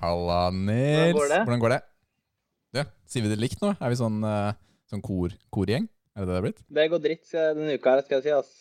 halla, 0.00 0.38
Nils. 0.50 1.14
går? 1.16 1.34
Hvordan 1.44 1.60
går 1.62 1.74
det? 1.76 1.80
Ja, 2.78 2.84
sier 3.08 3.22
vi 3.24 3.28
det 3.32 3.38
likt 3.40 3.60
nå? 3.64 3.70
Er 3.80 3.88
vi 3.92 3.96
sånn, 4.00 4.18
eh, 4.24 4.52
sånn 4.90 5.02
kor, 5.04 5.32
korgjeng? 5.54 5.88
Er 6.16 6.24
det 6.24 6.28
det 6.28 6.34
det 6.34 6.38
er 6.38 6.46
blitt? 6.48 6.62
Det 6.78 6.86
går 6.92 7.02
dritt 7.04 7.34
eh, 7.34 7.52
denne 7.54 7.76
uka, 7.78 7.94
her, 7.96 8.02
skal 8.04 8.18
jeg 8.20 8.26
si. 8.28 8.34
ass. 8.36 8.54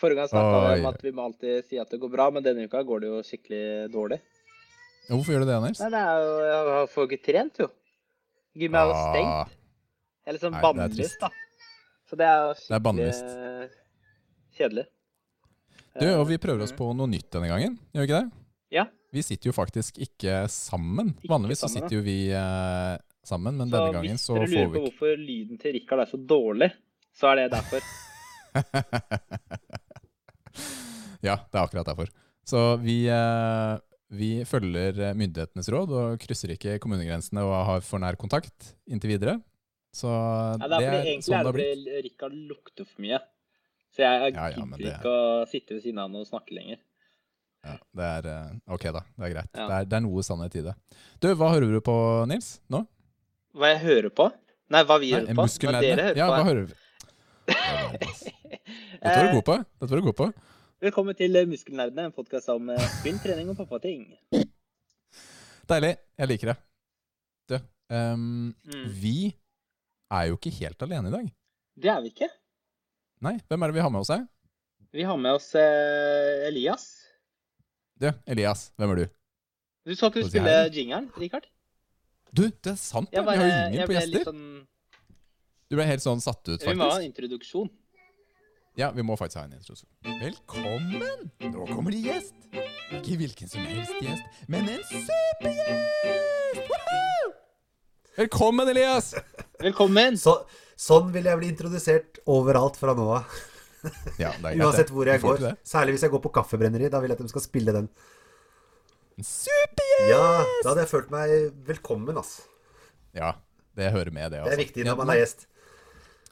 Forrige 0.00 0.16
gang 0.22 0.28
snakka 0.32 0.60
vi 0.74 0.80
om 0.80 0.86
at 0.90 1.02
vi 1.04 1.10
må 1.12 1.24
alltid 1.28 1.64
si 1.68 1.78
at 1.78 1.90
det 1.92 1.98
går 2.00 2.10
bra, 2.12 2.30
men 2.32 2.42
denne 2.42 2.64
uka 2.68 2.80
går 2.88 3.00
det 3.04 3.08
jo 3.10 3.18
skikkelig 3.26 3.64
dårlig. 3.92 4.20
Hvorfor 5.10 5.34
gjør 5.34 5.44
du 5.44 5.50
det, 5.50 5.58
Nils? 5.64 5.80
Nei, 5.82 5.90
det 5.90 6.00
er 6.00 6.22
jo 6.22 6.34
Jeg 6.46 6.88
får 6.94 7.08
ikke 7.10 7.24
trent, 7.26 7.58
jo. 7.64 7.68
Gymmet 8.60 8.80
er 8.80 8.86
jo 8.90 8.94
stengt. 9.00 9.34
Ah, 9.34 9.48
Eller 10.26 10.38
sånn 10.42 10.52
Nei, 10.54 10.60
det 10.60 10.68
er 10.70 10.78
bannlyst, 10.78 11.20
da. 11.20 11.30
Så 12.10 12.16
det 12.18 12.26
er 12.26 12.38
jo 12.40 12.48
Det 12.48 12.54
er 12.54 12.62
skikkelig 12.62 12.82
bannlyst. 12.86 13.24
eh, 13.24 13.76
kjedelig. 14.58 14.86
Du, 16.00 16.06
Eh, 16.06 16.14
og 16.20 16.26
vi 16.28 16.38
prøver 16.38 16.62
oss 16.62 16.72
på 16.72 16.86
noe 16.94 17.06
nytt 17.10 17.28
denne 17.34 17.48
gangen, 17.50 17.78
gjør 17.92 18.04
vi 18.04 18.08
ikke 18.08 18.20
det? 18.22 18.30
Ja. 18.70 18.84
Vi 19.12 19.22
sitter 19.26 19.50
jo 19.50 19.54
faktisk 19.56 19.98
ikke 19.98 20.44
sammen. 20.52 21.14
Ikke 21.18 21.32
Vanligvis 21.32 21.62
så 21.64 21.68
sitter 21.72 21.96
jo 21.96 22.02
vi 22.06 22.18
eh, 22.30 22.96
sammen, 23.26 23.56
men 23.58 23.66
Så 23.68 23.74
denne 23.76 23.92
gangen 23.96 24.14
hvis 24.16 24.26
så 24.28 24.36
dere 24.38 24.46
får 24.46 24.52
lurer 24.54 24.68
vi 24.68 24.70
på 24.70 24.70
ikke 24.70 24.84
hvorfor 24.86 25.24
lyden 25.26 25.58
til 25.62 25.72
Rikard 25.76 26.00
er 26.04 26.10
så 26.12 26.20
dårlig, 26.30 26.70
så 27.18 27.32
er 27.32 27.40
det 27.42 27.48
derfor. 27.56 27.80
Ja, 31.20 31.34
det 31.52 31.58
er 31.58 31.66
akkurat 31.66 31.84
derfor. 31.90 32.08
Så 32.48 32.60
vi, 32.80 33.02
eh, 33.12 33.74
vi 34.16 34.30
følger 34.48 35.12
myndighetenes 35.18 35.68
råd 35.68 35.90
og 35.92 36.22
krysser 36.22 36.54
ikke 36.54 36.78
kommunegrensene 36.80 37.42
og 37.44 37.52
har 37.68 37.84
for 37.84 38.00
nær 38.02 38.16
kontakt 38.20 38.70
inntil 38.88 39.12
videre. 39.18 39.36
Så 39.92 40.08
Ja, 40.08 40.56
det 40.64 40.78
er 40.78 40.86
fordi 40.86 41.10
egentlig 41.10 41.26
sånn 41.28 41.36
er 41.36 41.44
det 41.44 41.52
det 41.52 41.66
fordi 41.68 42.02
Rikard 42.06 42.38
lukter 42.48 42.88
for 42.88 43.04
mye. 43.04 43.20
Så 43.90 44.04
jeg, 44.06 44.20
jeg 44.22 44.34
Ja, 44.34 44.46
ja, 44.48 44.56
gidder 44.64 44.78
det- 44.78 44.94
ikke 44.96 45.12
å 45.12 45.46
sitte 45.50 45.74
ved 45.76 45.82
siden 45.82 45.98
av 45.98 46.08
han 46.08 46.16
og 46.22 46.26
snakke 46.26 46.54
lenger. 46.56 46.78
Ja, 47.66 47.74
det 47.98 48.04
er 48.08 48.26
eh, 48.32 48.52
ok, 48.72 48.84
da. 48.96 49.02
Det 49.16 49.26
er 49.26 49.32
greit. 49.34 49.50
Ja. 49.52 49.64
Det, 49.68 49.74
er, 49.82 49.88
det 49.90 49.96
er 49.98 50.04
noe 50.06 50.22
sannhet 50.24 50.54
i 50.56 50.62
det. 50.64 50.74
Du, 51.20 51.28
hva 51.36 51.50
hører 51.52 51.74
du 51.74 51.80
på, 51.84 51.94
Nils? 52.30 52.54
Nå? 52.72 52.84
Hva 53.58 53.72
jeg 53.74 53.80
hører 53.84 54.12
på? 54.16 54.28
Nei, 54.70 54.80
hva 54.86 54.96
vi 55.02 55.10
Nei, 55.10 55.20
hører 55.20 55.34
på? 55.36 55.46
Hva 55.66 55.82
dere 55.82 56.04
hører 56.06 56.20
Ja, 56.20 56.28
på? 56.30 56.36
hva 56.38 56.46
hører 56.46 56.70
vi? 56.70 56.78
Det 57.50 57.56
er. 57.58 57.98
Dette 59.00 59.16
var 59.16 59.26
du 59.26 59.34
god 59.40 59.44
på. 59.50 59.56
Dette 59.80 59.90
var 59.90 60.00
du 60.00 60.06
god 60.08 60.16
på. 60.20 60.28
Velkommen 60.80 61.16
til 61.18 61.36
eh, 61.36 61.46
Muskelnerdene, 61.50 62.06
en 62.08 62.14
podkast 62.16 62.48
om 62.52 62.70
eh, 62.72 62.86
spill, 63.00 63.18
trening 63.20 63.50
og 63.52 63.58
pappating. 63.60 64.06
Deilig. 65.70 65.92
Jeg 66.20 66.30
liker 66.32 66.52
det. 66.52 66.56
Du, 67.50 67.56
um, 67.92 68.54
Mm. 68.70 68.86
vi 69.02 69.16
er 70.10 70.28
jo 70.30 70.38
ikke 70.38 70.52
helt 70.62 70.82
alene 70.86 71.10
i 71.10 71.14
dag. 71.14 71.28
Det 71.80 71.90
er 71.92 72.00
vi 72.04 72.12
ikke. 72.14 72.28
Nei, 73.26 73.36
hvem 73.50 73.62
er 73.62 73.70
det 73.72 73.76
vi 73.76 73.84
har 73.84 73.92
med 73.92 74.00
oss 74.04 74.12
her? 74.14 74.24
Vi 74.94 75.04
har 75.06 75.18
med 75.20 75.36
oss 75.36 75.50
eh, 75.58 76.46
Elias. 76.48 76.86
Du, 78.00 78.06
Elias, 78.32 78.70
hvem 78.80 78.90
er 78.94 78.96
du? 79.02 79.08
Du 79.84 79.92
skal 79.96 80.08
ikke 80.14 80.28
spille 80.30 80.52
jingeren, 80.72 81.10
Rikard? 81.20 81.44
Du, 82.32 82.46
det 82.48 82.72
er 82.72 82.78
sant. 82.80 83.10
Jeg, 83.12 83.24
Vi 83.26 83.28
har 83.28 83.42
jo 83.44 83.50
ingen 83.74 83.90
på 83.90 83.96
gjester. 83.96 84.24
sånn 84.30 84.44
Du 85.68 85.76
ble 85.76 85.84
helt 85.84 86.04
sånn 86.04 86.22
satt 86.24 86.40
ut, 86.46 86.54
faktisk. 86.54 86.70
Vi 86.70 86.78
må 86.80 86.88
ha 86.88 86.96
en 87.00 87.04
introduksjon. 87.10 87.68
Ja, 88.78 88.88
vi 88.96 89.04
må 89.04 89.18
faktisk 89.20 89.42
ha 89.42 89.44
en 89.50 89.52
introduksjon. 89.58 89.90
Velkommen! 90.22 91.28
Nå 91.52 91.66
kommer 91.74 91.92
det 91.92 92.00
gjest. 92.06 92.32
Ikke 92.96 93.18
hvilken 93.20 93.52
som 93.52 93.68
helst 93.68 93.92
gjest, 94.00 94.40
men 94.48 94.70
en 94.78 94.80
supergjest! 94.88 96.64
Woohoo! 96.70 97.34
Velkommen, 98.16 98.72
Elias! 98.72 99.12
Velkommen! 99.60 100.16
Så, 100.18 100.38
sånn 100.80 101.12
vil 101.12 101.28
jeg 101.28 101.42
bli 101.42 101.52
introdusert 101.52 102.22
overalt 102.30 102.80
fra 102.80 102.96
nå 102.96 103.10
av. 103.20 103.40
Ja, 104.20 104.30
det 104.30 104.38
er 104.38 104.40
greit, 104.42 104.62
Uansett 104.66 104.90
hvor 104.94 105.08
jeg 105.08 105.20
går. 105.22 105.44
Særlig 105.64 105.94
hvis 105.96 106.02
jeg 106.06 106.12
går 106.12 106.22
på 106.24 106.32
kaffebrenneri. 106.40 106.88
Da 106.92 107.00
vil 107.00 107.12
jeg 107.12 107.18
at 107.18 107.24
de 107.24 107.32
skal 107.32 107.44
spille 107.44 107.72
den. 107.76 107.86
En 109.18 109.26
Supergjest! 109.26 110.10
Ja, 110.10 110.24
da 110.64 110.72
hadde 110.72 110.84
jeg 110.84 110.90
følt 110.90 111.10
meg 111.12 111.32
velkommen, 111.68 112.16
altså. 112.16 112.42
Ja, 113.16 113.32
det 113.76 113.90
hører 113.92 114.10
med, 114.14 114.30
det. 114.32 114.38
Det 114.38 114.44
Altså. 114.44 114.52
er 114.56 114.62
viktig 114.64 114.84
Ja, 114.84 114.90
når 114.92 115.00
man 115.02 115.12
er 115.14 115.20
gjest. 115.20 115.46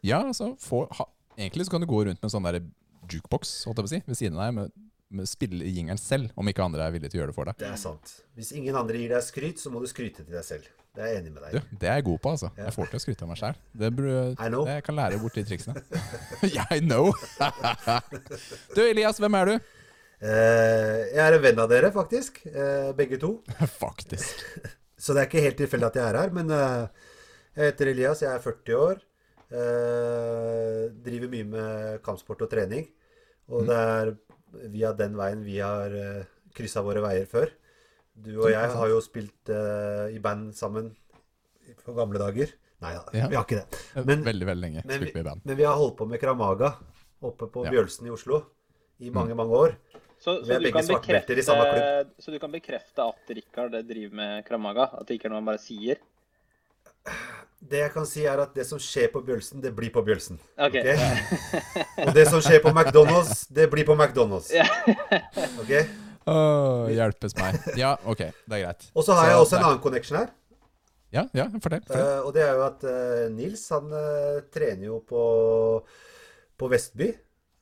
Ja, 0.06 0.20
altså, 0.26 0.53
få, 0.62 0.84
ha, 0.98 1.08
egentlig 1.38 1.66
så 1.66 1.75
kan 1.75 1.82
du 1.84 1.88
gå 1.91 2.04
rundt 2.06 2.20
med 2.22 2.28
en 2.28 2.34
sånn 2.37 2.47
der 2.48 2.60
jukebox, 3.10 3.64
holdt 3.66 3.81
jeg 3.81 3.84
på 3.84 3.91
å 3.91 3.94
si, 3.97 4.00
ved 4.06 4.19
siden 4.20 4.38
av 4.38 4.47
deg, 4.47 4.54
med 4.54 4.88
spille 5.28 5.64
i 5.64 5.72
jingeren 5.72 6.00
selv, 6.00 6.32
om 6.36 6.48
ikke 6.50 6.64
andre 6.64 6.84
er 6.84 6.92
villige 6.94 7.12
til 7.12 7.20
å 7.20 7.22
gjøre 7.22 7.32
det 7.32 7.38
for 7.38 7.48
deg. 7.48 7.60
Det 7.60 7.70
er 7.70 7.78
sant. 7.80 8.19
Hvis 8.36 8.52
ingen 8.56 8.76
andre 8.76 9.00
gir 9.00 9.14
deg 9.14 9.24
skryt, 9.24 9.62
så 9.62 9.72
må 9.72 9.80
du 9.80 9.88
skryte 9.91 10.24
til 10.24 10.34
deg 10.34 10.44
selv. 10.44 10.69
Det 10.98 11.04
er 11.04 11.12
jeg 11.12 11.20
enig 11.22 11.32
med 11.32 11.44
deg 11.44 11.52
deg. 11.54 11.66
det 11.80 11.88
er 11.88 11.98
jeg 12.00 12.04
god 12.08 12.20
på, 12.24 12.30
altså. 12.34 12.48
Jeg 12.58 12.74
får 12.74 12.88
til 12.91 12.98
å 12.98 13.02
skryte 13.04 13.24
av 13.24 13.28
meg 13.30 13.38
sjæl. 13.38 13.58
Det 13.80 13.91
det 13.94 14.74
jeg 14.74 14.84
kan 14.88 14.96
lære 14.98 15.20
bort 15.22 15.36
de 15.38 15.44
triksene. 15.46 15.82
I 16.74 16.80
know! 16.82 17.12
du, 18.74 18.80
Elias, 18.82 19.20
hvem 19.22 19.36
er 19.38 19.52
du? 19.52 19.69
Uh, 20.19 21.06
jeg 21.14 21.22
er 21.22 21.36
en 21.36 21.44
venn 21.44 21.60
av 21.62 21.69
dere, 21.70 21.92
faktisk. 21.94 22.40
Uh, 22.50 22.90
begge 22.98 23.20
to. 23.22 23.36
Faktisk. 23.84 24.42
Så 24.98 25.14
det 25.14 25.22
er 25.22 25.28
ikke 25.28 25.44
helt 25.44 25.60
tilfeldig 25.60 25.86
at 25.92 25.98
jeg 26.00 26.10
er 26.10 26.19
her. 26.19 26.32
Men 26.34 26.50
uh, 26.50 27.12
jeg 27.54 27.70
heter 27.70 27.92
Elias, 27.92 28.25
jeg 28.25 28.32
er 28.32 28.42
40 28.42 28.80
år. 28.82 29.04
Driver 29.48 31.30
mye 31.32 31.46
med 31.48 32.00
kampsport 32.04 32.42
og 32.44 32.50
trening. 32.52 32.90
Og 33.48 33.64
det 33.70 33.78
er 33.78 34.10
via 34.72 34.92
den 34.97 35.16
veien 35.19 35.42
vi 35.44 35.59
har 35.60 35.92
uh, 35.94 36.22
kryssa 36.56 36.82
våre 36.84 37.03
veier 37.04 37.26
før. 37.31 37.50
Du 38.19 38.32
og 38.42 38.50
jeg 38.50 38.70
har 38.75 38.88
jo 38.91 39.00
spilt 39.04 39.53
uh, 39.53 40.09
i 40.10 40.19
band 40.22 40.53
sammen 40.59 40.91
på 41.84 41.94
gamle 41.97 42.19
dager. 42.19 42.54
Nei 42.82 42.92
da, 42.94 43.04
Ja. 43.14 43.26
vi 43.28 43.34
har 43.34 43.44
ikke 43.44 43.58
det. 43.60 43.81
Men- 44.06 44.25
veldig, 44.25 44.47
veldig 44.47 44.62
lenge 44.62 44.82
Men 44.84 45.00
vi, 45.00 45.06
spilt 45.08 45.14
med 45.19 45.25
i 45.25 45.28
band. 45.28 45.41
men 45.44 45.56
vi 45.56 45.64
har 45.66 45.75
holdt 45.75 45.97
på 45.98 46.06
med 46.08 46.20
Kramaga 46.20 46.76
oppe 47.22 47.48
på 47.50 47.64
Ja. 47.66 47.70
Bjølsen 47.75 48.06
i 48.06 48.10
Oslo 48.14 48.44
i 49.00 49.10
mange, 49.10 49.34
mange 49.34 49.54
år. 49.54 49.75
Så, 50.19 50.42
så, 50.44 50.58
du 50.58 50.70
bekrefte, 50.70 51.42
så 52.19 52.32
du 52.32 52.38
kan 52.42 52.50
bekrefte 52.50 53.04
at 53.06 53.31
Rikard 53.31 53.76
driver 53.87 54.14
med 54.19 54.44
kramaga? 54.47 54.88
At 54.98 55.06
det 55.06 55.14
ikke 55.19 55.28
er 55.28 55.31
noe 55.31 55.38
han 55.38 55.47
bare 55.47 55.62
sier? 55.62 56.00
Det 57.58 57.80
jeg 57.80 57.91
kan 57.91 58.04
si, 58.06 58.22
er 58.22 58.38
at 58.38 58.52
det 58.54 58.64
som 58.69 58.78
skjer 58.78 59.08
på 59.10 59.20
Bjølsen, 59.26 59.58
det 59.62 59.72
blir 59.74 59.91
på 59.91 60.02
Bjølsen. 60.06 60.38
OK. 60.62 60.76
okay? 60.78 60.94
Og 62.06 62.12
det 62.14 62.28
som 62.30 62.42
skjer 62.44 62.60
på 62.62 62.70
McDonald's, 62.70 63.46
det 63.50 63.66
blir 63.72 63.86
på 63.88 63.96
McDonald's. 63.98 64.52
Ok? 65.58 65.72
Oh, 66.28 66.86
hjelpes 66.92 67.34
meg. 67.38 67.56
Ja, 67.80 67.94
ok, 68.06 68.20
det 68.46 68.58
er 68.58 68.62
greit. 68.66 68.86
Og 68.94 69.02
så 69.06 69.16
har 69.19 69.32
jeg 69.32 69.41
også 69.42 69.58
en 69.58 69.64
annen 69.70 69.82
connection 69.82 70.20
her. 70.20 70.30
Ja, 71.10 71.24
ja, 71.32 71.46
fortell. 71.64 71.82
eh, 71.88 72.19
og 72.20 72.34
det 72.36 72.42
er 72.44 72.52
jo 72.58 72.64
at 72.66 72.82
uh, 72.84 73.26
Nils, 73.32 73.62
han 73.72 73.88
uh, 73.90 74.42
trener 74.52 74.90
jo 74.90 74.98
på, 75.08 75.22
på 76.60 76.69
Vestby. 76.69 77.10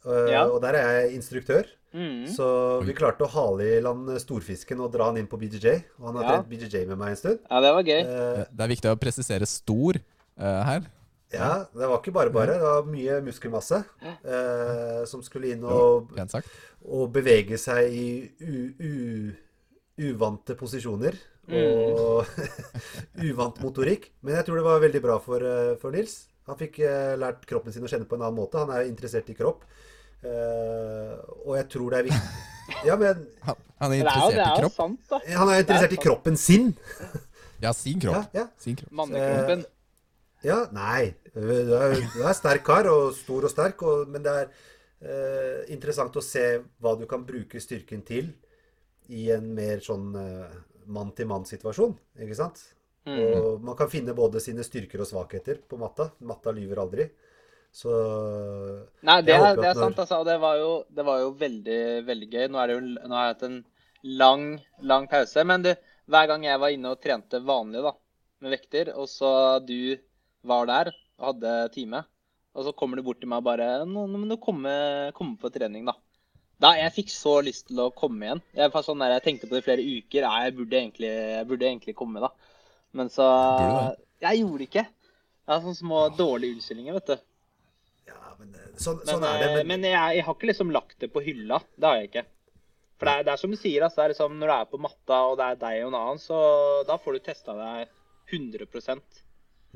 Uh, 0.04 0.26
Ja. 0.34 0.44
Og 0.50 0.58
der 0.64 0.76
er 0.80 0.90
jeg 1.00 1.14
instruktør. 1.20 1.70
Mm. 1.94 2.26
Så 2.28 2.46
vi 2.84 2.92
klarte 2.92 3.24
å 3.24 3.30
hale 3.30 3.64
i 3.76 3.80
land 3.80 4.10
storfisken 4.20 4.80
og 4.84 4.90
dra 4.92 5.06
han 5.10 5.16
inn 5.20 5.28
på 5.30 5.38
BJJ. 5.40 5.76
Og 6.00 6.06
han 6.10 6.16
har 6.16 6.22
Ja. 6.24 6.28
trent 6.42 6.48
BJJ 6.50 6.86
med 6.88 6.98
meg 6.98 7.10
en 7.10 7.16
stund. 7.16 7.38
ja, 7.50 7.60
det 7.60 7.72
var 7.72 7.82
gøy. 7.82 8.00
Eh, 8.00 8.44
Det 8.52 8.60
er 8.64 8.68
viktig 8.74 8.90
å 8.92 8.98
presisere 9.00 9.46
stor 9.46 9.96
eh, 9.96 10.62
her. 10.64 10.82
ja, 11.32 11.64
det 11.74 11.88
var 11.88 11.98
ikke 12.02 12.12
bare 12.12 12.30
bare. 12.30 12.52
Det 12.58 12.60
var 12.60 12.82
mye 12.84 13.20
muskelmasse 13.22 13.84
eh, 14.24 15.04
som 15.06 15.22
skulle 15.22 15.52
inn 15.54 15.64
og 15.64 16.12
sagt. 16.28 16.48
bevege 17.12 17.56
seg 17.58 17.90
i 17.92 18.30
u, 18.40 18.74
u, 18.78 19.32
uvante 20.12 20.54
posisjoner 20.58 21.16
og 21.48 22.26
uvant 23.30 23.60
motorikk. 23.62 24.10
Men 24.22 24.34
jeg 24.36 24.46
tror 24.46 24.56
det 24.60 24.66
var 24.66 24.80
veldig 24.82 25.02
bra 25.02 25.18
for, 25.22 25.40
eh, 25.42 25.76
for 25.80 25.90
Nils. 25.92 26.26
Han 26.46 26.56
fikk 26.60 26.78
eh, 26.80 27.16
lært 27.18 27.46
kroppen 27.46 27.72
sin 27.72 27.82
å 27.82 27.88
kjenne 27.90 28.06
på 28.06 28.14
en 28.18 28.22
annen 28.26 28.36
måte. 28.38 28.58
Han 28.60 28.70
er 28.70 28.86
interessert 28.90 29.28
i 29.30 29.34
kropp. 29.38 29.64
Eh, 30.24 31.14
og 31.44 31.56
jeg 31.58 31.68
tror 31.74 31.92
det 31.92 31.98
er 31.98 32.06
viktig 32.08 32.86
Ja, 32.88 32.96
men 32.98 33.26
Han, 33.46 33.58
han 33.78 33.92
er 33.92 34.00
interessert 34.00 34.32
det 34.32 34.40
er 34.40 34.44
det 34.44 34.46
er 34.46 34.56
i 34.56 34.60
kropp. 34.62 34.76
sant, 34.76 35.00
da. 35.10 35.20
han 35.38 35.50
er 35.52 35.62
interessert 35.62 35.92
i 35.92 35.98
kroppen 36.02 36.38
sin. 36.40 36.70
Ja, 37.62 37.72
sin 37.76 38.00
kropp. 38.02 38.32
Ja, 38.34 38.42
ja. 38.42 38.46
Sin 38.60 38.78
kropp. 38.78 38.92
Mannekroppen. 38.96 39.66
Ja, 40.44 40.56
nei. 40.74 41.12
Du 41.34 41.44
er, 41.76 41.94
du 42.14 42.22
er 42.24 42.34
sterk 42.36 42.64
kar, 42.66 42.88
og 42.90 43.12
stor 43.16 43.46
og 43.48 43.52
sterk, 43.52 43.84
og, 43.86 44.08
men 44.12 44.24
det 44.24 44.34
er 44.40 44.48
uh, 44.48 45.60
interessant 45.72 46.16
å 46.16 46.24
se 46.24 46.44
hva 46.82 46.94
du 46.98 47.06
kan 47.10 47.24
bruke 47.28 47.60
styrken 47.62 48.04
til 48.06 48.32
i 49.12 49.28
en 49.34 49.52
mer 49.54 49.84
sånn 49.84 50.10
mann-til-mann-situasjon, 50.90 51.94
ikke 52.24 52.38
sant? 52.38 52.62
Mm. 53.06 53.20
Og 53.22 53.62
man 53.62 53.76
kan 53.78 53.90
finne 53.90 54.14
både 54.16 54.42
sine 54.42 54.64
styrker 54.66 55.04
og 55.04 55.08
svakheter 55.08 55.60
på 55.62 55.78
matta. 55.78 56.10
Matta 56.26 56.54
lyver 56.54 56.82
aldri. 56.82 57.06
Så 57.76 57.92
Nei, 59.04 59.18
det 59.26 59.34
er, 59.36 59.50
det 59.58 59.68
er 59.68 59.76
sant, 59.76 59.98
altså. 60.00 60.22
og 60.22 60.28
Det 60.28 60.38
var 60.40 60.56
jo, 60.60 60.70
det 60.88 61.04
var 61.04 61.20
jo 61.20 61.32
veldig, 61.36 61.80
veldig 62.06 62.28
gøy. 62.32 62.46
Nå, 62.48 62.60
er 62.62 62.70
det 62.70 62.76
jo, 62.78 62.84
nå 62.96 63.18
har 63.18 63.26
jeg 63.26 63.34
hatt 63.34 63.46
en 63.50 63.58
lang, 64.16 64.46
lang 64.80 65.08
pause. 65.10 65.44
Men 65.44 65.66
du, 65.66 65.72
hver 66.08 66.30
gang 66.30 66.46
jeg 66.46 66.62
var 66.62 66.72
inne 66.72 66.94
og 66.94 67.02
trente 67.02 67.42
vanlig 67.44 67.84
da, 67.84 67.92
med 68.44 68.56
vekter, 68.56 68.94
og 68.96 69.10
så 69.12 69.30
du 69.66 69.96
var 70.46 70.70
der 70.70 70.92
og 71.18 71.30
hadde 71.32 71.52
time, 71.74 72.02
og 72.56 72.64
så 72.64 72.72
kommer 72.76 72.96
du 72.96 73.04
bort 73.04 73.20
til 73.20 73.28
meg 73.28 73.40
og 73.42 73.46
bare 73.48 73.68
Nå, 73.88 74.06
nå 74.08 74.20
må 74.20 74.26
du 74.30 74.36
komme, 74.40 74.72
komme 75.16 75.36
på 75.40 75.52
trening, 75.52 75.84
da. 75.88 75.96
Da, 76.62 76.72
Jeg 76.80 76.94
fikk 76.94 77.12
så 77.12 77.38
lyst 77.44 77.68
til 77.68 77.80
å 77.84 77.90
komme 77.92 78.24
igjen. 78.24 78.44
Jeg, 78.56 78.72
var 78.72 78.84
sånn 78.84 79.02
der, 79.04 79.18
jeg 79.18 79.26
tenkte 79.26 79.48
på 79.50 79.58
det 79.58 79.60
i 79.60 79.66
flere 79.66 79.84
uker. 79.84 80.24
Nei, 80.24 80.44
jeg 80.46 80.56
burde 80.56 80.78
egentlig, 80.80 81.12
jeg 81.12 81.48
burde 81.50 81.68
egentlig 81.68 81.96
komme, 81.98 82.24
da. 82.24 82.32
Men 82.96 83.12
så 83.12 83.26
Jeg 84.24 84.40
gjorde 84.40 84.62
det 84.62 84.68
ikke. 84.70 84.86
Jeg 84.88 85.52
har 85.52 85.60
sånne 85.60 85.78
små 85.78 86.06
dårlige 86.16 86.56
unnskyldninger, 86.56 86.96
vet 86.96 87.12
du. 87.12 87.26
Men 88.40 88.54
eh, 88.54 88.70
sånn, 88.76 88.98
Men, 89.02 89.10
sånn 89.10 89.26
er 89.28 89.38
det. 89.42 89.50
eh, 89.50 89.54
Men, 89.58 89.66
men 89.74 89.86
jeg, 89.90 90.16
jeg 90.18 90.24
har 90.26 90.34
ikke 90.38 90.50
liksom 90.52 90.72
lagt 90.74 90.98
det 91.02 91.10
på 91.14 91.22
hylla. 91.24 91.60
Det 91.76 91.88
har 91.90 92.00
jeg 92.00 92.10
ikke. 92.10 92.24
For 92.96 93.08
det 93.10 93.14
er, 93.18 93.24
det 93.28 93.32
er 93.34 93.40
som 93.42 93.52
du 93.52 93.58
sier, 93.60 93.82
altså, 93.84 93.98
det 94.00 94.04
er 94.06 94.12
liksom, 94.14 94.36
når 94.40 94.48
du 94.50 94.54
er 94.56 94.68
på 94.72 94.78
matta 94.80 95.16
og 95.28 95.34
det 95.36 95.46
er 95.52 95.58
deg 95.60 95.80
og 95.84 95.90
en 95.90 95.98
annen, 95.98 96.20
så 96.22 96.38
da 96.88 96.96
får 97.00 97.18
du 97.18 97.24
testa 97.26 97.56
deg 97.58 97.90
100 98.32 99.02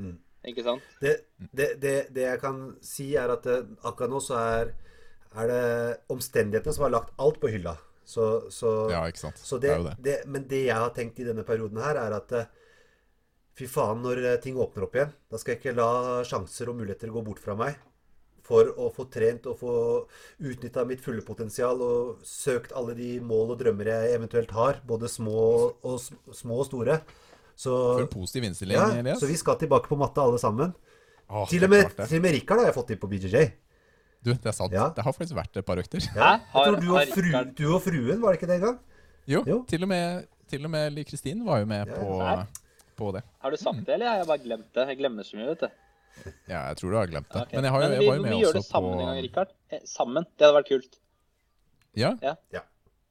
Mm. 0.00 0.14
Ikke 0.48 0.62
sant? 0.64 0.84
Det, 1.02 1.10
det, 1.52 1.66
det, 1.82 1.94
det 2.16 2.22
jeg 2.24 2.40
kan 2.40 2.60
si, 2.80 3.10
er 3.20 3.28
at 3.34 3.44
eh, 3.52 3.66
akkurat 3.84 4.08
nå 4.14 4.20
så 4.24 4.38
er, 4.40 4.70
er 5.36 5.50
det 5.50 5.64
omstendighetene 6.14 6.72
som 6.72 6.86
har 6.86 6.94
lagt 6.94 7.12
alt 7.20 7.36
på 7.42 7.50
hylla. 7.52 7.74
Så, 8.08 8.48
så, 8.50 8.70
Ja, 8.90 9.02
ikke 9.06 9.20
sant. 9.26 9.36
så 9.36 9.58
det, 9.60 9.68
det, 9.68 9.74
er 9.74 9.82
jo 9.82 9.88
det. 9.90 9.96
det, 10.06 10.16
men 10.32 10.46
det 10.48 10.62
jeg 10.64 10.80
har 10.80 10.94
tenkt 10.96 11.20
i 11.20 11.26
denne 11.28 11.44
perioden 11.44 11.82
her, 11.84 12.00
er 12.00 12.16
at 12.16 12.32
fy 13.60 13.68
faen, 13.68 14.00
når 14.00 14.22
ting 14.40 14.56
åpner 14.56 14.86
opp 14.88 14.96
igjen, 14.96 15.12
da 15.28 15.38
skal 15.38 15.52
jeg 15.54 15.60
ikke 15.60 15.76
la 15.76 15.90
sjanser 16.24 16.72
og 16.72 16.80
muligheter 16.80 17.12
gå 17.12 17.22
bort 17.28 17.42
fra 17.44 17.58
meg. 17.60 17.76
For 18.50 18.66
å 18.82 18.88
få 18.90 19.04
trent 19.14 19.44
og 19.46 19.56
få 19.60 19.72
utnytta 20.42 20.82
mitt 20.88 21.00
fulle 21.04 21.22
potensial 21.22 21.78
og 21.86 22.24
søkt 22.26 22.72
alle 22.74 22.96
de 22.98 23.12
mål 23.22 23.52
og 23.54 23.60
drømmer 23.62 23.86
jeg 23.92 24.14
eventuelt 24.18 24.50
har, 24.56 24.80
både 24.88 25.06
små 25.12 25.44
og, 25.86 26.00
små 26.34 26.56
og 26.64 26.66
store. 26.66 26.96
Så, 27.54 27.70
For 27.70 28.02
en 28.06 28.10
positiv 28.10 28.46
innstilling, 28.48 28.78
ja, 28.80 28.88
Elias. 28.98 29.20
så 29.22 29.28
vi 29.30 29.36
skal 29.38 29.58
tilbake 29.60 29.86
på 29.90 29.98
matte 30.00 30.18
alle 30.22 30.40
sammen. 30.42 30.72
Åh, 31.30 31.44
Til 31.50 31.62
og 31.68 31.70
med, 31.70 31.92
til 31.94 32.18
og 32.18 32.24
med 32.24 32.32
Rikard 32.34 32.58
har 32.64 32.70
jeg 32.72 32.74
fått 32.80 32.90
inn 32.96 32.98
på 33.02 33.10
BJJ. 33.12 33.44
Du, 34.24 34.32
det 34.34 34.50
er 34.50 34.56
sant. 34.56 34.72
Ja. 34.74 34.88
Det 34.96 35.04
har 35.06 35.14
faktisk 35.16 35.36
vært 35.38 35.60
et 35.60 35.64
par 35.68 35.78
økter. 35.80 36.02
Ja. 36.16 36.32
Jeg 36.40 36.64
tror 36.66 36.80
du 36.82 36.88
og, 36.96 37.12
fru, 37.14 37.28
du 37.60 37.62
og 37.76 37.78
fruen, 37.84 38.18
var 38.20 38.34
det 38.34 38.40
ikke 38.40 38.48
det 38.50 38.56
engang? 38.58 38.80
Jo, 39.30 39.44
Jo. 39.46 39.60
til 39.70 39.84
og 39.86 39.88
med, 39.92 40.26
til 40.50 40.64
og 40.66 40.72
med 40.74 40.90
Li 40.96 41.04
Kristin 41.06 41.44
var 41.46 41.60
jo 41.62 41.68
med 41.70 41.86
Ja. 41.86 42.00
på, 42.00 42.18
på 42.98 43.12
det. 43.14 43.22
Har 43.44 43.54
du 43.54 43.56
sagt 43.60 43.84
det, 43.86 43.94
eller 43.94 44.10
har 44.10 44.18
jeg 44.24 44.26
bare 44.32 44.42
glemt 44.48 44.72
det? 44.74 44.88
Jeg 44.90 44.98
glemmer 44.98 45.22
så 45.28 45.36
mye, 45.38 45.46
vet 45.54 45.60
du. 45.68 45.68
Ja, 46.50 46.66
jeg 46.68 46.76
tror 46.80 46.90
du 46.92 46.96
har 46.98 47.06
glemt 47.10 47.28
det. 47.32 47.42
Okay. 47.46 47.56
Men 47.56 47.64
jeg, 47.64 47.72
har, 47.72 47.82
jo- 47.82 47.88
Men 47.88 47.96
jeg 48.00 48.08
var 48.10 48.16
jo 48.18 48.22
med 48.24 48.32
vi 48.34 48.40
gjør 48.42 48.56
det 48.58 48.64
sammen 48.66 48.92
på 48.92 49.00
en 49.00 49.06
gang, 49.10 49.22
Rikard. 49.24 49.54
Eh, 49.70 49.80
Sammen. 49.88 50.26
Det 50.36 50.46
hadde 50.46 50.56
vært 50.58 50.68
kult. 50.72 50.98
Ja? 51.96 52.10
Ja. 52.22 52.34
Ja. 52.54 52.62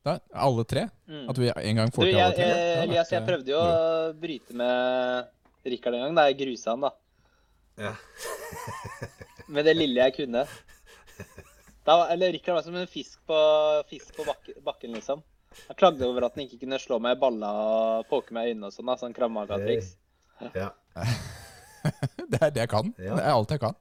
Da, 0.06 0.14
alle 0.48 0.64
tre? 0.70 0.84
Mm. 1.10 1.26
At 1.30 1.38
vi 1.42 1.50
en 1.52 1.76
gang 1.82 1.90
Du, 1.90 1.96
får 1.98 2.06
til 2.10 2.20
alle 2.22 2.36
tre? 2.38 2.46
Det 2.54 2.68
eh, 2.68 2.84
Elias, 2.86 3.12
jeg 3.12 3.26
prøvde 3.28 3.52
jo 3.52 3.60
å 3.60 4.14
bryte 4.22 4.56
med 4.62 5.72
Rikard 5.74 5.98
en 5.98 6.06
gang. 6.06 6.16
Da 6.20 6.28
jeg 6.30 6.38
grusa 6.44 6.76
han, 6.76 6.86
da. 6.88 6.94
Ja. 7.80 7.94
Med 9.56 9.66
det 9.66 9.74
lille 9.80 10.06
jeg 10.06 10.14
kunne. 10.20 10.46
Da, 11.88 11.96
eller 12.14 12.32
Rikard 12.36 12.60
var 12.60 12.64
som 12.68 12.76
en 12.78 12.88
fisk 12.88 13.20
på, 13.28 13.38
fisk 13.90 14.14
på 14.16 14.26
bakken, 14.28 14.60
bakken, 14.64 14.94
liksom. 14.94 15.24
Han 15.68 15.76
klagde 15.80 16.06
over 16.06 16.28
at 16.28 16.36
han 16.38 16.46
ikke 16.46 16.60
kunne 16.62 16.78
slå 16.80 17.00
meg 17.02 17.18
i 17.18 17.20
balla 17.20 17.50
og 17.66 18.06
poke 18.12 18.36
meg 18.36 18.46
i 18.46 18.52
øynene 18.54 18.70
og 18.70 18.76
sånn. 18.76 18.86
da, 18.92 18.96
Sånn 19.02 19.16
krammaga-triks. 19.18 19.96
Ja. 20.54 20.70
det 22.32 22.40
er 22.42 22.50
det 22.56 22.62
jeg 22.64 22.72
kan. 22.72 22.94
Ja. 22.98 23.16
Det 23.16 23.24
er 23.24 23.34
alt 23.34 23.52
jeg 23.56 23.62
kan. 23.64 23.76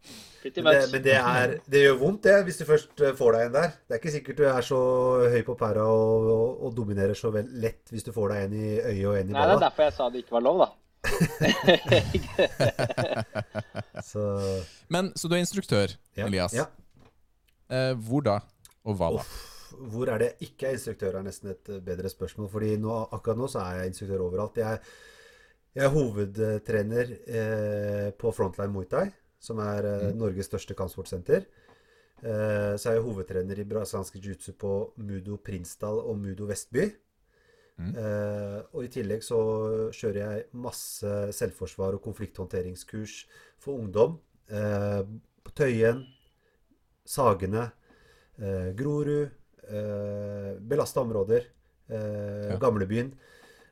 Men, 0.44 0.52
det, 0.56 0.62
men 0.92 1.04
det, 1.04 1.16
er, 1.18 1.54
det 1.68 1.80
gjør 1.82 1.96
vondt, 2.00 2.24
det, 2.24 2.44
hvis 2.46 2.58
du 2.60 2.64
først 2.68 3.00
eh, 3.04 3.16
får 3.18 3.30
deg 3.34 3.42
en 3.48 3.56
der. 3.56 3.68
Det 3.84 3.96
er 3.96 4.00
ikke 4.00 4.14
sikkert 4.14 4.38
du 4.38 4.44
er 4.48 4.62
så 4.64 4.80
høy 5.34 5.42
på 5.46 5.54
pæra 5.58 5.84
og, 5.84 6.28
og, 6.32 6.48
og 6.68 6.76
dominerer 6.76 7.16
så 7.18 7.28
vel 7.34 7.46
lett 7.62 7.92
hvis 7.92 8.06
du 8.06 8.12
får 8.14 8.26
deg 8.34 8.38
en 8.46 8.54
i 8.58 8.68
øyet 8.78 9.08
og 9.10 9.18
en 9.18 9.32
i 9.32 9.36
Nei, 9.36 9.46
det 9.50 9.56
er 9.58 9.64
derfor 9.66 9.82
jeg 9.88 9.94
sa 9.98 10.04
det 10.14 10.18
ikke 10.24 10.36
var 10.38 10.44
lov, 10.46 10.56
da. 10.64 10.68
Så 14.08 14.20
Men, 14.88 15.12
så 15.16 15.28
du 15.28 15.34
er 15.36 15.42
instruktør, 15.42 15.88
ja. 16.16 16.26
Elias. 16.26 16.54
Ja. 16.56 16.64
Eh, 17.68 17.92
hvor 18.00 18.24
da? 18.24 18.38
Og 18.88 18.96
hva 18.96 19.10
da? 19.12 19.20
Uff, 19.20 19.76
hvor 19.92 20.08
er 20.08 20.22
det 20.22 20.30
jeg 20.30 20.50
ikke 20.50 20.70
er 20.70 20.78
instruktør, 20.78 21.18
er 21.18 21.26
nesten 21.26 21.52
et 21.52 21.72
eh, 21.72 21.82
bedre 21.84 22.08
spørsmål. 22.12 22.48
Fordi 22.52 22.76
nå, 22.80 22.94
akkurat 23.12 23.40
nå 23.40 23.48
så 23.50 23.64
er 23.66 23.82
jeg 23.82 23.92
instruktør 23.92 24.24
overalt. 24.28 24.60
Jeg, 24.62 24.80
jeg 25.78 25.86
er 25.86 25.94
hovedtrener 25.94 27.10
eh, 27.30 28.08
på 28.18 28.32
Frontline 28.34 28.72
Muay 28.74 28.88
Thai, 28.90 29.06
som 29.38 29.60
er 29.62 29.86
eh, 29.86 30.06
Norges 30.16 30.48
største 30.50 30.74
kampsportsenter. 30.78 31.44
Eh, 32.18 32.74
så 32.74 32.90
er 32.90 32.96
jeg 32.96 33.04
hovedtrener 33.04 33.60
i 33.62 33.66
brasiliansk 33.68 34.18
jiu-jitsu 34.18 34.56
på 34.58 34.72
Mudo 35.06 35.38
Prinsdal 35.44 36.00
og 36.02 36.18
Mudo 36.18 36.48
Vestby. 36.50 36.88
Mm. 37.78 37.92
Og 38.74 38.80
i 38.82 38.88
tillegg 38.90 39.20
så 39.22 39.36
kjører 39.94 40.16
jeg 40.18 40.46
masse 40.58 41.10
selvforsvar 41.36 41.94
og 41.94 42.02
konflikthåndteringskurs 42.02 43.20
for 43.62 43.78
ungdom. 43.78 44.16
På 44.50 45.52
Tøyen, 45.54 46.00
Sagene, 47.06 47.68
Grorud, 48.74 49.30
belasta 50.58 51.04
områder. 51.06 51.46
Gamlebyen. 52.58 53.14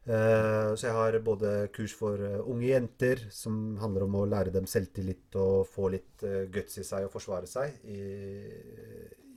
Eh, 0.07 0.69
så 0.79 0.87
jeg 0.87 0.95
har 0.95 1.17
både 1.27 1.53
kurs 1.75 1.95
for 1.99 2.21
eh, 2.23 2.39
unge 2.47 2.69
jenter, 2.69 3.25
som 3.35 3.75
handler 3.83 4.05
om 4.07 4.15
å 4.21 4.27
lære 4.31 4.53
dem 4.55 4.69
selvtillit 4.71 5.35
og 5.43 5.65
få 5.67 5.89
litt 5.97 6.23
eh, 6.23 6.45
guts 6.53 6.79
i 6.79 6.85
seg 6.87 7.09
og 7.09 7.15
forsvare 7.17 7.49
seg 7.51 7.75
i, 7.91 7.99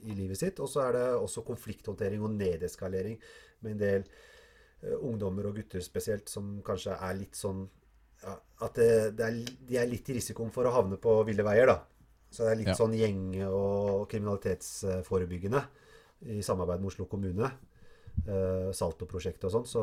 i 0.06 0.14
livet 0.14 0.38
sitt. 0.38 0.62
Og 0.62 0.70
så 0.70 0.84
er 0.86 0.94
det 0.94 1.06
også 1.18 1.42
konflikthåndtering 1.48 2.22
og 2.22 2.36
nedeskalering 2.38 3.18
med 3.64 3.74
en 3.74 3.82
del 3.82 4.10
ungdommer 5.04 5.50
og 5.50 5.58
gutter 5.58 5.82
spesielt 5.84 6.30
som 6.32 6.54
kanskje 6.64 6.94
er 6.96 7.18
litt 7.18 7.36
sånn 7.36 7.66
ja, 8.22 8.32
At 8.64 8.78
det, 8.78 8.86
det 9.18 9.26
er, 9.26 9.36
de 9.68 9.76
er 9.76 9.90
litt 9.90 10.08
i 10.08 10.14
risikoen 10.16 10.52
for 10.54 10.64
å 10.64 10.72
havne 10.72 10.96
på 11.00 11.12
ville 11.28 11.44
veier, 11.44 11.68
da. 11.68 11.76
Så 12.32 12.46
det 12.46 12.52
er 12.52 12.58
litt 12.62 12.70
Ja. 12.70 12.76
sånn 12.78 12.94
gjeng- 12.96 13.42
og 13.48 14.06
kriminalitetsforebyggende 14.12 15.60
i 16.36 16.40
samarbeid 16.44 16.80
med 16.80 16.92
Oslo 16.92 17.06
kommune. 17.10 17.50
Eh, 18.26 18.70
Salto-prosjektet 18.76 19.48
og 19.48 19.54
sånn. 19.54 19.68
Så, 19.68 19.82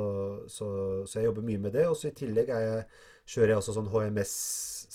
så, 0.52 0.70
så 1.10 1.20
jeg 1.20 1.30
jobber 1.30 1.46
mye 1.48 1.62
med 1.68 1.76
det. 1.78 1.88
Og 1.90 1.98
så 2.00 2.12
i 2.12 2.16
tillegg 2.18 2.52
jeg, 2.54 2.84
kjører 3.28 3.54
jeg 3.54 3.62
også 3.62 3.76
sånn 3.78 3.92
HMS 3.92 4.34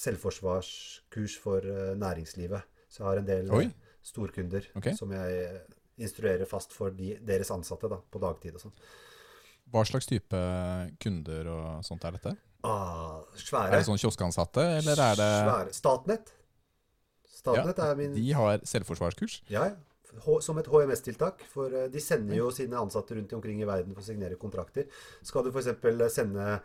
selvforsvarskurs 0.02 1.36
for 1.42 1.66
uh, 1.68 1.92
næringslivet. 2.00 2.68
Så 2.90 3.02
jeg 3.02 3.08
har 3.08 3.20
en 3.20 3.28
del 3.28 3.50
Oi. 3.54 3.64
eh, 3.68 3.96
storkunder 4.04 4.66
okay. 4.78 4.96
som 4.98 5.12
jeg 5.14 5.60
instruerer 6.02 6.48
fast 6.48 6.72
for 6.74 6.94
de, 6.96 7.14
deres 7.22 7.52
ansatte 7.54 7.90
da, 7.92 8.00
på 8.00 8.20
dagtid 8.22 8.56
og 8.56 8.66
sånn. 8.66 8.74
Hva 9.72 9.84
slags 9.88 10.08
type 10.10 10.38
kunder 11.00 11.48
og 11.52 11.86
sånt 11.86 12.04
er 12.08 12.16
dette? 12.16 12.34
Ah, 12.66 13.22
svære. 13.38 13.70
Er 13.72 13.80
det 13.80 13.88
sånn 13.88 14.00
kioskansatte, 14.00 14.64
eller 14.80 15.00
er 15.00 15.16
det 15.18 15.30
Svære. 15.32 15.76
Statnett. 15.76 16.34
Statnett 17.32 17.80
er 17.82 17.96
min 17.98 18.12
De 18.14 18.26
har 18.36 18.62
selvforsvarskurs? 18.68 19.40
Ja, 19.50 19.70
ja. 19.70 19.91
Som 20.44 20.58
et 20.60 20.68
HMS-tiltak. 20.68 21.44
For 21.52 21.72
eh, 21.72 21.90
de 21.92 22.00
sender 22.02 22.36
jo 22.38 22.50
sine 22.54 22.80
ansatte 22.80 23.16
rundt 23.16 23.32
omkring 23.36 23.62
i 23.62 23.68
verden 23.68 23.94
for 23.94 24.04
å 24.04 24.08
signere 24.10 24.40
kontrakter. 24.40 24.88
Skal 25.24 25.46
du 25.46 25.52
f.eks. 25.52 25.72
sende 26.12 26.58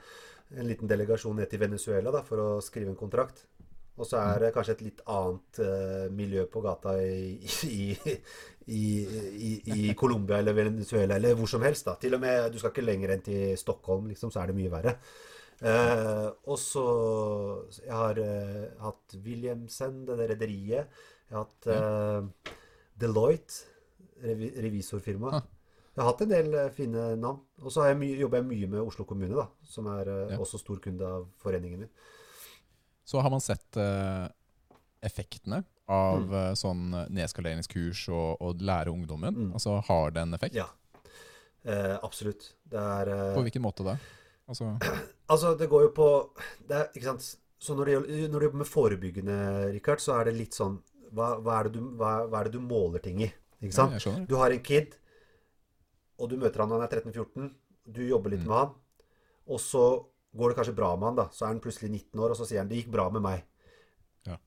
en 0.55 0.67
liten 0.67 0.87
delegasjon 0.87 1.35
ned 1.35 1.49
til 1.51 1.61
Venezuela 1.61 2.11
da, 2.13 2.23
for 2.23 2.39
å 2.39 2.49
skrive 2.63 2.93
en 2.93 2.99
kontrakt, 2.99 3.45
og 3.97 4.05
så 4.05 4.19
er 4.21 4.43
det 4.45 4.51
kanskje 4.55 4.75
et 4.75 4.83
litt 4.85 4.99
annet 5.09 5.59
uh, 5.65 6.05
miljø 6.13 6.43
på 6.51 6.61
gata 6.61 6.93
i, 7.01 7.33
i, 7.65 7.87
i, 8.77 8.83
i, 9.49 9.51
i 9.73 9.95
Colombia 9.97 10.37
eller 10.39 10.55
Venezuela 10.55 11.17
eller 11.17 11.33
hvor 11.37 11.49
som 11.49 11.65
helst. 11.65 11.87
da. 11.89 11.97
Til 11.99 12.15
og 12.15 12.21
med, 12.21 12.51
Du 12.53 12.61
skal 12.61 12.71
ikke 12.71 12.85
lenger 12.85 13.15
enn 13.15 13.25
til 13.25 13.57
Stockholm, 13.59 14.07
liksom, 14.11 14.31
så 14.31 14.43
er 14.43 14.51
det 14.51 14.57
mye 14.59 14.71
verre. 14.71 14.95
Uh, 15.57 16.29
og 16.53 16.59
så 16.61 16.85
Jeg 17.81 17.95
har 17.95 18.19
uh, 18.21 18.65
hatt 18.83 19.17
Williamsen, 19.25 20.03
det 20.05 20.19
der 20.21 20.35
rederiet. 20.35 21.01
Jeg 21.27 21.35
har 21.35 21.43
hatt 21.43 21.65
eh, 21.73 22.53
Deloitte, 22.97 23.67
revisorfirmaet. 24.23 24.63
revisorfirma. 24.63 25.41
Jeg 25.97 26.03
har 26.03 26.11
hatt 26.11 26.21
en 26.25 26.29
del 26.29 26.53
eh, 26.53 26.69
fine 26.73 27.03
navn. 27.17 27.39
Og 27.63 27.73
så 27.73 27.87
jobber 27.89 28.41
jeg 28.41 28.47
mye 28.51 28.67
med 28.69 28.83
Oslo 28.83 29.05
kommune, 29.09 29.33
da, 29.33 29.47
som 29.65 29.87
er 29.93 30.11
eh, 30.13 30.33
Ja. 30.35 30.41
også 30.43 30.59
stor 30.61 30.81
kunde 30.83 31.05
av 31.05 31.25
foreningen 31.41 31.85
min. 31.85 31.93
Så 33.07 33.21
har 33.23 33.31
man 33.31 33.41
sett 33.41 33.77
uh, 33.79 34.27
effektene 34.99 35.61
av 35.87 36.25
mm. 36.27 36.55
sånn 36.59 36.89
nedskaleringskurs 37.15 38.01
og, 38.11 38.41
og 38.43 38.61
lære 38.67 38.91
ungdommen. 38.91 39.47
Mm. 39.47 39.53
Altså 39.55 39.77
har 39.87 40.11
det 40.11 40.25
en 40.25 40.35
effekt? 40.35 40.57
Ja, 40.59 40.67
eh, 41.63 41.95
absolutt. 42.03 42.49
Det 42.67 42.81
er 42.81 43.13
eh, 43.13 43.33
På 43.37 43.45
hvilken 43.45 43.63
måte 43.63 43.87
da? 43.87 43.95
Altså, 44.47 44.73
Altså, 45.31 45.55
det 45.59 45.69
går 45.71 45.87
jo 45.87 45.93
på 45.95 46.09
det 46.67 46.75
er, 46.81 46.91
Ikke 46.93 47.13
sant. 47.13 47.29
Så 47.59 47.73
når 47.73 47.89
du 47.89 47.91
jobber 48.37 48.59
med 48.59 48.69
forebyggende, 48.69 49.37
Richard, 49.73 50.03
så 50.03 50.19
er 50.19 50.27
det 50.27 50.35
litt 50.37 50.53
sånn 50.53 50.75
Hva, 51.13 51.39
hva, 51.39 51.59
er, 51.61 51.69
du, 51.69 51.79
hva, 51.97 52.11
hva 52.27 52.39
er 52.41 52.49
det 52.49 52.53
du 52.57 52.59
måler 52.59 52.99
ting 53.03 53.21
i? 53.23 53.31
Ikke 53.61 53.73
sant? 53.73 53.95
Ja. 54.05 54.13
Du 54.27 54.35
har 54.37 54.51
en 54.51 54.63
kid, 54.63 54.95
og 56.19 56.29
du 56.29 56.37
møter 56.37 56.61
han 56.63 56.69
når 56.69 56.81
han 56.83 56.87
er 56.87 57.01
13-14. 57.01 57.51
Du 57.87 58.01
jobber 58.07 58.29
litt 58.33 58.41
Mm. 58.43 58.47
med 58.47 58.57
han. 58.57 58.73
Og 59.47 59.59
så 59.63 59.83
går 60.35 60.49
det 60.51 60.57
kanskje 60.57 60.75
bra 60.75 60.95
med 60.95 61.07
han, 61.07 61.15
da. 61.15 61.27
Så 61.31 61.45
er 61.45 61.53
han 61.53 61.61
plutselig 61.63 61.89
19 61.89 62.19
år, 62.19 62.31
og 62.31 62.37
så 62.37 62.45
sier 62.45 62.59
han 62.59 62.67
'det 62.69 62.83
gikk 62.83 62.91
bra 62.91 63.09
med 63.09 63.21
meg'. 63.21 63.43
Ja. 64.25 64.37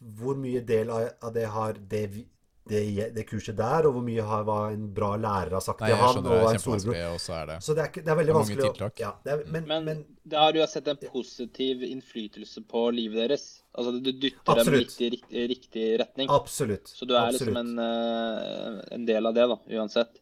Hvor 0.00 0.34
mye 0.36 0.60
del 0.60 0.90
av, 0.90 1.32
det 1.32 1.46
har 1.48 1.72
det, 1.74 2.26
det, 2.68 2.80
det 3.12 3.24
kurset 3.28 3.56
der, 3.58 3.84
og 3.84 3.98
hvor 3.98 4.04
mye 4.06 4.24
har 4.24 4.44
hva 4.48 4.58
en 4.72 4.86
bra 4.96 5.10
lærer 5.20 5.52
har 5.52 5.64
sagt 5.64 5.82
Nei, 5.84 5.90
til 5.92 6.00
han, 6.00 6.20
og 6.24 6.32
er 6.32 6.54
en 6.54 7.60
så 7.60 7.76
det 7.76 7.82
er, 7.84 7.90
ikke, 7.90 8.04
det 8.06 8.12
er 8.14 8.18
veldig 8.20 8.32
Det 8.32 8.34
er 8.34 8.38
vanskelig 8.38 8.86
å 8.86 8.90
ja, 9.02 9.10
det 9.24 9.34
er, 9.34 9.42
men, 9.52 9.66
Men, 9.68 9.84
men 9.84 10.00
det 10.24 10.40
har 10.40 10.56
uansett 10.62 10.88
en 10.88 11.02
positiv 11.04 11.84
innflytelse 11.84 12.64
på 12.70 12.86
livet 12.96 13.20
deres. 13.20 13.46
Altså 13.76 13.92
du 13.98 14.10
dytter 14.12 14.40
dem 14.48 14.62
Absolutt. 14.62 14.80
litt 14.80 15.00
i 15.04 15.10
riktig, 15.18 15.46
riktig 15.50 15.86
retning. 16.00 16.32
absolutt. 16.32 16.88
Så 16.88 17.04
du 17.04 17.12
er 17.12 17.26
absolutt. 17.26 17.52
liksom 17.52 17.60
en, 17.60 17.78
eh, 17.84 18.80
en 18.96 19.04
del 19.12 19.28
av 19.28 19.36
det, 19.36 19.48
da, 19.52 19.58
uansett. 19.76 20.20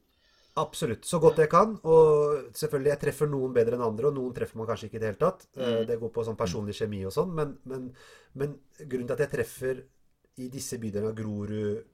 Absolutt. 0.59 1.07
Så 1.09 1.21
godt 1.23 1.39
jeg 1.41 1.49
kan. 1.53 1.79
Og 1.89 2.51
selvfølgelig, 2.59 2.91
jeg 2.93 3.03
treffer 3.07 3.31
noen 3.31 3.55
bedre 3.57 3.79
enn 3.79 3.87
andre, 3.87 4.11
og 4.11 4.19
noen 4.19 4.35
treffer 4.37 4.59
man 4.61 4.69
kanskje 4.69 4.91
ikke 4.91 4.99
i 4.99 5.05
det 5.05 5.13
hele 5.13 5.23
tatt. 5.23 5.47
Eh, 5.57 5.71
Mm. 5.73 5.87
Det 5.89 6.01
går 6.01 6.11
på 6.13 6.25
sånn 6.27 6.37
personlig 6.37 6.75
kjemi 6.77 7.05
og 7.07 7.15
sånn. 7.15 7.33
Men, 7.39 7.55
men, 7.65 7.89
men 8.35 8.59
grunnen 8.83 9.07
til 9.07 9.15
at 9.15 9.25
jeg 9.25 9.33
treffer 9.39 9.85
i 10.43 10.49
disse 10.53 10.79
bydelene 10.81 11.13
av 11.13 11.17
Grorud, 11.17 11.85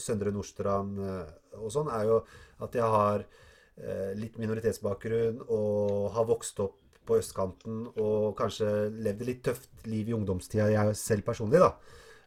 Søndre 0.00 0.30
Nordstrand 0.34 0.98
eh, 0.98 1.34
og 1.60 1.70
sånn, 1.72 1.88
er 1.92 2.04
jo 2.08 2.20
at 2.64 2.74
jeg 2.74 2.82
har 2.96 3.24
eh, 3.24 4.12
litt 4.18 4.38
minoritetsbakgrunn 4.38 5.42
og 5.48 6.10
har 6.14 6.26
vokst 6.28 6.60
opp 6.64 6.80
på 7.04 7.18
østkanten 7.20 7.82
og 8.00 8.30
kanskje 8.38 8.68
levd 8.94 9.20
et 9.20 9.28
litt 9.28 9.42
tøft 9.44 9.86
liv 9.86 10.08
i 10.08 10.14
ungdomstida, 10.16 10.70
jeg 10.72 10.96
selv 10.96 11.26
personlig, 11.26 11.60
da. 11.60 11.74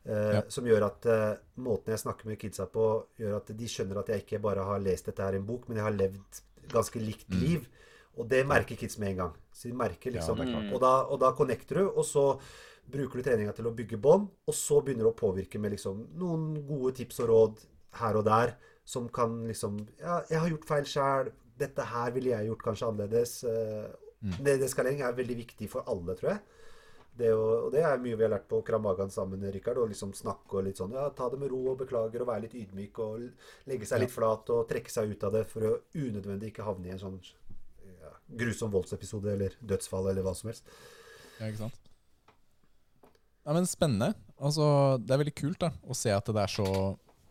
Eh, 0.05 0.33
Ja. 0.37 0.41
Som 0.53 0.65
gjør 0.69 0.85
at 0.87 1.05
eh, 1.05 1.37
måten 1.65 1.91
jeg 1.91 1.99
snakker 1.99 2.29
med 2.29 2.37
kidsa 2.39 2.67
på, 2.71 2.83
gjør 3.19 3.39
at 3.41 3.49
de 3.57 3.67
skjønner 3.67 3.99
at 3.99 4.07
jeg 4.13 4.23
ikke 4.23 4.39
bare 4.43 4.63
har 4.63 4.79
lest 4.79 5.05
dette 5.09 5.23
her 5.25 5.33
i 5.33 5.41
en 5.41 5.47
bok, 5.49 5.65
men 5.67 5.77
jeg 5.81 5.83
har 5.87 5.97
levd 5.97 6.39
ganske 6.71 6.99
likt 7.01 7.33
liv. 7.33 7.65
Og 8.17 8.27
det 8.29 8.45
merker 8.47 8.75
kids 8.79 8.97
med 8.97 9.09
en 9.11 9.17
gang. 9.17 9.33
Så 9.53 9.67
de 9.67 9.75
merker 9.77 10.11
liksom 10.13 10.39
ja, 10.41 10.61
og, 10.73 10.79
da, 10.81 10.93
og 11.05 11.19
da 11.21 11.33
connecter 11.37 11.81
du, 11.81 11.89
og 11.89 12.05
så 12.05 12.39
bruker 12.91 13.19
du 13.19 13.25
treninga 13.25 13.53
til 13.55 13.67
å 13.69 13.75
bygge 13.75 13.99
bånd, 14.01 14.29
og 14.47 14.55
så 14.55 14.79
begynner 14.81 15.07
du 15.07 15.11
å 15.11 15.17
påvirke 15.17 15.59
med 15.59 15.75
liksom 15.75 16.05
noen 16.19 16.53
gode 16.67 16.95
tips 17.01 17.21
og 17.23 17.31
råd 17.31 17.63
her 18.01 18.19
og 18.19 18.27
der, 18.27 18.55
som 18.87 19.09
kan 19.11 19.41
liksom 19.47 19.81
Ja, 19.99 20.21
jeg 20.29 20.39
har 20.39 20.51
gjort 20.53 20.67
feil 20.67 20.85
sjæl. 20.87 21.31
Dette 21.57 21.87
her 21.89 22.11
ville 22.15 22.31
jeg 22.31 22.47
gjort 22.47 22.63
kanskje 22.63 22.91
annerledes. 22.91 23.33
Mm. 24.21 24.37
Nedeskalering 24.45 25.01
er 25.03 25.17
veldig 25.17 25.35
viktig 25.41 25.67
for 25.71 25.87
alle, 25.89 26.15
tror 26.15 26.31
jeg. 26.35 26.43
Det 27.17 27.31
å, 27.33 27.45
og 27.65 27.71
det 27.73 27.81
er 27.81 27.97
mye 28.01 28.17
vi 28.17 28.23
har 28.23 28.31
lært 28.31 28.45
på 28.49 28.59
Kramagan 28.65 29.09
sammen, 29.13 29.41
Rikard. 29.53 29.79
Å 29.81 29.89
liksom 29.89 30.13
snakke 30.15 30.59
og 30.59 30.67
litt 30.67 30.79
sånn 30.79 30.93
Ja, 30.95 31.07
ta 31.17 31.31
det 31.33 31.39
med 31.41 31.51
ro 31.51 31.63
og 31.73 31.81
beklager 31.81 32.23
og 32.23 32.29
være 32.29 32.45
litt 32.45 32.55
ydmyk 32.59 33.01
og 33.03 33.25
legge 33.69 33.89
seg 33.89 34.03
litt 34.03 34.13
flat 34.13 34.53
og 34.53 34.67
trekke 34.69 34.93
seg 34.93 35.11
ut 35.11 35.25
av 35.27 35.33
det 35.35 35.43
for 35.49 35.65
å 35.65 35.73
unødvendig 35.97 36.53
ikke 36.53 36.67
havne 36.67 36.91
i 36.91 36.93
en 36.93 37.01
sånn 37.01 37.17
ja, 37.97 38.13
grusom 38.43 38.71
voldsepisode 38.73 39.33
eller 39.33 39.57
dødsfall 39.59 40.11
eller 40.13 40.25
hva 40.25 40.35
som 40.37 40.53
helst. 40.53 40.69
Ja, 41.39 41.49
ikke 41.49 41.65
sant? 41.65 41.86
Ja, 43.47 43.53
men 43.55 43.67
Spennende. 43.69 44.11
Altså, 44.43 44.65
det 44.99 45.13
er 45.15 45.21
veldig 45.23 45.35
kult 45.39 45.61
da, 45.63 45.69
å 45.87 45.95
se 45.97 46.11
at 46.13 46.27
det 46.35 46.41
er 46.43 46.51
så, 46.51 46.65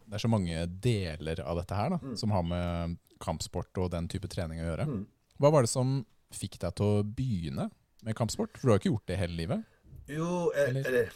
det 0.08 0.16
er 0.16 0.22
så 0.24 0.30
mange 0.32 0.62
deler 0.82 1.42
av 1.44 1.60
dette 1.60 1.76
her 1.76 1.92
da, 1.92 1.98
som 2.18 2.32
har 2.34 2.42
med 2.48 2.96
kampsport 3.22 3.78
og 3.84 3.90
den 3.92 4.08
type 4.10 4.26
trening 4.32 4.62
å 4.64 4.70
gjøre. 4.70 4.86
Mm. 4.88 5.02
Hva 5.38 5.50
var 5.54 5.66
det 5.66 5.70
som 5.70 5.98
fikk 6.34 6.56
deg 6.64 6.74
til 6.80 6.88
å 6.88 7.04
begynne 7.06 7.68
med 8.06 8.16
kampsport? 8.18 8.56
For 8.56 8.64
du 8.66 8.72
har 8.72 8.80
jo 8.80 8.82
ikke 8.82 8.94
gjort 8.94 9.12
det 9.12 9.20
hele 9.20 9.38
livet. 9.38 9.62
Jo, 10.08 10.50
eh, 10.56 10.70
Eller- 10.70 10.86
eller 10.88 11.12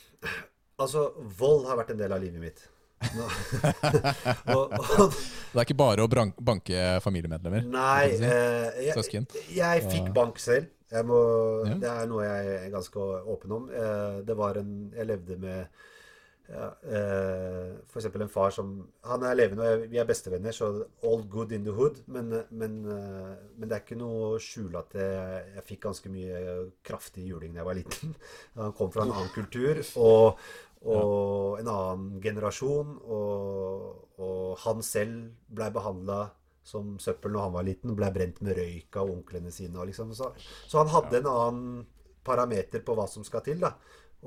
Altså, 0.81 1.11
vold 1.37 1.67
har 1.69 1.77
vært 1.77 1.91
en 1.93 1.99
del 1.99 2.13
av 2.13 2.23
livet 2.23 2.41
mitt. 2.41 2.61
Og, 4.55 4.73
Det 4.73 5.59
er 5.59 5.65
ikke 5.67 5.77
bare 5.77 6.05
å 6.05 6.09
banke 6.41 7.01
familiemedlemmer. 7.05 7.65
nei 7.69 8.11
si. 8.17 8.25
eh, 8.25 8.87
jeg, 8.87 9.27
jeg 9.57 9.83
fikk 9.91 10.09
bank 10.17 10.39
selv. 10.41 10.69
Jeg 10.91 11.07
må, 11.07 11.21
Ja. 11.69 11.75
Det 11.79 11.89
er 11.91 12.07
noe 12.11 12.25
jeg 12.27 12.55
er 12.67 12.71
ganske 12.73 12.99
åpen 13.31 13.53
om. 13.53 13.71
Eh, 13.71 14.21
Det 14.27 14.37
var 14.37 14.59
en 14.59 14.93
Jeg 14.97 15.07
levde 15.07 15.39
med 15.39 15.67
ja, 16.51 16.67
eh, 16.83 17.77
eksempel 17.95 18.23
en 18.25 18.29
far 18.33 18.51
som 18.51 18.89
Han 19.05 19.23
er 19.23 19.37
levende, 19.39 19.63
og 19.63 19.85
vi 19.91 19.99
er 19.99 20.05
bestevenner, 20.09 20.51
så 20.51 20.85
all 21.05 21.23
good 21.31 21.53
in 21.53 21.65
the 21.65 21.71
hood. 21.71 22.01
Men, 22.09 22.43
men, 22.51 22.85
eh, 22.91 23.37
men 23.57 23.69
det 23.69 23.77
er 23.77 23.85
ikke 23.85 23.99
noe 24.01 24.33
å 24.35 24.41
skjule 24.43 24.79
at 24.79 24.97
jeg, 24.99 25.45
jeg 25.55 25.65
fikk 25.69 25.81
ganske 25.87 26.11
mye 26.11 26.43
kraftig 26.83 27.29
juling 27.29 27.55
da 27.55 27.61
jeg 27.63 27.67
var 27.71 27.79
liten. 27.79 28.17
Han 28.59 28.73
kom 28.73 28.91
fra 28.91 29.07
en 29.07 29.13
annen 29.15 29.31
kultur 29.35 29.79
og, 29.97 30.41
og 30.83 31.61
en 31.61 31.69
annen 31.71 32.21
generasjon. 32.21 32.99
Og, 33.07 33.97
og 34.19 34.59
han 34.65 34.83
selv 34.83 35.31
blei 35.49 35.71
behandla 35.73 36.31
som 36.71 36.95
søppel 37.03 37.35
når 37.35 37.49
han 37.49 37.57
var 37.59 37.67
liten, 37.67 37.93
og 37.93 37.99
ble 37.99 38.11
brent 38.15 38.39
med 38.47 38.59
røyk 38.59 39.01
av 39.01 39.11
onklene 39.11 39.53
sine. 39.55 39.89
Liksom, 39.91 40.15
så, 40.17 40.31
så 40.39 40.81
han 40.81 40.93
hadde 40.95 41.21
en 41.21 41.31
annen 41.31 41.83
parameter 42.27 42.85
på 42.87 42.95
hva 42.97 43.09
som 43.11 43.27
skal 43.27 43.45
til. 43.47 43.61
da. 43.63 43.75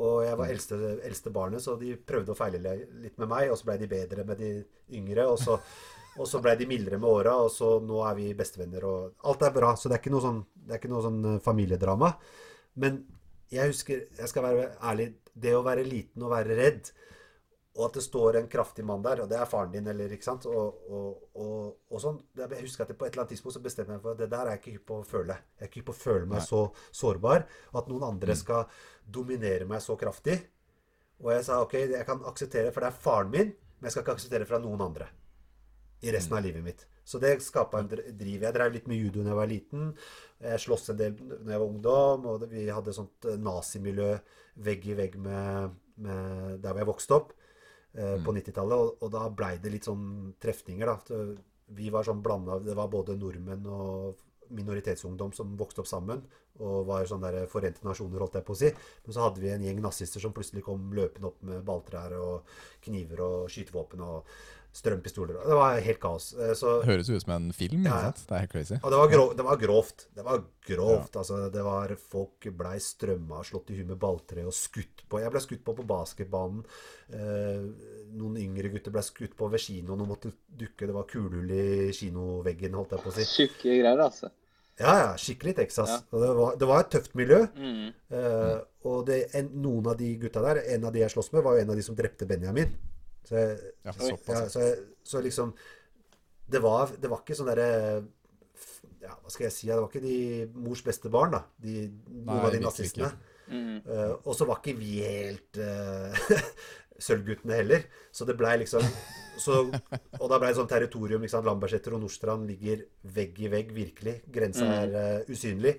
Og 0.02 0.24
jeg 0.26 0.38
var 0.40 0.50
eldste, 0.50 0.78
eldste 1.06 1.34
barnet, 1.34 1.62
så 1.62 1.76
de 1.78 1.94
prøvde 1.98 2.34
å 2.34 2.38
feile 2.38 2.62
litt 2.62 3.20
med 3.22 3.30
meg, 3.30 3.52
og 3.52 3.60
så 3.60 3.70
ble 3.70 3.78
de 3.84 3.90
bedre 3.92 4.26
med 4.26 4.40
de 4.42 4.54
yngre. 4.98 5.28
Og 5.30 5.38
så, 5.42 5.60
og 6.20 6.30
så 6.30 6.42
ble 6.44 6.56
de 6.60 6.70
mildere 6.70 7.00
med 7.02 7.10
åra, 7.10 7.36
og 7.46 7.52
så 7.54 7.76
nå 7.84 8.02
er 8.10 8.18
vi 8.18 8.32
bestevenner. 8.38 8.88
Og 8.90 9.30
alt 9.30 9.46
er 9.46 9.54
bra, 9.56 9.74
så 9.78 9.90
det 9.90 10.00
er 10.00 10.04
ikke 10.04 10.16
noe 10.16 10.26
sånn, 10.26 10.42
det 10.64 10.80
ikke 10.82 10.94
noe 10.94 11.06
sånn 11.06 11.22
eh, 11.34 11.42
familiedrama. 11.46 12.14
Men 12.82 13.04
jeg 13.54 13.70
husker, 13.70 14.08
jeg 14.18 14.32
skal 14.32 14.48
være 14.48 14.70
ærlig, 14.82 15.12
det 15.34 15.54
å 15.58 15.66
være 15.66 15.86
liten 15.86 16.26
og 16.26 16.34
være 16.34 16.58
redd, 16.58 16.90
og 17.74 17.88
at 17.88 17.96
det 17.98 18.04
står 18.06 18.38
en 18.38 18.48
kraftig 18.50 18.84
mann 18.86 19.02
der, 19.02 19.24
og 19.24 19.30
det 19.32 19.38
er 19.40 19.50
faren 19.50 19.72
din, 19.74 19.88
eller 19.90 20.12
ikke 20.14 20.28
sant, 20.28 20.46
og, 20.46 20.82
og, 20.94 21.24
og, 21.42 21.72
og 21.90 22.02
sånn. 22.04 22.20
Jeg 22.38 22.62
husker 22.62 22.86
at 22.86 22.92
det 22.92 22.98
på 23.00 23.08
et 23.08 23.16
eller 23.16 23.24
annet 23.24 23.34
tidspunkt 23.34 23.56
så 23.56 23.64
bestemte 23.66 23.90
jeg 23.90 23.98
meg 23.98 24.04
for 24.04 24.14
at 24.14 24.22
det 24.22 24.30
der 24.30 24.46
er 24.46 24.54
jeg 24.54 24.62
ikke 24.62 24.74
hypp 24.76 24.86
på 24.92 24.98
å 25.00 25.08
føle. 25.10 25.38
Jeg 25.58 25.66
er 25.66 25.72
ikke 25.72 25.82
hypp 25.82 25.90
på 25.90 25.96
å 25.96 26.02
føle 26.04 26.28
meg 26.28 26.44
Nei. 26.44 26.46
så 26.52 26.62
sårbar, 27.02 27.48
at 27.82 27.90
noen 27.90 28.06
andre 28.12 28.38
skal 28.38 28.80
dominere 29.18 29.66
meg 29.70 29.82
så 29.82 29.98
kraftig. 29.98 30.38
Og 31.24 31.34
jeg 31.34 31.50
sa 31.50 31.60
ok, 31.66 31.76
jeg 31.96 32.06
kan 32.06 32.24
akseptere, 32.30 32.70
for 32.76 32.86
det 32.86 32.92
er 32.92 33.04
faren 33.08 33.34
min, 33.34 33.54
men 33.58 33.90
jeg 33.90 33.96
skal 33.96 34.06
ikke 34.06 34.18
akseptere 34.20 34.50
fra 34.50 34.62
noen 34.62 34.86
andre 34.86 35.10
i 36.04 36.14
resten 36.14 36.38
av 36.38 36.46
livet 36.46 36.62
mitt. 36.62 36.88
Så 37.04 37.18
det 37.20 37.40
skapa 37.44 37.82
en 37.82 37.90
driv. 37.90 38.44
Jeg 38.44 38.54
drev 38.54 38.76
litt 38.76 38.86
med 38.92 39.00
judo 39.02 39.24
da 39.24 39.34
jeg 39.34 39.40
var 39.40 39.50
liten. 39.50 39.94
Jeg 40.44 40.62
sloss 40.62 40.92
en 40.94 41.00
del 41.00 41.16
da 41.18 41.56
jeg 41.56 41.62
var 41.64 41.70
ungdom, 41.72 42.28
og 42.30 42.46
vi 42.52 42.68
hadde 42.70 42.94
sånt 42.96 43.28
eh, 43.32 43.40
nazimiljø 43.40 44.12
vegg 44.64 44.86
i 44.92 44.98
vegg 45.00 45.18
med, 45.18 45.80
med 46.06 46.60
der 46.62 46.70
hvor 46.70 46.84
jeg 46.84 46.92
vokste 46.94 47.18
opp 47.18 47.34
eh, 47.98 48.18
på 48.24 48.36
90-tallet. 48.36 48.78
Og, 48.78 49.02
og 49.04 49.14
da 49.14 49.26
blei 49.30 49.56
det 49.62 49.74
litt 49.74 49.90
sånn 49.90 50.34
trefninger, 50.42 50.90
da. 50.90 51.24
Vi 51.74 51.88
var 51.90 52.06
sånn 52.06 52.20
blanda 52.22 52.58
Det 52.62 52.76
var 52.76 52.90
både 52.92 53.16
nordmenn 53.18 53.64
og 53.72 54.20
minoritetsungdom 54.54 55.32
som 55.34 55.54
vokste 55.58 55.84
opp 55.84 55.90
sammen. 55.90 56.24
Og 56.62 56.84
var 56.86 57.08
sånn 57.10 57.24
der 57.24 57.48
forente 57.50 57.86
nasjoner, 57.86 58.22
holdt 58.22 58.38
jeg 58.38 58.46
på 58.48 58.54
å 58.54 58.60
si. 58.60 58.70
Men 59.06 59.16
så 59.16 59.24
hadde 59.26 59.42
vi 59.42 59.54
en 59.54 59.64
gjeng 59.66 59.82
nazister 59.82 60.22
som 60.22 60.36
plutselig 60.36 60.66
kom 60.66 60.92
løpende 60.94 61.32
opp 61.32 61.40
med 61.48 61.64
balltrær 61.66 62.18
og 62.20 62.58
kniver 62.86 63.24
og 63.26 63.38
skytevåpen 63.54 64.04
og 64.06 64.36
strømpistoler. 64.74 65.38
Det 65.46 65.56
var 65.60 65.80
helt 65.86 66.00
kaos. 66.02 66.32
Eh, 66.34 66.54
Så 66.58 66.80
Det 66.82 66.88
høres 66.90 67.10
ut 67.14 67.22
som 67.22 67.34
en 67.36 67.52
film. 67.54 67.86
Ja, 67.86 68.00
ja. 68.08 68.12
Det 68.18 68.34
er 68.34 68.40
helt 68.44 68.52
crazy. 68.52 68.76
og 68.82 68.90
det 68.92 68.98
var, 69.00 69.08
grov, 69.12 69.34
det 69.38 69.46
var 69.46 69.58
grovt. 69.62 70.06
Det 70.16 70.26
var 70.26 70.44
grovt. 70.68 71.16
Altså, 71.22 71.40
det 71.54 71.64
var 71.64 71.96
Folk 72.10 72.48
blei 72.58 72.80
strømma 72.82 73.44
slått 73.46 73.70
i 73.70 73.78
huet 73.78 73.88
med 73.92 74.00
balltre 74.02 74.46
og 74.50 74.54
skutt 74.58 75.04
på. 75.10 75.20
Jeg 75.22 75.32
ble 75.34 75.42
skutt 75.46 75.64
på 75.64 75.76
på 75.78 75.86
basketbanen. 75.86 76.64
Eh, 77.14 77.68
noen 78.18 78.38
yngre 78.42 78.72
gutter 78.74 78.92
ble 78.96 79.04
skutt 79.06 79.36
på 79.38 79.50
ved 79.54 79.62
kinoen 79.62 80.02
og 80.02 80.10
måtte 80.16 80.32
dukke. 80.50 80.88
Det 80.90 80.96
var 80.96 81.06
kulehull 81.10 81.52
i 81.54 81.92
kinoveggen, 81.94 82.74
holdt 82.74 82.96
jeg 82.98 83.04
på 83.06 83.12
å 83.14 83.18
si. 83.20 83.28
Tjukke 83.30 83.76
greier, 83.78 84.02
altså. 84.08 84.32
Ja, 84.80 84.94
ja. 84.98 85.10
Skikkelig 85.22 85.54
Texas. 85.60 85.92
Ja. 85.94 86.00
Og 86.10 86.24
det, 86.24 86.32
var, 86.40 86.56
det 86.58 86.68
var 86.72 86.80
et 86.82 86.90
tøft 86.96 87.14
miljø. 87.20 87.44
Mm. 87.54 87.92
Eh, 88.10 88.58
og 88.90 89.06
det, 89.06 89.20
en, 89.38 89.52
noen 89.62 89.86
av 89.94 90.00
de 90.02 90.10
gutta 90.18 90.42
der, 90.42 90.64
en 90.74 90.90
av 90.90 90.96
de 90.96 91.04
jeg 91.04 91.14
sloss 91.14 91.30
med, 91.36 91.44
var 91.46 91.60
jo 91.60 91.62
en 91.68 91.70
av 91.70 91.78
de 91.78 91.86
som 91.86 91.96
drepte 91.96 92.26
Benjamin. 92.26 92.74
Så 93.28 93.40
jeg, 93.40 93.58
Ja, 93.86 93.94
ja, 93.94 94.44
så, 94.50 94.60
jeg, 94.60 94.78
så 95.04 95.22
liksom 95.24 95.54
det 96.54 96.60
var, 96.62 96.92
det 97.00 97.10
var 97.10 97.22
ikke 97.24 97.38
sånn 97.38 97.48
derre 97.50 97.68
ja, 99.04 99.14
Hva 99.16 99.32
skal 99.32 99.48
jeg 99.48 99.54
si? 99.56 99.68
Det 99.70 99.78
var 99.80 99.90
ikke 99.90 100.04
de 100.04 100.18
mors 100.64 100.84
beste 100.86 101.10
barn, 101.12 101.34
da. 101.36 101.42
De, 101.60 101.88
noen 102.24 102.46
av 102.46 102.52
de 102.54 102.60
nazistene. 102.64 103.10
Mm. 103.52 103.82
Uh, 103.84 104.14
og 104.24 104.36
så 104.38 104.48
var 104.48 104.62
ikke 104.62 104.78
vi 104.80 104.94
helt 105.04 105.60
uh, 105.60 106.16
Sølvguttene 107.04 107.58
heller. 107.58 107.84
Så 108.16 108.24
det 108.30 108.38
blei 108.40 108.54
liksom 108.62 108.86
så, 109.44 109.64
Og 109.68 110.28
da 110.30 110.38
blei 110.40 110.54
det 110.54 110.60
sånn 110.60 110.70
territorium. 110.72 111.26
ikke? 111.26 111.42
Lambertseter 111.44 111.96
og 111.98 112.04
Nordstrand 112.06 112.48
ligger 112.48 112.86
vegg 113.18 113.40
i 113.44 113.52
vegg, 113.52 113.74
virkelig. 113.76 114.20
Grensa 114.32 114.64
Mm. 114.70 114.74
er 114.78 114.96
uh, 114.96 115.32
usynlig. 115.34 115.76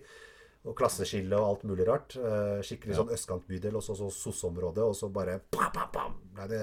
Og 0.64 0.72
klasseskille 0.78 1.36
og 1.36 1.44
alt 1.50 1.64
mulig 1.68 1.84
rart. 1.86 2.14
Eh, 2.16 2.60
skikkelig 2.64 2.94
sånn 2.96 3.10
østkantbydel, 3.12 3.74
og 3.76 3.82
så, 3.84 3.92
SOS-område. 4.08 4.80
Og 4.88 4.94
så 4.96 5.10
bare 5.12 5.34
bam, 5.52 5.68
bam, 5.74 5.90
bam. 5.92 6.14
Nei, 6.38 6.46
det, 6.48 6.60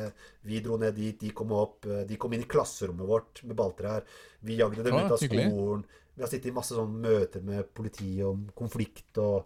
Vi 0.49 0.59
dro 0.65 0.77
ned 0.81 0.95
dit, 0.97 1.19
de 1.21 1.29
kom 1.37 1.51
opp. 1.53 1.85
eh, 1.85 2.03
De 2.09 2.17
kom 2.17 2.33
inn 2.33 2.41
i 2.41 2.49
klasserommet 2.49 3.05
vårt 3.07 3.43
med 3.43 3.55
balltrær. 3.55 4.01
Vi 4.41 4.57
jagde 4.57 4.81
dem 4.83 4.95
ut 4.95 5.11
av 5.11 5.19
skolen. 5.51 5.85
Vi 6.15 6.21
har 6.25 6.29
sittet 6.31 6.49
i 6.49 6.55
masse 6.57 6.73
sånn 6.75 6.97
møter 7.01 7.41
med 7.45 7.69
politiet 7.77 8.25
om 8.25 8.49
konflikt 8.57 9.17
og 9.21 9.45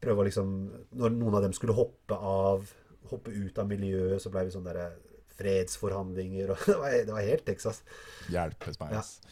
prøva 0.00 0.24
liksom 0.24 0.54
Når 0.98 1.10
noen 1.18 1.34
av 1.34 1.42
dem 1.42 1.52
skulle 1.52 1.74
hoppe 1.76 2.14
av, 2.16 2.64
hoppe 3.10 3.30
ut 3.34 3.58
av 3.58 3.66
miljøet, 3.68 4.22
så 4.22 4.30
ble 4.30 4.44
vi 4.46 4.54
sånn 4.54 4.64
derre 4.64 4.92
fredsforhandlinger 5.36 6.50
og 6.54 6.58
det 6.66 6.78
var, 6.78 6.90
det 7.06 7.12
var 7.14 7.26
helt 7.26 7.44
Texas. 7.46 7.82
Hjelpes 8.32 8.78
meg. 8.80 8.94
Ass. 8.98 9.18
Ja, 9.22 9.30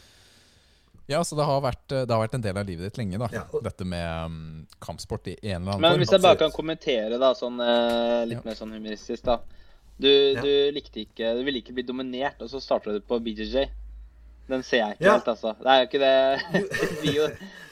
så 1.27 1.35
det 1.37 1.45
har, 1.45 1.61
vært, 1.65 1.85
det 1.91 2.11
har 2.15 2.21
vært 2.23 2.35
en 2.39 2.43
del 2.45 2.57
av 2.61 2.67
livet 2.69 2.87
ditt 2.87 2.99
lenge, 3.01 3.19
da. 3.19 3.29
Ja, 3.35 3.43
Dette 3.65 3.85
med 3.85 4.07
um, 4.31 4.67
kampsport 4.79 5.27
i 5.27 5.35
en 5.43 5.63
eller 5.65 5.73
annen 5.75 5.81
Men 5.83 5.91
form. 5.97 6.01
hvis 6.05 6.13
jeg 6.15 6.23
bare 6.23 6.39
kan 6.39 6.53
kommentere 6.55 7.19
da, 7.19 7.33
sånn, 7.35 7.59
uh, 7.59 8.23
litt 8.31 8.39
Ja. 8.39 8.45
mer 8.47 8.55
sånn 8.59 8.75
humoristisk, 8.77 9.25
da. 9.27 9.41
Du, 10.01 10.09
Ja. 10.09 10.41
du 10.41 10.71
likte 10.73 11.03
ikke 11.03 11.35
Du 11.37 11.43
ville 11.45 11.59
ikke 11.61 11.75
bli 11.77 11.83
dominert, 11.85 12.39
og 12.41 12.49
så 12.49 12.61
starta 12.63 12.93
du 12.95 13.01
på 13.05 13.19
BJJ. 13.21 13.67
Den 14.49 14.63
ser 14.63 14.79
jeg 14.85 14.97
ikke 14.99 15.05
Ja. 15.09 15.13
helt, 15.19 15.29
altså. 15.35 15.57
Det 15.59 15.67
er 15.67 15.81
jo 15.83 15.89
ikke 15.91 16.01
det 16.07 16.63
det 17.03 17.15
jo, 17.17 17.27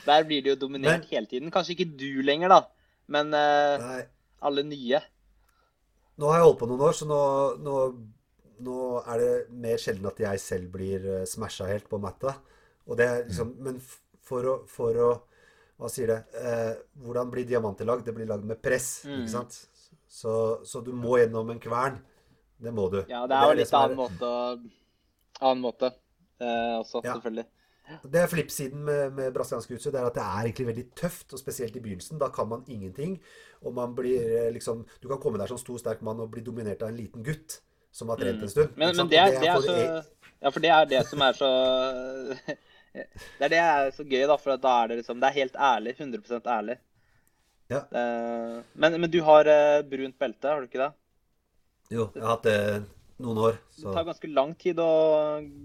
Der 0.07 0.25
blir 0.25 0.43
du 0.43 0.51
jo 0.51 0.57
dominert 0.57 1.01
Men- 1.01 1.09
hele 1.11 1.27
tiden. 1.27 1.51
Kanskje 1.51 1.77
ikke 1.79 1.97
du 1.97 2.23
lenger, 2.23 2.49
da, 2.49 2.61
men 3.09 3.33
uh, 3.35 4.03
alle 4.43 4.63
nye. 4.65 5.01
nå 6.19 6.27
har 6.33 6.39
jeg 6.41 6.47
holdt 6.49 6.59
på 6.59 6.67
noen 6.69 6.81
år, 6.83 6.93
så 6.99 7.07
nå, 7.07 7.23
nå, 7.63 7.75
nå 8.67 8.77
er 9.07 9.19
det 9.23 9.51
mer 9.55 9.77
sjelden 9.79 10.07
at 10.11 10.19
jeg 10.19 10.41
selv 10.43 10.73
blir 10.73 11.25
smasha 11.31 11.67
helt 11.71 11.89
på 11.89 12.01
matta. 12.03 12.35
Og 12.89 12.97
det 12.97 13.07
er 13.07 13.25
liksom, 13.29 13.55
Men 13.61 13.81
for 14.29 14.45
å, 14.49 14.55
for 14.69 14.97
å 15.05 15.09
Hva 15.79 15.89
sier 15.93 16.09
det? 16.11 16.19
Eh, 16.35 16.73
hvordan 17.05 17.29
blir 17.31 17.45
diamanter 17.47 17.87
lagd? 17.87 18.05
Det 18.09 18.15
blir 18.17 18.27
lagd 18.27 18.45
med 18.49 18.59
press, 18.65 19.05
Mm. 19.07 19.21
ikke 19.23 19.31
sant? 19.31 19.59
Så, 20.11 20.33
så 20.67 20.81
du 20.83 20.91
må 20.97 21.19
gjennom 21.21 21.51
en 21.53 21.61
kvern. 21.61 22.01
Det 22.59 22.73
må 22.75 22.89
du. 22.91 23.05
Ja, 23.09 23.27
det 23.31 23.37
er 23.37 23.53
jo 23.53 23.59
litt 23.61 23.75
annen 23.77 23.97
måte 24.01 24.31
Annen 25.41 25.61
måte 25.63 25.93
eh, 26.41 26.75
også, 26.81 27.05
Ja. 27.05 27.15
selvfølgelig. 27.15 27.45
det 28.11 28.21
er 28.21 28.27
flippsiden 28.33 28.83
med, 28.85 29.13
med 29.15 29.33
brasiliansk 29.37 29.71
jiu-jitsu. 29.71 29.93
Det 29.95 30.01
er 30.01 30.07
at 30.11 30.15
det 30.19 30.25
er 30.25 30.49
egentlig 30.49 30.67
veldig 30.73 30.87
tøft, 30.99 31.33
og 31.33 31.39
spesielt 31.39 31.77
i 31.77 31.81
begynnelsen. 31.85 32.19
Da 32.19 32.29
kan 32.35 32.49
man 32.51 32.65
ingenting. 32.67 33.21
Og 33.63 33.73
man 33.75 33.95
blir 33.95 34.19
eh, 34.19 34.51
liksom 34.53 34.83
Du 35.01 35.07
kan 35.09 35.21
komme 35.23 35.39
der 35.39 35.47
som 35.47 35.59
stor, 35.63 35.79
sterk 35.79 36.03
mann 36.03 36.19
og 36.21 36.31
bli 36.35 36.43
dominert 36.43 36.83
av 36.83 36.89
en 36.91 36.97
liten 36.99 37.23
gutt 37.23 37.61
som 37.93 38.09
har 38.11 38.17
trent 38.19 38.43
en 38.43 38.49
stund. 38.51 38.75
Mm. 38.75 38.79
Men, 38.83 38.97
men 38.97 39.09
det, 39.09 39.19
er, 39.19 39.31
det, 39.31 39.37
er, 39.37 39.41
det 39.41 39.49
er 39.49 39.61
så 39.63 39.77
e- 39.79 40.35
Ja, 40.43 40.51
for 40.51 40.61
det 40.61 40.71
er 40.75 40.85
det 40.91 41.07
som 41.07 41.23
er 41.23 41.33
så 41.39 41.53
Det 43.39 43.47
er 43.47 43.53
det 43.55 43.61
er 43.63 43.91
så 43.97 44.05
gøy, 44.05 44.23
da. 44.31 44.37
For 44.41 44.61
da 44.61 44.75
er 44.83 44.93
det 44.93 45.01
liksom 45.03 45.21
Det 45.23 45.29
er 45.31 45.37
helt 45.39 45.59
ærlig. 45.71 45.95
100 45.99 46.41
ærlig. 46.59 46.79
Ja. 47.71 47.83
Det- 47.93 48.65
men, 48.75 49.01
men 49.01 49.11
du 49.13 49.21
har 49.27 49.49
eh, 49.53 49.83
brunt 49.85 50.19
belte, 50.19 50.49
har 50.49 50.61
du 50.63 50.69
ikke 50.71 50.83
det? 50.87 50.93
Jo, 51.91 52.11
jeg 52.15 52.23
har 52.23 52.35
hatt 52.37 52.47
det 52.49 52.59
noen 53.25 53.39
år. 53.49 53.59
Det 53.77 53.95
tar 53.95 54.05
ganske 54.09 54.29
lang 54.33 54.55
tid 54.61 54.81
å 54.81 54.91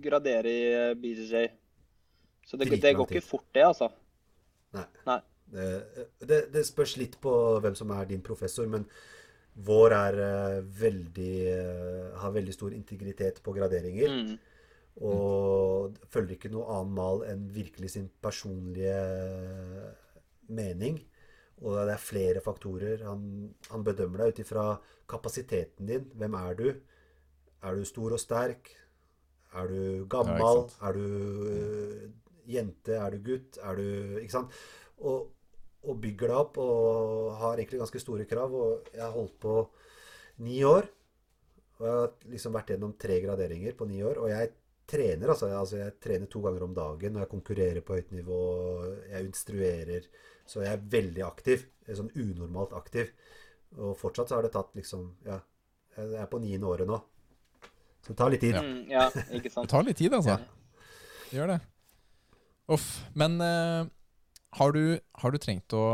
gradere 0.04 0.52
i 0.52 0.64
eh, 0.74 0.94
BJJ. 1.00 1.50
Så 2.48 2.58
det, 2.60 2.70
det 2.82 2.96
går 2.98 3.08
ikke 3.08 3.24
fort, 3.24 3.46
det, 3.56 3.64
altså. 3.64 3.90
nei. 4.76 4.86
Nei. 5.08 5.20
Det, 5.54 5.68
det, 6.26 6.38
det 6.54 6.64
spørs 6.66 6.96
litt 6.98 7.20
på 7.22 7.32
hvem 7.64 7.76
som 7.78 7.92
er 7.94 8.08
din 8.10 8.24
professor, 8.26 8.66
men 8.68 8.88
vår 9.68 9.94
er 9.96 10.18
eh, 10.24 10.62
veldig 10.82 11.34
eh, 11.52 12.08
har 12.24 12.34
veldig 12.34 12.56
stor 12.56 12.74
integritet 12.74 13.40
på 13.46 13.54
graderinger. 13.56 14.10
Mm. 14.10 14.34
Og 15.02 15.98
følger 16.14 16.36
ikke 16.36 16.52
noe 16.54 16.70
annen 16.70 16.94
mal 16.94 17.24
enn 17.26 17.48
virkelig 17.54 17.96
sin 17.96 18.10
personlige 18.22 18.94
mening. 20.54 21.00
Og 21.64 21.78
det 21.78 21.96
er 21.96 22.02
flere 22.02 22.44
faktorer. 22.44 23.06
Han, 23.08 23.54
han 23.72 23.86
bedømmer 23.86 24.24
deg 24.24 24.34
ut 24.34 24.42
ifra 24.44 24.66
kapasiteten 25.10 25.90
din. 25.90 26.10
Hvem 26.20 26.38
er 26.40 26.58
du? 26.60 26.68
Er 27.64 27.78
du 27.78 27.86
stor 27.88 28.16
og 28.18 28.22
sterk? 28.22 28.74
Er 29.54 29.70
du 29.70 30.06
gammel? 30.10 30.42
Ja, 30.42 30.90
er 30.90 30.98
du 30.98 31.06
øh, 31.48 32.10
jente? 32.50 32.98
Er 32.98 33.14
du 33.14 33.22
gutt? 33.24 33.60
Er 33.62 33.80
du 33.80 34.18
Ikke 34.20 34.36
sant? 34.36 34.58
Og, 35.04 35.30
og 35.84 36.02
bygger 36.02 36.32
deg 36.32 36.42
opp 36.42 36.60
og 36.62 37.32
har 37.40 37.58
egentlig 37.58 37.82
ganske 37.82 38.02
store 38.02 38.28
krav. 38.30 38.54
Og 38.54 38.92
jeg 38.94 39.04
har 39.06 39.16
holdt 39.16 39.40
på 39.42 39.56
ni 40.44 40.60
år. 40.68 40.90
Og 41.80 41.88
jeg 41.88 41.96
har 42.02 42.12
liksom 42.34 42.58
vært 42.58 42.74
gjennom 42.74 42.98
tre 43.00 43.22
graderinger 43.24 43.78
på 43.78 43.88
ni 43.90 44.04
år. 44.04 44.20
Og 44.20 44.30
jeg 44.34 44.52
trener, 44.94 45.34
altså. 45.34 45.50
altså 45.58 45.80
jeg 45.82 45.96
trener 46.04 46.30
to 46.32 46.42
ganger 46.46 46.68
om 46.68 46.76
dagen. 46.78 47.18
Og 47.18 47.26
jeg 47.26 47.32
konkurrerer 47.32 47.86
på 47.86 47.98
høyt 47.98 48.14
nivå. 48.16 48.42
Jeg 49.10 49.30
instruerer. 49.30 50.06
Så 50.46 50.62
jeg 50.64 50.76
er 50.76 50.86
veldig 50.98 51.26
aktiv. 51.26 51.66
Er 51.88 52.00
Sånn 52.00 52.14
unormalt 52.16 52.76
aktiv. 52.78 53.12
Og 53.80 53.98
fortsatt 53.98 54.30
så 54.30 54.38
har 54.38 54.46
det 54.46 54.54
tatt 54.54 54.76
liksom 54.78 55.10
Ja, 55.26 55.40
jeg 55.98 56.16
er 56.22 56.30
på 56.30 56.42
niende 56.42 56.70
året 56.70 56.90
nå. 56.90 57.00
Så 58.04 58.12
det 58.12 58.20
tar 58.20 58.34
litt 58.34 58.44
tid. 58.44 58.58
Mm, 58.60 58.80
ja, 58.92 59.08
ikke 59.32 59.52
Det 59.62 59.70
tar 59.72 59.86
litt 59.88 60.00
tid, 60.00 60.14
altså. 60.14 60.40
Det 61.30 61.38
gjør 61.38 61.54
det. 61.54 61.60
Uff. 62.74 62.90
Men 63.18 63.38
uh, 63.42 63.86
har, 64.60 64.74
du, 64.76 65.00
har 65.22 65.32
du 65.32 65.40
trengt 65.42 65.76
å 65.76 65.86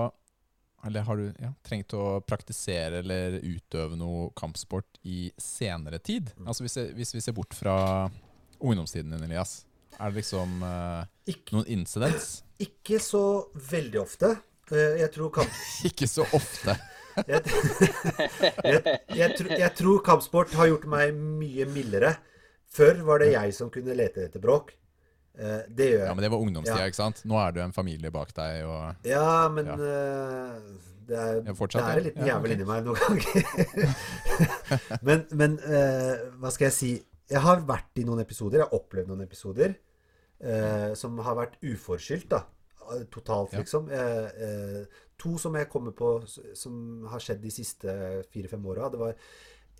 Eller 0.88 1.06
har 1.06 1.20
du 1.20 1.27
ja, 1.41 1.51
trengt 1.65 1.94
å 1.94 2.20
praktisere 2.24 3.01
eller 3.03 3.39
utøve 3.44 3.98
noe 4.00 4.29
kampsport 4.40 5.00
i 5.03 5.29
senere 5.38 6.00
tid? 6.00 6.31
Mm. 6.38 6.48
Altså 6.48 6.66
hvis, 6.66 6.77
jeg, 6.79 6.96
hvis 6.98 7.14
vi 7.18 7.24
ser 7.24 7.35
bort 7.38 7.55
fra 7.57 7.75
ungdomstiden 8.59 9.11
din, 9.15 9.24
Elias. 9.29 9.65
Er 10.00 10.11
det 10.13 10.22
liksom 10.22 10.61
uh, 10.63 11.03
Ikke, 11.27 11.55
noen 11.57 11.67
incidents? 11.67 12.43
ikke 12.67 13.00
så 13.03 13.24
veldig 13.72 14.00
ofte. 14.01 14.35
Uh, 14.72 14.95
Jeg 15.01 15.11
tror 15.15 15.31
kamp... 15.39 15.59
Ikke 15.89 16.07
så 16.07 16.27
ofte. 16.33 16.77
Jeg, 17.27 17.41
jeg, 18.63 19.00
jeg, 19.17 19.31
tror, 19.35 19.50
jeg 19.59 19.72
tror 19.75 19.98
kampsport 20.05 20.53
har 20.55 20.69
gjort 20.69 20.85
meg 20.87 21.17
mye 21.17 21.65
mildere. 21.67 22.13
Før 22.72 23.01
var 23.03 23.19
det 23.19 23.33
jeg 23.33 23.55
som 23.57 23.72
kunne 23.74 23.95
lete 23.98 24.24
etter 24.29 24.39
bråk. 24.39 24.72
Uh, 25.35 25.65
Det 25.67 25.89
gjør 25.93 26.05
Ja, 26.05 26.13
men 26.13 26.24
det 26.24 26.29
var 26.31 26.45
ungdomstida, 26.45 26.77
Ja. 26.85 26.87
ikke 26.91 27.01
sant? 27.01 27.19
Nå 27.27 27.35
er 27.41 27.59
jo 27.59 27.65
en 27.65 27.75
familie 27.75 28.11
bak 28.13 28.31
deg, 28.37 28.63
og 28.69 29.07
Ja, 29.09 29.50
men 29.51 29.67
Ja. 29.67 29.75
Uh, 29.75 30.87
det 31.09 31.17
er, 31.17 31.39
det 31.41 31.50
er 31.50 31.98
en 31.98 32.03
liten 32.03 32.25
Ja, 32.27 32.35
jævel 32.35 32.51
inni 32.53 32.65
meg 32.69 32.83
noen 32.85 33.00
ganger. 33.01 33.95
men 35.01 35.24
men 35.33 35.55
eh, 35.65 36.19
hva 36.37 36.51
skal 36.53 36.67
jeg 36.67 36.75
si? 36.75 36.89
Jeg 37.29 37.42
har 37.46 37.61
vært 37.68 38.00
i 38.01 38.05
noen 38.07 38.24
episoder, 38.24 38.59
jeg 38.61 38.68
har 38.68 38.79
opplevd 38.79 39.11
noen 39.11 39.25
episoder 39.25 39.75
eh, 40.42 40.94
som 40.98 41.20
har 41.25 41.37
vært 41.37 41.59
uforskyldt, 41.61 42.29
da. 42.31 42.44
Eh, 42.89 43.05
Totalt, 43.11 43.53
Ja. 43.53 43.59
liksom. 43.61 43.89
Eh, 43.94 44.25
eh, 44.48 44.85
to 45.20 45.37
som 45.37 45.53
jeg 45.55 45.70
kommer 45.70 45.92
på 45.92 46.15
som 46.55 47.05
har 47.11 47.20
skjedd 47.20 47.42
de 47.44 47.51
siste 47.51 47.94
fire-fem 48.31 48.65
åra. 48.65 48.89
Det 48.89 49.00
var 49.00 49.15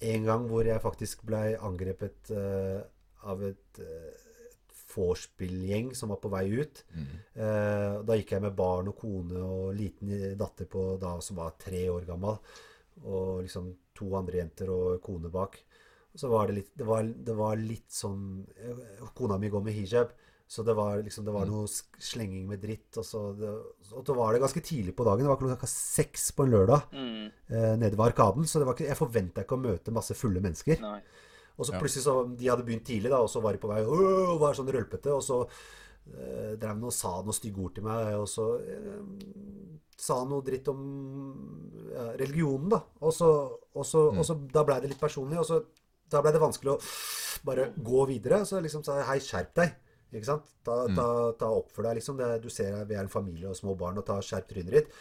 en 0.01 0.25
gang 0.25 0.47
hvor 0.47 0.63
jeg 0.67 0.81
faktisk 0.83 1.25
blei 1.25 1.55
angrepet 1.55 2.31
eh, 2.31 2.81
av 3.27 3.41
et 3.43 3.79
uh, 3.83 4.27
vorspiel-gjeng 4.95 5.91
som 5.95 6.09
var 6.13 6.19
på 6.23 6.31
vei 6.31 6.45
ut. 6.55 6.83
mm. 6.95 7.07
Eh, 7.35 7.95
da 8.07 8.15
gikk 8.15 8.31
jeg 8.31 8.41
med 8.41 8.55
barn 8.55 8.88
og 8.88 8.97
kone 8.97 9.41
og 9.43 9.75
liten 9.75 10.38
datter 10.39 10.65
på 10.71 10.97
da 11.01 11.17
som 11.21 11.38
var 11.41 11.57
tre 11.59 11.83
år 11.91 12.07
gammel. 12.07 12.39
Og 13.03 13.43
liksom 13.43 13.69
to 13.95 14.09
andre 14.15 14.39
jenter 14.41 14.71
og 14.73 15.01
kone 15.03 15.29
bak. 15.31 15.59
Og 16.13 16.19
så 16.19 16.29
var 16.31 16.47
det 16.49 16.55
litt 16.55 16.71
Det 16.77 16.85
var, 16.87 17.03
det 17.03 17.35
var 17.37 17.55
litt 17.55 17.89
sånn 17.93 18.45
Kona 19.15 19.37
mi 19.37 19.49
går 19.49 19.63
med 19.63 19.73
hijab. 19.77 20.09
Så 20.49 20.63
det 20.65 20.73
var 20.75 20.97
liksom 21.05 21.25
Det 21.25 21.33
var 21.33 21.45
Mm. 21.45 21.51
noe 21.53 21.67
slenging 22.01 22.47
med 22.49 22.61
dritt. 22.61 22.97
Og 22.97 23.05
så, 23.05 23.37
det, 23.37 23.49
og 23.93 24.03
så 24.05 24.15
var 24.17 24.33
det 24.33 24.41
ganske 24.41 24.63
tidlig 24.65 24.95
på 24.95 25.05
dagen. 25.05 25.19
Det 25.21 25.29
var 25.29 25.37
klokka 25.37 25.67
seks 25.69 26.31
på 26.31 26.43
en 26.47 26.51
lørdag 26.55 26.81
Mm, 26.91 27.31
eh, 27.49 27.75
nede 27.77 27.91
ved 27.95 28.07
Arkaden. 28.07 28.43
Så 28.49 28.57
det 28.59 28.65
var 28.65 28.73
ikke, 28.73 28.87
jeg 28.89 28.97
forventa 28.97 29.43
ikke 29.45 29.57
å 29.57 29.61
møte 29.61 29.91
masse 29.93 30.15
fulle 30.17 30.41
mennesker. 30.41 30.79
nei. 30.81 31.01
Og 31.59 31.65
så 31.67 31.73
Ja. 31.73 31.79
plutselig 31.79 32.03
så 32.07 32.37
De 32.37 32.47
hadde 32.47 32.65
begynt 32.65 32.85
tidlig, 32.85 33.09
da, 33.11 33.17
og 33.21 33.29
så 33.29 33.41
var 33.41 33.51
de 33.53 33.59
på 33.59 33.67
vei 33.67 33.83
og 33.85 34.39
var 34.39 34.53
sånn 34.53 34.71
rølpete. 34.71 35.11
Og 35.13 35.21
så 35.21 35.47
eh, 36.17 36.55
drev 36.55 36.69
han 36.73 36.83
og 36.83 36.93
sa 36.93 37.21
noe 37.21 37.33
stygge 37.33 37.59
ord 37.61 37.75
til 37.75 37.83
meg, 37.83 38.15
og 38.15 38.25
så 38.25 38.57
eh, 38.57 39.03
sa 39.97 40.19
han 40.19 40.29
noe 40.29 40.41
dritt 40.41 40.67
om 40.69 40.79
ja, 41.93 42.15
religionen, 42.17 42.69
da. 42.69 42.81
Og 43.01 43.13
så, 43.13 43.29
og 43.75 43.85
så, 43.85 44.07
og 44.17 44.25
så 44.25 44.33
Da 44.51 44.63
blei 44.63 44.79
det 44.81 44.89
litt 44.89 44.99
personlig, 45.01 45.37
og 45.37 45.45
så 45.45 45.63
da 46.11 46.23
ble 46.25 46.33
det 46.35 46.41
vanskelig 46.41 46.73
å 46.73 46.79
bare 47.47 47.69
gå 47.77 48.05
videre. 48.09 48.41
Så 48.47 48.61
liksom 48.63 48.83
sa 48.85 48.99
jeg 48.99 49.07
hei, 49.09 49.19
skjerp 49.23 49.53
deg. 49.61 49.77
Ikke 50.09 50.25
sant? 50.25 50.51
Ta, 50.65 50.81
ta, 50.97 51.07
ta 51.37 51.51
oppfør 51.53 51.85
deg, 51.89 51.99
liksom. 51.99 52.17
Det, 52.17 52.29
du 52.41 52.49
ser 52.53 52.79
vi 52.89 52.97
er 52.97 53.03
en 53.05 53.11
familie 53.13 53.49
og 53.51 53.57
små 53.57 53.75
barn, 53.77 53.99
og 54.01 54.07
ta 54.07 54.17
skjerp 54.25 54.49
trynet 54.49 54.73
ditt. 54.73 54.93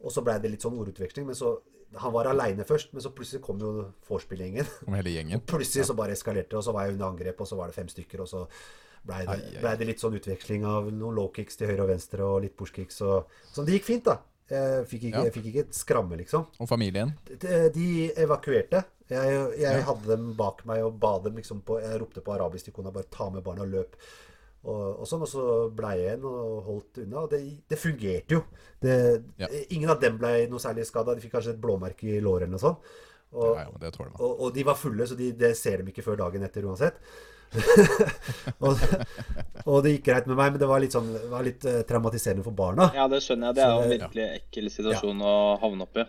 Og 0.00 0.12
så 0.12 0.24
blei 0.24 0.38
det 0.40 0.52
litt 0.52 0.64
sånn 0.64 0.78
ordutveksling. 0.80 1.28
Men 1.28 1.38
så 1.38 1.58
Han 2.02 2.12
var 2.12 2.26
aleine 2.26 2.64
først, 2.66 2.90
men 2.92 3.00
så 3.00 3.12
plutselig 3.14 3.44
kom 3.44 3.60
jo 3.62 3.68
vorspiel-gjengen. 4.08 4.66
Gjengen. 5.06 5.40
Plutselig 5.46 5.86
så 5.86 5.94
bare 5.96 6.16
eskalerte 6.16 6.50
det, 6.50 6.58
og 6.58 6.64
så 6.66 6.72
var 6.74 6.84
jeg 6.84 6.96
under 6.96 7.06
angrep, 7.06 7.38
og 7.40 7.46
så 7.48 7.56
var 7.56 7.70
det 7.70 7.76
fem 7.76 7.86
stykker, 7.88 8.24
og 8.24 8.28
så 8.28 8.40
blei 9.06 9.20
det, 9.22 9.36
ble 9.62 9.74
det 9.78 9.86
litt 9.86 10.02
sånn 10.02 10.16
utveksling 10.18 10.66
av 10.66 10.90
noen 10.90 11.14
low 11.14 11.30
kicks 11.32 11.56
til 11.56 11.70
høyre 11.70 11.84
og 11.84 11.92
venstre, 11.92 12.26
og 12.26 12.42
litt 12.42 12.56
push-kicks, 12.58 12.98
og 13.06 13.30
Så 13.54 13.64
det 13.64 13.78
gikk 13.78 13.86
fint, 13.86 14.10
da. 14.10 14.18
Fikk 14.48 15.08
ikke, 15.08 15.24
Ja. 15.24 15.30
fikk 15.34 15.46
ikke 15.50 15.64
et 15.66 15.74
skramme, 15.74 16.16
liksom. 16.20 16.46
Og 16.60 16.68
familien. 16.70 17.14
De, 17.26 17.70
de 17.74 17.86
evakuerte. 18.16 18.84
Jeg, 19.10 19.32
jeg 19.58 19.62
Ja. 19.62 19.80
hadde 19.86 20.06
dem 20.06 20.32
bak 20.38 20.64
meg 20.66 20.84
og 20.84 20.98
ba 21.00 21.18
dem 21.22 21.34
liksom 21.36 21.62
på 21.62 21.80
Jeg 21.82 22.00
ropte 22.00 22.20
på 22.22 22.32
arabisk 22.34 22.64
til 22.64 22.72
kona, 22.74 22.90
bare 22.90 23.06
ta 23.10 23.28
med 23.30 23.42
barna 23.44 23.62
og 23.62 23.68
løp. 23.72 23.96
Og, 24.66 25.00
og 25.00 25.06
sånn, 25.06 25.22
og 25.22 25.28
så 25.30 25.42
blei 25.74 25.96
jeg 25.98 26.06
igjen 26.18 26.24
og 26.26 26.64
holdt 26.66 26.98
unna. 27.04 27.20
Og 27.22 27.30
det, 27.30 27.40
det 27.68 27.78
fungerte 27.78 28.34
jo. 28.38 28.44
Det, 28.82 29.22
Ja. 29.38 29.46
Ingen 29.70 29.90
av 29.90 30.00
dem 30.00 30.18
ble 30.18 30.46
noe 30.50 30.58
særlig 30.62 30.86
skada. 30.86 31.14
De 31.14 31.20
fikk 31.22 31.32
kanskje 31.36 31.54
et 31.54 31.60
blåmerke 31.60 32.02
i 32.16 32.20
låret 32.20 32.46
eller 32.48 32.56
noe 32.58 32.62
sånt. 32.62 32.78
Og, 34.20 34.40
og 34.40 34.54
de 34.54 34.62
var 34.64 34.74
fulle, 34.78 35.06
så 35.06 35.16
de, 35.18 35.32
det 35.32 35.56
ser 35.58 35.78
dem 35.82 35.88
ikke 35.90 36.02
før 36.06 36.16
dagen 36.16 36.42
etter 36.46 36.64
uansett. 36.66 36.94
og, 38.66 38.82
og 39.64 39.80
det 39.84 39.96
gikk 39.96 40.04
greit 40.10 40.28
med 40.30 40.38
meg, 40.38 40.52
men 40.54 40.60
det 40.62 40.68
var 40.70 40.82
litt, 40.82 40.94
sånn, 40.96 41.08
det 41.14 41.30
var 41.30 41.46
litt 41.46 41.64
eh, 41.68 41.80
traumatiserende 41.88 42.44
for 42.46 42.56
barna. 42.56 42.90
Ja, 42.96 43.06
det 43.10 43.22
skjønner 43.24 43.50
jeg. 43.50 43.58
Det 43.58 43.64
er 43.64 43.72
jo 43.74 43.86
en 43.86 43.94
virkelig 43.96 44.28
ekkel 44.40 44.70
situasjon 44.74 45.24
å 45.24 45.34
havne 45.62 45.88
oppi. 45.88 46.06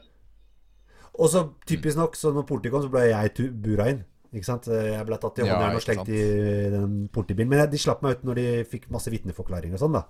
Og 1.17 1.32
så 1.34 1.47
typisk 1.69 1.97
nok, 1.97 2.17
så 2.19 2.34
når 2.36 2.45
politiet 2.50 2.73
kom, 2.76 2.84
så 2.86 2.93
ble 2.93 3.08
jeg 3.10 3.50
bura 3.63 3.89
inn. 3.93 4.04
Ikke 4.36 4.45
sant? 4.50 4.67
Jeg 4.69 5.06
ble 5.08 5.17
tatt 5.21 5.39
i 5.39 5.45
Ja, 5.45 5.56
håndjern 5.56 5.80
og 5.80 5.84
slengt 5.86 6.10
i 6.12 6.23
den 6.73 6.95
politibilen. 7.13 7.50
Men 7.50 7.69
de 7.71 7.80
slapp 7.82 8.04
meg 8.06 8.19
ut 8.19 8.26
når 8.28 8.39
de 8.41 8.47
fikk 8.69 8.89
masse 8.93 9.12
vitneforklaringer 9.13 9.80
og 9.80 9.84
sånn, 9.86 9.95
da. 9.95 10.04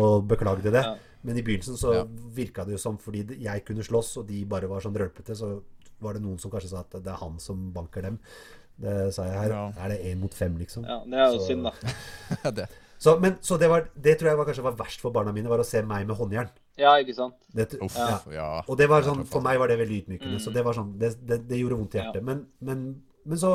Og 0.00 0.26
beklagde 0.28 0.72
det. 0.74 0.82
Ja. 0.84 0.96
Men 1.24 1.38
i 1.38 1.44
begynnelsen 1.46 1.78
så 1.78 1.94
Ja. 2.00 2.04
virka 2.34 2.64
det 2.66 2.72
jo 2.76 2.78
som 2.82 2.98
fordi 2.98 3.38
jeg 3.40 3.64
kunne 3.64 3.86
slåss, 3.86 4.16
og 4.18 4.26
de 4.26 4.44
bare 4.44 4.68
var 4.68 4.80
sånn 4.80 4.96
rølpete, 4.96 5.36
så 5.36 5.62
var 6.00 6.14
det 6.14 6.22
noen 6.22 6.38
som 6.40 6.50
kanskje 6.50 6.70
sa 6.72 6.80
at 6.80 6.90
det 7.02 7.06
er 7.12 7.20
han 7.20 7.38
som 7.38 7.72
banker 7.72 8.02
dem. 8.02 8.18
Det 8.80 8.94
sa 9.14 9.26
jeg 9.28 9.36
her. 9.36 9.52
Ja. 9.56 9.64
Er 9.84 9.92
det 9.92 9.98
én 10.08 10.20
mot 10.22 10.34
fem, 10.34 10.54
liksom? 10.60 10.86
Ja, 10.88 11.02
det 11.04 11.18
er 11.20 11.34
jo 11.34 11.40
Så- 11.42 11.50
synd, 11.50 11.68
da. 11.68 12.50
det. 12.60 12.68
Så, 13.00 13.14
men, 13.20 13.38
så 13.40 13.56
det, 13.60 13.68
var, 13.72 13.86
det 13.96 14.18
tror 14.20 14.28
jeg 14.28 14.36
var 14.38 14.44
kanskje 14.48 14.64
var 14.66 14.74
verst 14.76 15.00
for 15.00 15.12
barna 15.12 15.32
mine, 15.32 15.48
var 15.48 15.60
å 15.62 15.64
se 15.64 15.80
meg 15.88 16.06
med 16.08 16.16
håndjern. 16.18 16.50
Ja, 16.80 16.94
ikke 17.00 17.14
sant. 17.16 17.36
Det, 17.56 17.66
Uff, 17.80 17.94
ja. 17.96 18.18
ja. 18.32 18.48
Og 18.68 18.76
det 18.76 18.88
var 18.92 19.04
sånn, 19.04 19.22
for 19.28 19.40
meg 19.44 19.56
var 19.60 19.68
det 19.72 19.78
veldig 19.80 20.02
ydmykende. 20.02 20.36
Mm. 20.36 20.42
Så 20.44 20.52
det 20.52 20.64
var 20.64 20.76
sånn, 20.76 20.90
det, 21.00 21.14
det, 21.28 21.38
det 21.48 21.60
gjorde 21.60 21.78
vondt 21.80 21.96
i 21.96 22.00
Ja. 22.00 22.04
hjertet. 22.08 22.24
Men, 22.28 22.42
men, 22.60 22.82
men 23.24 23.40
så 23.40 23.50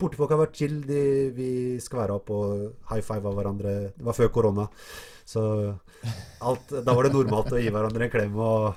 Portefolk 0.00 0.32
har 0.32 0.40
vært 0.46 0.56
chill. 0.60 0.78
De, 0.88 1.00
vi 1.36 1.48
skværa 1.80 2.16
opp 2.16 2.32
og 2.36 2.52
high 2.92 3.04
five 3.04 3.24
av 3.28 3.36
hverandre. 3.36 3.74
Det 3.96 4.04
var 4.08 4.16
før 4.16 4.32
korona. 4.32 4.66
Så 5.28 5.42
alt, 6.40 6.72
da 6.84 6.94
var 6.96 7.04
det 7.08 7.12
normalt 7.16 7.52
å 7.52 7.60
gi 7.60 7.72
hverandre 7.72 8.08
en 8.08 8.12
klem 8.12 8.36
og 8.40 8.76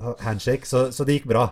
uh, 0.00 0.12
handshake. 0.24 0.68
Så, 0.68 0.88
så 0.96 1.04
det 1.08 1.16
gikk 1.20 1.28
bra. 1.32 1.46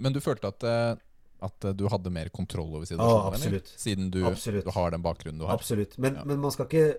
Men 0.00 0.14
du 0.14 0.20
følte 0.24 0.50
at, 0.54 0.64
eh, 0.66 0.94
at 1.42 1.64
eh, 1.64 1.72
du 1.72 1.86
hadde 1.88 2.10
mer 2.12 2.28
kontroll 2.28 2.74
over 2.76 2.86
situasjonen? 2.86 3.32
absolutt. 3.34 3.72
Siden 3.80 4.10
du, 4.10 4.24
Absolutt. 4.26 4.64
du 4.64 4.70
har 4.70 4.90
den 4.90 5.02
bakgrunnen 5.02 5.38
du 5.38 5.46
har? 5.46 5.54
Absolutt. 5.54 5.96
Men, 5.98 6.14
Ja. 6.16 6.24
men 6.24 6.38
man 6.40 6.50
skal 6.50 6.66
ikke 6.66 6.98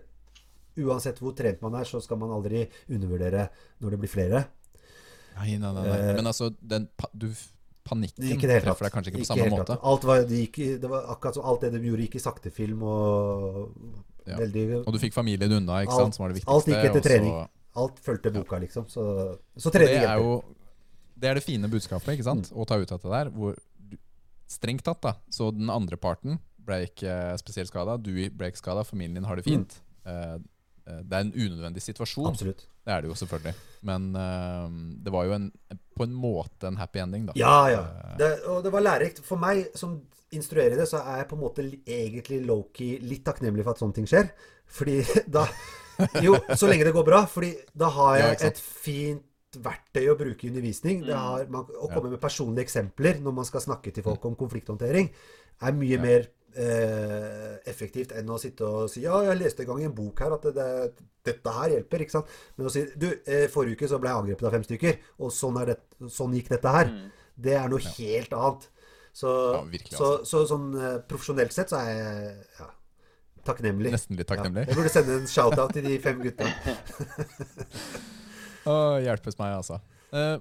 uansett 0.77 1.19
hvor 1.19 1.35
trent 1.35 1.61
man 1.61 1.75
er, 1.75 1.83
så 1.85 2.01
skal 2.01 2.17
man 2.17 2.29
aldri 2.31 2.65
undervurdere 2.89 3.49
når 3.81 3.89
det 3.95 3.99
blir 3.99 4.09
flere. 4.11 4.45
Nei, 5.37 5.57
nei, 5.57 5.71
nei. 5.73 5.83
nei. 5.87 5.97
Eh, 6.09 6.15
Men 6.15 6.25
altså, 6.27 6.49
den 6.61 6.87
du, 7.13 7.29
panikken 7.87 8.39
treffer 8.39 8.85
deg 8.87 8.93
kanskje 8.93 9.11
ikke 9.11 9.19
på 9.21 9.25
Ikke 9.25 9.31
samme 9.33 9.49
måte. 9.51 9.77
Alt 9.81 10.03
var, 10.03 10.23
det, 10.27 10.39
gikk, 10.45 10.59
det 10.81 10.89
var 10.91 11.07
akkurat 11.13 11.35
som 11.39 11.45
alt 11.45 11.61
det 11.65 11.71
de 11.73 11.79
gjorde, 11.87 12.05
gikk 12.07 12.15
i 12.19 12.23
saktefilm 12.23 12.83
og 12.83 13.71
Ja. 14.27 14.37
veldig 14.37 14.83
Og 14.85 14.93
du 14.93 14.99
fikk 14.99 15.13
familien 15.13 15.51
unna, 15.51 15.81
ikke 15.81 15.91
Alt- 15.95 16.01
sant, 16.03 16.15
som 16.15 16.23
var 16.23 16.29
det 16.33 16.41
viktigste. 16.43 16.53
alt 16.53 16.65
gikk 16.65 16.85
etter 16.89 17.01
så- 17.01 17.09
trening. 17.09 17.47
Alt 17.75 17.99
fulgte 18.03 18.31
boka, 18.33 18.59
liksom. 18.59 18.85
Så, 18.87 19.37
så 19.57 19.71
trening 19.71 19.95
hjelper. 19.95 20.01
det 20.01 20.09
er 20.09 20.19
jo 20.21 20.43
det 21.21 21.29
er 21.29 21.33
det 21.35 21.43
fine 21.43 21.67
budskapet, 21.69 22.17
ikke 22.17 22.23
sant? 22.23 22.49
Mm. 22.51 22.57
Å 22.57 22.65
ta 22.67 22.75
ut 22.81 22.91
av 22.91 23.01
det 23.01 23.11
der. 23.11 23.29
Hvor 23.29 23.55
strengt 24.51 24.85
tatt, 24.87 25.01
da. 25.03 25.15
Så 25.31 25.49
den 25.55 25.71
andre 25.73 25.99
parten 25.99 26.39
ble 26.61 26.83
ikke 26.87 27.37
spesielt 27.41 27.71
skada. 27.71 27.97
Du 27.97 28.11
ble 28.11 28.51
ikke 28.51 28.61
skada, 28.61 28.85
familien 28.87 29.17
din 29.19 29.29
har 29.29 29.39
det 29.39 29.47
fint. 29.47 29.79
Mm. 30.05 30.11
eh, 30.11 31.01
det 31.07 31.17
er 31.17 31.25
en 31.25 31.33
unødvendig 31.33 31.83
situasjon. 31.85 32.31
Absolutt. 32.33 32.65
Det 32.81 32.93
er 32.93 33.03
det 33.03 33.11
jo 33.11 33.15
selvfølgelig. 33.15 33.53
Men 33.87 34.07
uh, 34.17 34.69
det 35.05 35.13
var 35.13 35.27
jo 35.27 35.35
en, 35.37 35.51
på 35.97 36.07
en 36.07 36.15
måte 36.17 36.69
en 36.69 36.79
happy 36.81 37.03
ending, 37.03 37.27
da. 37.29 37.35
Ja, 37.37 37.57
ja. 37.69 37.83
Eh, 37.85 38.15
Det, 38.17 38.31
og 38.49 38.63
det 38.65 38.71
var 38.73 38.85
lærerikt. 38.85 39.21
For 39.25 39.41
meg 39.41 39.69
som 39.77 39.99
instruerer 40.33 40.79
det, 40.79 40.87
så 40.89 41.03
er 41.03 41.21
jeg 41.21 41.29
på 41.29 41.37
en 41.37 41.43
måte 41.43 41.67
egentlig 41.85 42.41
low-key 42.47 42.97
litt 43.05 43.23
takknemlig 43.27 43.65
for 43.67 43.75
at 43.75 43.83
sånne 43.83 43.99
ting 43.99 44.09
skjer. 44.09 44.31
Fordi 44.71 45.01
da 45.37 45.45
Jo, 46.23 46.33
så 46.57 46.65
lenge 46.65 46.87
det 46.87 46.95
går 46.95 47.05
bra. 47.05 47.25
Fordi 47.29 47.51
da 47.77 47.91
har 47.93 48.17
jeg 48.17 48.31
ja, 48.39 48.49
et 48.49 48.61
fint 48.61 49.27
verktøy 49.59 50.05
å 50.11 50.17
bruke 50.19 50.45
i 50.47 50.49
undervisning. 50.51 51.01
Det 51.07 51.15
har, 51.17 51.47
man, 51.51 51.65
å 51.67 51.89
komme 51.91 52.11
med 52.13 52.21
personlige 52.23 52.63
eksempler 52.69 53.19
når 53.23 53.33
man 53.41 53.47
skal 53.47 53.63
snakke 53.65 53.91
til 53.91 54.05
folk 54.05 54.23
om 54.29 54.35
konflikthåndtering, 54.39 55.09
er 55.61 55.73
mye 55.77 55.97
Ja. 55.97 56.01
mer 56.01 56.27
eh, 56.55 57.57
effektivt 57.69 58.11
enn 58.17 58.29
å 58.29 58.39
sitte 58.41 58.65
og 58.67 58.89
si 58.91 59.01
Ja, 59.05 59.21
jeg 59.23 59.37
leste 59.39 59.63
en 59.63 59.69
gang 59.69 59.81
i 59.81 59.85
en 59.87 59.93
bok 59.95 60.19
her 60.19 60.33
at 60.35 60.43
det, 60.43 60.53
det, 60.55 61.05
dette 61.23 61.53
her 61.55 61.69
hjelper. 61.77 62.01
ikke 62.03 62.11
sant? 62.17 62.27
Men 62.57 62.67
å 62.67 62.73
si 62.73 62.85
Du, 62.95 63.07
eh, 63.25 63.47
forrige 63.47 63.77
uke 63.79 63.87
så 63.87 63.99
ble 64.01 64.09
jeg 64.11 64.19
angrepet 64.23 64.47
av 64.49 64.51
fem 64.57 64.63
stykker, 64.67 64.97
og 65.19 65.31
sånn, 65.31 65.61
er 65.61 65.65
det, 65.73 65.77
sånn 66.11 66.33
gikk 66.35 66.49
dette 66.51 66.67
her. 66.75 66.91
Mm. 66.91 67.09
Det 67.41 67.55
er 67.55 67.69
noe 67.71 67.79
helt 67.79 68.33
annet. 68.33 68.69
Så, 69.13 69.31
Ja, 69.55 69.63
virkelig, 69.63 69.97
så, 69.97 70.11
altså. 70.19 70.45
så 70.45 70.45
sånn 70.55 70.67
eh, 70.79 70.99
profesjonelt 71.07 71.51
sett 71.55 71.69
så 71.71 71.79
er 71.81 71.89
jeg 71.91 72.35
ja, 72.59 72.69
takknemlig. 73.47 73.91
Nesten 73.91 74.15
litt 74.19 74.27
takknemlig. 74.27 74.65
Ja. 74.65 74.71
Jeg 74.71 74.79
burde 74.79 74.93
sende 74.93 75.17
en 75.19 75.27
shout-out 75.27 75.73
til 75.75 75.83
de 75.87 75.97
fem 75.99 76.19
gutta. 76.23 76.47
Å, 78.69 78.75
hjelpes 79.01 79.37
meg, 79.39 79.55
altså. 79.57 79.79
Eh, 80.13 80.35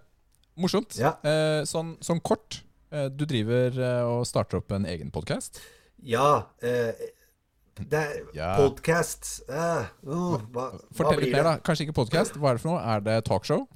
morsomt. 0.61 0.97
Ja. 1.01 1.15
Eh, 1.25 1.63
sånn, 1.69 1.95
sånn 2.05 2.21
kort. 2.21 2.61
Eh, 2.93 3.07
du 3.09 3.25
driver 3.31 3.77
eh, 3.81 4.03
og 4.11 4.27
starter 4.29 4.59
opp 4.61 4.73
en 4.77 4.85
egen 4.91 5.13
podkast. 5.15 5.61
Ja 6.03 6.47
eh, 6.65 6.97
Det 7.81 7.99
er 8.01 8.23
Ja. 8.35 8.55
podcast 8.57 9.43
eh, 9.49 9.87
åh, 10.09 10.41
hva, 10.53 10.65
Fortell 10.97 11.19
hva 11.19 11.21
litt 11.23 11.33
mer, 11.37 11.45
da. 11.45 11.53
Kanskje 11.65 11.87
ikke 11.87 11.97
podkast. 12.01 12.37
Hva 12.41 12.51
er 12.51 12.59
det 12.59 12.63
for 12.65 12.73
noe? 12.75 12.81
Er 12.97 13.05
det 13.05 13.19
talkshow? 13.29 13.67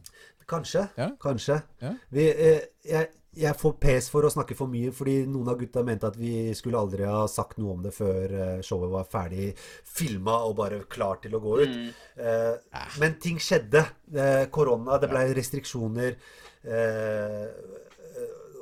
Kanskje. 0.51 0.87
Ja. 1.01 1.11
Kanskje. 1.23 1.63
Ja. 1.81 1.93
Vi, 2.13 2.27
eh, 2.29 2.67
jeg, 2.85 3.09
jeg 3.39 3.57
får 3.59 3.75
pes 3.83 4.09
for 4.13 4.27
å 4.27 4.31
snakke 4.33 4.57
for 4.59 4.71
mye, 4.71 4.93
fordi 4.95 5.25
noen 5.31 5.51
av 5.53 5.59
gutta 5.61 5.83
mente 5.87 6.09
at 6.09 6.19
vi 6.19 6.53
skulle 6.57 6.81
aldri 6.81 7.07
ha 7.09 7.25
sagt 7.31 7.59
noe 7.61 7.75
om 7.75 7.83
det 7.85 7.93
før 7.97 8.35
eh, 8.39 8.63
showet 8.65 8.93
var 8.93 9.09
ferdig 9.11 9.51
filma 9.59 10.39
og 10.47 10.57
bare 10.61 10.83
klar 10.91 11.21
til 11.23 11.37
å 11.37 11.43
gå 11.43 11.57
ut. 11.63 11.75
Mm. 11.75 11.91
Eh, 12.27 12.87
men 13.03 13.19
ting 13.23 13.41
skjedde. 13.43 13.85
Eh, 14.15 14.45
korona, 14.55 15.01
det 15.03 15.11
ble 15.13 15.27
restriksjoner. 15.39 16.17
Eh, 16.65 17.47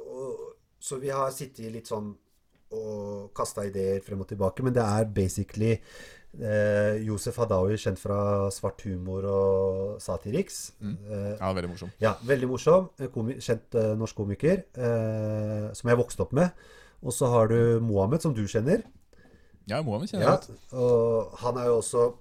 og, 0.07 0.49
så 0.83 0.99
vi 1.03 1.13
har 1.15 1.31
sittet 1.35 1.73
litt 1.73 1.91
sånn 1.91 2.13
og 2.73 3.33
kasta 3.37 3.67
ideer 3.69 4.01
frem 4.05 4.23
og 4.25 4.31
tilbake, 4.31 4.65
men 4.65 4.73
det 4.73 4.85
er 4.85 5.11
basically 5.13 5.77
eh, 6.41 7.03
Josef 7.05 7.37
Hadaoui, 7.43 7.77
kjent 7.77 7.99
fra 8.01 8.49
Svart 8.55 8.81
humor 8.87 9.25
og 9.29 10.01
Satiriks. 10.01 10.73
Eh, 10.83 11.37
Ja, 11.41 11.53
veldig 11.53 11.69
morsom. 11.75 11.91
ja, 12.01 12.15
veldig 12.25 12.49
morsom. 12.49 12.89
eh, 13.01 13.09
Komi 13.13 13.35
kjent 13.41 13.75
eh, 13.75 13.95
norsk 13.99 14.17
komiker. 14.17 14.65
Eh, 14.77 15.73
som 15.75 15.89
jeg 15.91 15.99
vokste 15.99 16.21
opp 16.25 16.33
med. 16.33 16.51
Og 17.03 17.13
så 17.13 17.27
har 17.29 17.49
du 17.49 17.81
Mohammed, 17.81 18.23
som 18.23 18.33
du 18.35 18.45
kjenner. 18.47 18.83
Ja, 19.67 19.83
Mohammed 19.83 20.09
kjenner 20.09 20.25
jeg 20.27 20.31
Ja, 20.31 20.37
godt. 20.37 20.51
og 20.73 21.37
han 21.43 21.57
er 21.59 21.67
jo 21.67 21.77
også 21.81 22.15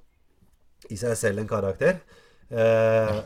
i 0.89 0.95
seg 0.97 1.15
selv 1.17 1.39
en 1.39 1.47
karakter. 1.47 2.00
Eh, 2.52 3.21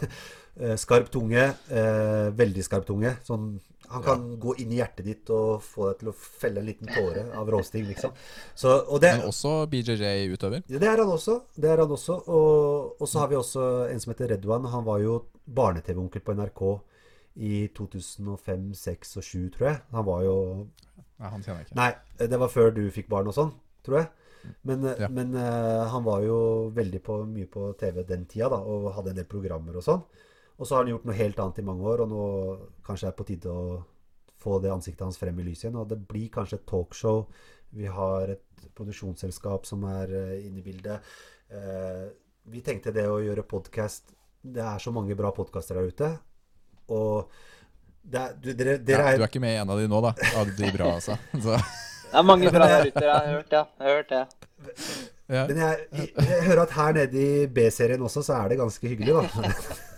eh, 0.60 0.76
skarp 0.76 1.10
tunge. 1.12 1.44
Eh, 1.70 2.30
veldig 2.36 2.64
skarp 2.64 2.86
tunge. 2.88 3.14
Sånn, 3.24 3.60
han 3.94 4.02
kan 4.04 4.24
gå 4.42 4.54
inn 4.62 4.72
i 4.74 4.78
hjertet 4.80 5.06
ditt 5.06 5.30
og 5.34 5.62
få 5.64 5.88
deg 5.90 6.00
til 6.02 6.10
å 6.10 6.14
felle 6.18 6.60
en 6.62 6.66
liten 6.68 6.90
tåre 6.90 7.24
av 7.38 7.50
råsting, 7.54 7.84
liksom. 7.88 8.12
Så, 8.58 8.72
og 8.88 9.00
det, 9.04 9.12
Men 9.20 9.28
også 9.30 9.52
BJJ-utøver. 9.72 10.64
ja, 10.68 10.80
det 10.82 10.88
er 10.90 11.02
han 11.04 11.12
også. 11.14 11.38
Det 11.56 11.70
er 11.70 11.82
han 11.84 11.94
også. 11.94 12.16
Og, 12.28 12.96
og 13.00 13.08
så 13.10 13.22
har 13.22 13.30
vi 13.32 13.38
også 13.38 13.68
en 13.92 14.02
som 14.02 14.12
heter 14.14 14.34
Redwan. 14.34 14.66
Han 14.74 14.84
var 14.86 14.98
jo 15.04 15.20
barne-TV-onkel 15.46 16.24
på 16.26 16.34
NRK 16.40 16.64
i 17.36 17.54
2005, 17.74 18.68
2006 18.74 19.16
og 19.16 19.22
2007, 19.22 19.54
tror 19.56 19.68
jeg. 19.70 19.80
Han 19.96 20.06
var 20.10 20.26
jo 20.26 20.36
Nei, 21.14 21.30
han 21.30 21.42
kjenner 21.46 21.60
jeg 21.62 21.68
ikke. 21.68 21.78
Nei, 21.78 21.88
det 22.34 22.38
var 22.42 22.50
før 22.52 22.70
du 22.74 22.82
fikk 22.94 23.08
barn 23.10 23.30
og 23.30 23.34
sånn, 23.36 23.50
tror 23.86 24.00
jeg. 24.02 24.10
Men, 24.68 24.82
Ja. 25.00 25.08
men 25.08 25.30
uh, 25.38 25.86
han 25.88 26.04
var 26.04 26.20
jo 26.26 26.38
veldig 26.76 27.00
på, 27.06 27.20
mye 27.30 27.46
på 27.48 27.70
TV 27.80 28.02
den 28.04 28.26
tida, 28.28 28.50
da, 28.52 28.58
og 28.60 28.90
hadde 28.96 29.14
en 29.14 29.20
del 29.22 29.28
programmer 29.30 29.78
og 29.78 29.86
sånn. 29.86 30.02
Og 30.58 30.66
så 30.66 30.76
har 30.76 30.84
han 30.84 30.92
gjort 30.92 31.06
noe 31.08 31.18
helt 31.18 31.40
annet 31.42 31.58
i 31.58 31.66
mange 31.66 31.86
år, 31.90 32.04
og 32.04 32.12
nå 32.12 32.24
kanskje 32.86 33.08
er 33.08 33.14
det 33.14 33.18
på 33.18 33.26
tide 33.26 33.50
å 33.50 33.78
få 34.44 34.58
det 34.62 34.70
ansiktet 34.70 35.06
hans 35.06 35.18
frem 35.18 35.38
i 35.40 35.46
lyset 35.46 35.66
igjen. 35.68 35.78
Og 35.80 35.88
det 35.90 35.98
blir 36.08 36.28
kanskje 36.34 36.60
et 36.60 36.66
talkshow. 36.70 37.24
Vi 37.74 37.88
har 37.90 38.34
et 38.36 38.68
produksjonsselskap 38.76 39.66
som 39.66 39.82
er 39.90 40.12
eh, 40.14 40.36
inne 40.46 40.60
i 40.60 40.66
bildet. 40.66 41.14
Eh, 41.50 42.04
vi 42.54 42.62
tenkte 42.62 42.92
det 42.94 43.06
å 43.08 43.22
gjøre 43.24 43.46
podkast 43.48 44.12
Det 44.44 44.60
er 44.60 44.80
så 44.82 44.92
mange 44.92 45.16
bra 45.16 45.30
podkaster 45.34 45.80
der 45.80 45.88
ute. 45.88 46.10
Og 46.92 47.32
det 48.04 48.20
er, 48.20 48.36
du, 48.36 48.50
dere, 48.52 48.76
dere 48.84 49.00
Ja, 49.00 49.14
er 49.14 49.18
du 49.18 49.24
er 49.24 49.32
ikke 49.32 49.40
med 49.40 49.56
i 49.56 49.60
en 49.62 49.72
av 49.72 49.80
de 49.80 49.88
nå, 49.88 50.00
da? 50.04 50.12
Av 50.36 50.52
de 50.58 50.70
bra, 50.76 50.90
altså. 50.98 51.16
Så, 51.46 51.56
Det 52.10 52.20
er 52.20 52.28
mange 52.28 52.52
bra 52.52 52.68
der 52.68 52.90
ute, 52.90 53.02
jeg 53.06 53.14
har 53.14 53.30
hørt, 53.32 53.56
ja. 53.56 53.64
Jeg 53.80 53.88
har 53.88 53.96
hørt 53.96 54.12
det. 54.12 54.22
ja. 55.32 55.46
Men 55.48 55.62
jeg, 55.62 55.88
jeg, 55.96 56.12
jeg 56.20 56.44
hører 56.50 56.62
at 56.66 56.76
her 56.76 57.00
nede 57.00 57.24
i 57.24 57.48
B-serien 57.56 58.04
også, 58.04 58.22
så 58.28 58.36
er 58.42 58.52
det 58.52 58.60
ganske 58.60 58.92
hyggelig, 58.92 59.16
da. 59.16 59.56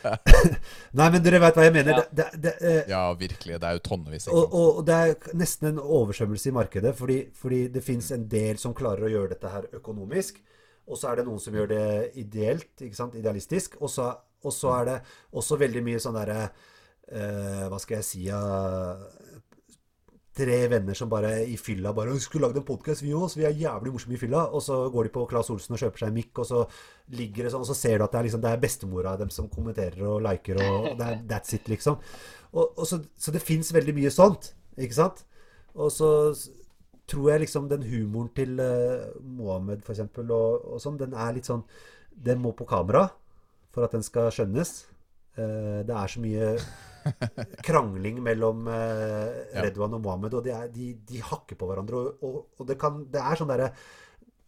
Nei, 0.98 1.06
men 1.06 1.22
dere 1.24 1.40
vet 1.42 1.58
hva 1.58 1.66
jeg 1.66 1.74
mener. 1.74 1.96
Ja. 1.96 2.04
Det, 2.10 2.26
det, 2.34 2.40
det, 2.44 2.54
eh, 2.70 2.92
ja, 2.92 3.02
virkelig. 3.18 3.58
Det 3.60 3.68
er 3.68 3.78
jo 3.78 3.82
tonnevis. 3.86 4.28
og, 4.30 4.54
og, 4.56 4.80
det 4.86 4.96
er 4.96 5.36
nesten 5.38 5.72
en 5.72 5.82
oversvømmelse 5.82 6.50
i 6.50 6.56
markedet, 6.56 6.94
fordi, 6.98 7.18
fordi 7.36 7.60
det 7.74 7.84
fins 7.86 8.10
en 8.16 8.26
del 8.30 8.60
som 8.62 8.76
klarer 8.76 9.08
å 9.08 9.12
gjøre 9.14 9.34
dette 9.34 9.52
her 9.52 9.68
økonomisk. 9.80 10.42
Og 10.90 10.98
så 10.98 11.10
er 11.10 11.20
det 11.20 11.28
noen 11.28 11.42
som 11.42 11.54
gjør 11.54 11.70
det 11.70 11.86
ideelt, 12.18 12.72
ikke 12.82 12.98
sant? 12.98 13.16
idealistisk. 13.18 13.78
Og 13.80 13.92
så, 13.92 14.10
og 14.42 14.54
så 14.54 14.74
er 14.80 14.88
det 14.88 14.98
også 15.38 15.60
veldig 15.60 15.84
mye 15.86 16.02
sånn 16.02 16.18
derre 16.18 16.40
eh, 16.46 17.66
Hva 17.70 17.78
skal 17.82 18.00
jeg 18.00 18.08
si 18.08 18.24
ja, 18.26 18.40
Tre 20.40 20.58
venner 20.72 20.96
som 20.96 21.10
bare 21.12 21.34
i 21.44 21.56
fylla 21.60 21.90
bare 21.92 22.14
skulle 22.22 22.46
lagd 22.46 22.60
en 22.60 22.64
podkast, 22.64 23.02
vi 23.04 23.12
òg, 23.12 23.26
så 23.28 23.40
vi 23.40 23.44
er 23.44 23.58
jævlig 23.60 23.92
morsomme 23.92 24.16
i 24.16 24.20
fylla.' 24.20 24.46
Og 24.56 24.62
så 24.64 24.76
går 24.92 25.08
de 25.08 25.12
på 25.12 25.24
Claes 25.28 25.50
Olsen 25.52 25.76
og 25.76 25.82
kjøper 25.82 26.00
seg 26.00 26.08
en 26.08 26.16
mikk, 26.16 26.38
og 26.40 26.46
så 26.48 26.60
ligger 27.18 27.44
det 27.44 27.52
sånn, 27.52 27.64
og 27.66 27.68
så 27.68 27.76
ser 27.76 27.98
du 27.98 28.04
at 28.04 28.14
det 28.14 28.20
er, 28.20 28.28
liksom, 28.28 28.44
det 28.44 28.52
er 28.52 28.62
bestemora 28.62 29.16
dem 29.20 29.32
som 29.34 29.50
kommenterer 29.52 30.06
og 30.08 30.22
liker, 30.24 30.62
og 30.64 30.96
det 30.96 31.08
er 31.08 31.20
that's 31.28 31.52
it, 31.58 31.68
liksom. 31.68 31.98
Og, 32.54 32.72
og 32.78 32.86
så, 32.88 33.02
så 33.20 33.34
det 33.34 33.44
fins 33.44 33.74
veldig 33.74 33.94
mye 33.98 34.14
sånt, 34.14 34.54
ikke 34.80 34.96
sant? 34.96 35.24
Og 35.74 35.92
så 35.92 36.10
tror 37.10 37.30
jeg 37.30 37.44
liksom 37.44 37.68
den 37.68 37.82
humoren 37.90 38.30
til 38.34 38.60
uh, 38.60 39.10
Mohammed, 39.20 39.82
for 39.82 39.92
eksempel, 39.92 40.30
og, 40.30 40.64
og 40.72 40.82
sånn, 40.82 40.98
den 41.00 41.12
er 41.14 41.34
litt 41.34 41.48
sånn 41.48 41.64
Den 42.10 42.40
må 42.42 42.52
på 42.52 42.66
kamera 42.68 43.08
for 43.70 43.86
at 43.86 43.92
den 43.94 44.02
skal 44.02 44.30
skjønnes. 44.34 44.86
Uh, 45.38 45.82
det 45.86 45.94
er 45.94 46.10
så 46.10 46.22
mye 46.22 46.54
krangling 47.66 48.20
mellom 48.24 48.68
eh, 48.70 49.56
Redwan 49.64 49.96
og 49.98 50.04
Mohammed, 50.04 50.36
og 50.38 50.46
de, 50.46 50.54
er, 50.56 50.68
de, 50.74 50.92
de 51.06 51.24
hakker 51.24 51.58
på 51.58 51.70
hverandre. 51.70 52.00
Og, 52.00 52.22
og, 52.26 52.38
og 52.60 52.68
det, 52.68 52.78
kan, 52.80 53.02
det 53.10 53.22
er 53.22 53.40
sånn 53.40 53.52
derre 53.52 53.72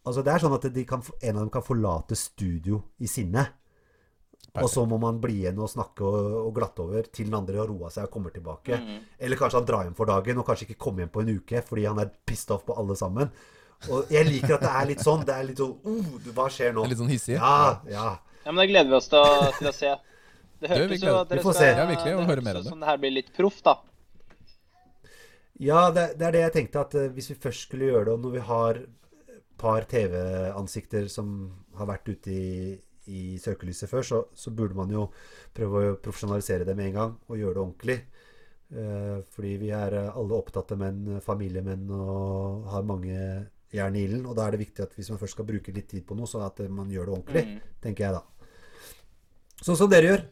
Altså 0.03 0.19
det 0.19 0.33
er 0.33 0.41
sånn 0.43 0.51
at 0.51 0.65
de 0.75 0.81
kan, 0.83 0.99
en 0.99 1.37
av 1.37 1.45
dem 1.45 1.49
kan 1.53 1.63
forlate 1.63 2.15
studio 2.19 2.81
i 2.99 3.07
sinne. 3.07 3.45
Og 4.59 4.67
så 4.69 4.83
må 4.85 4.99
man 5.01 5.17
bli 5.23 5.39
igjen 5.41 5.61
og 5.63 5.71
snakke 5.71 6.03
og, 6.03 6.25
og 6.43 6.51
glatte 6.57 6.83
over 6.83 7.07
til 7.07 7.29
den 7.29 7.37
andre 7.37 7.61
har 7.61 7.71
roa 7.71 7.89
seg 7.93 8.05
og 8.05 8.11
kommer 8.13 8.33
tilbake. 8.35 8.77
Mm. 8.77 8.97
Eller 9.25 9.39
kanskje 9.39 9.61
han 9.61 9.69
drar 9.69 9.87
hjem 9.87 9.95
for 9.97 10.11
dagen 10.11 10.41
og 10.41 10.45
kanskje 10.49 10.67
ikke 10.67 10.81
kommer 10.85 11.05
hjem 11.05 11.13
på 11.13 11.23
en 11.23 11.31
uke 11.39 11.63
fordi 11.65 11.87
han 11.87 12.01
er 12.03 12.11
pissed 12.27 12.51
off 12.53 12.65
på 12.67 12.75
alle 12.77 12.97
sammen. 12.99 13.31
Og 13.91 14.11
jeg 14.13 14.27
liker 14.27 14.57
at 14.57 14.65
det 14.67 14.73
er 14.75 14.89
litt 14.91 15.03
sånn. 15.03 15.23
Det 15.27 15.33
er 15.35 15.47
litt 15.47 15.59
sånn 15.59 15.73
uh, 15.87 16.29
Hva 16.35 16.45
skjer 16.53 16.75
nå? 16.75 16.85
Litt 16.91 16.99
sånn 17.01 17.11
hissig? 17.11 17.39
Ja, 17.39 17.79
ja. 17.89 18.09
Ja, 18.43 18.51
men 18.51 18.61
det 18.61 18.69
gleder 18.73 18.91
vi 18.91 18.99
oss 18.99 19.09
til 19.11 19.23
å, 19.23 19.49
til 19.57 19.71
å 19.71 19.75
se. 19.75 19.93
Det 20.63 20.71
hørtes 20.71 21.01
jo 21.01 21.07
gleder- 21.07 21.21
at 21.21 21.29
dere 21.33 21.39
vi 21.41 21.45
får 21.47 21.57
skal 21.57 21.63
se. 21.63 21.71
Ja, 21.79 21.87
virkelig, 21.89 22.13
og 22.13 22.21
det 22.23 22.29
høre 22.31 22.45
mer 22.47 22.59
om 22.59 22.63
det. 22.63 22.71
Sånn 22.73 22.87
her 22.89 23.01
blir 23.03 23.13
litt 23.17 23.31
proff, 23.35 23.59
da. 23.65 23.75
Ja, 25.61 25.83
det, 25.93 26.05
det 26.17 26.27
er 26.27 26.35
det 26.35 26.41
jeg 26.47 26.55
tenkte 26.57 26.81
at 26.81 26.95
eh, 26.97 27.11
hvis 27.13 27.29
vi 27.33 27.39
først 27.43 27.67
skulle 27.67 27.91
gjøre 27.91 28.07
det, 28.09 28.15
og 28.17 28.23
når 28.25 28.35
vi 28.37 28.43
har 28.47 28.79
et 28.83 29.43
par 29.61 29.85
TV-ansikter 29.89 31.07
som 31.11 31.29
har 31.77 31.87
vært 31.91 32.09
ute 32.09 32.33
i, 32.33 32.73
i 33.13 33.21
søkelyset 33.39 33.91
før, 33.91 34.07
så, 34.07 34.21
så 34.33 34.51
burde 34.55 34.75
man 34.77 34.91
jo 34.91 35.07
prøve 35.55 35.83
å 35.93 35.97
profesjonalisere 36.03 36.65
det 36.67 36.75
med 36.79 36.89
en 36.91 36.97
gang 36.97 37.15
og 37.29 37.37
gjøre 37.39 37.57
det 37.59 37.63
ordentlig. 37.67 37.97
Eh, 38.73 39.17
fordi 39.35 39.55
vi 39.61 39.69
er 39.77 39.97
eh, 39.99 40.09
alle 40.17 40.39
opptatte 40.39 40.77
menn, 40.79 41.19
familiemenn, 41.23 41.85
og 41.93 42.69
har 42.73 42.87
mange 42.89 43.17
jern 43.73 43.97
i 43.97 44.05
ilden. 44.07 44.25
Og 44.29 44.37
da 44.37 44.47
er 44.47 44.55
det 44.57 44.63
viktig 44.65 44.85
at 44.87 44.97
hvis 44.97 45.11
man 45.13 45.21
først 45.21 45.37
skal 45.37 45.47
bruke 45.49 45.73
litt 45.75 45.91
tid 45.93 46.05
på 46.09 46.17
noe, 46.17 46.29
så 46.29 46.41
at 46.47 46.63
man 46.73 46.89
gjør 46.93 47.09
det 47.11 47.17
ordentlig. 47.19 47.43
Mm. 47.51 47.75
Tenker 47.85 48.07
jeg 48.07 48.17
da. 48.17 48.23
Sånn 49.63 49.77
som 49.79 49.91
dere 49.91 50.09
gjør. 50.09 50.25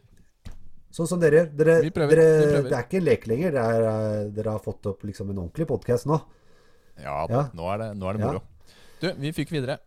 Sånn 0.91 1.07
som 1.07 1.19
dere. 1.21 1.45
Dere, 1.55 1.77
Vi 1.85 1.89
prøver, 1.95 2.15
dere, 2.19 2.37
vi 2.41 2.47
prøver. 2.51 2.69
Det 2.69 2.77
er 2.77 2.85
ikke 2.87 3.01
lek 3.03 3.27
lenger. 3.31 3.55
Er, 3.61 3.85
eh, 3.91 4.29
dere 4.35 4.51
har 4.57 4.59
fått 4.59 4.85
opp 4.91 5.03
liksom 5.07 5.29
en 5.31 5.37
ordentlig 5.45 5.67
podkast 5.69 6.05
nå. 6.09 6.19
Ja, 7.01 7.25
Ja. 7.29 7.45
Nå, 7.55 7.69
er 7.73 7.77
det, 7.79 7.89
nå 7.97 8.09
er 8.09 8.13
det 8.17 8.21
Ja. 8.21 8.27
moro. 8.27 8.41
Du, 8.99 9.13
vi 9.13 9.31
fikk 9.31 9.49
videre. 9.55 9.79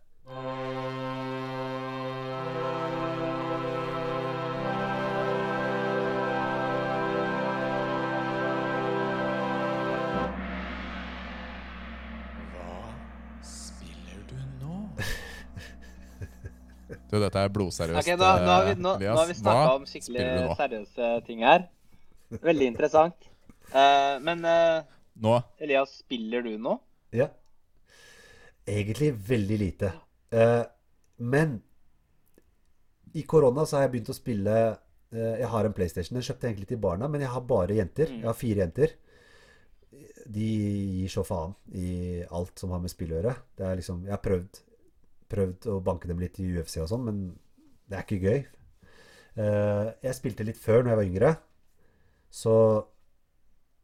Du, 17.15 17.21
dette 17.23 17.45
er 17.47 17.53
blodseriøst. 17.55 18.01
Okay, 18.03 18.17
nå, 18.19 18.31
nå 18.43 18.51
har 18.51 18.67
vi, 18.67 18.75
nå, 18.81 18.97
nå 19.01 19.15
har 19.15 19.29
vi 19.29 19.37
snakka 19.39 19.69
om 19.79 19.87
skikkelig 19.89 20.27
seriøse 20.59 21.11
ting 21.29 21.45
her. 21.47 21.69
Veldig 22.43 22.67
interessant. 22.73 23.29
Uh, 23.71 24.17
men 24.23 24.43
uh, 24.45 24.83
Nå? 25.23 25.37
Elias, 25.63 26.01
spiller 26.03 26.43
du 26.45 26.55
nå? 26.61 26.75
Ja. 27.15 27.29
Egentlig 28.67 29.13
veldig 29.29 29.59
lite. 29.61 29.93
Uh, 30.33 30.65
men 31.23 31.61
i 33.15 33.23
korona 33.23 33.63
så 33.65 33.77
har 33.77 33.85
jeg 33.85 33.93
begynt 33.93 34.11
å 34.11 34.17
spille 34.17 34.53
eh, 34.67 35.35
Jeg 35.39 35.47
har 35.47 35.67
en 35.67 35.75
PlayStation. 35.75 36.17
Den 36.17 36.25
kjøpte 36.27 36.47
jeg 36.47 36.55
egentlig 36.55 36.67
til 36.73 36.81
barna, 36.83 37.07
men 37.07 37.23
jeg 37.23 37.31
har 37.31 37.43
bare 37.47 37.77
jenter. 37.77 38.11
Mm. 38.11 38.17
Jeg 38.19 38.27
har 38.27 38.35
fire 38.35 38.63
jenter. 38.65 38.95
De 40.35 40.49
gir 40.99 41.13
så 41.13 41.23
faen 41.23 41.53
i 41.79 42.25
alt 42.27 42.59
som 42.59 42.73
har 42.75 42.81
med 42.83 42.91
spill 42.91 43.13
å 43.13 43.21
gjøre. 43.21 43.35
Det 43.55 43.69
er 43.69 43.79
liksom, 43.79 44.01
jeg 44.03 44.11
har 44.17 44.23
prøvd, 44.25 44.59
prøvd 45.31 45.69
å 45.73 45.79
banke 45.85 46.09
dem 46.09 46.21
litt 46.21 46.39
i 46.41 46.47
UFC 46.53 46.77
og 46.83 46.89
sånn, 46.91 47.05
men 47.07 47.23
det 47.89 47.97
er 47.97 48.05
ikke 48.05 48.21
gøy. 48.21 48.39
Eh, 49.35 49.87
jeg 50.05 50.17
spilte 50.17 50.45
litt 50.47 50.59
før 50.61 50.83
når 50.83 50.93
jeg 50.93 50.99
var 50.99 51.09
yngre, 51.09 51.33
så 52.35 52.55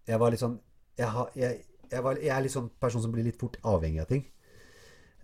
jeg 0.07 0.19
var 0.21 0.33
litt 0.33 0.41
sånn 0.41 0.57
jeg, 0.99 1.07
har, 1.07 1.29
jeg, 1.37 1.59
jeg, 1.87 2.03
var, 2.03 2.19
jeg 2.19 2.31
er 2.35 2.43
litt 2.45 2.53
sånn 2.53 2.71
person 2.81 3.03
som 3.03 3.13
blir 3.13 3.25
litt 3.25 3.39
fort 3.39 3.57
avhengig 3.67 4.01
av 4.03 4.09
ting. 4.11 4.25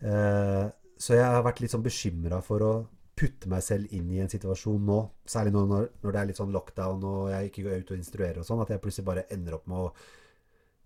Eh, 0.01 0.65
så 0.97 1.17
jeg 1.17 1.25
har 1.25 1.43
vært 1.45 1.61
litt 1.61 1.73
sånn 1.73 1.85
bekymra 1.85 2.41
for 2.45 2.65
å 2.65 2.71
putte 3.17 3.49
meg 3.49 3.63
selv 3.65 3.93
inn 3.97 4.09
i 4.13 4.21
en 4.21 4.29
situasjon 4.29 4.83
nå, 4.85 4.99
særlig 5.25 5.53
nå 5.55 5.63
når, 5.69 5.87
når 6.03 6.13
det 6.13 6.21
er 6.21 6.29
litt 6.29 6.39
sånn 6.39 6.53
lockdown 6.53 7.05
og 7.09 7.21
jeg 7.33 7.49
ikke 7.49 7.65
går 7.65 7.81
ut 7.81 7.93
og 7.93 8.01
instruerer 8.01 8.41
og 8.41 8.47
sånn, 8.47 8.61
at 8.61 8.73
jeg 8.73 8.81
plutselig 8.83 9.07
bare 9.07 9.25
ender 9.33 9.57
opp 9.57 9.65
med 9.69 9.87
å 9.87 9.87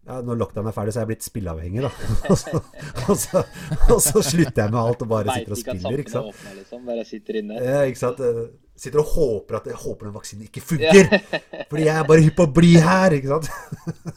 ja, 0.07 0.17
Når 0.25 0.39
lockdown 0.41 0.67
er 0.71 0.73
ferdig, 0.75 0.93
så 0.95 1.01
er 1.01 1.05
jeg 1.05 1.11
blitt 1.11 1.25
spilleavhengig, 1.27 1.83
da. 1.85 1.91
og, 2.31 2.37
så, 2.39 2.61
og, 3.05 3.13
så, 3.21 3.43
og 3.87 4.01
så 4.01 4.23
slutter 4.25 4.63
jeg 4.65 4.73
med 4.73 4.81
alt 4.81 5.05
og 5.05 5.11
bare 5.11 5.37
sitter 5.37 5.55
og 5.55 5.61
spiller, 5.61 6.03
ikke 6.03 6.13
sant. 6.15 6.31
åpner, 6.33 6.57
liksom. 6.57 6.83
Bare 6.89 7.05
sitter 7.07 7.39
inne. 7.43 7.61
Ja, 7.61 7.83
ikke 7.89 8.01
sant? 8.07 8.25
Eh, 8.25 8.43
Sitter 8.81 9.03
og 9.03 9.11
håper 9.13 9.59
at 9.59 9.67
Jeg 9.69 9.77
håper 9.77 10.07
den 10.07 10.13
vaksinen 10.15 10.47
ikke 10.47 10.61
funker! 10.65 11.11
Fordi 11.69 11.83
jeg 11.83 11.93
er 11.93 12.07
bare 12.07 12.23
hypp 12.25 12.37
på 12.39 12.47
å 12.47 12.53
bli 12.55 12.71
her, 12.81 13.13
ikke 13.13 13.35
sant? 13.35 13.51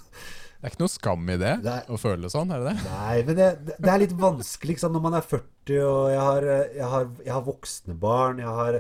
Det 0.64 0.70
er 0.70 0.72
ikke 0.72 0.80
noe 0.80 0.92
skam 0.94 1.26
i 1.28 1.34
det 1.36 1.50
Nei. 1.60 1.80
å 1.92 1.96
føle 2.00 2.28
sånn, 2.32 2.52
er 2.54 2.62
det 2.62 2.70
det? 2.70 2.84
Nei, 2.88 3.16
men 3.26 3.36
det, 3.36 3.48
det 3.66 3.74
det 3.84 3.90
er 3.92 3.98
litt 4.00 4.14
vanskelig 4.16 4.72
liksom, 4.78 4.94
når 4.96 5.02
man 5.04 5.16
er 5.18 5.26
40 5.28 5.82
og 5.84 5.98
jeg 6.08 6.22
har, 6.24 6.46
jeg 6.78 6.88
har, 6.94 7.10
jeg 7.26 7.34
har 7.34 7.42
voksne 7.44 7.96
barn. 8.00 8.40
Jeg 8.40 8.54
har 8.62 8.78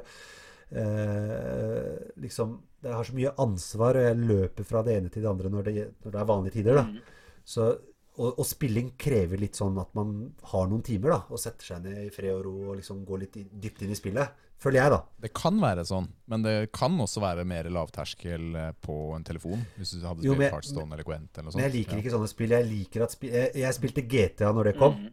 eh, 0.80 1.90
liksom 2.24 2.54
Jeg 2.84 2.94
har 2.98 3.08
så 3.08 3.16
mye 3.16 3.32
ansvar, 3.44 3.96
og 3.98 4.06
jeg 4.08 4.20
løper 4.28 4.66
fra 4.68 4.82
det 4.86 4.98
ene 5.00 5.10
til 5.12 5.24
det 5.24 5.30
andre 5.30 5.50
når 5.52 5.66
det, 5.68 5.74
når 6.04 6.14
det 6.14 6.20
er 6.22 6.30
vanlige 6.30 6.56
tider. 6.58 6.78
da. 6.80 6.84
Mm. 6.84 7.00
Så, 7.44 7.66
og, 8.14 8.38
og 8.38 8.46
spilling 8.46 8.92
krever 9.00 9.40
litt 9.40 9.58
sånn 9.58 9.76
at 9.82 9.90
man 9.98 10.14
har 10.52 10.68
noen 10.70 10.84
timer 10.86 11.16
da, 11.16 11.20
og 11.34 11.40
setter 11.42 11.72
seg 11.72 11.82
ned 11.88 12.04
i 12.06 12.10
fred 12.14 12.30
og 12.36 12.44
ro 12.46 12.54
og 12.70 12.76
liksom 12.78 13.02
går 13.08 13.24
litt 13.24 13.38
dypt 13.50 13.82
inn 13.86 13.94
i 13.94 13.98
spillet. 13.98 14.40
Føler 14.64 14.78
jeg, 14.80 14.92
da. 14.94 15.00
Det 15.20 15.32
kan 15.36 15.58
være 15.60 15.82
sånn, 15.84 16.06
men 16.30 16.44
det 16.44 16.54
kan 16.72 16.94
også 17.02 17.20
være 17.24 17.42
mer 17.48 17.66
lavterskel 17.74 18.54
eh, 18.56 18.70
på 18.80 18.94
en 19.16 19.24
telefon. 19.26 19.64
Hvis 19.76 19.96
du 19.98 20.06
hadde 20.06 20.22
spilt 20.22 20.46
Heartstone 20.46 20.94
eller 20.94 21.04
Gwent 21.04 21.34
eller 21.34 21.48
noe 21.48 21.52
sånt. 21.52 21.58
Men 21.60 21.66
jeg 21.66 21.74
liker 21.80 21.98
Ja. 21.98 22.04
ikke 22.04 22.14
sånne 22.14 22.30
spill. 22.30 22.54
Jeg 22.54 22.68
liker 22.70 23.04
at 23.04 23.12
spill 23.16 23.34
jeg, 23.34 23.50
jeg 23.64 23.76
spilte 23.76 24.04
GTA 24.14 24.52
når 24.54 24.70
det 24.70 24.74
kom. 24.78 24.94
Mm. 25.02 25.10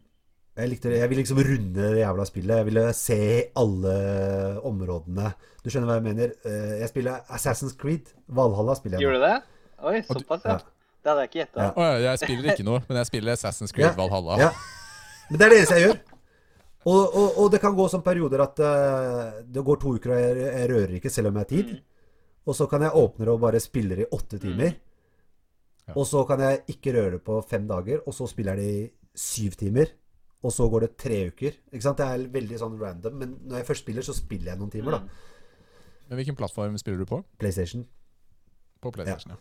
Jeg, 0.52 0.68
likte, 0.68 0.90
jeg 0.92 1.08
ville 1.08 1.22
liksom 1.22 1.38
runde 1.40 1.86
det 1.94 2.02
jævla 2.02 2.24
spillet. 2.28 2.58
Jeg 2.60 2.66
ville 2.68 2.82
se 2.96 3.18
alle 3.56 3.94
områdene. 4.68 5.30
Du 5.64 5.70
skjønner 5.72 5.88
hva 5.88 5.96
jeg 5.96 6.04
mener? 6.10 6.34
Eh, 6.44 6.74
Jeg 6.82 6.90
spiller 6.92 7.22
Assassin's 7.32 7.72
Creed. 7.80 8.10
Valhalla 8.28 8.74
spiller 8.76 8.98
jeg 9.00 9.06
Gjør 9.06 9.16
du 9.16 9.24
det? 9.24 9.36
Oi, 9.82 10.02
såpass, 10.06 10.44
ja. 10.44 10.58
Det 11.02 11.10
hadde 11.10 11.22
jeg 11.24 11.30
ikke 11.30 11.40
gjetta. 11.40 11.62
Ja. 11.64 11.70
Oh, 11.74 11.86
ja, 11.88 12.10
jeg 12.12 12.20
spiller 12.22 12.52
ikke 12.52 12.66
noe, 12.68 12.82
men 12.88 13.00
jeg 13.00 13.08
spiller 13.08 13.32
Assassin's 13.38 13.72
Creed 13.74 13.88
Ja. 13.88 13.94
Valhalla. 13.98 14.36
Ja. 14.38 14.50
Men 15.30 15.40
det 15.40 15.46
er 15.46 15.54
det 15.54 15.58
eneste 15.62 15.78
jeg 15.80 15.86
gjør. 15.88 16.02
Og, 16.82 17.00
og, 17.14 17.38
og 17.38 17.48
det 17.54 17.60
kan 17.62 17.74
gå 17.78 17.86
sånn 17.88 18.02
perioder 18.04 18.42
at 18.44 18.60
eh, 18.66 19.40
det 19.54 19.64
går 19.64 19.80
to 19.82 19.94
uker 19.96 20.12
og 20.12 20.20
jeg, 20.20 20.36
jeg 20.44 20.68
rører 20.74 20.94
ikke, 20.98 21.10
selv 21.14 21.30
om 21.30 21.38
jeg 21.40 21.46
har 21.46 21.50
tid. 21.54 21.72
Mm. 21.72 21.82
Og 22.50 22.56
så 22.58 22.66
kan 22.70 22.82
jeg 22.84 22.98
åpne 22.98 23.24
det 23.26 23.32
og 23.32 23.40
bare 23.46 23.60
spille 23.62 23.96
det 23.98 24.04
i 24.04 24.10
åtte 24.18 24.38
timer. 24.42 24.76
Ja. 25.88 25.94
Og 25.96 26.06
så 26.10 26.22
kan 26.28 26.42
jeg 26.42 26.60
ikke 26.74 26.92
røre 26.98 27.16
det 27.16 27.22
på 27.26 27.40
fem 27.48 27.64
dager, 27.70 28.02
og 28.06 28.14
så 28.14 28.26
spiller 28.30 28.58
jeg 28.58 28.62
det 28.62 28.72
i 28.82 29.18
syv 29.18 29.56
timer. 29.58 29.90
Og 30.42 30.52
så 30.54 30.66
går 30.70 30.86
det 30.86 30.94
tre 30.98 31.18
uker. 31.30 31.58
Ikke 31.70 31.84
sant? 31.84 32.00
Det 32.00 32.06
er 32.06 32.24
veldig 32.34 32.58
sånn 32.58 32.78
random, 32.80 33.18
men 33.20 33.34
når 33.46 33.60
jeg 33.60 33.68
først 33.68 33.86
spiller, 33.86 34.06
så 34.06 34.14
spiller 34.16 34.52
jeg 34.52 34.60
noen 34.60 34.72
timer, 34.74 34.98
da. 34.98 35.02
Mm. 35.04 35.42
Men 36.08 36.18
hvilken 36.18 36.36
plattform 36.36 36.78
spiller 36.80 37.00
du 37.00 37.08
på? 37.08 37.22
PlayStation. 37.40 37.84
På 38.82 38.90
PlayStation, 38.94 39.36
ja. 39.36 39.38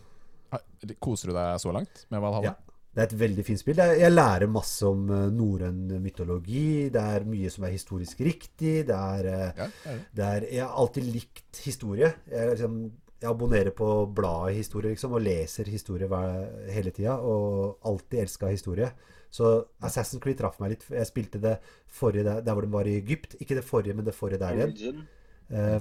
ja. 0.54 0.94
Koser 1.02 1.32
du 1.32 1.36
deg 1.36 1.58
så 1.64 1.74
langt 1.76 2.06
med 2.14 2.22
Valhalla? 2.24 2.54
Ja. 2.54 2.72
Det 2.92 3.00
er 3.00 3.08
et 3.08 3.20
veldig 3.22 3.44
fint 3.48 3.60
spill. 3.62 3.80
Jeg, 3.80 4.12
lærer 4.12 4.52
masse 4.52 4.84
om 4.84 5.06
uh, 5.08 5.30
norrøn 5.32 5.94
mytologi. 6.04 6.90
Det 6.92 7.00
er 7.00 7.28
mye 7.28 7.52
som 7.54 7.64
er 7.64 7.72
historisk 7.72 8.20
riktig. 8.28 8.82
Det 8.90 8.98
er, 8.98 9.30
eh, 9.32 9.62
Ja, 9.62 9.68
det 9.86 9.94
er 9.94 10.02
det 10.18 10.26
er 10.26 10.48
Jeg 10.52 10.66
har 10.66 10.76
alltid 10.82 11.08
likt 11.08 11.62
historie. 11.64 12.12
Jeg, 12.28 12.50
liksom, 12.50 12.92
jeg 13.22 13.30
abonnerer 13.30 13.72
på 13.72 13.88
bladet 14.12 14.58
historie 14.58 14.92
liksom, 14.92 15.16
og 15.16 15.24
leser 15.24 15.72
historie 15.72 16.08
hver, 16.12 16.68
hele 16.76 16.92
tida. 16.92 17.16
Og 17.16 17.80
alltid 17.86 18.26
elska 18.26 18.52
historie. 18.52 18.92
Så 19.32 19.52
Assassin's 19.88 20.20
Creed 20.24 20.38
traff 20.42 20.60
meg 20.60 20.74
litt. 20.76 20.86
Jeg 20.92 21.08
spilte 21.08 21.40
det 21.40 21.56
forrige 21.88 22.26
der, 22.28 22.42
der 22.44 22.56
hvor 22.58 22.66
den 22.68 22.74
var 22.74 22.88
i 22.90 22.98
Egypt. 23.00 23.38
Ikke 23.40 23.56
det 23.56 23.64
forrige, 23.64 23.96
men 23.96 24.06
det 24.08 24.16
forrige 24.18 24.42
der 24.42 24.58
igjen. 24.58 24.74
Origin. 24.76 25.06
Eh, 25.52 25.80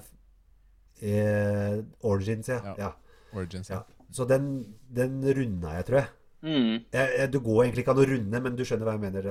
eh, 1.11 1.81
Origins, 2.07 2.49
ja. 2.49 2.61
Ja. 2.65 2.75
ja. 2.79 2.93
Origins, 3.35 3.71
ja. 3.71 3.83
ja. 3.83 4.07
Så 4.11 4.27
den, 4.31 4.47
den 4.91 5.19
runda 5.37 5.75
jeg, 5.79 5.87
tror 5.89 6.01
jeg. 6.03 6.09
Mm. 6.43 6.77
jeg, 6.93 7.09
jeg. 7.19 7.33
du 7.33 7.41
går 7.45 7.65
egentlig 7.67 7.85
ikke 7.85 7.93
an 7.95 8.01
å 8.03 8.07
runde, 8.11 8.41
men 8.47 8.55
du 8.57 8.63
skjønner 8.67 8.89
hva 8.89 8.95
jeg 8.97 9.03
mener. 9.05 9.29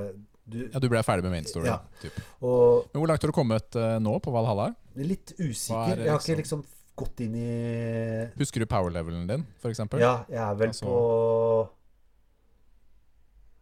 Du, 0.50 0.58
Ja, 0.66 0.80
Du 0.82 0.88
ble 0.90 1.02
ferdig 1.06 1.26
med 1.26 1.34
main 1.36 1.48
story? 1.48 1.68
Ja. 1.70 1.80
Typ. 2.02 2.16
og 2.42 2.90
Men 2.92 3.02
Hvor 3.02 3.10
langt 3.12 3.24
har 3.24 3.32
du 3.32 3.36
kommet 3.36 3.76
uh, 3.78 3.96
nå 4.02 4.16
på 4.24 4.32
Valhalla? 4.34 4.70
litt 5.00 5.32
usikker. 5.38 5.92
er 5.94 5.96
det 6.00 6.06
Jeg 6.08 6.12
har 6.12 6.20
ikke 6.20 6.38
liksom- 6.40 6.62
liksom 6.64 6.64
gått 7.00 7.20
inn 7.24 7.34
i 7.38 7.50
Husker 8.36 8.60
du 8.60 8.66
power-levelen 8.66 9.28
din, 9.28 9.46
f.eks.? 9.62 9.78
Ja, 10.00 10.24
jeg 10.28 10.42
er 10.42 10.54
vel 10.58 10.68
Altså- 10.68 10.84
på 10.86 11.68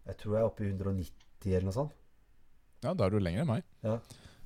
Jeg 0.09 0.21
tror 0.23 0.37
jeg 0.37 0.43
er 0.43 0.49
oppe 0.49 0.65
i 0.65 0.71
190 0.73 1.53
eller 1.53 1.69
noe 1.69 1.77
sånt. 1.77 1.97
ja, 2.85 2.95
da 2.95 3.07
er 3.07 3.13
du 3.13 3.19
lenger 3.21 3.45
enn 3.45 3.51
meg. 3.51 3.65
Ja. 3.85 3.99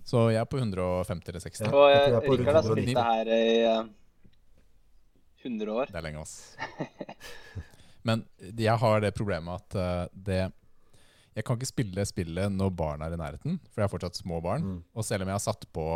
Så 0.07 0.25
jeg 0.33 0.41
er 0.41 0.49
på 0.51 0.59
150 0.59 1.31
eller 1.31 1.45
60. 1.45 1.67
Ja. 1.67 1.75
Og 1.77 1.91
jeg 1.93 2.01
eh, 2.01 2.15
jeg 2.17 2.39
Rikard 2.41 2.59
har 2.59 2.65
spilt 2.67 2.89
det 2.89 3.05
her 3.07 3.31
i 3.37 3.53
uh, 3.69 3.85
100 5.45 5.77
år. 5.77 5.93
Det 5.93 6.01
er 6.01 6.07
lenge, 6.09 6.25
ass. 6.25 6.57
Men 8.09 8.25
jeg 8.43 8.75
har 8.83 9.05
det 9.05 9.13
problemet 9.15 9.63
at 9.63 9.79
uh, 9.79 10.11
det 10.13 10.41
Jeg 11.33 11.45
kan 11.47 11.57
ikke 11.57 11.71
spille 11.71 12.05
spillet 12.05 12.53
når 12.53 12.75
barna 12.77 13.07
er 13.07 13.15
i 13.15 13.21
nærheten, 13.21 13.61
for 13.71 13.81
jeg 13.81 13.87
har 13.87 13.93
fortsatt 13.95 14.19
små 14.19 14.41
barn. 14.45 14.67
Mm. 14.67 14.83
Og 14.93 15.07
selv 15.07 15.25
om 15.25 15.31
jeg 15.31 15.39
har 15.39 15.47
satt 15.51 15.71
på 15.73 15.87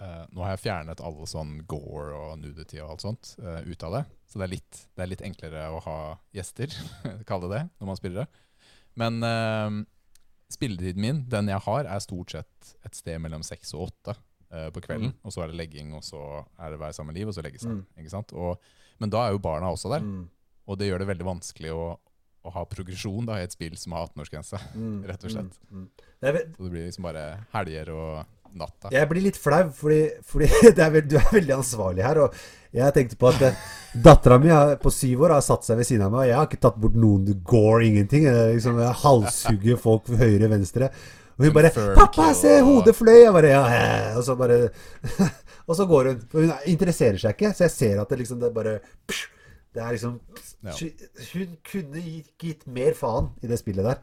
Uh, 0.00 0.24
Nå 0.32 0.40
har 0.40 0.54
jeg 0.54 0.62
fjernet 0.62 1.00
alle 1.04 1.26
sånn 1.28 1.58
gore 1.68 2.16
og 2.16 2.38
nudity 2.40 2.78
og 2.80 2.94
alt 2.94 3.02
sånt 3.04 3.34
uh, 3.44 3.60
ut 3.68 3.82
av 3.84 3.98
det. 3.98 4.00
Så 4.30 4.40
det 4.40 4.46
er, 4.46 4.52
litt, 4.54 4.78
det 4.96 5.02
er 5.04 5.10
litt 5.10 5.24
enklere 5.26 5.64
å 5.74 5.82
ha 5.84 5.96
gjester, 6.32 6.72
kall 7.28 7.44
det 7.44 7.50
det, 7.52 7.60
når 7.76 7.90
man 7.90 7.98
spiller 7.98 8.22
det. 8.22 8.44
Men 9.00 9.20
uh, 9.24 9.80
spilletiden 10.52 11.02
min, 11.02 11.22
den 11.30 11.48
jeg 11.52 11.64
har, 11.66 11.86
er 11.86 12.02
stort 12.04 12.34
sett 12.34 12.74
et 12.86 12.98
sted 12.98 13.20
mellom 13.22 13.44
seks 13.46 13.72
og 13.76 13.88
åtte 13.88 14.16
uh, 14.16 14.68
på 14.74 14.82
kvelden. 14.84 15.14
Og 15.24 15.34
så 15.34 15.44
er 15.44 15.52
det 15.52 15.60
legging, 15.60 15.94
og 15.96 16.04
så 16.06 16.20
er 16.58 16.74
det 16.74 16.82
være 16.82 16.96
sammen 16.96 17.16
liv, 17.16 17.30
og 17.30 17.36
så 17.36 17.44
legge 17.44 17.62
seg. 17.62 17.80
Mm. 17.80 18.36
Og, 18.36 18.70
men 19.02 19.12
da 19.12 19.24
er 19.24 19.34
jo 19.34 19.42
barna 19.42 19.72
også 19.72 19.92
der. 19.94 20.04
Mm. 20.06 20.28
Og 20.70 20.78
det 20.78 20.90
gjør 20.90 21.02
det 21.02 21.10
veldig 21.10 21.26
vanskelig 21.26 21.72
å, 21.74 21.84
å 22.46 22.54
ha 22.54 22.66
progresjon 22.68 23.26
da, 23.28 23.40
i 23.40 23.46
et 23.46 23.56
spill 23.56 23.76
som 23.80 23.96
har 23.96 24.10
18-årsgrense. 24.10 24.60
Mm. 24.74 24.98
Rett 25.10 25.26
og 25.26 25.34
slett. 25.34 25.62
Mm. 25.70 25.86
Mm. 25.86 25.88
Så 26.20 26.66
det 26.66 26.74
blir 26.74 26.84
liksom 26.84 27.08
bare 27.08 27.24
helger 27.54 27.94
og 27.94 28.12
natta. 28.58 28.90
jeg 28.94 29.10
blir 29.10 29.26
litt 29.28 29.38
flau, 29.40 29.66
fordi, 29.76 30.00
fordi 30.26 30.48
det 30.76 30.84
er 30.84 30.96
veld, 30.96 31.10
du 31.10 31.16
er 31.20 31.30
veldig 31.36 31.56
ansvarlig 31.58 32.06
her. 32.06 32.22
Og 32.24 32.40
jeg 32.76 32.94
tenkte 32.94 33.18
på 33.20 33.30
at 33.30 33.46
uh, 33.46 33.62
dattera 34.06 34.38
mi 34.42 34.50
på 34.82 34.92
syv 34.94 35.26
år 35.26 35.36
har 35.36 35.46
satt 35.46 35.66
seg 35.66 35.80
ved 35.80 35.88
siden 35.88 36.06
av 36.06 36.12
meg, 36.14 36.24
og 36.24 36.30
jeg 36.30 36.38
har 36.38 36.50
ikke 36.50 36.62
tatt 36.66 36.78
bort 36.82 36.98
noen 36.98 37.40
gore, 37.46 37.86
ingenting. 37.88 38.28
Jeg, 38.28 38.58
liksom, 38.58 38.78
jeg 38.82 39.00
halshugger 39.04 39.80
folk 39.80 40.12
høyre 40.12 40.22
høyre-venstre. 40.26 40.92
Og 41.40 41.46
hun 41.46 41.54
bare 41.56 41.70
'Pappa, 41.72 42.34
se, 42.36 42.58
hodet 42.60 42.92
fløy!' 42.94 43.22
Jeg 43.24 43.32
bare 43.32 43.48
ja, 43.48 43.62
ja. 43.72 44.16
Og 44.18 44.24
så 44.24 44.34
bare 44.36 44.68
Og 45.70 45.76
så 45.76 45.86
går 45.86 46.08
hun. 46.10 46.22
For 46.30 46.44
hun 46.44 46.52
interesserer 46.66 47.16
seg 47.20 47.36
ikke, 47.36 47.52
så 47.54 47.64
jeg 47.64 47.74
ser 47.76 48.00
at 48.02 48.10
det 48.10 48.18
liksom 48.18 48.40
det 48.42 48.50
bare 48.54 48.80
Det 49.74 49.82
er 49.82 49.94
liksom. 49.94 50.20
Hun 51.32 51.56
kunne 51.72 52.02
gitt 52.42 52.66
mer 52.66 52.94
faen 52.98 53.30
i 53.42 53.46
det 53.46 53.58
spillet 53.60 53.86
der. 53.86 54.02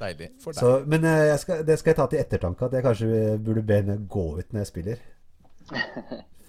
Deilig 0.00 0.28
for 0.42 0.52
deg. 0.56 0.60
Så, 0.60 0.70
men 0.90 1.04
eh, 1.06 1.24
jeg 1.30 1.40
skal, 1.44 1.64
det 1.68 1.76
skal 1.80 1.92
jeg 1.92 1.98
ta 2.00 2.06
til 2.10 2.20
ettertanke, 2.24 2.66
at 2.68 2.72
jeg 2.78 2.84
kanskje 2.86 3.24
burde 3.46 3.62
be 3.66 3.80
henne 3.82 3.98
gå 4.10 4.24
ut 4.40 4.48
når 4.54 4.64
jeg 4.64 4.70
spiller. 4.72 5.02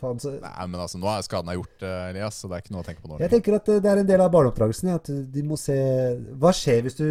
Faen, 0.02 0.18
så 0.20 0.34
Nei, 0.42 0.66
men 0.68 0.80
altså, 0.84 1.00
nå 1.00 1.08
er 1.08 1.24
skaden 1.24 1.52
er 1.54 1.60
gjort, 1.60 1.84
eh, 1.88 2.08
Elias, 2.12 2.40
så 2.42 2.50
det 2.52 2.58
er 2.58 2.64
ikke 2.66 2.74
noe 2.76 2.84
å 2.84 2.88
tenke 2.88 3.04
på 3.06 3.12
nå. 3.12 3.20
Jeg 3.24 3.32
tenker 3.32 3.58
at 3.60 3.70
eh, 3.72 3.82
det 3.84 3.92
er 3.94 4.02
en 4.02 4.10
del 4.10 4.24
av 4.26 4.32
barneoppdragelsen. 4.34 4.92
At 4.98 5.12
de 5.36 5.44
må 5.48 5.58
se 5.62 5.78
Hva 6.42 6.52
skjer 6.56 6.82
hvis 6.88 6.98
du 7.00 7.06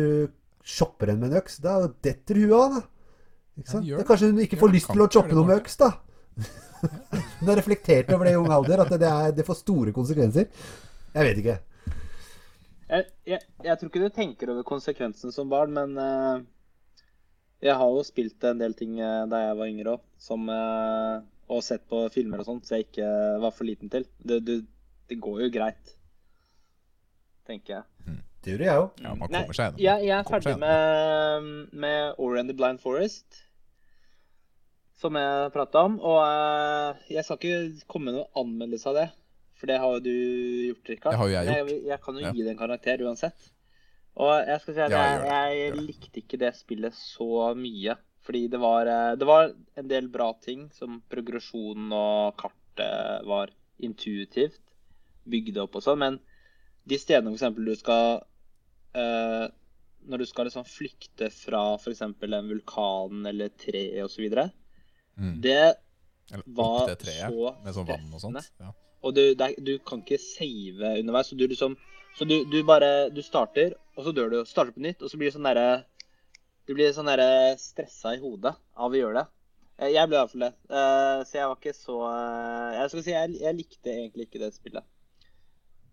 shopper 0.64 1.12
en 1.14 1.22
med 1.22 1.32
en 1.32 1.40
øks? 1.40 1.60
Da 1.64 1.78
detter 2.04 2.42
huet 2.42 2.56
av, 2.58 2.76
da. 2.80 2.82
Ikke 3.60 3.70
sant? 3.70 3.86
Ja, 3.88 3.96
Da 3.96 4.02
det. 4.02 4.08
kanskje 4.10 4.32
hun 4.32 4.42
ikke 4.44 4.58
får 4.60 4.74
lyst 4.74 4.90
til 4.90 5.04
å 5.04 5.08
choppe 5.16 5.36
noe 5.38 5.48
med 5.48 5.62
øks, 5.62 5.78
da. 5.80 5.92
Hun 7.38 7.48
har 7.48 7.56
reflektert 7.56 8.10
over 8.12 8.26
det 8.28 8.34
i 8.34 8.36
ung 8.36 8.50
alder, 8.52 8.82
at 8.82 8.90
det, 9.00 9.08
er, 9.08 9.30
det 9.32 9.44
får 9.46 9.56
store 9.62 9.92
konsekvenser. 9.96 10.50
Jeg 11.14 11.28
vet 11.28 11.38
ikke. 11.40 11.54
Jeg, 12.88 13.06
jeg, 13.24 13.40
jeg 13.64 13.78
tror 13.80 13.90
ikke 13.90 14.02
du 14.02 14.12
tenker 14.12 14.50
over 14.52 14.66
konsekvensen 14.68 15.32
som 15.32 15.48
barn, 15.52 15.72
men 15.72 15.96
uh, 15.96 16.42
jeg 17.64 17.76
har 17.80 17.94
jo 17.96 18.02
spilt 18.04 18.44
en 18.44 18.60
del 18.60 18.76
ting 18.76 18.98
uh, 19.00 19.24
da 19.30 19.40
jeg 19.46 19.56
var 19.60 19.70
yngre 19.72 19.94
òg, 19.96 20.02
som 20.20 20.44
eh, 20.52 21.22
Og 21.54 21.60
sett 21.64 21.84
på 21.88 22.02
filmer 22.12 22.40
og 22.40 22.48
sånt, 22.48 22.66
så 22.68 22.78
jeg 22.78 22.86
ikke 22.86 23.08
var 23.42 23.52
for 23.52 23.68
liten 23.68 23.90
til. 23.92 24.06
Det, 24.20 24.38
det, 24.44 24.58
det 25.08 25.18
går 25.20 25.42
jo 25.44 25.48
greit, 25.52 25.90
tenker 27.48 27.78
jeg. 27.78 28.20
Det 28.44 28.54
gjorde 28.54 28.68
jeg 28.68 28.80
òg. 28.80 29.02
Ja, 29.04 29.12
man 29.16 29.32
Nei, 29.32 29.42
kommer 29.42 29.56
seg 29.56 29.66
gjennom. 29.66 29.82
jeg, 29.84 30.06
jeg 30.08 30.14
er 30.16 30.30
ferdig 30.30 30.54
med, 30.60 31.50
med 31.84 32.22
Ori 32.24 32.40
and 32.40 32.52
the 32.52 32.56
Blind 32.56 32.80
Forest, 32.80 33.40
som 35.00 35.16
jeg 35.20 35.52
prata 35.52 35.84
om. 35.88 35.98
Og 36.00 37.04
jeg 37.12 37.24
skal 37.24 37.40
ikke 37.40 37.88
komme 37.92 38.10
med 38.10 38.18
noen 38.20 38.40
anmeldelse 38.44 38.92
av 38.92 38.98
det, 39.02 39.06
for 39.64 39.72
det 39.72 39.80
har 39.80 39.94
jo 39.96 40.00
du 40.04 40.14
gjort, 40.68 40.88
Rikard. 40.92 41.14
Det 41.14 41.18
har 41.22 41.28
jo 41.30 41.34
jeg 41.34 41.46
gjort. 41.48 41.70
Jeg, 41.72 41.82
jeg 41.88 42.00
kan 42.04 42.18
jo 42.18 42.24
Ja. 42.26 42.32
gi 42.36 42.42
det 42.44 42.50
en 42.52 42.58
karakter 42.60 43.04
uansett. 43.08 43.46
Og 44.20 44.32
jeg 44.46 44.60
skal 44.60 44.74
si 44.76 44.82
at 44.84 44.92
jeg, 44.92 45.14
gjør 45.24 45.24
jeg 45.32 45.78
likte 45.88 46.20
ikke 46.20 46.38
det 46.44 46.50
spillet 46.58 46.94
så 46.98 47.28
mye. 47.56 47.96
Fordi 48.24 48.42
det 48.52 48.60
var, 48.60 48.86
eh, 48.86 49.16
det 49.16 49.26
var 49.28 49.50
en 49.80 49.88
del 49.88 50.08
bra 50.12 50.28
ting, 50.44 50.68
som 50.72 51.00
progresjonen 51.12 51.90
og 51.96 52.36
kartet 52.40 53.24
var 53.28 53.50
intuitivt 53.80 54.60
bygd 55.28 55.56
opp 55.64 55.76
og 55.80 55.82
sånn, 55.82 55.98
men 55.98 56.20
de 56.84 56.98
stedene 57.00 57.32
f.eks. 57.32 57.56
du 57.56 57.74
skal 57.80 58.20
eh, 58.94 59.48
Når 60.04 60.20
du 60.20 60.26
skal 60.28 60.44
liksom 60.44 60.66
flykte 60.68 61.30
fra 61.32 61.78
f.eks. 61.80 62.02
en 62.04 62.48
vulkan 62.50 63.24
eller 63.26 63.48
tre 63.56 64.02
osv. 64.04 64.26
Mm. 65.16 65.40
Det 65.40 65.74
var 66.44 66.92
så 66.92 67.54
med 67.64 67.74
sånn 67.74 67.88
vann 67.88 68.12
og 68.12 68.20
sånt. 68.20 68.50
Ja. 68.60 68.72
Og 69.04 69.12
du, 69.16 69.22
det 69.36 69.46
er, 69.46 69.56
du 69.60 69.74
kan 69.84 70.00
ikke 70.00 70.18
save 70.22 70.94
underveis. 71.00 71.28
Så 71.30 71.36
du 71.38 71.44
liksom 71.46 71.76
Så 72.16 72.24
du, 72.30 72.36
du 72.46 72.60
bare 72.64 73.10
Du 73.12 73.20
starter, 73.26 73.74
og 73.98 74.06
så 74.06 74.12
dør 74.16 74.30
du. 74.32 74.38
Starter 74.48 74.72
på 74.74 74.82
nytt, 74.84 75.02
og 75.02 75.10
så 75.12 75.20
blir 75.20 75.28
det 75.30 75.36
sånn 75.36 75.48
derre 75.48 75.84
Du 76.64 76.72
blir 76.76 76.92
sånn 76.96 77.10
derre 77.10 77.54
stressa 77.60 78.14
i 78.16 78.22
hodet 78.22 78.54
av 78.74 78.92
å 78.92 78.96
gjøre 78.98 79.20
det. 79.20 79.26
Jeg 79.90 80.06
ble 80.06 80.16
i 80.16 80.20
hvert 80.20 80.30
fall 80.32 80.44
det. 80.46 80.52
Eh, 80.70 81.20
Så 81.26 81.38
jeg 81.40 81.50
var 81.50 81.58
ikke 81.58 81.74
så 81.76 81.96
eh, 82.08 82.70
Jeg 82.78 82.92
skal 82.92 83.04
si 83.06 83.14
jeg, 83.16 83.38
jeg 83.42 83.58
likte 83.58 83.94
egentlig 83.94 84.28
ikke 84.28 84.42
det 84.44 84.52
spillet. 84.54 84.86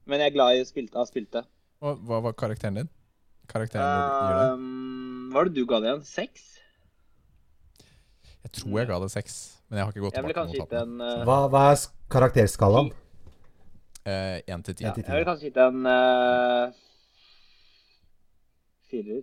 Men 0.10 0.22
jeg 0.22 0.32
er 0.32 0.36
glad 0.38 0.58
i 0.58 0.64
å 0.64 0.70
spilte, 0.70 0.98
ha 0.98 1.06
spilt 1.10 1.32
det. 1.36 1.44
Og 1.82 2.00
hva 2.08 2.22
var 2.26 2.34
karakteren 2.38 2.78
din? 2.80 2.90
Karakteren 3.50 3.86
du? 3.86 4.56
Um, 4.56 5.30
hva 5.32 5.42
var 5.42 5.50
det 5.50 5.56
du 5.58 5.66
ga 5.70 5.80
det 5.82 5.90
igjen? 5.92 6.04
Seks? 6.08 6.48
Jeg 8.42 8.54
tror 8.58 8.80
jeg 8.80 8.90
ga 8.90 8.98
det 9.04 9.10
seks, 9.14 9.36
men 9.70 9.80
jeg 9.80 9.86
har 9.86 9.94
ikke 9.94 10.04
gått 10.06 10.16
tilbake 10.18 10.38
kanskje 10.38 10.58
og 10.58 10.64
gitt 10.66 10.74
en 10.80 10.94
den. 10.98 11.26
Hva, 11.30 11.38
hva 11.54 11.62
er 11.72 11.84
karakterskalaen? 12.14 12.90
Eh, 14.06 14.40
Én 14.50 14.64
til 14.66 14.76
ti. 14.76 14.84
Jeg 14.84 14.96
vil 14.98 15.28
kanskje 15.28 15.50
gitt 15.52 15.60
en 15.62 15.86
uh, 15.86 16.72
firer. 18.90 19.22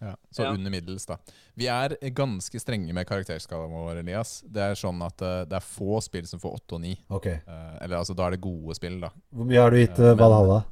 Ja, 0.00 0.14
så 0.32 0.46
Ja. 0.46 0.52
under 0.54 0.70
middels, 0.72 1.04
da. 1.04 1.18
Vi 1.54 1.66
er 1.68 1.92
ganske 2.16 2.56
strenge 2.62 2.94
med 2.96 3.04
karakterskalaen 3.06 3.70
vår, 3.70 3.98
Elias. 4.00 4.38
Det 4.48 4.62
er 4.64 4.72
sånn 4.80 5.02
at 5.04 5.20
uh, 5.20 5.44
det 5.44 5.58
er 5.58 5.66
få 5.66 6.00
spill 6.00 6.24
som 6.26 6.40
får 6.40 6.54
åtte 6.56 6.78
og 6.78 6.80
ni. 6.80 6.94
Okay. 7.10 7.42
Uh, 7.46 7.76
eller 7.84 7.98
altså, 7.98 8.16
da 8.16 8.26
er 8.26 8.30
det 8.38 8.40
gode 8.40 8.74
spill, 8.78 8.96
da. 9.02 9.10
Hvor 9.28 9.44
mye 9.50 9.60
har 9.60 9.70
du 9.70 9.76
gitt 9.76 10.00
Eh, 10.00 10.14
uh, 10.14 10.16
Valhalla? 10.16 10.62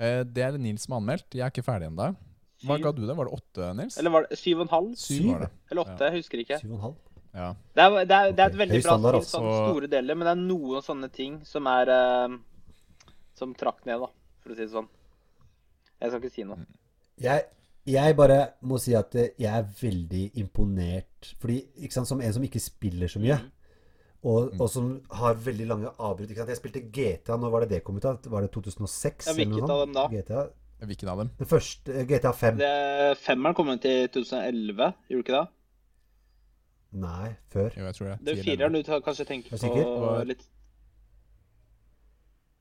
Eh, 0.00 0.24
det 0.24 0.42
er 0.42 0.52
det 0.56 0.60
Nils 0.64 0.82
som 0.82 0.96
har 0.96 1.04
anmeldt. 1.04 1.28
Jeg 1.38 1.44
er 1.46 1.52
ikke 1.54 1.62
ferdig 1.62 1.86
ennå. 1.92 2.10
Hva 2.66 2.76
ga 2.82 2.90
du 2.92 3.06
det? 3.06 3.14
Var 3.16 3.24
det 3.30 3.32
åtte, 3.38 3.70
Nils? 3.78 3.96
Eller 4.00 4.10
var 4.10 4.26
det 4.26 4.36
syv 4.40 4.58
og 4.58 4.66
en 4.66 4.74
halv? 4.74 4.90
Syv 4.98 5.30
var 5.30 5.46
det. 5.46 5.50
Eller 5.70 5.82
åtte? 5.86 6.08
Jeg 6.10 6.18
husker 6.18 6.42
ikke. 6.42 6.58
Syv 6.60 6.72
og 6.72 6.76
en 6.80 6.84
halv? 6.88 6.98
Ja. 7.34 7.52
Det 7.76 7.82
er, 7.84 7.96
det 8.10 8.16
er, 8.16 8.32
det 8.34 8.42
er 8.42 8.48
et 8.50 8.58
veldig 8.58 8.80
bra 8.82 8.96
spill, 8.98 9.14
altså. 9.20 9.30
sånn 9.38 9.50
store 9.70 9.90
deler, 9.92 10.16
men 10.18 10.26
det 10.26 10.32
er 10.34 10.40
noen 10.42 10.82
sånne 10.82 11.08
ting 11.14 11.36
som 11.46 11.68
er 11.70 11.92
uh, 11.94 12.34
Som 13.38 13.54
trakk 13.54 13.84
ned, 13.86 14.00
da, 14.02 14.08
for 14.42 14.52
å 14.52 14.56
si 14.58 14.64
det 14.66 14.72
sånn. 14.74 14.88
Jeg 16.00 16.10
skal 16.10 16.20
ikke 16.24 16.34
si 16.34 16.44
noe. 16.48 16.64
Jeg, 17.20 17.44
jeg 17.88 18.16
bare 18.18 18.40
må 18.66 18.78
si 18.82 18.94
at 18.96 19.14
eh, 19.20 19.30
jeg 19.40 19.52
er 19.52 19.70
veldig 19.80 20.24
imponert. 20.42 21.30
Fordi, 21.40 21.58
ikke 21.84 21.96
sant, 21.98 22.08
som 22.10 22.20
en 22.24 22.32
som 22.36 22.44
ikke 22.44 22.60
spiller 22.60 23.08
så 23.12 23.20
mye, 23.22 23.38
Mhm. 23.40 23.56
og, 24.28 24.50
og 24.60 24.68
som 24.68 24.88
har 25.16 25.38
veldig 25.40 25.66
lange 25.70 25.88
avbrudd? 25.96 26.34
Jeg 26.36 26.56
spilte 26.58 26.82
GTA, 26.92 27.38
når 27.40 27.50
var 27.54 27.60
det 27.64 27.70
det 27.76 27.84
kom 27.86 27.96
ut? 27.96 28.04
av? 28.04 28.18
Var 28.28 28.44
det 28.44 28.50
2006? 28.52 29.30
Ja, 29.30 29.32
hvilket 29.38 29.70
av 29.70 29.80
dem 29.86 29.94
da? 29.96 30.08
GTA, 30.12 30.42
Hvilken 30.80 31.08
av 31.12 31.18
dem? 31.22 31.30
den 31.38 31.46
første, 31.48 32.04
GTA 32.08 32.32
5. 32.36 32.58
Det, 32.60 33.16
femmeren 33.20 33.54
kom 33.56 33.68
ut 33.72 33.84
i 33.88 33.94
2011, 34.12 34.92
gjorde 35.08 35.22
du 35.22 35.24
ikke 35.24 35.38
det? 35.38 35.46
Nei, 36.92 37.34
før. 37.52 37.70
Jo, 37.76 37.84
jeg 37.86 37.94
tror 37.94 38.06
det. 38.08 38.18
Det 38.26 38.38
er 38.38 38.42
fireren 38.42 38.72
du 38.74 38.82
tar, 38.82 39.00
kanskje 39.00 39.24
tenker 39.28 39.54
Er 39.54 39.84
på 39.84 40.24
litt 40.26 40.46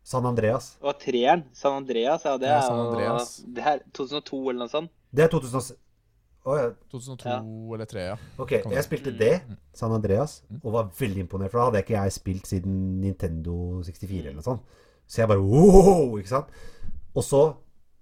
San 0.03 0.25
Andreas. 0.25 0.75
Det 0.79 0.85
var 0.85 0.93
treeren. 1.01 1.43
San 1.53 1.73
Andreas, 1.83 2.23
ja. 2.25 2.37
Det 2.37 2.47
Ja, 2.47 2.57
er 2.57 2.61
San 2.61 2.77
jo 2.77 2.87
Andreas. 2.89 3.35
Det 3.55 3.63
er 3.65 3.79
2002 3.93 4.39
eller 4.49 4.59
noe 4.65 4.69
sånt. 4.71 4.89
Det 5.13 5.23
er 5.23 5.27
2006. 5.33 5.75
Å 6.45 6.55
ja. 6.57 6.69
2002 6.89 7.29
Ja. 7.29 7.39
eller 7.75 7.85
2003, 7.85 7.99
ja. 8.07 8.15
Ok, 8.39 8.51
jeg 8.71 8.83
spilte 8.83 9.11
det, 9.17 9.41
San 9.73 9.91
Andreas, 9.91 10.41
Mm. 10.49 10.61
og 10.63 10.73
var 10.73 10.83
veldig 10.99 11.19
imponert. 11.27 11.51
For 11.51 11.59
da 11.59 11.65
hadde 11.65 11.75
jeg 11.77 11.85
ikke 11.85 12.01
jeg 12.03 12.11
spilt 12.11 12.47
siden 12.47 13.01
Nintendo 13.01 13.83
64 13.83 14.19
eller 14.29 14.33
noe 14.33 14.41
sånt. 14.43 14.61
Så 15.07 15.21
jeg 15.21 15.27
bare 15.27 15.41
wow! 15.41 16.17
Ikke 16.17 16.29
sant? 16.29 16.45
Og 17.15 17.23
så 17.23 17.53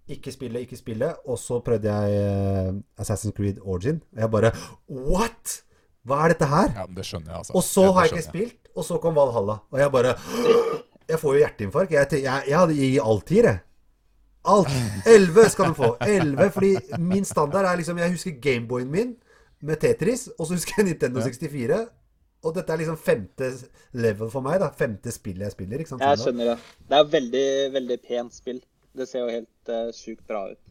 ikke 0.08 0.32
spille, 0.32 0.60
ikke 0.62 0.78
spille. 0.78 1.16
Og 1.28 1.38
så 1.38 1.60
prøvde 1.60 1.84
jeg 1.92 2.68
eh, 2.68 2.74
Assassin's 3.02 3.32
Creed 3.34 3.58
Origin. 3.62 4.02
Og 4.13 4.20
jeg 4.20 4.32
bare 4.32 4.52
What?! 4.90 5.63
Hva 6.08 6.24
er 6.24 6.34
dette 6.34 6.48
her? 6.48 6.74
Ja, 6.76 6.88
men 6.88 6.98
Det 6.98 7.06
skjønner 7.08 7.34
jeg, 7.34 7.43
altså. 7.43 7.56
Og 7.60 7.63
så 7.67 7.86
har 7.91 8.08
jeg 8.08 8.15
ikke 8.15 8.28
spilt, 8.30 8.60
og 8.74 8.86
så 8.88 9.00
kom 9.04 9.17
Valhalla. 9.17 9.60
Og 9.72 9.80
jeg 9.82 9.93
bare 9.93 10.15
Jeg 11.12 11.22
får 11.22 11.34
jo 11.34 11.39
hjerteinfarkt. 11.39 11.93
Jeg, 11.96 12.08
jeg, 12.20 12.43
jeg 12.52 12.58
hadde 12.60 12.76
gitt 12.76 13.04
alt 13.12 13.26
tier, 13.30 13.46
jeg. 13.48 13.60
Alt. 14.48 14.74
Elleve 15.08 15.46
skal 15.52 15.72
du 15.72 15.78
få. 15.78 15.93
Elleve, 16.04 16.50
fordi 16.52 16.74
min 17.00 17.26
standard 17.28 17.65
er 17.67 17.80
liksom 17.80 18.00
Jeg 18.00 18.12
husker 18.12 18.36
Gameboyen 18.43 18.91
min 18.91 19.15
med 19.62 19.80
Tetris, 19.82 20.28
og 20.38 20.48
så 20.48 20.54
husker 20.58 20.74
jeg 20.78 20.91
Nintendo 20.91 21.24
64. 21.24 21.80
Og 22.46 22.54
dette 22.56 22.74
er 22.74 22.82
liksom 22.84 23.00
femte 23.02 23.50
level 23.98 24.30
for 24.32 24.46
meg, 24.46 24.60
da. 24.62 24.70
Femte 24.78 25.12
spill 25.12 25.41
jeg 25.41 25.56
spiller. 25.56 25.82
ikke 25.82 25.96
sant? 25.96 26.04
Jeg 26.06 26.22
skjønner 26.22 26.52
det. 26.54 26.58
Det 26.88 27.00
er 27.00 27.12
veldig, 27.15 27.48
veldig 27.74 28.00
pent 28.08 28.36
spill. 28.36 28.62
Det 28.98 29.08
ser 29.10 29.26
jo 29.26 29.32
helt 29.34 29.72
uh, 29.74 29.89
sjukt 29.96 30.24
bra 30.30 30.43
ut. 30.52 30.62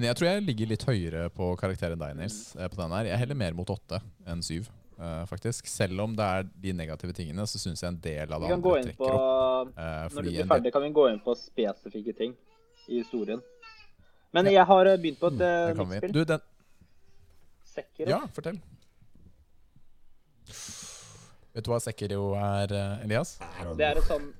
Men 0.00 0.06
jeg 0.08 0.16
tror 0.16 0.28
jeg 0.30 0.44
ligger 0.46 0.68
litt 0.70 0.84
høyere 0.88 1.22
på 1.36 1.46
karakter 1.60 1.92
enn 1.92 2.00
deg, 2.00 2.14
Nils. 2.16 2.36
eh, 2.56 2.68
På 2.72 2.78
den 2.78 2.92
her. 2.96 3.08
Jeg 3.10 3.20
heller 3.20 3.36
mer 3.36 3.56
mot 3.58 3.68
åtte 3.68 3.98
enn 4.24 4.40
syv, 4.40 4.70
uh, 4.96 5.26
faktisk. 5.28 5.68
Selv 5.68 6.00
om 6.00 6.14
det 6.16 6.24
er 6.24 6.46
de 6.62 6.72
negative 6.72 7.12
tingene, 7.18 7.44
så 7.44 7.60
syns 7.60 7.82
jeg 7.84 7.92
en 7.92 7.98
del 8.00 8.32
av 8.32 8.40
det 8.40 8.48
andre 8.54 8.78
trekker 8.78 8.96
på 8.96 9.10
opp. 9.10 9.74
Uh, 9.76 10.08
Når 10.14 10.24
du 10.24 10.30
blir 10.30 10.48
ferdig, 10.54 10.72
kan 10.72 10.86
vi 10.86 10.90
gå 10.96 11.04
inn 11.10 11.20
på 11.20 11.36
spesifikke 11.36 12.16
ting 12.16 12.32
i 12.88 13.02
historien. 13.02 13.44
Men 14.32 14.48
jeg 14.48 14.64
har 14.72 14.92
begynt 14.96 15.20
på 15.20 15.34
et 15.34 15.36
mm, 15.36 15.84
nytt 15.84 16.00
spill. 16.00 16.16
Du, 16.16 16.24
den 16.32 16.48
Sekiro. 17.74 18.08
Ja, 18.08 18.24
fortell. 18.32 18.56
Vet 21.52 21.66
du 21.66 21.72
hva 21.74 21.84
Sekiro 21.84 22.24
er, 22.40 22.72
Elias? 23.04 23.36
Det 23.76 23.84
er 23.84 24.00
et 24.00 24.08
sånn 24.08 24.32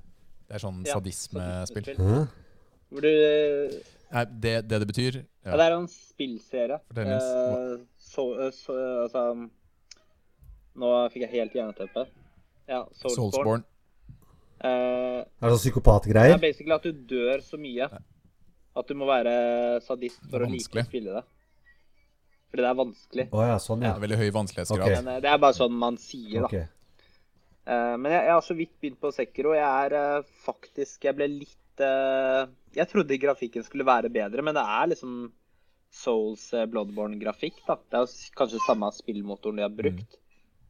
Det 0.47 0.57
er 0.57 0.65
sånn 0.65 0.85
ja, 0.89 0.97
sadismespill. 0.97 1.93
Hvor 2.89 3.05
du 3.05 3.11
Nei, 4.11 4.23
det, 4.43 4.53
det 4.67 4.81
det 4.83 4.87
betyr 4.89 5.17
Ja, 5.21 5.55
det 5.55 5.65
er 5.65 5.75
en 5.77 5.89
spillserie. 5.91 6.79
Uh. 6.91 7.01
Eh, 7.01 7.75
så, 7.97 8.25
så, 8.55 8.77
altså 9.05 9.25
Nå 10.81 10.93
fikk 11.11 11.25
jeg 11.25 11.33
helt 11.35 11.55
jernteppe. 11.55 12.05
Ja, 12.69 12.85
Soulsborne. 12.95 13.31
Soulsborne. 13.31 13.67
Uh, 14.61 15.23
Er 15.41 15.49
det 15.49 15.57
sånn 15.57 16.11
det 16.13 16.23
er 16.35 16.41
basically 16.41 16.75
at 16.75 16.83
du 16.85 17.05
dør 17.09 17.41
så 17.41 17.57
mye 17.57 17.87
at 18.71 18.87
du 18.87 18.95
må 18.95 19.07
være 19.09 19.31
sadist 19.83 20.21
for 20.31 20.45
å 20.45 20.49
like 20.51 20.79
å 20.79 20.85
spille 20.85 21.15
det. 21.17 21.23
Fordi 22.51 22.63
det 22.63 22.69
er 22.69 22.77
vanskelig. 22.77 23.25
Oh, 23.31 23.41
ja, 23.47 23.57
sånn, 23.63 23.81
Det 23.81 23.87
ja. 23.87 23.95
er 23.95 24.03
veldig 24.03 24.19
høy 24.19 24.29
vanskelighetsgrad. 24.35 24.85
Okay. 24.85 24.99
Men 24.99 25.09
eh, 25.13 25.19
det 25.23 25.31
er 25.31 25.41
bare 25.41 25.55
sånn 25.55 25.75
man 25.81 25.97
sier, 26.01 26.43
da. 26.43 26.47
Okay. 26.49 26.65
Uh, 27.61 27.95
men 28.01 28.09
jeg, 28.11 28.25
jeg 28.27 28.33
har 28.33 28.43
så 28.43 28.57
vidt 28.57 28.73
begynt 28.83 28.99
på 29.01 29.11
Sekiro. 29.15 29.53
Jeg 29.55 29.87
er 29.87 29.95
uh, 29.95 30.29
faktisk 30.43 31.05
Jeg 31.07 31.15
ble 31.15 31.27
litt 31.31 31.83
eh, 31.85 32.49
Jeg 32.75 32.87
trodde 32.91 33.19
grafikken 33.19 33.63
skulle 33.65 33.87
være 33.87 34.11
bedre, 34.13 34.43
men 34.45 34.55
det 34.55 34.63
er 34.63 34.91
liksom 34.91 35.15
Souls 35.91 36.45
eh, 36.55 36.67
Bloodborne-grafikk, 36.71 37.63
da. 37.67 37.77
Det 37.91 37.99
er 37.99 38.05
jo 38.05 38.35
kanskje 38.39 38.61
samme 38.65 38.91
spillmotoren 38.95 39.59
de 39.59 39.65
har 39.65 39.73
brukt. 39.75 40.19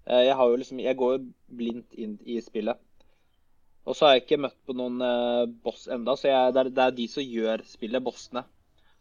Mm. 0.08 0.22
jeg 0.26 0.36
har 0.36 0.48
jo 0.50 0.56
liksom 0.58 0.80
Jeg 0.82 0.98
går 0.98 1.20
blindt 1.58 1.94
inn 1.94 2.18
i 2.26 2.40
spillet. 2.42 2.80
Og 3.86 3.96
så 3.98 4.06
har 4.06 4.16
jeg 4.16 4.24
ikke 4.26 4.42
møtt 4.46 4.58
på 4.66 4.74
noen 4.78 5.02
eh, 5.02 5.46
boss 5.66 5.88
enda, 5.90 6.16
så 6.18 6.30
jeg, 6.30 6.54
det, 6.54 6.64
er, 6.66 6.74
det 6.78 6.84
er 6.84 6.98
de 6.98 7.08
som 7.10 7.26
gjør 7.26 7.64
spillet, 7.66 8.04
bossene. 8.06 8.44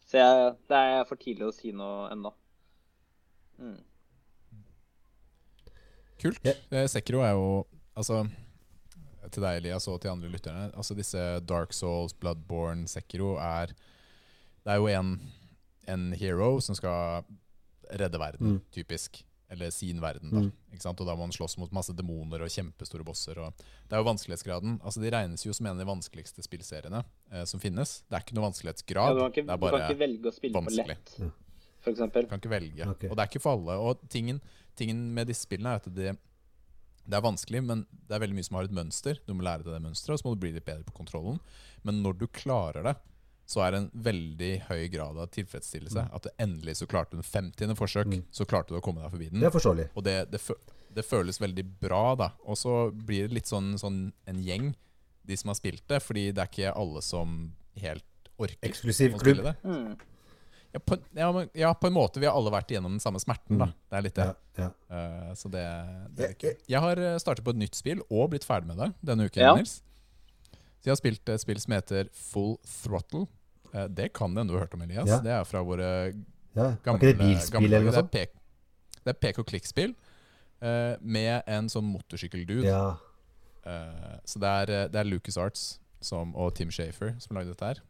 Så 0.09 0.21
jeg, 0.21 0.55
det 0.71 0.79
er 0.95 1.05
for 1.09 1.21
tidlig 1.21 1.49
å 1.51 1.55
si 1.55 1.73
noe 1.77 2.09
ennå. 2.13 2.33
Mm. 3.61 3.79
Kult. 6.21 6.41
Yeah. 6.45 6.57
Eh, 6.73 6.89
Sekiro 6.89 7.25
er 7.25 7.37
jo 7.37 7.51
Altså, 8.01 8.23
til 9.33 9.43
deg, 9.45 9.61
Elias, 9.63 9.87
og 9.89 10.01
til 10.03 10.11
andre 10.13 10.29
lytterne 10.33 10.69
Altså 10.75 10.95
Disse 10.99 11.23
Dark 11.47 11.73
Souls, 11.77 12.13
Bloodborne, 12.15 12.87
Sekiro 12.91 13.37
er 13.41 13.73
Det 14.65 14.73
er 14.75 14.77
jo 14.83 14.87
en, 14.93 15.15
en 15.89 16.13
hero 16.21 16.59
som 16.61 16.75
skal 16.77 17.25
redde 17.91 18.19
verden, 18.21 18.47
Mm. 18.57 18.61
typisk. 18.71 19.25
Eller 19.51 19.71
sin 19.75 19.99
verden, 20.01 20.31
da. 20.31 20.41
Mm. 20.45 20.51
Ikke 20.71 20.83
sant? 20.85 21.01
Og 21.03 21.07
da 21.09 21.15
må 21.19 21.25
han 21.27 21.33
slåss 21.35 21.57
mot 21.59 21.73
masse 21.75 21.91
demoner 21.99 22.45
og 22.45 22.53
kjempestore 22.55 23.03
bosser. 23.03 23.35
Og 23.43 23.51
det 23.89 23.97
er 23.97 23.99
jo 23.99 24.07
vanskelighetsgraden. 24.07 24.77
Altså 24.87 25.01
De 25.03 25.11
regnes 25.11 25.43
jo 25.43 25.51
som 25.57 25.67
en 25.67 25.73
av 25.73 25.81
de 25.83 25.89
vanskeligste 25.89 26.45
spillseriene 26.47 27.01
eh, 27.33 27.43
som 27.51 27.59
finnes. 27.59 27.97
Det 28.07 28.15
er 28.15 28.23
ikke 28.23 28.37
noe 28.37 28.45
Ja, 28.45 28.51
vanskelighetsgrad. 28.53 29.17
du, 29.17 29.21
kan 29.25 29.33
ikke, 29.33 29.47
det 29.49 29.57
er 29.57 29.59
du 29.59 29.67
kan 29.75 29.87
ikke 29.89 29.99
velge 30.05 30.31
å 30.31 30.37
spille 30.37 30.55
vanskelig. 30.55 30.87
på 30.87 30.93
lett, 30.93 31.11
f.eks. 31.19 31.83
for 31.83 31.91
eksempel. 31.97 32.23
Du 32.23 32.31
kan 32.31 32.39
ikke 32.45 32.53
velge. 32.55 32.87
Okay. 32.95 33.11
Og 33.11 33.17
det 33.19 33.25
er 33.25 33.33
ikke 33.33 33.43
for 33.43 33.57
alle. 33.59 33.79
Og 33.91 34.07
tingen, 34.13 34.39
tingen 34.79 35.03
med 35.19 35.27
disse 35.33 35.43
spillene 35.49 35.75
er 35.75 35.83
at 35.83 35.91
det, 35.99 36.15
det 37.11 37.19
er 37.19 37.25
vanskelig, 37.27 37.61
men 37.67 37.85
det 38.09 38.15
er 38.17 38.23
veldig 38.23 38.37
mye 38.39 38.47
som 38.47 38.57
har 38.61 38.69
et 38.69 38.75
mønster. 38.77 39.19
Du 39.27 39.35
må 39.35 39.43
lære 39.47 39.65
deg 39.67 39.75
det 39.77 39.83
mønsteret, 39.85 40.15
og 40.17 40.21
så 40.23 40.29
må 40.29 40.35
du 40.37 40.43
bli 40.47 40.53
litt 40.55 40.65
bedre 40.67 40.87
på 40.87 40.95
kontrollen. 40.97 41.41
Men 41.87 42.03
når 42.05 42.19
du 42.23 42.27
klarer 42.29 42.87
det, 42.87 42.97
så 43.51 43.65
er 43.67 43.73
det 43.75 43.79
en 43.83 43.91
veldig 44.07 44.51
høy 44.69 44.85
grad 44.93 45.17
av 45.19 45.27
tilfredsstillelse. 45.35 46.05
At 46.15 46.23
du 46.23 46.31
endelig 46.39 46.77
så 46.79 46.87
klarte 46.87 47.17
du 47.17 47.19
den 47.19 47.27
50. 47.27 47.75
forsøk, 47.75 48.07
Mm. 48.07 48.23
så 48.31 48.47
klarte 48.47 48.69
du 48.71 48.79
å 48.79 48.83
komme 48.85 49.03
deg 49.03 49.11
forbi 49.11 49.29
den. 49.33 49.41
Det 49.43 49.49
er 49.51 49.57
forståelig. 49.57 49.89
Og 49.99 50.05
det, 50.07 50.31
det, 50.31 50.41
det 50.95 51.05
føles 51.05 51.41
veldig 51.43 51.65
bra, 51.81 52.15
da. 52.15 52.29
Og 52.47 52.57
så 52.57 52.77
blir 52.95 53.27
det 53.27 53.35
litt 53.41 53.51
sånn, 53.51 53.73
sånn 53.83 54.13
en 54.31 54.39
gjeng, 54.47 54.71
de 55.27 55.37
som 55.37 55.51
har 55.51 55.59
spilt 55.59 55.83
det. 55.91 55.99
Fordi 56.03 56.29
det 56.31 56.39
er 56.45 56.53
ikke 56.53 56.77
alle 56.79 57.03
som 57.03 57.53
helt 57.83 58.07
orker 58.39 58.71
Eksklusiv 58.71 59.15
å 59.19 59.19
spille 59.21 59.43
klubb. 59.43 59.51
det. 59.51 59.69
Mm. 59.69 59.97
Ja 60.73 60.79
på, 60.87 60.97
ja, 61.19 61.33
men, 61.35 61.49
ja, 61.59 61.73
på 61.75 61.89
en 61.89 61.93
måte. 61.97 62.21
Vi 62.23 62.27
har 62.29 62.37
alle 62.39 62.51
vært 62.55 62.71
igjennom 62.71 62.93
den 62.95 63.01
samme 63.03 63.19
smerten, 63.19 63.59
da. 63.59 63.67
Mm. 63.67 63.75
Det 63.91 63.97
er 63.99 64.03
litt 64.07 64.15
det. 64.21 64.27
Ja, 64.29 64.67
ja. 64.67 64.97
Eh, 64.97 65.33
så 65.35 65.51
det, 65.51 65.65
det 66.15 66.25
er 66.25 66.29
Jeg- 66.29 66.39
kult. 66.39 66.65
Jeg 66.71 66.81
har 66.85 66.99
eh, 66.99 67.17
startet 67.19 67.45
på 67.45 67.51
et 67.51 67.57
nytt 67.59 67.75
spill 67.75 68.03
og 68.09 68.31
blitt 68.31 68.45
ferdig 68.47 68.69
med 68.71 68.79
det 68.79 68.91
denne 69.11 69.27
uken. 69.27 69.43
Ja. 69.43 69.55
Nils. 69.59 69.81
Så 70.81 70.87
jeg 70.89 70.93
har 70.95 71.01
spilt 71.01 71.29
et 71.35 71.41
spill 71.43 71.59
som 71.61 71.75
heter 71.75 72.09
Full 72.15 72.55
Throttle. 72.65 73.27
Uh, 73.75 73.87
det 73.87 74.13
kan 74.15 74.31
hende 74.35 74.49
du 74.51 74.55
har 74.57 74.65
hørt 74.67 74.75
om, 74.75 74.83
Elias. 74.83 75.07
Ja. 75.11 75.19
Det 75.23 75.31
er 75.31 75.45
fra 75.45 75.61
våre 75.63 75.91
gamle 76.55 76.79
ikke 76.99 77.01
det 77.07 77.19
bilspill 77.19 77.69
gamle? 77.71 77.91
Det 77.93 77.99
er 78.01 78.09
pek- 78.15 78.39
det 79.05 79.13
er 79.13 79.19
pek 79.21 79.39
og 79.39 79.47
klikk-spill 79.47 79.93
uh, 80.63 80.97
med 81.03 81.43
en 81.47 81.69
sånn 81.71 81.85
motorsykkeldude. 81.91 82.65
Ja. 82.67 82.97
Eh, 83.67 84.17
så 84.25 84.41
det 84.41 84.49
er, 84.49 84.71
det 84.89 84.97
er 85.03 85.05
Lucas 85.05 85.37
Arts 85.37 85.63
som, 86.01 86.31
og 86.35 86.55
Tim 86.57 86.71
Shafer 86.73 87.13
som 87.21 87.37
lagde 87.37 87.53
dette 87.53 87.67
her. 87.75 87.83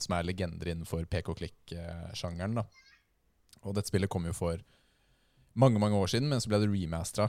Som 0.00 0.16
er 0.16 0.26
legender 0.26 0.72
innenfor 0.72 1.04
pk-klikk-sjangeren. 1.10 2.62
Og 3.64 3.74
dette 3.76 3.90
spillet 3.90 4.10
kom 4.10 4.26
jo 4.28 4.34
for 4.36 4.62
mange 5.58 5.80
mange 5.82 5.98
år 5.98 6.10
siden, 6.12 6.28
men 6.30 6.40
så 6.40 6.50
ble 6.50 6.60
det 6.62 6.70
remastera. 6.70 7.28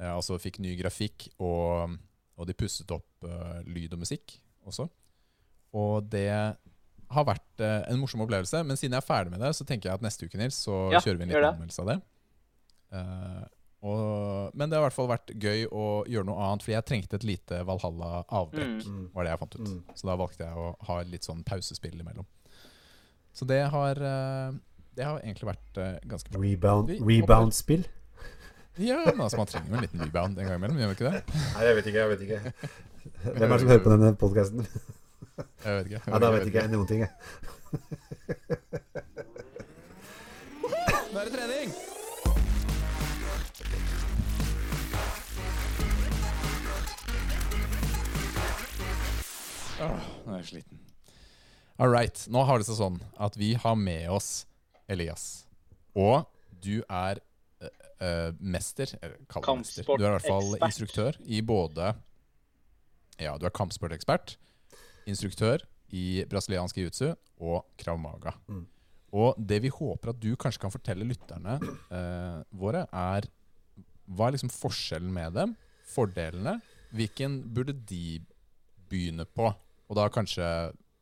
Eh, 0.00 0.12
altså 0.12 0.38
fikk 0.40 0.60
ny 0.64 0.74
grafikk, 0.78 1.28
og, 1.38 1.96
og 2.36 2.48
de 2.48 2.56
pusset 2.56 2.90
opp 2.94 3.26
eh, 3.28 3.60
lyd 3.68 3.96
og 3.96 4.02
musikk 4.02 4.38
også. 4.66 4.88
Og 5.76 6.08
det 6.10 6.30
har 6.30 7.26
vært 7.28 7.62
eh, 7.62 7.82
en 7.90 8.00
morsom 8.00 8.24
opplevelse. 8.24 8.62
Men 8.66 8.80
siden 8.80 8.96
jeg 8.96 9.04
er 9.04 9.08
ferdig 9.08 9.34
med 9.34 9.44
det, 9.44 9.52
så 9.56 9.66
tenker 9.68 9.90
jeg 9.90 10.00
at 10.00 10.06
neste 10.06 10.28
uke 10.28 10.40
Nils, 10.40 10.58
så 10.66 10.86
Ja, 10.94 11.02
kjører 11.02 11.20
vi 11.20 11.28
en 11.28 11.34
liten 11.34 11.50
anmeldelse 11.52 11.84
av 11.84 11.92
det. 11.92 11.98
Og, 13.84 14.54
men 14.56 14.70
det 14.70 14.78
har 14.78 14.82
i 14.82 14.86
hvert 14.86 14.96
fall 14.96 15.10
vært 15.10 15.32
gøy 15.36 15.66
å 15.68 16.04
gjøre 16.08 16.26
noe 16.26 16.46
annet, 16.46 16.64
fordi 16.64 16.74
jeg 16.74 16.86
trengte 16.88 17.18
et 17.18 17.26
lite 17.28 17.60
Valhalla-avbrekk. 17.68 18.86
Mm. 18.86 19.02
var 19.14 19.26
det 19.26 19.34
jeg 19.34 19.42
fant 19.42 19.58
ut. 19.58 19.66
Mm. 19.68 19.82
Så 19.92 20.08
da 20.08 20.16
valgte 20.22 20.48
jeg 20.48 20.62
å 20.62 20.70
ha 20.88 20.96
litt 21.06 21.28
sånn 21.28 21.44
pausespill 21.46 22.00
imellom. 22.00 22.26
Så 23.36 23.44
det 23.44 23.60
har, 23.74 24.00
eh, 24.00 24.56
det 24.96 25.04
har 25.04 25.20
egentlig 25.20 25.50
vært 25.52 25.82
eh, 25.82 25.94
ganske 26.08 26.32
bra. 26.32 26.40
Rebound, 26.40 26.94
rebound-spill? 27.04 27.84
Ja, 28.76 28.98
men 29.06 29.20
altså 29.24 29.38
Man 29.40 29.48
trenger 29.48 29.70
jo 29.70 29.76
en 29.78 29.84
liten 29.86 30.02
rebound 30.04 30.38
en 30.38 30.48
gang 30.48 30.58
imellom, 30.58 30.78
gjør 30.80 30.90
man 30.90 30.96
ikke 30.98 31.10
det? 31.12 31.40
Nei, 31.54 31.62
jeg 31.64 31.76
vet 31.78 31.86
ikke. 31.90 31.98
jeg 31.98 32.10
vet 32.12 32.24
ikke 32.26 32.40
Hvem 33.36 33.42
er 33.46 33.52
det 33.52 33.60
som 33.60 33.70
hører 33.70 33.84
på 33.84 33.92
denne 33.94 34.10
podkasten? 34.20 34.66
Jeg 35.36 35.76
vet 35.78 35.90
ikke. 35.90 36.02
Ja, 36.08 36.18
da 36.20 36.30
vet 36.32 36.48
ikke 36.48 36.64
jeg 36.64 36.72
noen 36.72 36.88
ting. 36.88 37.04
jeg. 37.04 39.02
Sliten. 50.48 50.80
All 51.76 51.92
right. 51.92 52.22
Nå 52.32 52.44
har 52.48 52.60
det 52.60 52.68
seg 52.68 52.78
sånn 52.78 53.00
at 53.20 53.36
vi 53.36 53.52
har 53.60 53.76
med 53.76 54.08
oss 54.14 54.46
Elias. 54.88 55.44
Og 55.96 56.24
du 56.64 56.80
er 56.82 57.20
uh, 57.62 57.68
eh, 58.00 58.30
mester 58.40 58.94
mester. 58.96 59.84
Du 59.86 60.04
er 60.04 60.08
i 60.08 60.14
hvert 60.16 60.28
fall 60.28 60.56
instruktør 60.60 61.18
i 61.24 61.42
både 61.44 61.94
Ja, 63.20 63.36
du 63.40 63.46
er 63.48 63.54
kampsportekspert, 63.54 64.36
instruktør 65.08 65.62
i 65.96 66.24
brasiliansk 66.28 66.76
jiu-jitsu 66.76 67.14
og 67.40 67.64
krav 67.80 68.00
maga. 68.00 68.34
Mm. 68.48 68.66
Og 69.16 69.38
det 69.38 69.62
vi 69.64 69.70
håper 69.72 70.12
at 70.12 70.20
du 70.20 70.34
kanskje 70.36 70.64
kan 70.64 70.72
fortelle 70.74 71.06
lytterne 71.08 71.56
uh, 71.62 72.42
våre, 72.52 72.84
er 72.92 73.28
hva 74.06 74.28
er 74.28 74.36
liksom 74.36 74.52
forskjellen 74.52 75.12
med 75.12 75.36
dem? 75.38 75.54
Fordelene? 75.88 76.58
Hvilken 76.94 77.40
burde 77.54 77.74
de 77.88 78.20
begynne 78.90 79.26
på? 79.26 79.48
Og 79.86 79.98
da 79.98 80.08
kanskje 80.12 80.46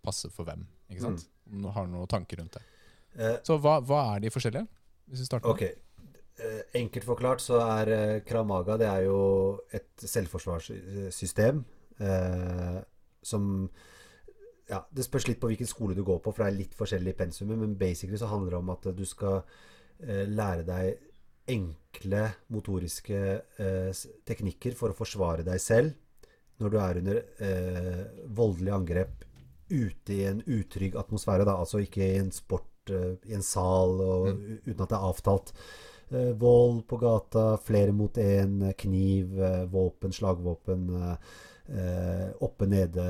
passe 0.04 0.30
for 0.34 0.48
hvem? 0.48 0.66
Ikke 0.92 1.06
sant? 1.06 1.26
Du 1.44 1.68
Har 1.72 1.86
noen 1.88 2.08
tanker 2.10 2.40
rundt 2.40 2.56
det. 2.58 2.62
Eh, 3.16 3.38
Så 3.46 3.58
hva, 3.62 3.78
hva 3.84 4.00
er 4.14 4.24
de 4.24 4.32
forskjellige? 4.32 4.66
Hvis 5.08 5.24
vi 5.24 5.28
starter 5.28 5.52
Ok. 5.52 5.62
Eh, 5.64 6.60
Enkelt 6.80 7.06
forklart 7.06 7.42
så 7.44 7.60
er 7.62 7.92
eh, 7.94 8.20
Krav 8.26 8.50
det 8.78 8.88
er 8.88 9.04
jo 9.06 9.60
et 9.72 9.92
selvforsvarssystem 10.02 11.64
eh, 12.00 12.80
som 13.22 13.68
ja, 14.68 14.80
Det 14.90 15.04
spørs 15.04 15.28
litt 15.28 15.40
på 15.40 15.50
hvilken 15.50 15.68
skole 15.68 15.94
du 15.94 16.02
går 16.02 16.20
på, 16.24 16.32
for 16.32 16.44
det 16.44 16.52
er 16.52 16.58
litt 16.58 16.74
forskjellig 16.74 17.12
i 17.12 17.18
pensumet. 17.18 17.58
Men 17.58 17.76
basically 17.76 18.18
så 18.18 18.30
handler 18.30 18.56
det 18.56 18.62
om 18.62 18.70
at 18.74 18.88
du 18.96 19.04
skal 19.04 19.42
eh, 20.00 20.24
lære 20.28 20.64
deg 20.64 21.10
enkle 21.54 22.22
motoriske 22.48 23.18
eh, 23.60 24.04
teknikker 24.24 24.74
for 24.78 24.90
å 24.90 24.96
forsvare 24.96 25.44
deg 25.44 25.60
selv 25.60 25.92
når 26.62 26.70
du 26.70 26.76
er 26.80 27.00
under 27.00 27.20
eh, 27.42 28.02
voldelig 28.36 28.74
angrep 28.74 29.24
ute 29.70 30.14
i 30.14 30.24
en 30.28 30.42
utrygg 30.44 30.96
atmosfære. 31.00 31.46
Da. 31.48 31.56
Altså 31.58 31.82
ikke 31.82 32.04
i 32.04 32.20
en 32.20 32.30
sport, 32.34 32.90
eh, 32.90 33.14
i 33.30 33.34
en 33.36 33.44
sal, 33.44 33.98
og, 34.00 34.30
mm. 34.34 34.60
uten 34.68 34.84
at 34.84 34.92
det 34.92 34.98
er 34.98 35.08
avtalt. 35.10 35.54
Eh, 36.10 36.32
vold 36.38 36.84
på 36.90 36.98
gata, 37.00 37.46
flere 37.64 37.94
mot 37.96 38.20
én, 38.20 38.60
kniv, 38.78 39.38
eh, 39.40 39.64
våpen, 39.72 40.12
slagvåpen, 40.12 40.90
eh, 41.00 41.16
eh, 41.74 42.28
oppe 42.40 42.66
nede. 42.66 43.06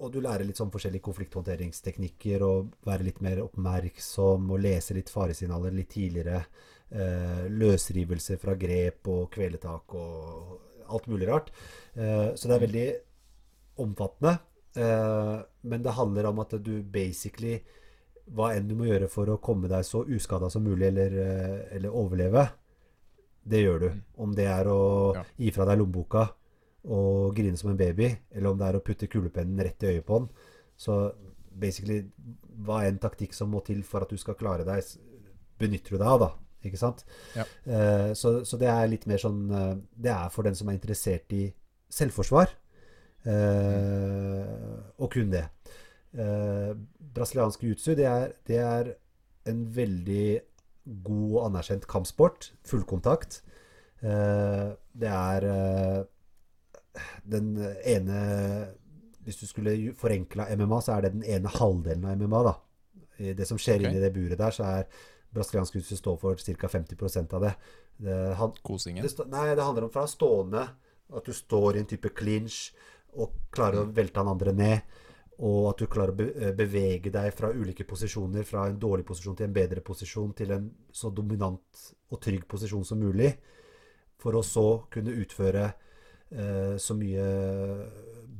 Og 0.00 0.12
du 0.12 0.20
lærer 0.20 0.44
litt 0.44 0.58
sånn 0.58 0.72
forskjellige 0.72 1.04
konflikthåndteringsteknikker 1.06 2.42
og 2.44 2.74
være 2.86 3.06
litt 3.06 3.20
mer 3.24 3.40
oppmerksom 3.44 4.50
og 4.50 4.60
lese 4.60 4.96
litt 4.96 5.12
faresignaler 5.12 5.74
litt 5.74 5.92
tidligere. 5.94 6.44
Eh, 6.94 7.46
løsrivelse 7.50 8.36
fra 8.38 8.54
grep 8.54 9.08
og 9.10 9.30
kveletak 9.34 9.94
og 9.98 10.73
alt 10.94 11.08
mulig 11.10 11.28
rart. 11.30 11.50
Eh, 11.94 12.34
så 12.34 12.48
det 12.48 12.56
er 12.56 12.64
veldig 12.66 12.88
omfattende. 13.84 14.38
Eh, 14.76 15.38
men 15.70 15.82
det 15.82 15.96
handler 15.98 16.30
om 16.30 16.42
at 16.42 16.56
du 16.58 16.82
basically 16.82 17.60
Hva 18.24 18.54
enn 18.56 18.64
du 18.64 18.72
må 18.72 18.86
gjøre 18.88 19.06
for 19.12 19.28
å 19.28 19.36
komme 19.36 19.68
deg 19.68 19.84
så 19.84 20.00
uskada 20.08 20.48
som 20.48 20.64
mulig, 20.64 20.86
eller, 20.88 21.12
eh, 21.20 21.58
eller 21.76 21.92
overleve, 21.92 22.46
det 23.44 23.60
gjør 23.60 23.82
du. 23.82 23.90
Om 24.16 24.32
det 24.32 24.46
er 24.48 24.70
å 24.72 25.12
gi 25.36 25.50
fra 25.52 25.66
deg 25.68 25.76
lommeboka 25.76 26.22
og 26.88 27.36
grine 27.36 27.60
som 27.60 27.68
en 27.74 27.76
baby, 27.76 28.08
eller 28.32 28.48
om 28.48 28.56
det 28.56 28.70
er 28.70 28.78
å 28.78 28.84
putte 28.84 29.10
kulepennen 29.12 29.60
rett 29.60 29.84
i 29.84 29.90
øyet 29.92 30.06
på 30.08 30.22
den. 30.22 30.30
Så 30.76 30.96
basically, 31.52 32.00
hva 32.64 32.86
enn 32.88 32.96
taktikk 33.02 33.36
som 33.36 33.52
må 33.52 33.60
til 33.66 33.82
for 33.84 34.04
at 34.04 34.08
du 34.08 34.16
skal 34.16 34.38
klare 34.40 34.64
deg, 34.64 34.80
benytter 35.60 35.94
du 35.94 35.98
deg 35.98 36.08
av, 36.08 36.24
da. 36.24 36.30
Ikke 36.64 36.80
sant? 36.80 37.04
Ja. 37.36 37.46
Uh, 37.66 38.10
så, 38.16 38.36
så 38.48 38.58
det 38.60 38.70
er 38.70 38.90
litt 38.90 39.06
mer 39.10 39.20
sånn 39.20 39.44
uh, 39.52 39.74
Det 39.76 40.12
er 40.12 40.32
for 40.32 40.46
den 40.46 40.56
som 40.58 40.70
er 40.70 40.78
interessert 40.78 41.32
i 41.36 41.46
selvforsvar. 41.92 42.52
uh, 43.28 44.80
og 44.98 45.10
kun 45.12 45.32
det. 45.32 45.46
Brasiliansk 46.14 47.62
jiu-jitsu, 47.64 47.94
det 47.98 48.10
det 48.46 48.58
er 48.62 48.92
en 49.50 49.64
veldig 49.76 50.40
god 51.02 51.30
og 51.32 51.46
anerkjent 51.48 51.88
kampsport. 51.90 52.52
Fullkontakt. 52.64 53.40
Det 54.00 55.10
er 55.10 55.46
den 57.24 57.48
ene 57.82 58.20
Hvis 59.24 59.40
du 59.40 59.46
skulle 59.48 59.94
forenkla 59.98 60.46
MMA, 60.54 60.80
så 60.84 60.92
er 60.92 61.00
det 61.06 61.12
den 61.16 61.24
ene 61.24 61.50
halvdelen 61.50 62.04
av 62.04 62.22
MMA. 62.22 62.42
da. 62.46 62.54
Det 63.18 63.46
som 63.48 63.58
skjer 63.58 63.80
okay. 63.80 63.90
inni 63.90 64.02
det 64.04 64.12
buret 64.14 64.38
der, 64.38 64.54
så 64.54 64.64
er 64.68 64.86
brasiliansk 65.34 65.76
jiu-jitsu 65.76 65.98
står 66.00 66.18
for 66.22 66.40
ca. 66.40 66.68
50 66.68 67.34
av 67.34 67.46
det. 67.46 67.54
det 67.96 68.18
han, 68.40 68.52
Kosingen. 68.62 69.06
det, 69.06 69.26
nei, 69.32 69.48
det 69.54 69.62
handler 69.62 69.88
om 69.88 69.94
fra 69.94 70.06
stående 70.10 70.66
At 71.14 71.26
du 71.26 71.32
står 71.36 71.76
i 71.76 71.82
en 71.82 71.90
type 71.90 72.10
clinch 72.16 72.72
og 73.14 73.34
klare 73.54 73.84
å 73.84 73.90
velte 73.94 74.18
han 74.18 74.32
andre 74.32 74.52
ned. 74.56 74.94
Og 75.44 75.68
at 75.70 75.82
du 75.82 75.90
klarer 75.90 76.14
å 76.14 76.26
eh, 76.30 76.54
bevege 76.56 77.12
deg 77.14 77.28
fra 77.34 77.52
ulike 77.54 77.86
posisjoner, 77.86 78.46
fra 78.46 78.68
en 78.70 78.78
dårlig 78.80 79.06
posisjon 79.06 79.36
til 79.38 79.48
en 79.48 79.54
bedre 79.54 79.82
posisjon, 79.86 80.32
til 80.34 80.54
en 80.54 80.68
så 80.94 81.10
dominant 81.14 81.84
og 82.10 82.20
trygg 82.22 82.46
posisjon 82.50 82.86
som 82.86 83.02
mulig. 83.02 83.32
For 84.22 84.34
å 84.38 84.42
så 84.46 84.66
kunne 84.90 85.14
utføre 85.20 85.64
eh, 85.68 86.74
så 86.78 86.96
mye 86.98 87.28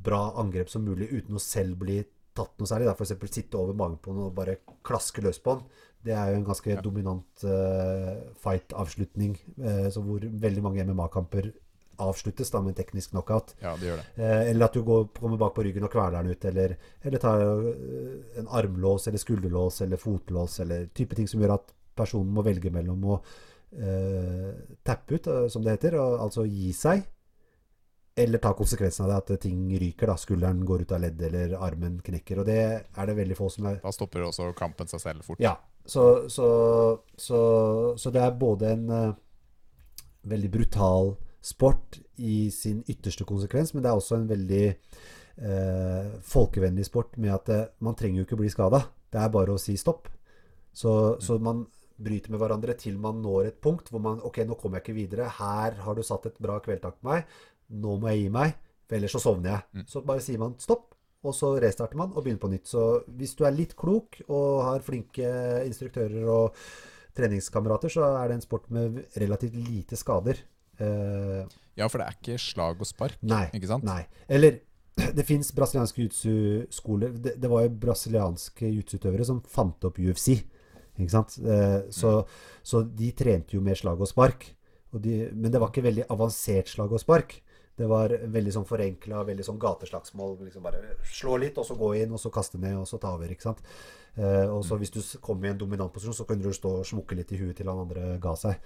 bra 0.05 0.21
angrep 0.41 0.71
som 0.71 0.85
mulig 0.85 1.09
uten 1.11 1.35
å 1.35 1.43
selv 1.43 1.79
bli 1.83 1.99
tatt 2.35 2.55
noe 2.59 2.69
særlig. 2.69 2.91
F.eks. 2.91 3.15
sitte 3.31 3.59
over 3.59 3.75
magen 3.77 3.99
på 4.01 4.13
noen 4.13 4.29
og 4.29 4.37
bare 4.37 4.59
klaske 4.85 5.23
løs 5.23 5.41
på 5.43 5.57
den. 5.57 5.67
Det 6.05 6.13
er 6.13 6.31
jo 6.31 6.39
en 6.39 6.45
ganske 6.45 6.69
Ja. 6.75 6.81
dominant 6.85 7.43
uh, 7.43 8.11
fight-avslutning, 8.43 9.37
uh, 9.57 9.87
så 9.89 10.03
hvor 10.05 10.21
veldig 10.21 10.61
mange 10.63 10.83
MMA-kamper 10.85 11.51
avsluttes 11.97 12.51
da 12.51 12.59
med 12.61 12.73
en 12.73 12.77
teknisk 12.83 13.13
knockout. 13.15 13.55
Ja, 13.63 13.71
det 13.79 13.87
gjør 13.89 14.01
det. 14.01 14.05
Uh, 14.19 14.43
eller 14.51 14.65
at 14.67 14.73
du 14.77 14.83
går, 14.83 15.07
kommer 15.17 15.39
bak 15.41 15.55
på 15.55 15.63
ryggen 15.65 15.87
og 15.87 15.91
kveler 15.95 16.19
den 16.21 16.35
ut, 16.35 16.45
eller, 16.45 16.75
eller 17.03 17.23
tar 17.23 17.41
en 18.41 18.47
armlås 18.47 19.07
eller 19.07 19.23
skulderlås 19.23 19.81
eller 19.81 19.97
fotlås, 19.97 20.59
eller 20.65 20.87
type 20.93 21.15
ting 21.15 21.27
som 21.31 21.41
gjør 21.41 21.55
at 21.57 21.73
personen 21.95 22.31
må 22.35 22.43
velge 22.45 22.69
mellom 22.69 23.03
å 23.15 23.19
tappe 24.85 25.17
ut, 25.17 25.25
som 25.51 25.63
det 25.65 25.73
heter, 25.75 25.97
og, 25.99 26.13
altså 26.23 26.45
gi 26.47 26.69
seg, 26.71 27.01
eller 28.15 28.39
ta 28.39 28.53
konsekvensen 28.55 29.03
av 29.03 29.09
det, 29.11 29.17
at 29.35 29.41
ting 29.43 29.65
ryker, 29.79 30.07
da, 30.07 30.15
skulderen 30.19 30.61
går 30.67 30.85
ut 30.85 30.91
av 30.95 31.01
ledd, 31.03 31.19
eller 31.27 31.55
armen 31.59 31.97
knekker, 32.05 32.39
og 32.39 32.47
det 32.47 32.59
er 32.61 33.09
det 33.09 33.15
veldig 33.17 33.35
få 33.35 33.49
som 33.51 33.67
er 33.67 33.81
Da 33.83 33.91
stopper 33.91 34.23
også 34.29 34.53
kampen 34.55 34.87
seg 34.87 35.01
selv 35.03 35.25
fort. 35.27 35.41
ja, 35.43 35.57
så, 35.85 36.29
så, 36.29 36.47
så, 37.17 37.39
så 37.97 38.11
det 38.13 38.21
er 38.21 38.39
både 38.39 38.71
en 38.73 38.89
uh, 38.89 39.13
veldig 40.25 40.51
brutal 40.51 41.13
sport 41.45 41.99
i 42.15 42.49
sin 42.51 42.81
ytterste 42.89 43.25
konsekvens, 43.27 43.73
men 43.73 43.83
det 43.83 43.91
er 43.91 43.99
også 43.99 44.17
en 44.17 44.29
veldig 44.29 44.65
uh, 45.45 46.15
folkevennlig 46.25 46.87
sport 46.87 47.19
med 47.21 47.35
at 47.35 47.51
eh, 47.53 47.67
man 47.85 47.97
trenger 47.97 48.21
jo 48.21 48.25
ikke 48.25 48.39
bli 48.39 48.49
skada. 48.49 48.81
Det 49.13 49.21
er 49.21 49.33
bare 49.33 49.53
å 49.53 49.61
si 49.61 49.75
stopp. 49.77 50.09
Så, 50.75 50.91
så 51.23 51.37
man 51.39 51.63
bryter 51.95 52.33
med 52.33 52.41
hverandre 52.41 52.73
til 52.79 52.97
man 52.99 53.21
når 53.23 53.51
et 53.51 53.59
punkt 53.63 53.87
hvor 53.87 54.01
man 54.03 54.17
Ok, 54.27 54.41
nå 54.43 54.57
kommer 54.59 54.81
jeg 54.81 54.87
ikke 54.87 54.97
videre. 54.97 55.29
Her 55.37 55.77
har 55.85 55.95
du 55.95 56.03
satt 56.03 56.25
et 56.27 56.41
bra 56.41 56.57
kveldtak 56.63 56.97
på 56.97 57.11
meg. 57.11 57.29
Nå 57.77 57.95
må 58.01 58.09
jeg 58.11 58.25
gi 58.25 58.33
meg, 58.33 58.57
for 58.85 58.97
ellers 58.97 59.15
så 59.15 59.21
sovner 59.21 59.53
jeg. 59.53 59.85
Så 59.91 60.01
bare 60.07 60.23
sier 60.25 60.41
man 60.41 60.57
stopp, 60.61 60.94
og 61.25 61.35
så 61.35 61.55
restarter 61.61 61.99
man 61.99 62.13
og 62.13 62.23
begynner 62.23 62.41
på 62.41 62.51
nytt. 62.53 62.69
Så 62.69 62.85
hvis 63.17 63.35
du 63.37 63.45
er 63.47 63.55
litt 63.55 63.75
klok 63.79 64.21
og 64.27 64.63
har 64.67 64.85
flinke 64.85 65.29
instruktører 65.65 66.29
og 66.29 66.57
treningskamerater, 67.15 67.91
så 67.91 68.07
er 68.19 68.29
det 68.29 68.39
en 68.39 68.45
sport 68.45 68.69
med 68.73 69.03
relativt 69.19 69.55
lite 69.57 69.99
skader. 69.99 70.41
Uh, 70.79 71.45
Ja, 71.75 71.89
for 71.91 71.99
det 71.99 72.07
er 72.07 72.15
ikke 72.15 72.39
slag 72.39 72.79
og 72.79 72.87
spark, 72.87 73.19
nei. 73.27 73.45
ikke 73.55 73.69
sant? 73.69 73.85
Nei. 73.87 74.05
Eller 74.31 74.61
det 75.17 75.25
fins 75.27 75.51
brasilianske 75.55 76.01
jiu-jitsu-skoler. 76.01 77.15
Det, 77.19 77.35
det 77.41 77.51
var 77.51 77.65
jo 77.65 77.73
brasilianske 77.83 78.69
jiu-jitsu-utøvere 78.69 79.27
som 79.27 79.41
fant 79.51 79.87
opp 79.87 79.99
UFC. 79.99 80.37
Ikke 80.95 81.11
sant? 81.11 81.35
Uh, 81.43 81.83
så, 81.91 82.21
så 82.63 82.83
de 82.87 83.11
trente 83.17 83.57
jo 83.57 83.63
med 83.63 83.79
slag 83.79 83.99
og 83.99 84.11
spark. 84.11 84.47
Og 84.95 85.03
de, 85.03 85.25
men 85.35 85.51
det 85.51 85.59
var 85.59 85.73
ikke 85.73 85.83
veldig 85.89 86.07
avansert 86.15 86.71
slag 86.71 86.95
og 86.95 87.03
spark. 87.03 87.41
Det 87.75 87.87
var 87.91 88.13
veldig 88.31 88.53
sånn 88.55 88.67
forenkla, 88.69 89.25
veldig 89.27 89.45
sånn 89.45 89.59
gateslagsmål. 89.59 90.37
Liksom 90.47 90.63
bare 90.63 90.95
slå 91.11 91.35
litt, 91.41 91.57
og 91.59 91.67
så 91.67 91.75
gå 91.79 91.91
inn, 91.99 92.13
og 92.15 92.21
så 92.21 92.31
kaste 92.31 92.61
ned, 92.61 92.77
og 92.79 92.87
så 92.87 92.99
ta 93.01 93.15
over. 93.17 93.31
ikke 93.31 93.49
sant? 93.49 93.63
Eh, 94.15 94.47
og 94.47 94.63
så 94.63 94.77
hvis 94.79 94.93
du 94.95 95.01
kom 95.23 95.43
i 95.43 95.51
en 95.51 95.59
dominant 95.59 95.91
posisjon, 95.91 96.15
så 96.15 96.27
kunne 96.27 96.45
du 96.45 96.55
stå 96.55 96.77
og 96.79 96.87
smukke 96.87 97.17
litt 97.19 97.33
i 97.35 97.41
huet 97.41 97.57
til 97.59 97.67
han 97.71 97.83
andre 97.83 98.15
ga 98.23 98.35
seg. 98.39 98.63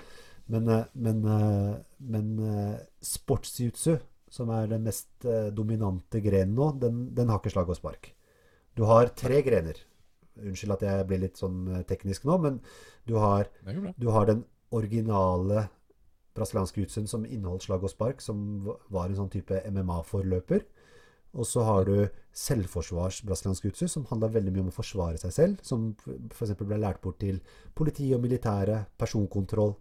Men, 0.50 0.68
eh, 0.68 0.86
men, 0.94 1.26
eh, 1.26 1.76
men 1.98 2.40
eh, 2.40 2.80
sportsjutsu, 3.02 4.00
som 4.30 4.50
er 4.54 4.68
den 4.70 4.84
mest 4.86 5.26
dominante 5.58 6.20
grenen 6.22 6.54
nå, 6.54 6.68
den, 6.78 6.98
den 7.18 7.32
har 7.32 7.40
ikke 7.40 7.50
slag 7.50 7.70
og 7.74 7.80
spark. 7.80 8.12
Du 8.78 8.84
har 8.86 9.10
tre 9.18 9.40
grener. 9.42 9.80
Unnskyld 10.38 10.76
at 10.76 10.86
jeg 10.86 11.08
blir 11.10 11.22
litt 11.24 11.42
sånn 11.42 11.64
teknisk 11.90 12.28
nå, 12.30 12.38
men 12.44 12.60
du 13.10 13.16
har, 13.18 13.50
du 13.98 14.06
har 14.14 14.30
den 14.30 14.44
originale 14.70 15.66
brasilianske 16.40 16.82
jiu-jitsuen 16.82 17.10
som 17.12 17.28
inneholdt 17.28 17.68
slag 17.68 17.84
og 17.86 17.92
spark, 17.92 18.24
som 18.24 18.64
var 18.90 19.10
en 19.10 19.20
sånn 19.20 19.34
type 19.34 19.60
MMA-forløper. 19.68 20.66
Og 21.38 21.46
så 21.46 21.62
har 21.62 21.86
du 21.86 22.08
selvforsvars 22.34 23.22
brasiliansk 23.28 23.68
jiu-jitsu, 23.68 23.92
som 23.92 24.08
handla 24.10 24.32
veldig 24.34 24.54
mye 24.56 24.66
om 24.66 24.72
å 24.72 24.78
forsvare 24.80 25.20
seg 25.22 25.36
selv. 25.36 25.64
Som 25.66 25.92
f.eks. 26.32 26.56
ble 26.64 26.80
lært 26.82 27.04
bort 27.04 27.20
til 27.22 27.38
politi 27.78 28.10
og 28.16 28.24
militære, 28.24 28.82
personkontroll, 28.98 29.76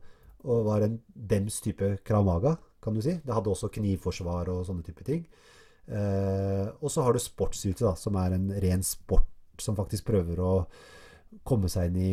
og 0.48 0.66
var 0.68 0.84
en 0.84 0.98
dems 1.08 1.58
type 1.64 1.96
kramaga, 2.06 2.56
kan 2.84 2.94
du 2.94 3.02
si. 3.02 3.16
Det 3.24 3.34
hadde 3.34 3.50
også 3.50 3.72
knivforsvar 3.74 4.52
og 4.52 4.66
sånne 4.68 4.84
type 4.86 5.06
ting. 5.06 5.24
Eh, 5.88 6.68
og 6.78 6.92
så 6.92 7.02
har 7.06 7.16
du 7.16 7.22
sportsjutsu, 7.22 7.88
som 7.96 8.18
er 8.20 8.36
en 8.36 8.52
ren 8.62 8.84
sport 8.84 9.26
som 9.58 9.76
faktisk 9.78 10.06
prøver 10.10 10.38
å 10.44 10.52
komme 11.44 11.68
seg 11.68 11.90
inn 11.90 11.98
i, 12.00 12.12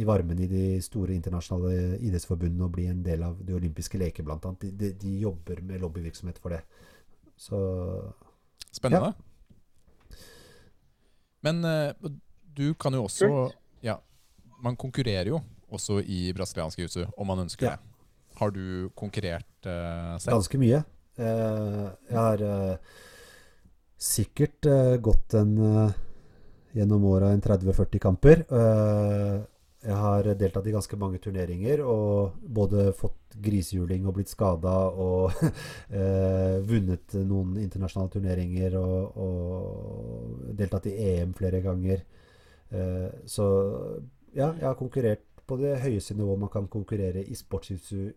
i 0.00 0.04
varmen 0.08 0.38
i 0.40 0.48
de 0.48 0.64
store 0.84 1.14
internasjonale 1.16 1.98
idrettsforbundene 2.00 2.64
og 2.64 2.74
bli 2.76 2.86
en 2.88 3.02
del 3.04 3.24
av 3.26 3.36
de 3.44 3.56
olympiske 3.56 4.00
leker, 4.00 4.24
annet. 4.24 4.62
De, 4.62 4.70
de, 4.72 4.92
de 4.96 5.18
jobber 5.24 5.60
med 5.64 5.82
lobbyvirksomhet 5.84 6.40
for 6.40 6.56
det. 6.56 6.62
Så 7.38 7.58
Spennende. 8.74 9.14
Men 11.44 11.62
eh, 11.64 12.10
du 12.56 12.74
kan 12.74 12.94
jo 12.94 13.04
også 13.06 13.28
Ja, 13.84 13.94
man 14.62 14.76
konkurrerer 14.76 15.30
jo 15.30 15.40
også 15.68 16.00
i 16.00 16.32
brasiliansk 16.32 16.80
jiu-jitsu, 16.80 17.06
om 17.16 17.26
man 17.28 17.44
ønsker 17.44 17.66
Ja. 17.66 17.76
det. 17.76 17.84
Har 18.38 18.50
du 18.54 18.88
konkurrert 18.94 19.66
uh, 19.66 20.16
selv? 20.18 20.36
ganske 20.36 20.58
mye. 20.58 20.82
Uh, 21.18 21.90
jeg 22.08 22.16
har 22.16 22.42
uh, 22.42 22.76
sikkert 23.98 24.68
gått 25.02 25.34
en 25.34 25.56
gjennom 26.78 27.04
åra 27.04 27.32
en 27.34 27.42
30-40 27.42 28.02
kamper. 28.02 28.44
Eh, 28.50 29.38
jeg 29.88 29.94
har 29.94 30.26
deltatt 30.38 30.66
i 30.66 30.74
ganske 30.74 30.98
mange 30.98 31.20
turneringer 31.22 31.84
og 31.86 32.38
både 32.42 32.88
fått 32.98 33.36
grisehjuling 33.38 34.08
og 34.08 34.16
blitt 34.16 34.32
skada 34.32 34.74
og 34.90 35.38
eh, 35.98 36.58
vunnet 36.66 37.14
noen 37.22 37.56
internasjonale 37.62 38.12
turneringer 38.16 38.74
og, 38.80 39.18
og 39.24 40.54
deltatt 40.58 40.90
i 40.90 40.96
EM 41.12 41.34
flere 41.38 41.62
ganger. 41.64 42.02
Eh, 42.70 43.08
så 43.26 43.48
ja, 44.34 44.52
jeg 44.52 44.66
har 44.66 44.78
konkurrert 44.78 45.24
på 45.48 45.56
det 45.60 45.78
høyeste 45.80 46.18
nivået 46.18 46.42
man 46.42 46.52
kan 46.52 46.66
konkurrere 46.68 47.22
i 47.24 47.38
sportsjutsu 47.38 48.10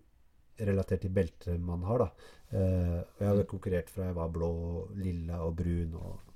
relatert 0.62 1.06
til 1.06 1.14
beltet 1.16 1.62
man 1.62 1.86
har. 1.88 2.04
da. 2.04 2.10
Jeg 2.52 3.24
har 3.24 3.46
konkurrert 3.48 3.90
fra 3.90 4.10
jeg 4.10 4.18
var 4.18 4.34
blå, 4.36 4.52
lilla 5.00 5.40
og 5.46 5.56
brun 5.62 5.96
og, 5.96 6.31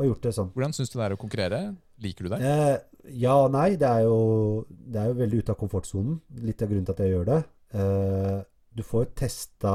og 0.00 0.08
gjort 0.12 0.26
det 0.28 0.32
sånn. 0.36 0.50
Hvordan 0.54 0.74
syns 0.76 0.90
du 0.92 0.98
det 0.98 1.04
er 1.08 1.14
å 1.16 1.20
konkurrere? 1.20 1.60
Liker 2.04 2.26
du 2.28 2.32
det? 2.34 2.40
Eh, 2.44 3.12
ja 3.24 3.34
og 3.44 3.52
nei. 3.54 3.70
Det 3.80 3.88
er, 3.88 4.04
jo, 4.06 4.66
det 4.68 5.00
er 5.02 5.10
jo 5.12 5.18
veldig 5.18 5.40
ute 5.42 5.54
av 5.54 5.58
komfortsonen. 5.60 6.20
Litt 6.44 6.62
av 6.62 6.70
grunnen 6.70 6.86
til 6.88 6.94
at 6.96 7.02
jeg 7.04 7.14
gjør 7.14 7.28
det. 7.32 7.38
Eh, 7.78 8.36
du 8.78 8.82
får 8.86 9.10
testa 9.18 9.72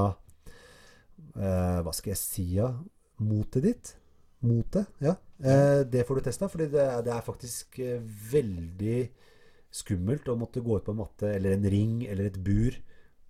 eh, 1.35 1.79
Hva 1.83 1.93
skal 1.95 2.13
jeg 2.13 2.21
si, 2.21 2.45
ja? 2.59 2.69
Motet 3.23 3.65
ditt. 3.67 3.93
Motet, 4.43 4.89
ja. 5.03 5.15
Eh, 5.43 5.83
det 5.87 6.05
får 6.07 6.19
du 6.19 6.25
testa, 6.27 6.49
fordi 6.51 6.69
det, 6.73 6.87
det 7.05 7.13
er 7.15 7.23
faktisk 7.25 7.77
eh, 7.83 8.01
veldig 8.31 8.97
skummelt 9.73 10.27
å 10.29 10.35
måtte 10.37 10.61
gå 10.63 10.77
ut 10.77 10.85
på 10.85 10.93
en 10.93 10.99
matte 10.99 11.29
eller 11.33 11.55
en 11.55 11.63
ring 11.71 12.03
eller 12.05 12.27
et 12.29 12.35
bur 12.45 12.75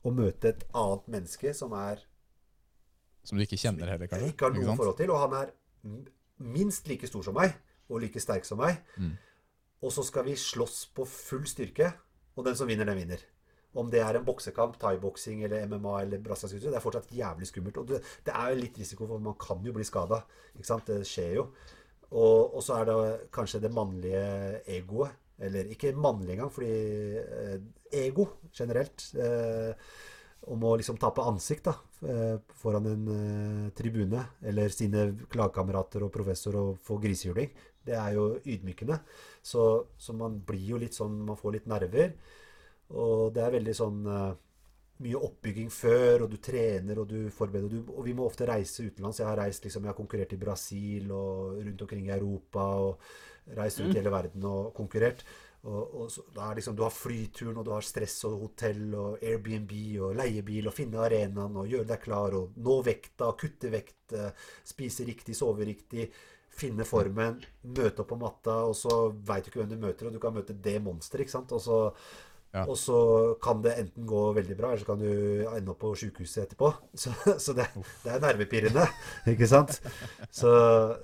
og 0.04 0.18
møte 0.18 0.50
et 0.52 0.66
annet 0.76 1.06
menneske 1.14 1.54
som 1.56 1.72
er 1.80 2.02
Som 3.24 3.39
du 3.39 3.46
ikke 3.46 3.60
kjenner 3.62 3.88
heller, 3.94 4.10
kanskje? 4.12 4.34
ikke 4.34 4.50
har 4.50 4.58
noe 4.58 4.76
forhold 4.76 4.98
til. 5.00 5.14
Og 5.14 5.22
han 5.22 5.36
er 5.39 5.54
minst 6.39 6.88
like 6.89 7.07
stor 7.07 7.25
som 7.25 7.38
meg, 7.38 7.53
og 7.89 8.01
like 8.03 8.21
sterk 8.21 8.47
som 8.47 8.61
meg. 8.61 8.79
Mm. 8.97 9.13
Og 9.84 9.91
så 9.91 10.05
skal 10.07 10.25
vi 10.27 10.39
slåss 10.39 10.88
på 10.95 11.05
full 11.09 11.45
styrke, 11.49 11.91
og 12.36 12.47
den 12.47 12.57
som 12.57 12.69
vinner, 12.69 12.88
den 12.88 13.01
vinner. 13.01 13.23
Om 13.73 13.89
det 13.89 14.03
er 14.05 14.17
en 14.17 14.25
boksekamp, 14.25 14.75
thaiboksing 14.81 15.43
eller 15.43 15.65
MMA 15.65 15.93
eller 16.03 16.21
brasiliansk 16.21 16.55
jiu-jitsu, 16.55 16.69
det 16.69 16.77
er 16.77 16.84
fortsatt 16.84 17.15
jævlig 17.17 17.47
skummelt. 17.49 17.79
Og 17.81 17.88
det, 17.89 18.01
det 18.25 18.36
er 18.38 18.51
jo 18.51 18.59
litt 18.59 18.77
risiko 18.77 19.07
for 19.09 19.23
man 19.23 19.38
kan 19.41 19.65
jo 19.65 19.73
bli 19.73 19.86
skada. 19.88 20.21
Det 20.53 20.99
skjer 21.09 21.34
jo. 21.39 21.47
Og, 22.13 22.53
og 22.53 22.61
så 22.61 22.77
er 22.77 22.89
det 22.89 22.97
kanskje 23.34 23.63
det 23.63 23.73
mannlige 23.73 24.25
egoet. 24.75 25.17
Eller 25.43 25.71
ikke 25.73 25.95
mannlig 25.97 26.36
engang, 26.36 26.51
fordi 26.53 26.69
eh, 27.17 27.55
ego 28.05 28.27
generelt. 28.53 29.07
Eh, 29.17 29.73
om 30.52 30.64
å 30.68 30.76
liksom 30.80 30.98
tape 31.00 31.24
ansikt 31.24 31.70
da, 31.70 31.74
eh, 32.10 32.38
foran 32.60 32.88
en 32.89 33.12
eh, 33.14 33.68
tribune, 33.78 34.24
eller 34.44 34.74
sine 34.74 35.06
lagkamerater 35.36 36.04
og 36.04 36.12
professor 36.12 36.58
og 36.60 36.80
få 36.84 37.00
grisehjuling. 37.04 37.52
Det 37.84 37.96
er 38.00 38.16
jo 38.18 38.30
ydmykende. 38.44 39.00
Så, 39.44 39.64
så 39.98 40.16
man 40.16 40.39
blir 40.48 40.74
jo 40.74 40.80
litt 40.80 40.96
sånn 40.96 41.18
Man 41.26 41.39
får 41.39 41.58
litt 41.58 41.68
nerver. 41.68 42.14
Og 42.94 43.34
det 43.36 43.44
er 43.44 43.56
veldig 43.56 43.76
sånn 43.76 44.02
eh, 44.08 44.34
mye 45.04 45.22
oppbygging 45.28 45.72
før, 45.74 46.26
og 46.26 46.32
du 46.32 46.38
trener 46.44 47.00
og 47.02 47.10
du 47.10 47.30
forbereder. 47.34 47.72
Du, 47.72 47.94
og 47.96 48.04
vi 48.08 48.16
må 48.16 48.28
ofte 48.28 48.48
reise 48.48 48.86
utenlands. 48.88 49.20
Jeg 49.20 49.30
har 49.30 49.39
reist 49.39 49.66
liksom, 49.66 49.84
jeg 49.84 49.94
har 49.94 50.00
konkurrert 50.00 50.36
i 50.36 50.41
Brasil 50.41 51.12
og 51.12 51.60
rundt 51.60 51.88
omkring 51.88 52.10
i 52.10 52.16
Europa. 52.18 52.68
og 52.88 53.56
Reist 53.58 53.82
rundt 53.82 53.98
i 53.98 54.00
hele 54.00 54.12
verden 54.12 54.46
og 54.48 54.72
konkurrert. 54.76 55.26
Og, 55.64 55.93
og 56.01 56.11
så, 56.11 56.24
liksom, 56.55 56.76
Du 56.76 56.84
har 56.84 56.91
flyturen, 56.91 57.57
og 57.57 57.66
du 57.66 57.72
har 57.72 57.86
stress 57.86 58.18
og 58.28 58.41
hotell 58.41 58.84
og 58.99 59.24
Airbnb 59.24 59.72
og 60.03 60.18
leiebil 60.20 60.68
og 60.68 60.76
finne 60.76 60.99
arenaen 61.05 61.55
og 61.61 61.70
gjøre 61.72 61.88
deg 61.93 62.03
klar 62.03 62.36
og 62.36 62.57
nå 62.59 62.78
vekta, 62.84 63.32
kutte 63.39 63.72
vekt, 63.72 64.16
eh, 64.18 64.49
spise 64.68 65.07
riktig, 65.07 65.38
sove 65.39 65.68
riktig, 65.70 66.09
finne 66.53 66.86
formen, 66.86 67.39
møte 67.64 68.03
opp 68.03 68.11
på 68.11 68.20
matta, 68.20 68.59
og 68.68 68.76
så 68.78 69.07
veit 69.26 69.45
du 69.45 69.49
ikke 69.49 69.64
hvem 69.64 69.72
du 69.72 69.80
møter, 69.82 70.07
og 70.09 70.14
du 70.14 70.20
kan 70.22 70.36
møte 70.36 70.53
det 70.53 70.76
monsteret, 70.84 71.26
ikke 71.26 71.38
sant. 71.38 71.55
Og 71.55 71.64
så, 71.64 71.80
Ja. 72.54 72.68
og 72.70 72.76
så 72.78 72.95
kan 73.41 73.64
det 73.66 73.72
enten 73.82 74.06
gå 74.06 74.20
veldig 74.38 74.56
bra, 74.60 74.68
eller 74.70 74.82
så 74.84 74.86
kan 74.91 74.99
du 75.01 75.08
ende 75.49 75.72
opp 75.74 75.80
på 75.82 75.89
sjukehuset 75.97 76.43
etterpå. 76.43 76.68
Så, 77.01 77.10
så 77.41 77.56
det, 77.58 77.66
det 78.04 78.12
er 78.14 78.20
nervepirrende, 78.22 78.84
ikke 79.34 79.47
sant. 79.49 79.80
Så, 80.30 80.51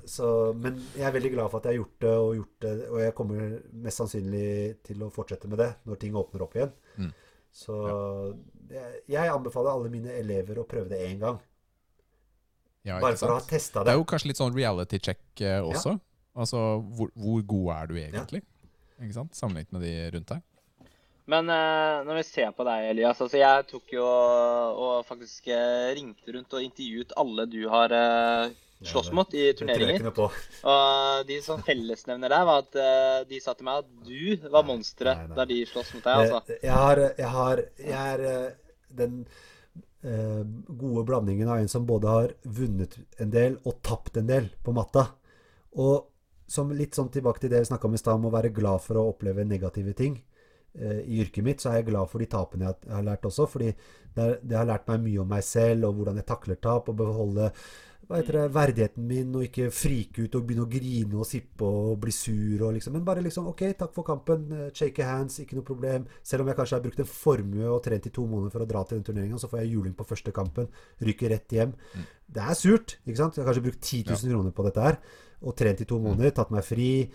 så, 0.05 0.27
men 0.53 0.77
jeg 0.93 1.07
er 1.07 1.15
veldig 1.15 1.31
glad 1.33 1.49
for 1.49 1.57
at 1.57 1.65
jeg 1.71 1.73
har 1.73 1.79
gjort 1.79 2.05
det, 2.05 2.11
og 2.21 2.35
gjort 2.37 2.67
det, 2.67 2.73
og 2.91 2.99
jeg 3.01 3.15
kommer 3.17 3.47
mest 3.87 4.03
sannsynlig 4.03 4.51
til 4.85 5.01
å 5.01 5.09
fortsette 5.15 5.49
med 5.49 5.57
det 5.63 5.71
når 5.89 5.99
ting 6.05 6.19
åpner 6.21 6.45
opp 6.45 6.53
igjen. 6.59 6.75
Mm. 7.01 7.09
Så 7.63 7.79
jeg, 8.69 9.01
jeg 9.09 9.31
anbefaler 9.33 9.71
alle 9.73 9.89
mine 9.89 10.13
elever 10.21 10.61
å 10.61 10.67
prøve 10.69 10.91
det 10.93 11.01
én 11.07 11.17
gang. 11.23 11.41
Ja, 12.85 12.99
Bare 13.01 13.17
for 13.19 13.33
å 13.33 13.39
ha 13.39 13.43
testa 13.43 13.81
Det 13.81 13.89
det. 13.89 13.95
er 13.95 13.99
jo 13.99 14.05
kanskje 14.07 14.29
litt 14.31 14.39
sånn 14.39 14.53
reality 14.55 15.01
check 15.01 15.41
eh, 15.41 15.57
også. 15.65 15.97
Altså, 16.39 16.61
hvor, 16.95 17.09
hvor 17.17 17.41
god 17.49 17.73
er 17.75 17.89
du 17.89 17.97
egentlig? 17.99 18.43
Ikke 19.01 19.17
sant? 19.17 19.33
Sammenlignet 19.35 19.73
med 19.75 19.83
de 19.83 19.91
rundt 20.13 20.29
deg. 20.35 20.45
Men 21.29 21.51
eh, 21.53 21.99
når 22.07 22.21
vi 22.21 22.25
ser 22.25 22.53
på 22.57 22.65
deg, 22.65 22.87
Elias 22.89 23.19
altså 23.21 23.37
Jeg 23.37 23.67
tok 23.69 23.91
jo 23.93 24.05
og 24.05 25.05
faktisk 25.05 25.51
eh, 25.53 25.91
ringte 25.97 26.33
rundt 26.33 26.55
og 26.57 26.65
intervjuet 26.65 27.13
alle 27.21 27.45
du 27.51 27.61
har 27.69 27.93
eh, 27.93 28.55
slåss 28.81 29.11
mot 29.11 29.33
i 29.33 29.51
turneringer. 29.57 30.07
Og 30.09 31.27
de 31.27 31.37
som 31.43 31.61
fellesnevner 31.65 32.31
der, 32.31 32.47
var 32.47 32.63
at 32.63 32.79
eh, 32.79 33.19
de 33.29 33.41
sa 33.43 33.53
til 33.53 33.67
meg 33.67 33.83
at 33.83 33.91
du 34.07 34.49
var 34.49 34.65
monsteret 34.67 35.35
da 35.35 35.45
de 35.49 35.61
sloss 35.69 35.93
mot 35.95 36.05
deg. 36.05 36.25
altså. 36.25 36.57
Jeg, 36.63 36.73
har, 36.73 37.03
jeg 37.17 37.31
har 37.35 37.63
Jeg 37.83 38.13
er 38.15 38.25
eh, 38.31 38.51
den 39.01 39.19
eh, 40.03 40.43
gode 40.67 41.05
blandingen 41.09 41.51
av 41.51 41.59
en 41.61 41.71
som 41.71 41.87
både 41.89 42.13
har 42.13 42.33
vunnet 42.43 42.97
en 43.19 43.33
del 43.33 43.59
og 43.65 43.81
tapt 43.85 44.17
en 44.21 44.29
del 44.29 44.49
på 44.63 44.75
matta. 44.75 45.09
Og 45.77 46.07
som 46.49 46.71
litt 46.73 46.97
sånn 46.97 47.11
tilbake 47.13 47.43
til 47.43 47.51
det 47.51 47.61
vi 47.61 47.69
snakka 47.69 47.85
om 47.85 47.93
i 47.93 48.01
stad, 48.01 48.17
om 48.17 48.31
å 48.31 48.33
være 48.33 48.49
glad 48.55 48.81
for 48.81 48.97
å 48.97 49.09
oppleve 49.11 49.45
negative 49.45 49.93
ting. 49.93 50.17
Eh, 50.77 51.01
I 51.05 51.21
yrket 51.23 51.43
mitt 51.43 51.59
så 51.63 51.71
er 51.71 51.79
jeg 51.81 51.87
glad 51.93 52.09
for 52.09 52.19
de 52.19 52.25
tapene 52.27 52.65
jeg 52.69 52.91
har- 52.91 53.03
lært 53.03 53.21
også, 53.25 53.47
fordi 53.49 53.73
det, 54.15 54.39
det 54.43 54.57
har 54.57 54.65
lært 54.65 54.87
meg 54.87 55.01
mye 55.01 55.21
om 55.21 55.27
meg 55.29 55.43
selv 55.43 55.85
og 55.89 55.95
hvordan 55.95 56.15
jeg 56.15 56.25
takler 56.25 56.55
tap, 56.61 56.89
og 56.89 56.95
beholde 56.97 57.49
det, 57.49 57.53
verdigheten 58.49 59.05
min, 59.05 59.35
og 59.35 59.43
ikke 59.45 59.67
frike 59.69 60.23
ut 60.25 60.33
og 60.35 60.45
begynne 60.47 60.63
å 60.65 60.69
grine 60.71 61.13
og 61.21 61.27
sippe 61.29 61.61
og 61.61 61.99
bli 62.01 62.11
sur. 62.11 62.63
Og 62.65 62.73
liksom, 62.73 62.93
men 62.93 63.03
bare 63.05 63.21
liksom 63.21 63.47
OK, 63.51 63.61
takk 63.77 63.93
for 63.93 64.03
kampen. 64.03 64.47
eh, 64.51 64.71
Shake 64.73 65.03
hands, 65.05 65.39
ikke 65.39 65.53
noe 65.59 65.63
problem. 65.67 66.07
Selv 66.23 66.41
om 66.41 66.47
jeg 66.47 66.57
kanskje 66.57 66.77
har 66.79 66.81
brukt 66.81 66.99
en 66.99 67.05
formue 67.05 67.69
og 67.69 67.83
trent 67.83 68.07
i 68.07 68.09
to 68.09 68.25
måneder 68.25 68.51
for 68.51 68.65
å 68.65 68.67
dra 68.67 68.83
til 68.83 68.97
den 68.97 69.03
turneringa, 69.13 69.37
så 69.37 69.47
får 69.49 69.59
jeg 69.61 69.73
juling 69.75 69.93
på 69.93 70.07
første 70.09 70.33
kampen, 70.33 70.67
ryker 71.05 71.29
rett 71.29 71.49
hjem. 71.53 71.73
Det 72.31 72.41
er 72.41 72.53
surt, 72.57 72.97
ikke 73.05 73.17
sant? 73.17 73.35
Jeg 73.37 73.45
har 73.45 73.53
kanskje 73.53 73.63
brukt 73.69 73.81
10 73.81 74.03
000 74.25 74.33
kroner 74.33 74.51
på 74.57 74.63
dette 74.65 74.81
her, 74.81 74.97
og 75.43 75.55
trent 75.55 75.81
i 75.81 75.85
to 75.85 75.99
måneder, 75.99 76.33
tatt 76.33 76.49
meg 76.51 76.63
fri. 76.63 77.09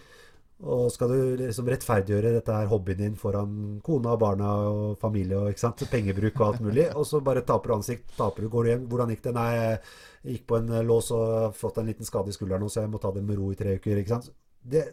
Og 0.65 0.87
skal 0.95 1.11
du 1.13 1.37
liksom 1.43 1.67
rettferdiggjøre 1.69 2.31
dette 2.39 2.55
her 2.57 2.71
hobbyen 2.71 3.01
din 3.03 3.17
foran 3.21 3.51
kona 3.85 4.15
og 4.15 4.21
barna 4.23 4.53
og 4.71 4.95
familie 5.03 5.37
og 5.37 5.51
ikke 5.53 5.61
sant? 5.61 5.83
pengebruk 5.93 6.39
og 6.41 6.47
alt 6.47 6.63
mulig, 6.65 6.87
og 6.99 7.05
så 7.09 7.21
bare 7.21 7.43
taper 7.45 7.69
du 7.69 7.77
ansikt, 7.77 8.07
taper 8.17 8.47
du, 8.47 8.49
går 8.53 8.65
du 8.65 8.71
hjem. 8.73 8.87
Hvordan 8.89 9.13
gikk 9.13 9.23
det? 9.27 9.35
Nei, 9.37 9.49
jeg 9.59 10.35
gikk 10.39 10.47
på 10.49 10.57
en 10.63 10.73
eh, 10.73 10.85
lås 10.89 11.11
og 11.13 11.55
fått 11.59 11.79
en 11.83 11.91
liten 11.93 12.09
skade 12.09 12.33
i 12.33 12.37
skulderen 12.37 12.65
så 12.73 12.81
jeg 12.87 12.93
må 12.95 13.01
ta 13.03 13.13
det 13.13 13.25
med 13.29 13.37
ro 13.41 13.51
i 13.53 13.59
tre 13.61 13.77
uker. 13.77 14.01
ikke 14.01 14.15
sant? 14.17 14.31
Det, 14.65 14.87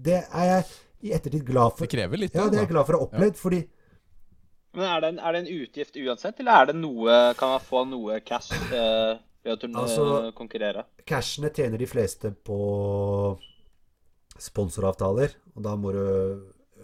det 0.00 0.22
er 0.24 0.46
jeg 0.52 0.66
i 1.06 1.12
ettertid 1.12 1.44
glad 1.46 1.74
for. 1.76 1.84
Det 1.84 1.92
krever 1.92 2.22
litt. 2.24 2.34
Ja, 2.38 2.46
det 2.48 2.56
er 2.56 2.64
jeg 2.64 2.72
glad 2.72 2.88
for 2.88 2.96
å 2.96 3.02
ha 3.02 3.08
opplevd, 3.10 3.36
fordi 3.36 3.58
Men 4.76 4.86
er 4.92 5.00
det, 5.04 5.08
en, 5.12 5.18
er 5.20 5.32
det 5.36 5.42
en 5.44 5.52
utgift 5.60 5.96
uansett, 6.00 6.40
eller 6.40 6.62
er 6.62 6.70
det 6.70 6.78
noe, 6.80 7.18
kan 7.36 7.52
man 7.54 7.62
få 7.64 7.84
noe 7.88 8.16
cash 8.24 8.52
eh, 8.72 9.12
ved 9.44 9.52
å 9.54 9.58
turne, 9.60 9.84
Altså- 9.84 10.32
konkurrere? 10.36 10.86
cashene 11.06 11.52
tjener 11.54 11.78
de 11.78 11.86
fleste 11.86 12.32
på 12.44 12.56
sponsoravtaler, 14.38 15.34
og 15.54 15.64
da 15.64 15.74
må 15.76 15.92
du 15.94 16.02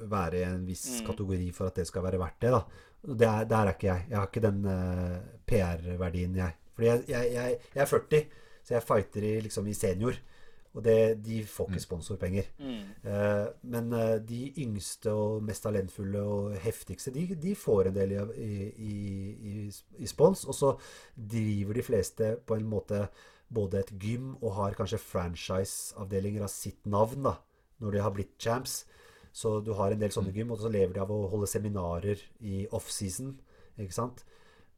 være 0.08 0.40
i 0.40 0.46
en 0.48 0.64
viss 0.66 1.00
Mm. 1.00 1.06
kategori 1.06 1.50
for 1.52 1.66
at 1.66 1.76
det 1.76 1.86
skal 1.86 2.02
være 2.02 2.18
verdt 2.18 2.40
det. 2.40 2.50
da. 2.50 2.62
Det 3.02 3.26
er, 3.26 3.44
der 3.44 3.56
er 3.66 3.72
ikke 3.74 3.86
jeg. 3.86 4.06
Jeg 4.10 4.18
har 4.18 4.26
ikke 4.26 4.40
den 4.46 4.64
uh, 4.64 5.18
PR-verdien, 5.46 6.36
jeg. 6.36 6.52
Fordi 6.74 6.86
jeg, 6.86 7.04
jeg, 7.08 7.32
jeg, 7.32 7.56
jeg 7.74 7.82
er 7.82 7.86
40, 7.86 8.22
så 8.64 8.74
jeg 8.74 8.82
fighter 8.82 9.22
i, 9.22 9.40
liksom, 9.40 9.66
i 9.66 9.74
senior. 9.74 10.14
Og 10.74 10.84
det, 10.84 11.18
de 11.24 11.42
får 11.44 11.68
ikke 11.68 11.80
sponsorpenger. 11.84 12.46
Mm. 12.58 12.78
Uh, 13.04 13.46
men 13.62 13.92
uh, 13.92 14.16
de 14.28 14.52
yngste 14.64 15.12
og 15.12 15.42
mest 15.44 15.62
talentfulle 15.66 16.22
og 16.22 16.54
heftigste, 16.56 17.12
de, 17.12 17.26
de 17.42 17.54
får 17.54 17.90
en 17.90 17.94
del 17.98 18.14
i, 18.16 18.22
i, 18.78 18.94
i, 19.52 19.72
i 19.98 20.06
spons. 20.06 20.44
Og 20.48 20.54
så 20.54 20.72
driver 21.16 21.74
de 21.74 21.82
fleste 21.82 22.36
på 22.46 22.56
en 22.56 22.70
måte 22.70 23.02
både 23.52 23.82
et 23.82 23.92
gym 24.00 24.34
og 24.40 24.56
har 24.58 24.76
kanskje 24.78 25.00
franchise-avdelinger 25.02 26.44
av 26.46 26.52
sitt 26.52 26.84
navn 26.88 27.28
da, 27.28 27.36
når 27.82 27.96
de 27.96 28.04
har 28.04 28.14
blitt 28.14 28.36
champs. 28.40 28.82
Så 29.32 29.60
du 29.64 29.72
har 29.78 29.92
en 29.92 30.00
del 30.00 30.12
sånne 30.12 30.32
gym, 30.34 30.52
og 30.52 30.60
så 30.60 30.70
lever 30.72 30.94
de 30.96 31.02
av 31.02 31.12
å 31.12 31.26
holde 31.32 31.48
seminarer 31.48 32.20
i 32.44 32.66
off-season. 32.76 33.32
ikke 33.80 33.96
sant? 33.96 34.24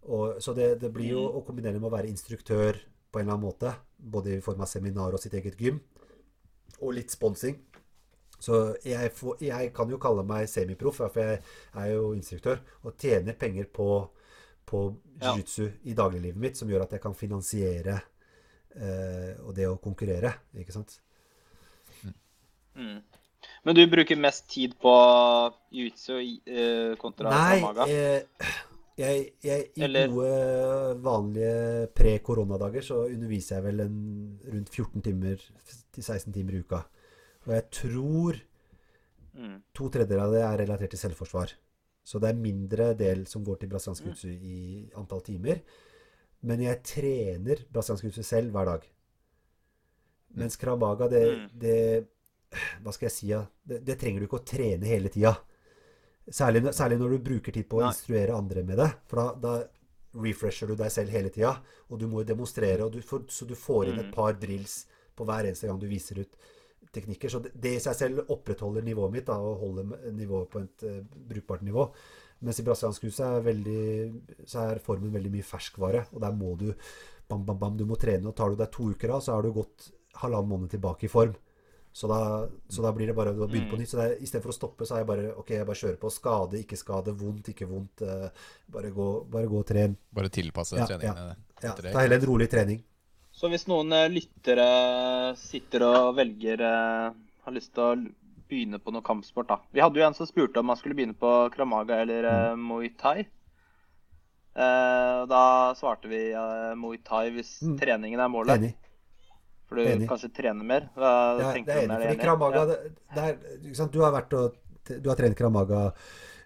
Og, 0.05 0.41
så 0.45 0.55
det, 0.55 0.77
det 0.83 0.93
blir 0.95 1.16
jo 1.16 1.25
å 1.27 1.43
kombinere 1.47 1.81
med 1.81 1.89
å 1.89 1.95
være 1.97 2.11
instruktør 2.12 2.79
på 3.11 3.20
en 3.20 3.25
eller 3.25 3.37
annen 3.37 3.47
måte. 3.49 3.75
Både 3.99 4.37
i 4.37 4.43
form 4.45 4.62
av 4.62 4.70
seminar 4.70 5.16
og 5.16 5.22
sitt 5.22 5.35
eget 5.35 5.59
gym. 5.59 5.81
Og 6.81 6.95
litt 6.99 7.11
sponsing. 7.14 7.59
Så 8.39 8.77
jeg, 8.85 9.11
får, 9.16 9.39
jeg 9.43 9.72
kan 9.75 9.91
jo 9.91 9.99
kalle 10.03 10.25
meg 10.29 10.47
semiproff, 10.51 11.01
for 11.01 11.22
jeg 11.22 11.41
er 11.81 11.93
jo 11.95 12.12
instruktør. 12.14 12.61
Og 12.85 12.95
tjener 13.01 13.39
penger 13.41 13.70
på, 13.75 13.89
på 14.68 14.87
jiu-jitsu 15.22 15.89
i 15.91 15.97
dagliglivet 15.97 16.41
mitt, 16.41 16.59
som 16.61 16.70
gjør 16.70 16.87
at 16.87 16.95
jeg 16.95 17.03
kan 17.03 17.16
finansiere 17.16 17.99
og 19.45 19.55
det 19.55 19.66
å 19.70 19.77
konkurrere. 19.81 20.33
Ikke 20.59 20.72
sant? 20.75 20.99
Mm. 22.75 23.01
Men 23.64 23.77
du 23.77 23.83
bruker 23.89 24.16
mest 24.20 24.49
tid 24.51 24.75
på 24.83 24.93
jiu-jitsu 25.72 26.14
eh, 26.47 26.95
kontra 27.01 27.31
Nei, 27.31 27.61
maga? 27.62 27.87
eh, 27.89 28.25
jeg, 28.99 29.29
jeg, 29.43 29.68
i 29.77 29.83
Eller- 29.87 30.09
gode, 30.09 30.99
vanlige 31.03 31.87
pre-koronadager 31.95 32.83
så 32.87 33.03
underviser 33.11 33.57
jeg 33.59 33.64
vel 33.68 33.81
en, 33.87 33.97
rundt 34.53 34.70
14 34.75 35.03
timer 35.03 35.37
til 35.95 36.03
16 36.03 36.33
timer 36.35 36.55
i 36.59 36.64
uka. 36.64 36.83
Og 37.47 37.55
jeg 37.59 37.70
tror 37.70 38.43
Mm. 39.35 39.57
to 39.75 39.89
tredjedeler 39.91 40.22
av 40.22 40.31
det 40.33 40.43
er 40.47 40.59
relatert 40.61 40.91
til 40.95 40.99
selvforsvar. 41.01 41.51
Så 42.07 42.20
det 42.22 42.29
er 42.31 42.35
mindre 42.39 42.93
del 42.95 43.25
som 43.27 43.43
går 43.45 43.57
til 43.59 43.68
brasiliansk 43.68 44.05
Mm. 44.05 44.12
jiu-jitsu 44.12 44.29
i 44.31 44.91
antall 44.95 45.22
timer. 45.27 45.59
Men 46.45 46.61
jeg 46.61 46.83
trener 46.85 47.63
brasiliansk 47.73 48.05
jiu-jitsu 48.09 48.27
selv 48.29 48.53
hver 48.53 48.69
dag. 48.69 48.83
Mens 50.35 50.57
kramaga, 50.61 51.09
det, 51.09 51.25
Mm. 51.39 51.49
det 51.59 52.07
Hva 52.85 52.93
skal 52.95 53.07
jeg 53.09 53.13
si? 53.13 53.27
Ja? 53.33 53.41
Det, 53.67 53.81
det 53.85 53.97
trenger 53.99 54.21
du 54.23 54.27
ikke 54.29 54.39
å 54.39 54.47
trene 54.47 54.87
hele 54.87 55.09
tida. 55.11 55.33
Særlig, 56.31 56.63
særlig 56.73 56.99
når 57.01 57.11
du 57.17 57.25
bruker 57.27 57.53
tid 57.53 57.67
på 57.69 57.81
å 57.81 57.83
Nei. 57.83 57.89
instruere 57.91 58.37
andre 58.37 58.63
med 58.63 58.79
det. 58.79 58.91
For 59.11 59.17
da, 59.17 59.35
da 59.35 60.23
refresher 60.23 60.69
du 60.71 60.77
deg 60.79 60.93
selv 60.95 61.11
hele 61.11 61.31
tida. 61.35 61.57
Og 61.91 61.99
du 61.99 62.07
må 62.07 62.23
jo 62.23 62.29
demonstrere, 62.31 62.87
du 62.95 63.01
får, 63.03 63.25
så 63.29 63.47
du 63.49 63.55
får 63.59 63.89
inn 63.89 63.99
Mm. 63.99 64.05
et 64.07 64.15
par 64.15 64.33
drills 64.39 64.87
på 65.17 65.27
hver 65.27 65.45
eneste 65.51 65.67
gang 65.67 65.81
du 65.81 65.89
viser 65.89 66.21
ut 66.21 66.37
teknikker. 66.95 67.29
Så 67.29 67.43
det, 67.43 67.53
det 67.61 67.75
i 67.75 67.81
seg 67.83 67.95
selv 67.97 68.31
opprettholder 68.31 68.83
nivået 68.87 69.13
mitt, 69.13 69.27
da, 69.27 69.35
og 69.35 69.59
holder 69.59 70.13
nivået 70.13 70.49
på 70.51 70.63
et 70.63 70.83
uh, 70.85 71.01
brukbart 71.03 71.63
nivå. 71.63 71.89
Mens 72.45 72.61
i 72.61 72.65
brasiliansk 72.67 73.07
hus 73.09 73.19
er, 73.25 73.41
veldig, 73.47 74.45
så 74.51 74.67
er 74.69 74.83
formen 74.85 75.13
veldig 75.15 75.31
mye 75.33 75.47
ferskvare, 75.49 76.05
og 76.13 76.21
der 76.21 76.35
må 76.37 76.51
du 76.61 76.67
bam, 77.31 77.45
bam, 77.49 77.57
bam, 77.59 77.77
du 77.81 77.87
må 77.89 77.97
trene. 77.97 78.29
Og 78.29 78.37
tar 78.37 78.53
du 78.53 78.57
deg 78.61 78.71
to 78.75 78.91
uker 78.93 79.15
av, 79.17 79.23
så 79.25 79.33
har 79.39 79.43
du 79.47 79.53
gått 79.57 79.89
halvannen 80.21 80.51
måned 80.53 80.71
tilbake 80.75 81.09
i 81.09 81.13
form. 81.13 81.33
Så 81.95 82.09
da, 82.11 82.19
så 82.75 82.83
da 82.83 82.91
blir 82.93 83.07
det 83.07 83.15
bare 83.15 83.31
å 83.33 83.47
begynne 83.47 83.71
på 83.71 83.77
Mm. 83.79 83.81
nytt. 83.85 83.91
Så 83.95 83.97
det 84.01 84.19
istedenfor 84.27 84.51
å 84.51 84.57
stoppe, 84.57 84.85
så 84.87 84.97
er 84.97 85.05
jeg 85.05 85.07
bare 85.07 85.29
ok, 85.39 85.51
jeg 85.55 85.67
bare 85.69 85.79
kjører 85.79 85.99
på. 86.03 86.11
Skade, 86.11 86.59
ikke 86.61 86.77
skade. 86.77 87.13
Vondt, 87.17 87.49
ikke 87.55 87.69
vondt. 87.71 88.03
eh, 88.03 88.29
bare, 88.69 88.91
gå, 88.91 89.07
bare 89.31 89.47
gå 89.47 89.59
og 89.63 89.67
tren. 89.67 89.97
Bare 90.13 90.29
tilpasse 90.29 90.75
Ja, 90.77 90.87
treningene 90.91 91.37
Ja, 91.63 91.69
ja. 91.69 91.75
det. 91.79 91.93
ta 91.93 92.01
heller 92.03 92.19
en 92.19 92.27
rolig 92.27 92.51
trening. 92.51 92.83
Så 93.33 93.49
hvis 93.49 93.67
noen 93.71 93.93
eh, 93.93 94.09
lyttere 94.11 94.67
sitter 95.39 95.83
og 95.87 96.17
velger 96.19 96.61
eh, 96.61 97.13
har 97.47 97.53
lyst 97.55 97.73
til 97.75 97.83
å 97.85 97.95
begynne 98.49 98.79
på 98.79 98.93
noe 98.93 99.03
kampsport, 99.03 99.49
da. 99.49 99.59
Vi 99.73 99.81
hadde 99.81 100.01
jo 100.01 100.07
en 100.07 100.15
som 100.15 100.27
spurte 100.27 100.61
om 100.61 100.69
han 100.69 100.77
skulle 100.77 100.95
begynne 100.99 101.17
på 101.19 101.31
kramaga 101.55 102.01
eller 102.03 102.25
eh, 102.31 102.57
muay 102.57 102.91
thai. 103.01 103.27
Eh, 104.55 105.13
og 105.25 105.29
da 105.33 105.43
svarte 105.79 106.07
vi 106.11 106.21
eh, 106.31 106.75
muay 106.79 106.99
thai 107.03 107.31
hvis 107.35 107.57
Mm. 107.65 107.79
treningen 107.81 108.21
er 108.21 108.29
målet. 108.31 108.59
Enig. 108.61 108.75
For 109.67 109.77
du 109.81 109.83
Enig. 109.89 110.09
kanskje 110.09 110.31
trener 110.37 110.65
mer. 110.65 110.89
Hva 110.95 111.41
Ja, 111.41 111.53
tenker 111.57 111.73
det 111.73 111.77
er 111.77 111.87
du 111.89 111.95
om 111.95 111.97
enig. 111.97 112.01
det? 112.01 112.09
Fordi 112.13 112.23
kramaga 112.27 112.55
Ja. 112.61 112.65
det, 112.67 112.93
det 113.15 113.23
er, 113.25 113.59
ikke 113.65 113.77
sant? 113.77 113.93
Du 113.93 114.01
har 114.03 114.13
vært 114.13 114.33
og 114.39 114.55
du 115.03 115.09
har 115.09 115.17
trent 115.17 115.37
kramaga 115.37 115.93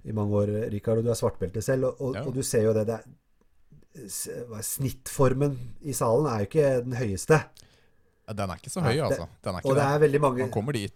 i 0.07 0.13
mange 0.13 0.31
år, 0.33 0.71
Rikard, 0.71 0.99
og 0.99 1.05
du 1.05 1.11
har 1.11 1.17
svartbelte 1.19 1.61
selv. 1.63 1.85
Og, 1.85 2.01
og, 2.01 2.15
Ja. 2.15 2.23
og 2.23 2.35
du 2.35 2.43
ser 2.43 2.63
jo 2.63 2.73
det, 2.73 2.87
det 2.87 2.95
er, 2.95 4.55
er 4.57 4.63
Snittformen 4.63 5.59
i 5.83 5.93
salen 5.93 6.27
er 6.31 6.39
jo 6.45 6.47
ikke 6.47 6.85
den 6.85 6.93
høyeste. 6.95 7.43
Den 8.37 8.51
er 8.51 8.57
ikke 8.61 8.71
så 8.71 8.83
Nei, 8.83 8.91
høy, 8.93 8.97
det- 9.09 9.19
altså. 9.19 9.29
Og 9.65 9.75
det 9.77 9.85
er 9.85 9.99
veldig 9.99 10.21
mange 10.21 10.43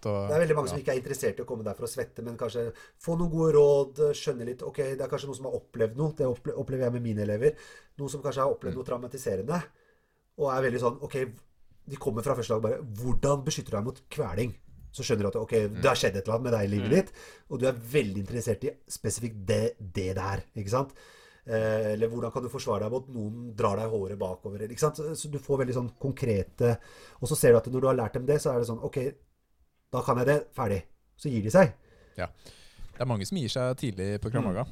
og 0.06 0.28
Det 0.28 0.36
er 0.36 0.40
veldig 0.46 0.56
mange 0.56 0.68
som 0.68 0.78
ikke 0.78 0.92
er 0.92 1.00
interessert 1.00 1.38
i 1.38 1.42
å 1.42 1.46
komme 1.46 1.64
der 1.64 1.74
for 1.74 1.84
å 1.86 1.88
svette, 1.88 2.22
men 2.22 2.36
kanskje 2.36 2.72
få 3.00 3.16
noen 3.18 3.30
gode 3.30 3.52
råd, 3.54 4.02
skjønne 4.12 4.44
litt 4.44 4.62
Ok, 4.62 4.76
det 4.76 5.00
er 5.00 5.08
kanskje 5.08 5.26
noen 5.30 5.36
som 5.36 5.44
har 5.46 5.54
opplevd 5.60 5.96
noe. 5.96 6.12
Det 6.12 6.26
opplever 6.26 6.84
jeg 6.84 6.92
med 6.92 7.02
mine 7.02 7.22
elever. 7.24 7.54
Noen 7.98 8.10
som 8.10 8.20
kanskje 8.22 8.42
har 8.44 8.50
Mm. 8.50 8.56
opplevd 8.58 8.74
noe 8.76 8.84
traumatiserende. 8.84 9.62
Og 10.38 10.50
er 10.52 10.70
veldig 10.70 10.80
sånn 10.80 10.98
Ok, 11.02 11.16
de 11.88 11.96
kommer 11.96 12.22
fra 12.22 12.34
første 12.34 12.48
dag 12.48 12.62
bare 12.62 12.82
Hvordan 12.82 13.44
beskytter 13.44 13.70
du 13.70 13.76
deg 13.76 13.84
mot 13.84 14.00
kveling? 14.10 14.54
Så 14.92 15.00
skjønner 15.02 15.22
du 15.22 15.28
at 15.28 15.36
ok, 15.36 15.52
Mm. 15.52 15.74
det 15.80 15.84
har 15.88 15.94
skjedd 15.96 16.16
et 16.16 16.24
eller 16.28 16.34
annet 16.38 16.42
med 16.42 16.52
deg 16.52 16.62
i 16.68 16.74
livet 16.76 16.90
ditt, 16.90 17.12
og 17.50 17.58
du 17.60 17.66
er 17.66 17.72
veldig 17.72 18.26
interessert 18.26 18.64
i 18.64 18.70
spesifikt 18.86 19.46
det, 19.46 19.76
det 19.80 20.14
der. 20.16 20.42
Ikke 20.54 20.68
sant? 20.68 20.90
Eh, 21.42 21.92
eller 21.96 22.06
hvordan 22.06 22.30
kan 22.30 22.44
du 22.44 22.48
forsvare 22.52 22.84
deg 22.86 22.92
mot 22.94 23.08
noen 23.10 23.48
drar 23.58 23.80
deg 23.80 23.90
håret 23.90 24.18
bakover? 24.20 24.62
Ikke 24.68 24.78
sant? 24.84 25.00
Så, 25.18 25.26
du 25.32 25.40
får 25.42 25.58
veldig 25.64 25.74
sånn 25.74 25.88
konkrete 25.98 26.76
Og 27.18 27.26
så 27.26 27.34
ser 27.34 27.50
du 27.50 27.58
at 27.58 27.66
når 27.66 27.82
du 27.82 27.86
har 27.88 27.96
lært 27.98 28.14
dem 28.14 28.28
det, 28.28 28.36
så 28.44 28.52
er 28.52 28.60
det 28.62 28.68
sånn 28.68 28.78
Ok, 28.86 28.98
da 29.90 30.02
kan 30.06 30.20
jeg 30.22 30.28
det. 30.28 30.36
Ferdig. 30.54 30.78
Så 31.18 31.32
gir 31.32 31.42
de 31.42 31.50
seg. 31.50 31.74
Det 32.14 33.00
er 33.02 33.08
mange 33.10 33.26
som 33.26 33.38
gir 33.40 33.50
seg 33.50 33.74
tidlig 33.80 34.20
på 34.22 34.30
Mm. 34.30 34.34
Kramaga. 34.36 34.66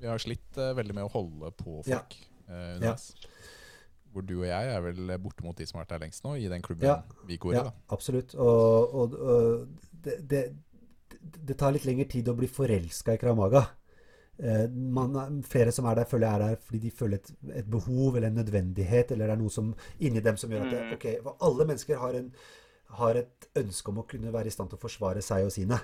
Vi 0.00 0.06
har 0.10 0.18
slitt 0.20 0.58
uh, 0.60 0.74
veldig 0.76 0.94
med 0.98 1.04
å 1.06 1.12
holde 1.14 1.50
på 1.56 1.78
folk 1.86 1.88
Ja. 1.88 2.02
uh, 2.50 2.74
underveis. 2.76 3.14
Hvor 4.12 4.26
du 4.26 4.34
og 4.42 4.46
jeg 4.46 4.74
er 4.74 4.80
vel 4.84 5.14
bortimot 5.22 5.56
de 5.56 5.64
som 5.66 5.78
har 5.78 5.86
vært 5.86 5.94
der 5.96 6.02
lengst 6.04 6.24
nå, 6.26 6.34
i 6.36 6.48
den 6.52 6.62
klubben 6.62 6.84
Ja. 6.86 6.98
vi 7.26 7.38
går 7.38 7.54
i. 7.54 7.56
Ja, 7.56 7.62
da. 7.70 7.72
absolutt. 7.96 8.34
Og, 8.34 8.94
og, 8.94 9.14
og 9.14 9.68
det, 10.04 10.18
det, 10.28 10.42
det 11.48 11.56
tar 11.56 11.72
litt 11.72 11.86
lengre 11.88 12.04
tid 12.10 12.28
å 12.28 12.36
bli 12.36 12.46
forelska 12.50 13.14
i 13.16 13.22
Kramaga. 13.22 13.64
Eh, 14.42 14.64
man, 14.70 15.14
er- 15.16 15.42
flere 15.46 15.70
som 15.72 15.86
er 15.86 15.94
der, 16.00 16.04
føler 16.10 16.26
jeg 16.26 16.34
er 16.34 16.44
der 16.48 16.56
fordi 16.66 16.78
de 16.78 16.90
føler 16.90 17.20
et, 17.20 17.28
et 17.60 17.70
behov 17.70 18.16
eller 18.16 18.28
en 18.32 18.34
nødvendighet, 18.40 19.12
eller 19.14 19.26
det 19.30 19.32
er 19.36 19.42
noe 19.42 19.50
som 19.54 19.74
inni 20.00 20.20
dem 20.20 20.36
som 20.36 20.50
gjør 20.50 20.64
at 20.66 20.72
det, 20.74 20.80
Mm. 20.84 20.92
ok, 20.96 21.06
for 21.22 21.36
Alle 21.40 21.66
mennesker 21.68 21.96
har, 22.02 22.14
en, 22.18 22.32
har 22.98 23.14
et 23.20 23.46
ønske 23.56 23.88
om 23.92 23.98
å 24.02 24.06
kunne 24.10 24.32
være 24.34 24.46
i 24.50 24.50
stand 24.50 24.70
til 24.70 24.78
å 24.78 24.82
forsvare 24.82 25.22
seg 25.22 25.44
og 25.46 25.52
sine. 25.54 25.78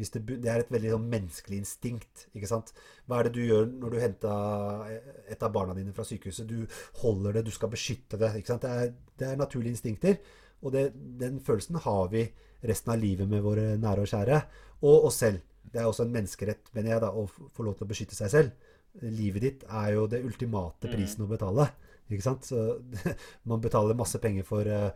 Det, 0.00 0.22
det 0.40 0.48
er 0.48 0.60
et 0.62 0.70
veldig 0.72 0.90
sånn 0.94 1.08
menneskelig 1.12 1.58
instinkt. 1.60 2.22
ikke 2.34 2.48
sant? 2.48 2.70
Hva 3.06 3.18
er 3.18 3.24
det 3.28 3.32
du 3.34 3.42
gjør 3.44 3.66
når 3.68 3.90
du 3.90 3.98
henter 4.00 5.02
et 5.28 5.42
av 5.42 5.52
barna 5.52 5.74
dine 5.76 5.92
fra 5.92 6.04
sykehuset? 6.08 6.46
Du 6.48 6.62
holder 7.02 7.32
det, 7.36 7.42
du 7.44 7.50
skal 7.50 7.68
beskytte 7.68 8.16
det. 8.16 8.30
ikke 8.38 8.46
sant? 8.54 8.62
Det 8.62 8.70
er, 8.70 8.94
det 9.18 9.26
er 9.28 9.36
naturlige 9.36 9.74
instinkter. 9.76 10.16
Og 10.62 10.72
det, 10.72 10.86
den 11.20 11.40
følelsen 11.44 11.76
har 11.84 12.08
vi 12.08 12.24
resten 12.64 12.92
av 12.94 12.98
livet 13.02 13.28
med 13.28 13.42
våre 13.44 13.74
nære 13.76 14.06
og 14.06 14.08
kjære. 14.14 14.40
Og 14.80 15.04
oss 15.10 15.20
selv. 15.20 15.42
Det 15.62 15.80
er 15.80 15.86
også 15.86 16.06
en 16.06 16.14
menneskerett, 16.14 16.70
mener 16.74 16.94
jeg, 16.94 17.02
da, 17.04 17.12
å 17.14 17.26
få 17.28 17.66
lov 17.66 17.78
til 17.78 17.86
å 17.86 17.90
beskytte 17.90 18.16
seg 18.18 18.32
selv. 18.32 18.68
Livet 19.06 19.44
ditt 19.44 19.64
er 19.68 19.94
jo 19.94 20.06
det 20.10 20.22
ultimate 20.26 20.90
prisen 20.90 21.24
å 21.24 21.30
betale. 21.30 21.68
Ikke 22.10 22.26
sant? 22.26 22.48
Så 22.48 22.80
man 23.50 23.62
betaler 23.62 23.98
masse 23.98 24.18
penger 24.22 24.46
for 24.48 24.66
uh, 24.66 24.90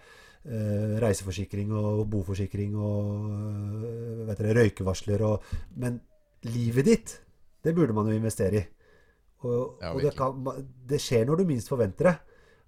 reiseforsikring 1.05 1.71
og 1.79 2.03
boforsikring 2.11 2.75
og 2.75 3.29
uh, 3.31 4.25
vet 4.31 4.43
dere, 4.43 4.57
røykevarsler 4.61 5.23
og 5.29 5.55
Men 5.79 6.01
livet 6.51 6.91
ditt, 6.91 7.15
det 7.65 7.75
burde 7.77 7.95
man 7.97 8.11
jo 8.11 8.19
investere 8.19 8.61
i. 8.61 8.65
Og, 9.45 9.81
og 9.85 10.01
det, 10.01 10.15
kan, 10.17 10.41
det 10.89 11.01
skjer 11.05 11.27
når 11.29 11.41
du 11.41 11.49
minst 11.49 11.69
forventer 11.69 12.09
det. 12.09 12.15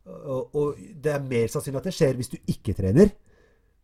Og, 0.06 0.54
og 0.54 0.80
det 1.02 1.12
er 1.12 1.24
mer 1.24 1.48
sannsynlig 1.50 1.80
at 1.80 1.88
det 1.88 1.94
skjer 1.96 2.18
hvis 2.18 2.30
du 2.32 2.36
ikke 2.52 2.76
trener. 2.76 3.10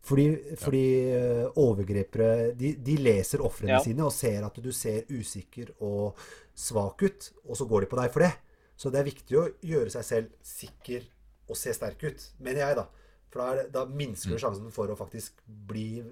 Fordi, 0.02 0.24
fordi 0.58 0.84
ja. 1.12 1.50
overgripere 1.62 2.52
de, 2.58 2.72
de 2.74 2.96
leser 2.98 3.42
ofrene 3.46 3.76
Ja. 3.76 3.82
sine 3.84 4.02
og 4.02 4.10
ser 4.14 4.42
at 4.42 4.56
du 4.58 4.72
ser 4.74 5.04
usikker 5.10 5.70
og 5.80 6.18
svak 6.58 7.04
ut, 7.06 7.28
og 7.46 7.56
så 7.56 7.66
går 7.70 7.84
de 7.84 7.90
på 7.92 8.00
deg 8.00 8.10
for 8.10 8.26
det. 8.26 8.32
Så 8.76 8.90
det 8.90 8.98
er 8.98 9.06
viktig 9.06 9.38
å 9.38 9.46
gjøre 9.62 9.92
seg 9.94 10.04
selv 10.08 10.32
sikker 10.42 11.06
og 11.48 11.56
se 11.58 11.74
sterk 11.76 12.02
ut, 12.02 12.26
mener 12.42 12.64
jeg, 12.64 12.76
da. 12.80 12.86
For 13.32 13.40
da, 13.40 13.64
da 13.72 13.84
minsker 13.88 14.34
du 14.34 14.42
sjansen 14.42 14.72
for 14.74 14.90
å 14.90 14.98
faktisk 14.98 15.38
bli 15.46 16.02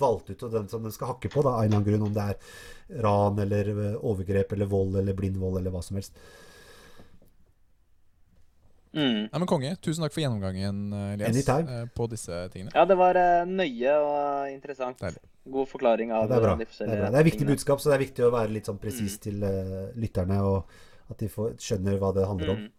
valgt 0.00 0.30
ut 0.30 0.42
av 0.46 0.54
den 0.54 0.68
som 0.70 0.82
den 0.86 0.94
skal 0.94 1.10
hakke 1.12 1.28
på, 1.32 1.42
da, 1.44 1.56
av 1.58 1.64
en 1.64 1.72
eller 1.72 1.80
annen 1.80 1.88
grunn. 1.90 2.06
Om 2.06 2.14
det 2.16 2.28
er 2.30 3.02
ran 3.04 3.42
eller 3.42 3.72
eh, 3.74 3.98
overgrep 3.98 4.54
eller 4.56 4.70
vold 4.70 4.96
eller 5.02 5.16
blind 5.18 5.36
vold 5.42 5.58
eller 5.60 5.74
hva 5.74 5.82
som 5.84 5.98
helst. 5.98 6.16
Mm. 8.92 9.28
Nei, 9.30 9.38
men 9.38 9.46
Konge, 9.46 9.76
tusen 9.84 10.02
takk 10.02 10.12
for 10.16 10.20
gjennomgangen, 10.24 10.78
eh, 10.92 11.12
Elias, 11.14 11.48
eh, 11.48 11.84
på 11.94 12.08
disse 12.10 12.48
tingene. 12.50 12.72
Ja, 12.74 12.84
det 12.90 12.96
var 12.98 13.14
eh, 13.14 13.44
nøye 13.46 13.92
og 14.02 14.50
interessant. 14.50 14.98
Deilig. 14.98 15.20
God 15.50 15.68
forklaring 15.70 16.10
Ja, 16.10 16.22
av 16.24 16.28
det 16.28 16.36
er 16.36 16.40
bra. 16.42 16.54
de 16.56 16.58
Det 16.58 16.66
er, 16.66 16.70
forskjellige 16.72 16.98
bra. 17.00 17.10
det 17.10 17.20
er 17.20 17.24
viktig 17.30 17.46
budskap, 17.46 17.78
så 17.80 17.90
det 17.90 17.94
er 18.00 18.04
viktig 18.04 18.24
å 18.26 18.32
være 18.34 18.50
litt 18.52 18.66
sånn 18.66 18.78
presis 18.82 19.16
Mm. 19.16 19.22
til 19.22 19.44
uh, 19.44 19.90
lytterne, 19.96 20.40
og 20.42 20.64
at 21.10 21.18
de 21.18 21.28
får, 21.28 21.54
skjønner 21.58 21.98
hva 21.98 22.12
det 22.14 22.26
handler 22.26 22.50
om. 22.50 22.56
Mm. 22.66 22.70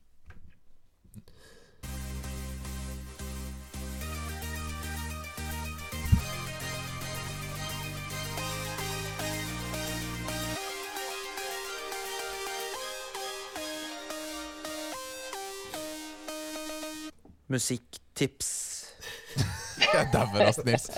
Musikktips. 17.52 18.52
Jeg 19.94 20.10
dauer, 20.14 20.48
ass, 20.48 20.62
Nils. 20.66 20.90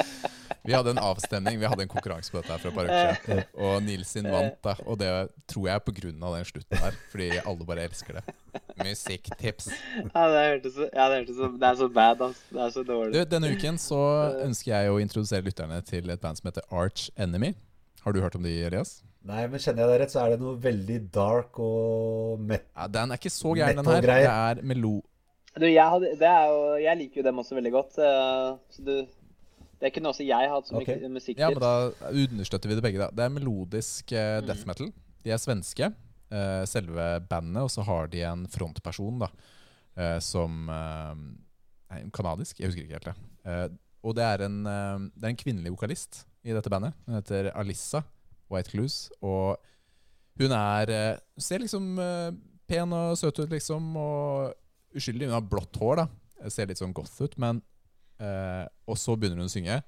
Vi 0.64 0.72
hadde 0.72 0.94
en 0.94 1.00
avstemning, 1.02 1.58
vi 1.60 1.68
hadde 1.68 1.84
en 1.84 1.92
konkurranse 1.92 2.32
på 2.32 2.40
dette 2.40 2.54
her 2.54 2.62
for 2.62 2.72
et 2.72 2.76
par 2.78 2.88
uker 2.88 3.18
siden. 3.26 3.42
Og 3.66 3.82
Nils 3.84 4.14
sin 4.16 4.28
vant, 4.32 4.56
da. 4.64 4.76
Og 4.88 5.00
det 5.02 5.10
tror 5.52 5.68
jeg 5.68 5.76
er 5.76 5.82
av 5.82 6.36
den 6.38 6.48
slutten 6.48 6.84
der. 6.86 7.00
Fordi 7.12 7.30
alle 7.42 7.68
bare 7.68 7.88
elsker 7.90 8.20
det. 8.20 8.24
Musikktips. 8.80 9.72
Ja, 10.06 10.24
det 10.32 10.44
hørtes 10.48 10.78
ja, 10.86 11.08
det 11.12 11.18
hørtes 11.20 11.38
så 11.38 11.50
Det 11.60 11.68
er 11.68 11.80
så 11.82 11.90
bad, 12.00 12.24
ass. 12.30 12.44
Det 12.50 12.62
er 12.64 12.76
så 12.78 12.84
dårlig. 12.88 13.14
Du, 13.14 13.24
denne 13.36 13.52
uken 13.52 13.80
så 13.82 14.02
ønsker 14.46 14.72
jeg 14.72 14.94
å 14.94 15.00
introdusere 15.04 15.44
lytterne 15.50 15.82
til 15.90 16.14
et 16.14 16.24
band 16.24 16.40
som 16.40 16.52
heter 16.52 16.68
Arch 16.72 17.10
Enemy. 17.18 17.54
Har 18.06 18.16
du 18.16 18.24
hørt 18.24 18.40
om 18.40 18.48
de, 18.48 18.56
Elias? 18.68 19.02
Nei, 19.24 19.46
men 19.48 19.60
kjenner 19.60 19.86
jeg 19.86 19.92
deg 19.94 20.02
rett, 20.02 20.12
så 20.12 20.24
er 20.24 20.34
det 20.34 20.44
noe 20.44 20.58
veldig 20.60 20.98
dark 21.16 21.60
og 21.64 22.42
met... 22.44 22.66
Ja, 22.76 22.90
den 22.92 23.14
er 23.14 23.20
ikke 23.20 23.32
så 23.32 23.54
gæren, 23.56 23.80
den 23.80 23.88
her. 23.88 24.04
Det 24.04 24.22
er 24.28 24.64
melo... 24.68 24.98
Du, 25.54 25.66
jeg, 25.70 25.86
hadde, 25.86 26.14
det 26.18 26.28
er 26.30 26.48
jo, 26.50 26.62
jeg 26.82 26.98
liker 26.98 27.22
jo 27.22 27.26
dem 27.28 27.38
også 27.44 27.56
veldig 27.60 27.72
godt. 27.76 27.98
eh, 28.02 28.48
Så 28.74 28.82
du, 28.88 28.94
det 29.84 29.92
kunne 29.94 30.10
også 30.10 30.26
jeg 30.26 30.50
hatt 30.50 30.68
som 30.70 30.80
mye 30.80 30.86
okay. 30.88 31.10
musikktips. 31.12 31.44
Ja, 31.44 31.50
men 31.54 31.62
da 31.62 31.74
understøtter 32.10 32.72
vi 32.72 32.78
det 32.80 32.86
begge, 32.86 33.02
da. 33.04 33.10
Det 33.14 33.26
er 33.28 33.34
melodisk 33.36 34.12
eh, 34.16 34.40
Mm. 34.42 34.48
death 34.48 34.66
metal. 34.68 34.90
De 35.24 35.32
er 35.32 35.38
svenske, 35.38 35.92
eh, 36.34 36.64
selve 36.66 37.06
bandet, 37.30 37.62
og 37.62 37.70
så 37.70 37.84
har 37.86 38.08
de 38.08 38.24
en 38.26 38.48
frontperson 38.48 39.20
da, 39.22 39.30
eh, 39.98 40.18
som 40.20 40.70
eh, 40.74 41.22
er 42.00 42.10
kanadisk. 42.16 42.60
Jeg 42.60 42.72
husker 42.72 42.84
ikke 42.88 42.98
helt 42.98 43.12
det. 43.12 43.16
Eh, 43.46 43.68
og 44.04 44.16
det 44.18 44.24
er, 44.26 44.42
en, 44.48 44.58
det 44.66 45.24
er 45.24 45.30
en 45.32 45.38
kvinnelig 45.40 45.72
vokalist 45.78 46.26
i 46.44 46.52
dette 46.52 46.68
bandet. 46.70 46.92
Hun 47.06 47.16
heter 47.16 47.52
Alissa 47.56 48.02
White 48.52 48.74
Clues. 48.74 49.12
Og 49.22 49.56
hun 50.42 50.52
er 50.52 51.20
Ser 51.40 51.60
liksom 51.64 51.94
pen 52.68 52.92
og 52.98 53.16
søt 53.18 53.40
ut, 53.40 53.50
liksom, 53.54 53.96
og 53.96 54.52
uskyldig. 54.98 55.30
Hun 55.30 55.38
har 55.38 55.46
blått 55.48 55.80
hår, 55.82 56.04
da. 56.04 56.50
Ser 56.52 56.68
litt 56.70 56.82
sånn 56.82 56.96
goth 56.96 57.16
ut, 57.24 57.38
men 57.40 57.62
eh, 58.20 58.66
Og 58.92 58.98
så 59.00 59.16
begynner 59.16 59.40
hun 59.40 59.52
å 59.52 59.54
synge. 59.54 59.80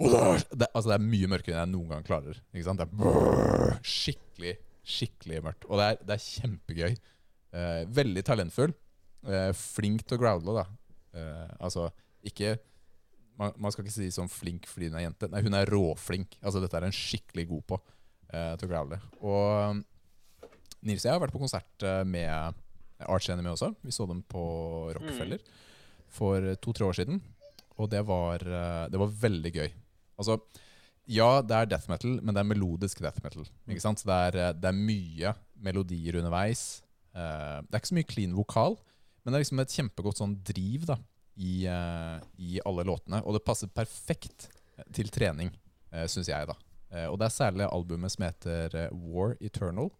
Det 0.00 0.68
altså 0.70 0.88
det 0.88 0.96
er 0.96 1.04
mye 1.04 1.28
mørkere 1.28 1.56
enn 1.58 1.66
jeg 1.66 1.72
noen 1.74 1.90
gang 1.92 2.04
klarer. 2.06 2.38
Ikke 2.54 2.68
sant? 2.68 2.80
Det 2.80 3.10
er 3.10 3.74
skikkelig, 3.84 4.54
skikkelig 4.96 5.42
mørkt. 5.44 5.66
Og 5.68 5.80
det 5.80 5.88
er, 5.90 5.98
det 6.08 6.16
er 6.16 6.24
kjempegøy. 6.24 6.94
Eh, 7.60 7.82
veldig 8.00 8.24
talentfull. 8.24 8.72
Eh, 9.28 9.50
flink 9.56 10.06
til 10.06 10.16
å 10.16 10.22
growle, 10.22 10.56
da. 10.62 10.64
Eh, 11.20 11.52
altså, 11.60 11.90
ikke 12.24 12.54
man, 13.40 13.54
man 13.56 13.72
skal 13.72 13.84
ikke 13.84 13.94
si 13.94 14.10
sånn 14.12 14.30
flink 14.30 14.68
fordi 14.68 14.90
hun 14.90 14.98
er 15.00 15.06
jente. 15.06 15.28
Nei, 15.32 15.42
hun 15.44 15.56
er 15.56 15.70
råflink. 15.72 16.36
Altså, 16.40 16.62
dette 16.62 16.76
er 16.80 16.88
hun 16.88 16.96
skikkelig 16.96 17.46
god 17.52 17.66
på 17.72 17.80
eh, 18.32 18.52
til 18.60 18.68
å 18.68 18.72
growle. 18.72 19.00
Og 19.20 19.84
Nils 20.80 21.04
og 21.04 21.08
jeg 21.10 21.12
har 21.12 21.22
vært 21.22 21.36
på 21.36 21.42
konsert 21.42 21.84
eh, 21.86 22.02
med 22.08 22.60
Arch 23.08 23.30
Enemy 23.30 23.52
også. 23.54 23.72
Vi 23.84 23.92
så 23.94 24.06
dem 24.08 24.22
på 24.28 24.42
Rockefeller 24.96 25.40
for 26.10 26.42
to-tre 26.62 26.88
år 26.88 26.98
siden. 27.00 27.20
Og 27.80 27.88
det 27.90 28.02
var, 28.06 28.42
eh, 28.44 28.88
det 28.92 29.00
var 29.00 29.14
veldig 29.22 29.52
gøy. 29.54 29.70
Altså, 30.20 30.36
ja, 31.10 31.40
det 31.42 31.56
er 31.56 31.66
death 31.70 31.88
metal, 31.90 32.18
men 32.20 32.34
det 32.34 32.42
er 32.42 32.50
melodisk 32.50 33.00
death 33.00 33.22
metal. 33.24 33.46
Ikke 33.68 33.80
sant? 33.80 34.02
Så 34.02 34.08
det 34.10 34.18
er, 34.26 34.38
eh, 34.48 34.52
det 34.52 34.68
er 34.68 34.76
mye 34.76 35.34
melodier 35.56 36.18
underveis. 36.20 36.82
Eh, 37.14 37.62
det 37.62 37.72
er 37.72 37.80
ikke 37.80 37.92
så 37.94 37.98
mye 37.98 38.10
clean 38.10 38.34
vokal, 38.36 38.76
men 39.24 39.32
det 39.32 39.38
er 39.38 39.44
liksom 39.44 39.60
et 39.60 39.76
kjempegodt 39.76 40.20
sånn 40.20 40.36
driv 40.44 40.86
da, 40.86 40.96
i, 41.36 41.64
i 42.38 42.60
alle 42.66 42.84
låtene. 42.84 43.22
Og 43.24 43.36
det 43.36 43.44
passer 43.44 43.68
perfekt 43.68 44.48
til 44.92 45.08
trening, 45.08 45.50
syns 46.08 46.28
jeg. 46.28 46.46
da. 46.48 46.54
Og 47.08 47.18
det 47.20 47.26
er 47.26 47.34
særlig 47.34 47.66
albumet 47.68 48.12
som 48.12 48.24
heter 48.24 48.88
War 48.92 49.36
Eternal, 49.40 49.90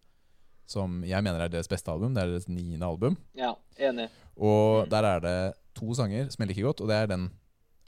som 0.69 1.01
jeg 1.07 1.23
mener 1.23 1.41
er 1.43 1.51
deres 1.51 1.67
beste 1.71 1.91
album. 1.91 2.13
Det 2.15 2.23
er 2.23 2.33
deres 2.33 2.49
niende 2.49 2.87
album. 2.87 3.17
Ja, 3.37 3.53
enig. 3.79 4.09
Og 4.37 4.89
der 4.91 5.03
er 5.03 5.23
det 5.23 5.37
to 5.75 5.93
sanger 5.97 6.29
som 6.31 6.43
jeg 6.43 6.51
liker 6.51 6.69
godt, 6.69 6.81
og 6.83 6.91
det 6.91 6.97
er 6.97 7.09
den 7.11 7.29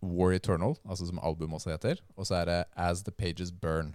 War 0.03 0.33
Eternal, 0.35 0.75
altså 0.83 1.05
som 1.07 1.19
albumet 1.23 1.61
også 1.61 1.71
heter. 1.71 2.01
Og 2.17 2.27
så 2.27 2.41
er 2.41 2.49
det 2.49 2.57
As 2.75 3.05
The 3.07 3.13
Pages 3.15 3.53
Burn. 3.55 3.93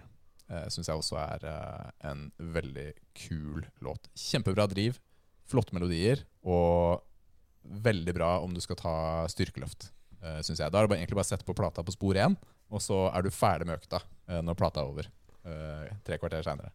Uh, 0.49 0.65
Syns 0.73 0.89
jeg 0.89 0.97
også 0.97 1.19
er 1.21 1.43
uh, 1.45 1.91
en 2.09 2.31
veldig 2.41 2.87
kul 3.27 3.67
låt. 3.85 4.09
Kjempebra 4.17 4.65
driv, 4.71 4.97
flotte 5.45 5.75
melodier, 5.77 6.23
og 6.41 7.03
veldig 7.61 8.15
bra 8.17 8.31
om 8.41 8.55
du 8.55 8.61
skal 8.63 8.79
ta 8.79 8.95
styrkeløft. 9.29 9.91
uh, 10.23 10.39
syns 10.41 10.59
jeg. 10.59 10.71
Da 10.73 10.81
er 10.81 10.89
det 10.89 10.97
egentlig 10.97 11.19
bare 11.19 11.27
å 11.27 11.31
sette 11.31 11.45
på 11.45 11.53
plata 11.57 11.85
på 11.85 11.93
spor 11.93 12.17
én, 12.17 12.33
og 12.73 12.81
så 12.81 13.05
er 13.13 13.21
du 13.25 13.29
ferdig 13.33 13.69
med 13.69 13.77
økta 13.77 14.01
uh, 14.01 14.41
når 14.41 14.57
plata 14.57 14.81
er 14.81 14.89
over. 14.89 15.11
Tre 16.05 16.17
kvarter 16.19 16.43
seinere. 16.45 16.69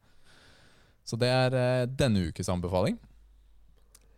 Så 1.04 1.18
det 1.20 1.28
er 1.28 1.54
uh, 1.56 1.86
denne 2.00 2.28
ukes 2.30 2.48
anbefaling. 2.48 2.98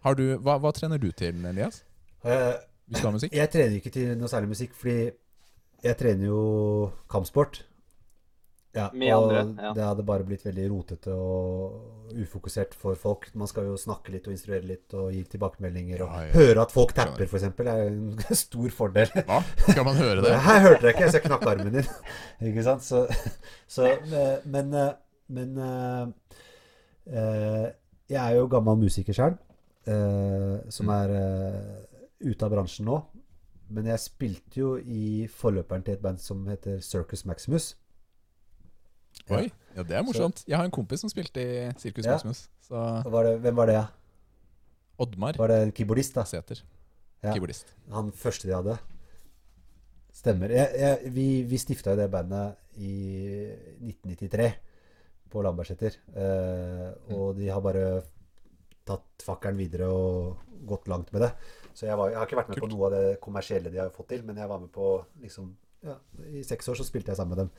Har 0.06 0.14
du, 0.18 0.24
hva, 0.38 0.58
hva 0.62 0.70
trener 0.76 1.00
du 1.02 1.08
til, 1.18 1.38
Elias? 1.50 1.80
Eh, 2.22 2.52
Hvis 2.86 3.00
du 3.02 3.06
har 3.08 3.14
musikk? 3.16 3.32
jeg 3.34 3.50
trener 3.50 3.80
ikke 3.80 3.90
til 3.94 4.12
noe 4.18 4.30
særlig 4.30 4.52
musikk, 4.52 4.74
fordi 4.78 5.10
jeg 5.82 5.96
trener 5.98 6.28
jo 6.28 6.42
kampsport. 7.10 7.64
Ja, 8.76 8.90
Med 8.92 9.08
og 9.16 9.30
andre, 9.32 9.64
ja. 9.64 9.70
det 9.72 9.84
hadde 9.86 10.04
bare 10.04 10.24
blitt 10.28 10.42
veldig 10.44 10.66
rotete 10.68 11.14
og 11.16 12.10
ufokusert 12.20 12.74
for 12.76 12.94
folk. 13.00 13.30
Man 13.34 13.48
skal 13.48 13.70
jo 13.70 13.76
snakke 13.80 14.12
litt 14.12 14.26
og 14.28 14.34
instruere 14.36 14.68
litt 14.68 14.92
og 14.98 15.14
gi 15.16 15.22
tilbakemeldinger 15.32 16.02
og 16.04 16.10
Ja, 16.12 16.24
ja. 16.28 16.34
høre 16.36 16.66
at 16.66 16.74
folk 16.74 16.92
tapper, 16.94 17.24
f.eks. 17.24 17.46
er 17.48 17.86
en 17.86 18.20
stor 18.44 18.74
fordel. 18.76 19.10
Hva? 19.16 19.40
Skal 19.64 19.86
man 19.88 19.96
høre 19.96 20.20
det? 20.26 20.34
Her 20.50 20.60
hørte 20.68 20.90
jeg 20.90 20.98
ikke, 20.98 21.08
så 21.08 21.18
jeg 21.22 21.26
knakk 21.30 21.46
armen 21.54 21.78
din. 21.80 21.88
ikke 22.52 22.66
sant? 22.68 22.84
Så, 22.84 23.06
så 23.66 23.94
men, 24.12 24.44
Men, 24.44 24.74
eh, 24.84 24.92
men 25.38 25.56
eh, 25.56 26.02
eh, 26.04 26.44
Jeg 27.06 28.18
er 28.22 28.36
jo 28.36 28.46
gammel 28.50 28.78
musiker 28.80 29.14
sjøl, 29.16 29.36
som 30.72 30.88
er 30.94 31.12
eh, 31.14 32.00
ute 32.26 32.46
av 32.46 32.50
bransjen 32.54 32.86
nå. 32.88 33.00
Men 33.70 33.88
jeg 33.90 33.98
spilte 33.98 34.60
jo 34.60 34.76
i 34.78 35.26
forløperen 35.30 35.82
til 35.86 35.96
et 35.96 36.02
band 36.02 36.20
som 36.22 36.44
heter 36.46 36.78
Circus 36.86 37.24
Maximus. 37.26 37.72
Oi, 39.32 39.48
ja, 39.74 39.82
det 39.82 39.96
er 39.96 40.04
morsomt. 40.06 40.44
Jeg 40.46 40.54
har 40.58 40.66
en 40.68 40.74
kompis 40.74 41.02
som 41.02 41.10
spilte 41.10 41.42
i 41.42 41.70
Circus 41.82 42.04
Ja. 42.06 42.12
Maximus. 42.14 42.44
Så 42.62 42.74
Var 43.10 43.24
det, 43.26 43.32
hvem 43.42 43.56
var 43.56 43.66
det? 43.66 43.74
ja? 43.78 43.86
Oddmar 44.98 45.36
Var 45.38 45.48
det 45.48 45.56
en 45.62 45.72
keyboardist, 45.72 46.14
da? 46.14 46.22
Sæter. 46.24 46.62
Ja. 47.22 47.32
Keyboardist. 47.32 47.74
Han 47.92 48.12
første 48.12 48.48
de 48.48 48.54
hadde. 48.54 48.78
Stemmer. 50.14 50.48
Jeg, 50.54 50.70
jeg, 50.78 51.12
vi 51.14 51.42
vi 51.42 51.58
stifta 51.58 51.90
jo 51.92 51.96
det 52.00 52.10
bandet 52.10 52.54
i 52.76 52.92
1993 53.82 54.52
på 55.32 55.42
Lambertseter. 55.44 55.98
Eh, 56.14 56.88
og 57.16 57.36
de 57.38 57.48
har 57.50 57.62
bare 57.64 57.86
tatt 58.86 59.24
fakkelen 59.26 59.58
videre 59.58 59.88
og 59.90 60.42
gått 60.66 60.88
langt 60.90 61.12
med 61.14 61.26
det. 61.26 61.30
Så 61.76 61.88
jeg, 61.88 61.96
var, 61.98 62.10
jeg 62.12 62.20
har 62.20 62.28
ikke 62.28 62.38
vært 62.38 62.52
med 62.52 62.62
på 62.62 62.70
noe 62.72 62.88
av 62.88 62.94
det 62.94 63.06
kommersielle 63.22 63.72
de 63.72 63.80
har 63.82 63.92
fått 63.94 64.12
til, 64.14 64.22
men 64.24 64.38
jeg 64.40 64.48
var 64.48 64.62
med 64.62 64.70
på 64.72 64.94
liksom 65.20 65.50
ja, 65.84 65.98
I 66.32 66.42
seks 66.46 66.70
år 66.72 66.78
så 66.78 66.86
spilte 66.86 67.12
jeg 67.12 67.18
sammen 67.18 67.36
med 67.36 67.42
dem. 67.44 67.50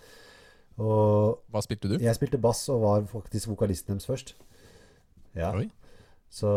Og 0.84 1.44
Hva 1.54 1.62
spilte 1.66 1.90
du? 1.92 1.98
jeg 2.02 2.18
spilte 2.18 2.40
bass 2.42 2.64
og 2.74 2.82
var 2.84 3.06
faktisk 3.10 3.52
vokalisten 3.52 3.96
deres 3.96 4.10
først. 4.10 4.34
Ja. 5.38 5.52
Oi. 5.58 5.68
Så 6.34 6.52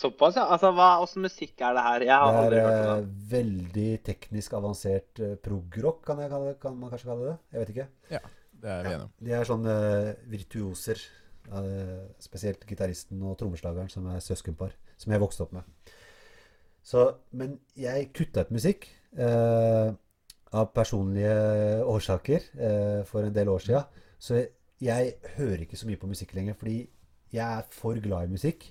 Såpass, 0.00 0.36
ja. 0.38 0.44
Altså, 0.54 0.70
hva, 0.72 0.92
slags 1.02 1.16
musikk 1.20 1.60
er 1.66 1.74
det 1.76 1.82
her? 1.84 2.04
Jeg 2.06 2.16
har 2.22 2.30
Det 2.30 2.42
aldri 2.44 2.60
er 2.60 2.68
eh, 2.70 2.90
det. 3.00 3.24
veldig 3.32 3.88
teknisk 4.06 4.54
avansert 4.56 5.20
uh, 5.20 5.32
progrock, 5.42 6.04
kan, 6.06 6.22
jeg 6.22 6.56
kan 6.62 6.76
man 6.78 6.92
kanskje 6.92 7.10
kalle 7.10 7.32
det? 7.32 7.34
Jeg 7.52 7.60
vet 7.64 7.72
ikke. 7.74 8.20
Det 8.60 8.70
er 8.70 8.84
vi 8.84 8.92
enige 8.92 9.06
om. 9.06 9.16
De 9.26 9.34
er 9.36 9.48
sånne 9.48 9.78
eh, 9.88 10.28
virtuoser. 10.36 11.08
spesielt 12.20 12.62
gitaristen 12.68 13.22
og 13.26 13.38
trommeslageren, 13.38 13.88
som 13.88 14.06
er 14.06 14.20
søskenpar. 14.22 14.74
Som 15.00 15.12
jeg 15.12 15.20
vokste 15.20 15.42
opp 15.42 15.52
med. 15.56 15.62
Så, 16.82 17.06
men 17.32 17.58
jeg 17.76 18.10
kutta 18.14 18.44
ut 18.44 18.52
musikk 18.54 18.86
eh, 19.16 19.90
av 20.52 20.70
personlige 20.74 21.84
årsaker 21.84 22.46
eh, 22.58 23.02
for 23.08 23.26
en 23.26 23.34
del 23.34 23.48
år 23.48 23.64
sia. 23.64 23.82
Så 24.18 24.36
jeg, 24.36 24.48
jeg 24.80 25.14
hører 25.36 25.64
ikke 25.64 25.78
så 25.80 25.88
mye 25.88 26.00
på 26.00 26.10
musikk 26.10 26.34
lenger, 26.34 26.54
fordi 26.58 26.78
jeg 27.32 27.58
er 27.58 27.66
for 27.74 28.00
glad 28.02 28.28
i 28.28 28.34
musikk. 28.36 28.68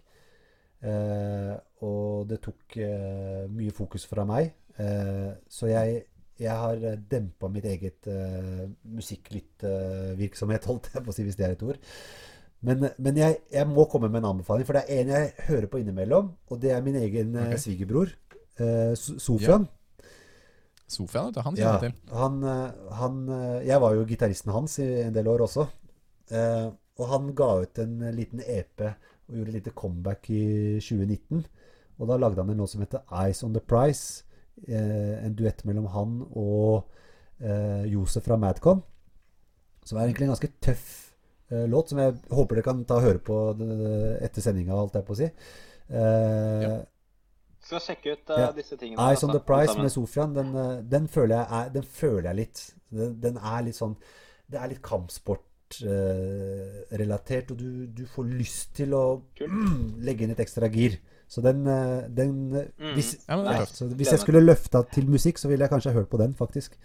Eh, 0.83 1.55
og 1.83 2.29
det 2.29 2.39
tok 2.43 2.77
eh, 2.79 3.45
mye 3.51 3.75
fokus 3.75 4.07
fra 4.07 4.25
meg. 4.27 4.53
Eh, 4.79 5.31
så 5.51 5.71
jeg, 5.71 6.03
jeg 6.39 6.55
har 6.55 6.83
dempa 7.11 7.49
mitt 7.51 7.65
eget 7.65 8.07
uh, 8.07 8.65
musikklyttvirksomhet, 8.95 10.63
uh, 10.63 10.67
holdt 10.71 10.91
jeg 10.93 11.03
på 11.05 11.11
å 11.11 11.15
si, 11.15 11.25
hvis 11.27 11.39
det 11.39 11.45
er 11.47 11.57
et 11.57 11.65
ord. 11.67 11.79
Men, 12.61 12.89
men 12.99 13.17
jeg, 13.17 13.37
jeg 13.51 13.67
må 13.71 13.85
komme 13.91 14.09
med 14.11 14.19
en 14.23 14.33
anbefaling, 14.33 14.67
for 14.67 14.75
det 14.75 14.83
er 14.87 15.03
en 15.03 15.13
jeg 15.13 15.33
hører 15.47 15.67
på 15.71 15.79
innimellom, 15.79 16.33
og 16.51 16.61
det 16.61 16.71
er 16.75 16.83
min 16.83 16.97
egen 16.99 17.35
okay. 17.35 17.55
Ok. 17.55 17.63
svigerbror, 17.65 18.15
uh, 18.59 18.95
Sofian. 18.99 19.67
Ja. 19.67 19.75
Sofian, 20.89 21.29
vet 21.29 21.35
du. 21.35 21.41
Han 21.45 21.55
Ja, 21.59 21.63
kjenner 21.77 21.83
jeg 21.85 21.93
til. 21.93 22.15
han, 22.17 22.43
eh, 22.43 22.93
han 22.97 23.17
eh, 23.29 23.67
Jeg 23.67 23.81
var 23.81 23.93
jo 23.93 24.05
gitaristen 24.09 24.51
hans 24.51 24.79
i 24.79 24.87
en 25.03 25.13
del 25.13 25.27
år 25.27 25.43
også. 25.45 25.67
Eh, 26.31 26.71
og 26.99 27.07
han 27.11 27.35
ga 27.35 27.49
ut 27.61 27.79
en 27.79 27.99
liten 28.15 28.41
EP 28.41 28.81
og 28.81 29.35
gjorde 29.35 29.49
et 29.49 29.53
lite 29.59 29.71
comeback 29.77 30.29
i 30.33 30.79
2019. 30.81 31.45
Og 31.99 32.09
da 32.09 32.17
lagde 32.17 32.41
han 32.41 32.49
en 32.49 32.57
låt 32.57 32.71
som 32.71 32.81
heter 32.81 33.05
'Eyes 33.05 33.43
On 33.43 33.53
The 33.53 33.61
Prize'. 33.61 34.23
Eh, 34.67 35.15
en 35.25 35.35
duett 35.39 35.63
mellom 35.65 35.85
han 35.93 36.17
og 36.35 36.83
eh, 37.39 37.85
Josef 37.93 38.23
fra 38.27 38.37
Madcon. 38.37 38.81
Som 39.85 39.97
er 39.97 40.03
egentlig 40.09 40.25
en 40.27 40.33
ganske 40.35 40.51
tøff 40.61 40.87
eh, 41.51 41.65
låt, 41.71 41.89
som 41.89 41.99
jeg 42.01 42.11
håper 42.35 42.55
dere 42.59 42.67
kan 42.67 42.83
ta 42.85 42.93
og 42.99 43.05
høre 43.07 43.19
på 43.23 43.35
etter 44.21 44.41
sendinga, 44.43 44.75
holdt 44.75 44.95
jeg 44.99 45.05
på 45.07 45.13
å 45.15 45.19
si. 45.21 45.27
Eh, 45.89 46.61
Ja. 46.65 46.73
Skal 47.69 47.81
sjekke 47.83 48.11
ut 48.15 48.29
Ja. 48.29 48.51
disse 48.55 48.75
tingene. 48.79 49.01
Eyes 49.03 49.23
on 49.23 49.31
the 49.33 49.39
Price 49.43 49.75
med 49.77 49.91
Sofian, 49.91 50.33
den, 50.33 50.53
den, 50.89 51.07
føler 51.11 51.35
jeg 51.35 51.47
er, 51.51 51.69
den 51.73 51.83
føler 51.83 52.21
jeg 52.29 52.35
litt. 52.35 52.73
Den, 52.89 53.19
den 53.21 53.37
er 53.37 53.61
litt 53.65 53.75
sånn 53.77 53.95
Det 54.49 54.57
er 54.57 54.67
litt 54.71 54.81
kampsportrelatert, 54.81 57.51
og 57.51 57.57
du, 57.59 57.85
du 57.93 58.05
får 58.09 58.23
lyst 58.31 58.71
til 58.79 58.93
å 58.97 59.03
mm, 59.41 59.99
legge 60.07 60.23
inn 60.25 60.31
et 60.33 60.39
ekstra 60.41 60.67
gir. 60.73 60.95
Så 61.29 61.43
den, 61.45 61.61
eh, 61.67 62.07
den 62.09 62.55
eh, 62.55 62.69
Mm. 62.79 62.95
hvis, 62.97 63.15
Ja, 63.27 63.37
ja, 63.43 63.65
så 63.65 63.85
hvis 63.93 64.11
jeg 64.11 64.19
skulle 64.19 64.41
løfta 64.41 64.81
til 64.91 65.05
musikk, 65.07 65.37
så 65.37 65.47
ville 65.47 65.63
jeg 65.63 65.69
kanskje 65.69 65.93
hørt 65.93 66.09
på 66.09 66.17
den, 66.17 66.33
faktisk. 66.33 66.77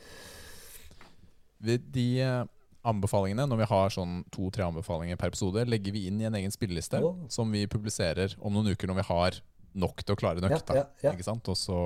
De 1.65 2.21
eh, 2.21 2.45
anbefalingene, 2.85 3.47
når 3.49 3.63
vi 3.63 3.69
har 3.71 3.95
sånn 3.95 4.19
to-tre 4.35 4.67
anbefalinger 4.67 5.17
per 5.17 5.33
episode, 5.33 5.65
legger 5.65 5.93
vi 5.93 6.07
inn 6.11 6.21
i 6.21 6.29
en 6.29 6.37
egen 6.37 6.53
spilleliste 6.53 7.01
oh. 7.01 7.17
som 7.33 7.51
vi 7.51 7.65
publiserer 7.67 8.37
om 8.41 8.53
noen 8.53 8.75
uker 8.75 8.91
når 8.91 9.01
vi 9.01 9.09
har 9.09 9.41
nok 9.75 10.05
til 10.05 10.15
å 10.15 10.21
klare 10.21 10.45
nøkta. 10.45 10.77
ja, 10.77 10.85
ja. 11.03 11.15
Ikke 11.17 11.25
sant? 11.27 11.49
Og 11.49 11.57
så 11.57 11.81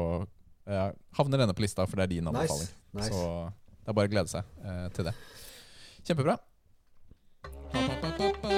eh, 0.67 0.91
havner 1.21 1.45
denne 1.45 1.55
på 1.55 1.63
lista, 1.63 1.87
for 1.87 2.01
det 2.01 2.09
er 2.09 2.15
din 2.19 2.27
anbefaling. 2.27 2.69
Nice. 2.93 3.07
nice. 3.07 3.15
Så 3.15 3.79
det 3.79 3.95
er 3.95 4.01
bare 4.03 4.11
å 4.11 4.17
glede 4.19 4.35
seg 4.35 4.55
eh, 4.67 4.87
til 4.99 5.09
det. 5.09 5.17
Kjempebra. 6.03 6.41
Tips. 8.19 8.58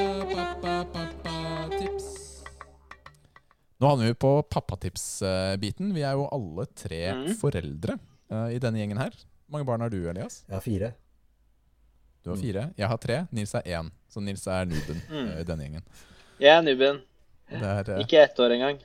Nå 3.81 3.89
havner 3.89 4.11
vi 4.11 4.14
på 4.20 4.31
pappatips-biten. 4.53 5.95
Vi 5.97 6.03
er 6.05 6.12
jo 6.18 6.26
alle 6.35 6.66
tre 6.76 6.99
mm. 7.16 7.28
foreldre 7.41 7.95
uh, 8.28 8.49
i 8.53 8.59
denne 8.61 8.76
gjengen 8.83 8.99
her. 9.01 9.14
Hvor 9.47 9.57
mange 9.57 9.68
barn 9.70 9.81
har 9.81 9.93
du, 9.93 10.03
Elias? 10.11 10.43
Jeg 10.49 10.55
har 10.59 10.64
fire. 10.64 10.91
Du 12.20 12.28
har 12.31 12.37
Mm. 12.37 12.43
fire. 12.43 12.64
Jeg 12.76 12.89
har 12.93 12.99
tre. 13.01 13.16
Nils 13.33 13.55
er 13.57 13.62
én. 13.72 13.89
Så 14.12 14.20
Nils 14.20 14.45
er 14.47 14.66
nuben 14.68 15.01
Mm. 15.09 15.28
eh, 15.31 15.41
i 15.41 15.45
denne 15.49 15.64
gjengen. 15.64 15.85
Jeg 16.39 16.53
er 16.59 16.62
nuben. 16.62 17.01
Er, 17.51 17.89
uh, 17.89 18.01
Ikke 18.05 18.20
ett 18.22 18.37
år 18.39 18.53
engang. 18.53 18.78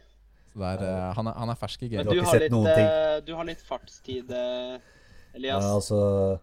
så 0.54 0.60
det 0.60 0.70
er, 0.80 0.86
eh, 0.88 1.14
han, 1.14 1.28
er, 1.28 1.34
han 1.34 1.50
er 1.50 1.56
fersk 1.56 1.84
i 1.84 1.90
Men 1.90 1.98
gamet. 2.06 2.06
Du 2.06 2.22
har 2.24 2.40
du 2.40 2.56
har, 2.56 2.64
litt, 2.64 2.78
eh, 2.80 3.20
du 3.28 3.36
har 3.36 3.44
litt 3.46 3.62
fartstid, 3.62 4.32
Elias. 5.36 5.64
Ja, 5.64 5.76
altså 5.76 6.40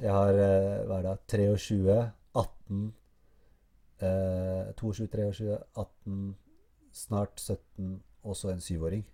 Jeg 0.00 0.10
har 0.10 0.32
hva 0.32 0.98
er 0.98 1.02
det, 1.02 1.18
23, 1.28 2.10
18 2.34 2.92
eh, 4.02 4.72
22, 4.76 5.06
23, 5.08 5.58
18 5.76 6.34
Snart 6.96 7.40
17, 7.42 8.00
og 8.24 8.36
så 8.38 8.48
en 8.54 8.60
syvåring. 8.64 9.04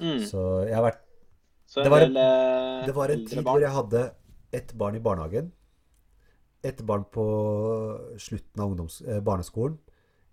Mm. 0.00 0.22
Så 0.24 0.40
jeg 0.64 0.74
har 0.74 0.82
vært 0.86 1.00
Så 1.68 1.82
det 1.84 1.90
var 1.92 2.00
en- 2.06 2.14
Det 2.86 2.94
var 2.96 3.08
en 3.12 3.26
tid 3.26 3.42
hvor 3.44 3.60
jeg 3.60 3.70
hadde 3.70 4.10
ett 4.52 4.72
barn 4.78 4.96
i 4.96 4.98
barnehagen, 4.98 5.52
ett 6.64 6.80
barn 6.86 7.04
på 7.04 7.24
slutten 8.18 8.60
av 8.62 8.70
ungdoms, 8.70 9.00
eh, 9.02 9.20
barneskolen, 9.20 9.78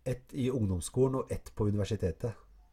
ett 0.05 0.33
i 0.33 0.49
ungdomsskolen 0.49 1.15
og 1.15 1.31
ett 1.31 1.51
på 1.55 1.67
universitetet 1.67 2.31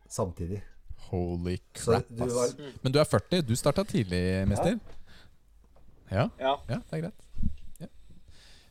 samtidig. 0.09 0.63
Holy 1.11 1.59
Så 1.75 1.93
crap, 1.93 2.05
du 2.09 2.25
var 2.25 2.49
Men 2.83 2.93
du 2.93 2.99
er 3.01 3.05
40. 3.05 3.43
Du 3.43 3.55
starta 3.57 3.85
tidlig, 3.85 4.47
mester. 4.49 4.79
Ja, 6.11 6.29
Ja. 6.41 6.57
ja, 6.69 6.75
det 6.91 6.93
er 6.93 7.01
greit. 7.01 7.21
Ja. 7.81 7.87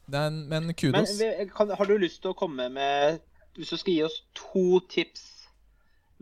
Det 0.10 0.34
men 0.34 0.50
Men 0.50 0.74
kudos. 0.74 1.20
Men, 1.20 1.50
kan, 1.50 1.70
har 1.70 1.86
du 1.86 1.98
lyst 1.98 2.22
til 2.22 2.32
å 2.32 2.36
komme 2.36 2.70
med 2.72 3.20
Hvis 3.58 3.70
du 3.74 3.78
skal 3.78 3.94
gi 3.96 4.04
oss 4.06 4.18
to 4.38 4.80
tips 4.94 5.24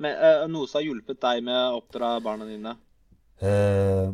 med 0.03 0.15
uh, 0.19 0.45
noe 0.51 0.67
som 0.67 0.79
har 0.79 0.87
hjulpet 0.87 1.21
deg 1.23 1.43
med 1.47 1.57
å 1.57 1.79
oppdra 1.81 2.13
barna 2.23 2.47
dine? 2.49 2.75
Uh, 3.41 4.13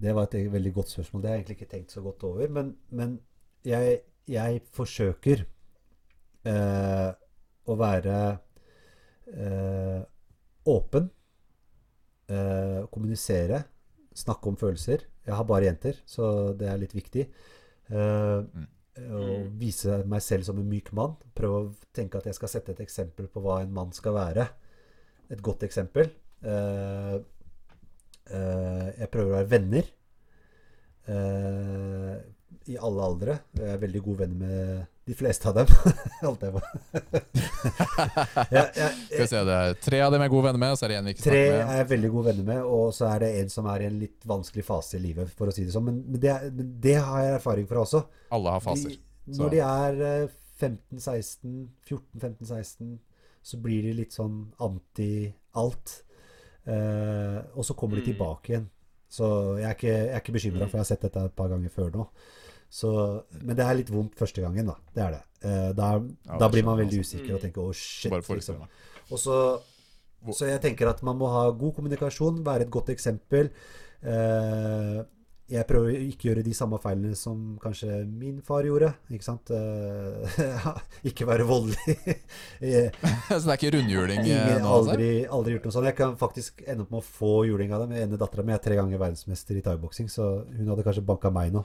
Det 0.00 0.14
var 0.14 0.28
et 0.28 0.52
veldig 0.52 0.72
godt 0.74 0.90
spørsmål. 0.90 1.22
Det 1.22 1.28
har 1.30 1.36
jeg 1.36 1.42
egentlig 1.44 1.56
ikke 1.60 1.70
tenkt 1.72 1.92
så 1.92 2.02
godt 2.02 2.24
over. 2.24 2.48
Men, 2.48 2.76
men 2.90 3.20
jeg, 3.64 4.00
jeg 4.28 4.60
forsøker 4.72 5.44
uh, 6.48 7.10
å 7.68 7.76
være 7.76 8.18
eh, 9.26 10.02
åpen. 10.66 11.10
eh, 12.28 12.84
kommunisere. 12.92 13.62
Snakke 14.14 14.48
om 14.48 14.56
følelser. 14.56 15.04
Jeg 15.26 15.34
har 15.36 15.44
bare 15.44 15.64
jenter, 15.68 16.00
så 16.06 16.52
det 16.58 16.68
er 16.68 16.80
litt 16.80 16.94
viktig. 16.96 17.26
Eh, 17.90 18.38
Å 18.98 19.24
vise 19.60 20.00
meg 20.10 20.22
selv 20.24 20.46
som 20.48 20.58
en 20.60 20.68
myk 20.68 20.90
mann. 20.96 21.14
Prøve 21.36 21.60
å 21.60 21.68
tenke 21.94 22.18
at 22.18 22.26
jeg 22.28 22.36
skal 22.38 22.50
sette 22.52 22.74
et 22.74 22.82
eksempel 22.84 23.28
på 23.30 23.42
hva 23.44 23.60
en 23.62 23.74
mann 23.74 23.92
skal 23.96 24.16
være. 24.16 24.48
Et 25.30 25.42
godt 25.44 25.64
eksempel. 25.66 26.10
Uh, 26.42 27.18
uh, 28.32 28.86
Jeg 28.98 29.10
prøver 29.12 29.30
å 29.30 29.36
være 29.36 29.50
venner. 29.52 29.90
uh, 31.08 32.14
I 32.68 32.78
alle 32.80 33.08
aldre. 33.10 33.38
Jeg 33.58 33.74
er 33.74 33.82
veldig 33.86 34.04
god 34.08 34.22
venn 34.24 34.38
med 34.42 34.86
de 35.08 35.14
fleste 35.16 35.48
av 35.48 35.54
dem. 35.56 35.70
Holdt 36.22 36.42
jeg 36.44 36.52
på. 36.52 36.60
jeg, 38.52 38.64
jeg, 38.76 38.92
Skal 39.08 39.22
vi 39.22 39.28
se, 39.30 39.40
det 39.48 39.56
er 39.58 39.76
tre 39.82 40.00
av 40.04 40.12
dem 40.14 40.24
er 40.24 40.30
gode 40.32 40.46
venner 40.48 40.60
med, 40.62 40.74
og 40.74 40.78
så 40.80 40.86
er 40.86 40.92
det 40.92 40.98
én 41.00 41.08
vi 41.08 41.14
ikke 41.16 41.24
Tre 41.24 41.38
snakker 41.40 41.54
er 41.58 41.66
med. 41.70 41.76
jeg 41.80 41.88
veldig 41.92 42.10
gode 42.14 42.26
venner 42.30 42.48
med, 42.50 42.60
og 42.78 42.92
så 42.96 43.08
er 43.12 43.24
det 43.24 43.30
en 43.42 43.52
som 43.54 43.68
er 43.72 43.84
i 43.84 43.88
en 43.88 43.98
litt 44.02 44.28
vanskelig 44.28 44.64
fase 44.68 44.98
i 44.98 45.02
livet, 45.04 45.32
for 45.38 45.48
å 45.50 45.54
si 45.56 45.64
det 45.66 45.74
sånn. 45.74 45.86
Men, 45.88 46.02
men, 46.06 46.20
det, 46.22 46.32
er- 46.34 46.52
men 46.60 46.72
det 46.84 46.96
har 47.00 47.24
jeg 47.24 47.36
erfaring 47.40 47.68
fra 47.70 47.84
også. 47.86 48.02
Alle 48.36 48.54
har 48.56 48.64
faser. 48.64 48.96
De, 48.98 49.36
når 49.38 49.54
de 49.56 49.62
er 49.64 50.02
eh, 50.10 50.36
15-16, 50.58 51.56
14-15-16, 51.88 52.96
så 53.48 53.60
blir 53.64 53.86
de 53.88 53.94
litt 54.02 54.12
sånn 54.16 54.42
anti 54.64 55.10
alt. 55.58 56.02
Uh, 56.68 57.38
og 57.56 57.64
så 57.64 57.72
kommer 57.78 57.96
de 57.96 58.02
Mm. 58.02 58.08
tilbake 58.10 58.50
igjen. 58.52 58.66
Så 59.08 59.24
jeg 59.56 59.64
er 59.70 59.76
ikke, 59.78 59.92
jeg 59.94 60.10
er 60.12 60.20
ikke 60.20 60.34
bekymra, 60.34 60.64
Mm. 60.66 60.68
for 60.68 60.76
jeg 60.76 60.82
har 60.84 60.88
sett 60.90 61.00
dette 61.06 61.22
et 61.24 61.36
par 61.38 61.48
ganger 61.48 61.70
før 61.72 61.88
nå. 61.94 62.04
Så, 62.68 62.90
men 63.40 63.56
det 63.56 63.64
er 63.64 63.78
litt 63.80 63.90
vondt 63.92 64.18
første 64.18 64.44
gangen, 64.44 64.68
da. 64.68 64.76
Det 64.94 65.04
er 65.04 65.16
det. 65.16 65.22
Eh, 65.48 65.68
da, 65.76 65.90
Ja, 66.28 66.38
da 66.42 66.48
blir 66.52 66.66
man 66.66 66.78
veldig 66.80 67.00
usikker 67.00 67.36
og 67.38 67.42
tenker 67.44 67.64
'å, 67.64 67.72
shit'. 67.72 68.12
Liksom. 68.12 68.64
Og 69.10 69.18
så, 69.18 69.36
så 70.32 70.48
jeg 70.50 70.60
tenker 70.60 70.88
at 70.90 71.02
man 71.02 71.16
må 71.16 71.30
ha 71.32 71.48
god 71.50 71.74
kommunikasjon, 71.78 72.44
være 72.44 72.66
et 72.66 72.70
godt 72.70 72.90
eksempel. 72.92 73.48
Eh, 74.02 75.04
jeg 75.48 75.64
prøver 75.64 75.94
ikke 75.94 76.02
å 76.04 76.08
ikke 76.12 76.26
gjøre 76.28 76.42
de 76.44 76.52
samme 76.52 76.76
feilene 76.82 77.16
som 77.16 77.56
kanskje 77.62 78.02
min 78.04 78.42
far 78.44 78.66
gjorde. 78.68 78.90
Ikke 79.08 79.24
sant? 79.24 79.48
Eh, 79.48 80.66
ikke 81.08 81.24
være 81.24 81.46
voldelig. 81.48 81.96
Så 83.32 83.46
det 83.46 83.54
er 83.54 83.56
ikke 83.56 83.72
rundhjuling 83.78 84.26
Ingen, 84.26 84.58
altså? 84.60 84.74
aldri, 84.74 85.08
aldri 85.24 85.56
gjort 85.56 85.70
noe 85.70 85.76
sånt. 85.78 85.88
Jeg 85.88 85.96
kan 86.02 86.18
faktisk 86.20 86.60
ende 86.66 86.84
opp 86.84 86.92
med 86.92 87.00
å 87.00 87.06
få 87.06 87.32
juling 87.48 87.72
av 87.72 87.86
det. 87.86 87.94
Den 87.94 88.04
ene 88.04 88.20
dattera 88.20 88.44
mi 88.44 88.52
er 88.52 88.60
tre 88.60 88.76
ganger 88.76 89.00
verdensmester 89.00 89.56
i 89.56 89.64
thaiboksing, 89.64 90.12
så 90.12 90.28
hun 90.52 90.68
hadde 90.68 90.84
kanskje 90.84 91.06
banka 91.08 91.32
meg 91.32 91.56
nå. 91.56 91.64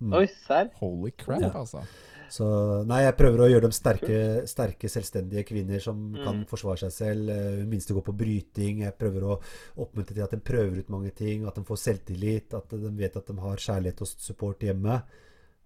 Mm. 0.00 0.12
Oi, 0.12 0.26
serr? 0.46 0.70
Holy 0.80 1.10
crap, 1.16 1.40
Ja. 1.40 1.50
altså. 1.54 1.82
Så 2.28 2.84
nei, 2.86 3.02
jeg 3.04 3.16
prøver 3.16 3.38
å 3.38 3.48
gjøre 3.48 3.62
dem 3.62 3.70
sterke, 3.72 4.18
sterke 4.50 4.88
selvstendige 4.90 5.44
kvinner 5.46 5.80
som 5.80 6.12
Mm. 6.12 6.24
kan 6.24 6.44
forsvare 6.44 6.78
seg 6.78 6.90
selv. 6.92 7.28
Hun 7.60 7.70
minste 7.70 7.94
gå 7.94 8.02
på 8.02 8.12
bryting. 8.16 8.80
Jeg 8.82 8.98
prøver 8.98 9.22
å 9.22 9.40
oppmuntre 9.78 10.12
til 10.14 10.22
at 10.24 10.30
de 10.30 10.36
prøver 10.38 10.78
ut 10.80 10.88
mange 10.90 11.14
ting. 11.14 11.46
At 11.46 11.54
de 11.54 11.62
får 11.62 11.76
selvtillit. 11.78 12.52
At 12.52 12.68
de 12.68 12.90
vet 12.90 13.16
at 13.16 13.26
de 13.26 13.36
har 13.36 13.56
kjærlighet 13.56 14.00
og 14.02 14.08
support 14.08 14.58
hjemme. 14.60 15.02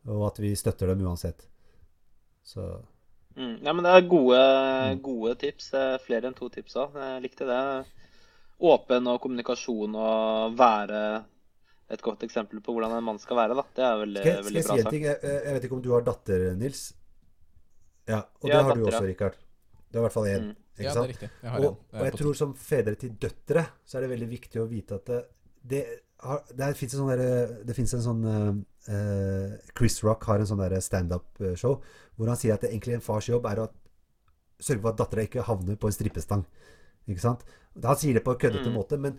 Og 0.07 0.27
at 0.27 0.37
vi 0.39 0.53
støtter 0.55 0.87
dem 0.89 1.01
uansett. 1.07 1.47
Så 2.45 2.83
Mm. 3.37 3.63
Ja, 3.63 3.73
men 3.73 3.85
det 3.85 3.93
er 4.05 4.09
gode, 4.09 4.37
Mm. 4.37 5.03
gode 5.03 5.35
tips. 5.39 5.73
Er 5.73 5.99
Flere 5.99 6.25
enn 6.27 6.35
to 6.37 6.49
tips 6.51 6.75
òg. 6.75 6.93
Jeg 6.95 7.23
likte 7.23 7.47
det. 7.47 7.87
Åpen 8.61 9.07
og 9.09 9.21
kommunikasjon 9.23 9.95
og 9.97 10.57
være 10.59 11.25
et 11.91 12.03
godt 12.03 12.23
eksempel 12.23 12.61
på 12.63 12.73
hvordan 12.73 12.93
en 12.97 13.05
mann 13.05 13.19
skal 13.19 13.37
være. 13.37 13.55
da. 13.59 13.65
Det 13.75 13.85
er 13.85 13.97
veldig, 14.05 14.21
skal, 14.23 14.31
jeg- 14.31 14.45
skal 14.45 14.45
veldig 14.51 14.65
bra 14.65 14.75
si 14.75 14.79
en 14.79 14.85
sagt. 14.85 14.95
ting? 14.95 15.05
Jeg, 15.05 15.19
jeg 15.45 15.55
vet 15.55 15.65
ikke 15.69 15.77
om 15.79 15.83
du 15.83 15.91
har 15.93 16.03
datter, 16.07 16.45
Nils? 16.57 16.83
Ja, 18.09 18.21
og 18.41 18.49
Ja, 18.49 18.57
det 18.59 18.65
har 18.65 18.75
du 18.77 18.85
også, 18.87 19.03
ja. 19.05 19.09
Rikard. 19.11 19.37
Du 19.91 19.99
har 19.99 20.05
i 20.05 20.07
hvert 20.09 20.13
fall 20.13 20.29
én. 20.31 20.45
Mm. 20.51 20.57
Ikke 20.81 20.85
Ja, 20.87 20.95
det 20.95 21.03
er 21.03 21.09
riktig. 21.13 21.31
Jeg 21.43 21.51
har 21.51 21.59
Og, 21.61 21.65
en. 21.93 21.99
og 22.01 22.05
jeg 22.07 22.13
tror 22.21 22.35
som 22.39 22.55
fedre 22.55 22.95
til 22.97 23.11
døtre, 23.21 23.67
så 23.85 23.99
er 23.99 24.01
det 24.07 24.11
veldig 24.11 24.29
viktig 24.31 24.61
å 24.63 24.69
vite 24.71 24.95
at 24.95 25.05
det, 25.07 25.25
det, 25.67 25.83
har, 26.23 26.43
det 26.57 26.77
finnes 26.77 26.95
en 26.95 27.01
sånn 27.01 27.11
der, 27.19 27.65
Det 27.65 27.75
finnes 27.77 27.95
en 27.95 28.03
sånn 28.07 28.25
eh, 28.89 28.95
eh, 28.95 29.59
Chris 29.77 29.99
Rock 30.05 30.25
har 30.25 30.39
en 30.41 30.47
sånn 30.47 30.81
standup-show 30.81 31.83
hvor 32.17 32.27
han 32.29 32.37
sier 32.37 32.55
at 32.55 32.61
det 32.63 32.71
egentlig 32.71 32.95
en 32.95 33.01
fars 33.05 33.29
jobb 33.29 33.47
er 33.47 33.61
å 33.65 33.69
sørge 34.61 34.81
for 34.83 34.91
at 34.93 34.97
dattera 35.01 35.23
ikke 35.25 35.43
havner 35.47 35.77
på 35.77 35.89
en 35.89 35.93
strippestang. 35.97 36.43
Ikke 37.09 37.21
sant? 37.21 37.45
Han 37.83 37.97
sier 37.97 38.15
det 38.15 38.25
på 38.25 38.33
en 38.35 38.39
køddete 38.39 38.69
Mm. 38.69 38.75
måte, 38.77 38.99
men 38.99 39.19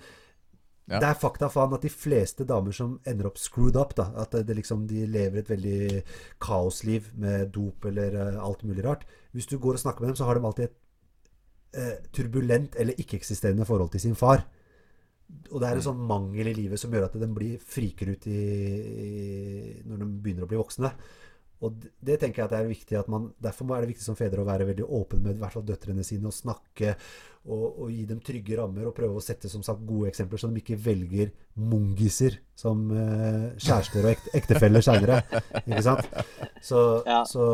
Ja. 0.92 1.00
det 1.00 1.08
er 1.08 1.20
fakta 1.22 1.48
faen 1.52 1.74
at 1.74 1.86
de 1.86 1.90
fleste 1.94 2.44
damer 2.48 2.76
som 2.76 2.98
ender 3.08 3.30
opp 3.30 3.40
screwed 3.40 3.78
up, 3.80 3.96
da, 3.96 4.10
at 4.20 4.36
det, 4.36 4.46
det 4.50 4.58
liksom, 4.60 4.86
de 4.90 5.06
lever 5.08 5.40
et 5.40 5.52
veldig 5.54 6.04
kaosliv 6.44 7.12
med 7.16 7.54
dop 7.56 7.88
eller 7.88 8.18
uh, 8.20 8.42
alt 8.44 8.66
mulig 8.68 8.84
rart 8.86 9.06
Hvis 9.32 9.48
du 9.48 9.58
går 9.58 9.78
og 9.80 9.84
snakker 9.86 10.04
med 10.04 10.12
dem, 10.12 10.20
så 10.20 10.28
har 10.28 10.36
de 10.36 10.46
alltid 10.46 10.66
et 10.68 10.80
uh, 11.80 12.10
turbulent 12.12 12.76
eller 12.76 13.00
ikke-eksisterende 13.00 13.66
forhold 13.66 13.94
til 13.94 14.04
sin 14.04 14.16
far. 14.20 14.44
Og 15.52 15.62
det 15.62 15.68
er 15.70 15.78
en 15.78 15.80
Mm. 15.80 15.86
sånn 15.88 16.08
mangel 16.08 16.48
i 16.52 16.54
livet 16.54 16.80
som 16.80 16.92
gjør 16.92 17.06
at 17.06 17.14
de 17.16 17.28
blir 17.32 17.58
friker 17.64 18.12
ut 18.12 18.28
i, 18.28 18.42
i, 19.06 19.82
når 19.88 19.98
de 20.04 20.08
begynner 20.20 20.44
å 20.44 20.50
bli 20.52 20.60
voksne. 20.60 20.92
Og 21.62 21.76
det, 21.78 21.92
det 22.02 22.16
tenker 22.24 22.42
jeg 22.42 22.46
at 22.48 22.54
det 22.56 22.60
er 22.64 22.70
viktig 22.72 22.96
at 22.98 23.10
man 23.12 23.28
Derfor 23.42 23.70
er 23.76 23.84
det 23.86 23.92
viktig 23.92 24.06
som 24.08 24.16
fedre 24.18 24.42
å 24.42 24.48
være 24.48 24.66
veldig 24.66 24.86
åpen 24.98 25.22
med 25.22 25.38
hvert 25.38 25.54
fall 25.54 25.66
døtrene 25.68 26.02
sine 26.04 26.26
og 26.32 26.34
snakke 26.34 26.96
og, 27.46 27.66
og 27.82 27.92
gi 27.94 28.04
dem 28.10 28.20
trygge 28.22 28.58
rammer 28.58 28.86
og 28.90 28.94
prøve 28.98 29.18
å 29.18 29.22
sette 29.22 29.50
som 29.50 29.64
sagt 29.66 29.82
gode 29.90 30.10
eksempler, 30.12 30.38
så 30.42 30.50
de 30.50 30.62
ikke 30.62 30.76
velger 30.78 31.32
mongiser 31.58 32.36
som 32.58 32.84
eh, 32.94 33.48
kjærester 33.58 34.06
og 34.06 34.12
ekte, 34.12 34.34
ektefeller 34.38 34.84
seinere. 34.86 35.22
Ikke 35.66 35.82
sant? 35.86 36.06
Så, 36.62 36.82
Ja. 37.10 37.24
så, 37.26 37.46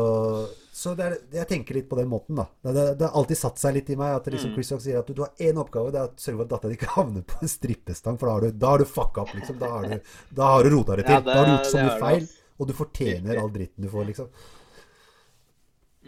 så 0.76 0.92
er, 1.00 1.16
jeg 1.32 1.48
tenker 1.48 1.78
litt 1.78 1.88
på 1.88 1.96
den 1.96 2.10
måten, 2.12 2.36
da. 2.36 2.44
Det, 2.68 2.74
det, 2.76 2.84
det 3.00 3.08
har 3.08 3.16
alltid 3.16 3.40
satt 3.40 3.62
seg 3.62 3.78
litt 3.78 3.88
i 3.94 3.96
meg 3.96 4.18
at 4.18 4.28
liksom 4.28 4.50
Mm. 4.52 4.56
Chris 4.58 4.72
Rock 4.76 4.84
sier 4.84 5.00
at 5.00 5.08
du, 5.08 5.14
du 5.16 5.24
har 5.24 5.32
én 5.48 5.56
oppgave, 5.64 5.90
det 5.94 6.00
er 6.02 6.10
å 6.12 6.20
sørge 6.20 6.36
for 6.42 6.44
at 6.44 6.52
dattera 6.52 6.72
di 6.74 6.76
ikke 6.78 6.92
havner 6.98 7.24
på 7.32 7.40
en 7.44 7.50
strippestang, 7.54 8.18
for 8.20 8.28
da 8.28 8.34
har 8.36 8.44
du, 8.44 8.52
da 8.66 8.74
har 8.74 8.84
du 8.84 8.88
fucka 8.92 9.24
opp, 9.24 9.32
liksom. 9.40 9.56
Da 9.60 9.72
har 9.72 9.88
du, 9.88 10.12
da 10.36 10.52
har 10.52 10.68
du 10.68 10.76
rota 10.76 10.96
det 11.00 11.08
til. 11.08 11.16
Ja, 11.16 11.20
det- 11.24 11.32
da 11.32 11.38
har 11.40 11.48
du 11.48 11.54
gjort 11.56 11.72
så 11.72 11.80
mye 11.86 11.96
feil. 12.04 12.28
Og 12.58 12.68
du 12.68 12.74
fortjener 12.76 13.38
all 13.40 13.50
dritten 13.54 13.84
du 13.84 13.90
får, 13.92 14.08
liksom. 14.10 14.30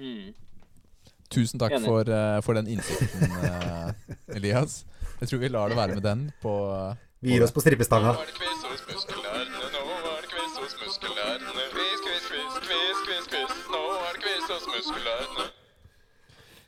Mm. 0.01 0.31
Tusen 1.31 1.63
takk 1.63 1.77
for, 1.85 2.09
uh, 2.11 2.41
for 2.43 2.59
den 2.59 2.67
innsikten, 2.75 3.37
uh, 3.39 3.93
Elias. 4.37 4.85
Jeg 5.21 5.31
tror 5.31 5.43
vi 5.43 5.51
lar 5.53 5.71
det 5.71 5.79
være 5.79 5.95
med 5.95 6.03
den 6.03 6.27
på 6.43 6.53
Vi 7.21 7.35
gir 7.35 7.45
oss 7.45 7.53
på 7.53 7.63
strippestanga. 7.63 8.17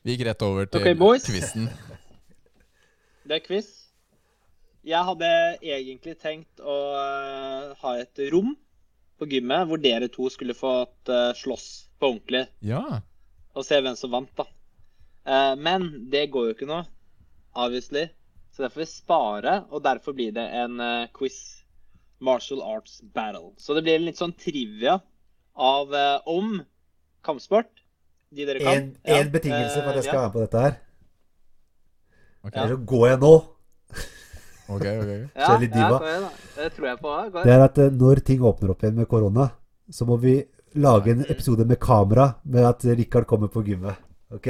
Vi 0.03 0.17
gikk 0.17 0.27
rett 0.27 0.43
over 0.43 0.67
til 0.67 0.83
okay, 0.83 0.95
quizen. 1.25 1.71
Det 3.23 3.39
er 3.39 3.45
quiz. 3.47 3.71
Jeg 4.83 5.07
hadde 5.07 5.29
egentlig 5.63 6.17
tenkt 6.19 6.59
å 6.59 6.77
eh, 6.99 7.67
ha 7.79 7.93
et 8.01 8.23
rom 8.35 8.51
på 9.23 9.29
gymmet 9.31 9.69
hvor 9.71 9.81
dere 9.83 10.11
to 10.13 10.27
skulle 10.33 10.57
fått 10.59 11.11
eh, 11.13 11.31
slåss 11.39 11.69
på 12.01 12.11
ordentlig. 12.15 12.47
Ja. 12.67 13.03
og 13.55 13.67
se 13.67 13.79
hvem 13.85 13.97
som 13.99 14.13
vant, 14.15 14.33
da. 14.37 14.47
Eh, 15.29 15.55
men 15.61 15.89
det 16.11 16.27
går 16.35 16.49
jo 16.49 16.57
ikke 16.57 16.71
nå, 16.71 16.83
obviously. 17.55 18.09
Så 18.53 18.65
derfor 18.65 18.83
vi 18.83 18.89
spare, 18.91 19.63
og 19.71 19.85
derfor 19.85 20.17
blir 20.17 20.35
det 20.37 20.47
en 20.63 20.81
eh, 20.81 21.11
quiz. 21.17 21.41
Martial 22.23 22.61
Arts 22.63 23.01
Battle. 23.03 23.49
Så 23.59 23.75
det 23.75 23.81
blir 23.83 23.99
litt 23.99 24.21
sånn 24.21 24.31
trivia 24.39 24.93
av 25.59 25.91
om 26.31 26.53
kampsport. 27.27 27.81
De 28.31 28.47
dere 28.47 28.63
kan. 28.63 28.77
En, 28.79 28.93
en 29.03 29.33
betingelse 29.33 29.81
for 29.81 29.91
at 29.91 29.99
jeg 29.99 30.07
skal 30.07 30.21
være 30.21 30.29
med 30.29 30.37
på 30.37 30.45
dette 30.45 30.63
her. 30.63 30.77
Ok, 32.47 32.53
Ellers 32.53 32.71
så 32.77 32.79
går 32.93 33.09
jeg 33.09 33.21
nå. 33.25 33.33
Ok. 34.77 34.87
ok. 35.03 35.13
Ja, 35.37 35.47
ja, 35.47 35.59
diva. 35.59 35.99
kom 35.99 36.09
igjen. 36.09 36.27
Det 36.57 36.71
tror 36.77 36.89
jeg 36.89 36.99
på. 37.03 37.15
Gå 37.33 37.45
Det 37.45 37.53
er 37.57 37.65
at 37.67 37.79
eh, 37.79 37.91
når 38.03 38.23
ting 38.27 38.41
åpner 38.49 38.71
opp 38.75 38.83
igjen 38.85 38.99
med 39.01 39.09
korona, 39.11 39.51
så 39.91 40.07
må 40.09 40.17
vi 40.23 40.37
lage 40.75 41.13
en 41.13 41.25
episode 41.29 41.67
med 41.69 41.79
kamera 41.83 42.35
med 42.45 42.65
at 42.65 42.85
Rikard 42.85 43.27
kommer 43.29 43.49
på 43.53 43.63
gymmet. 43.67 43.97
Ok? 44.33 44.49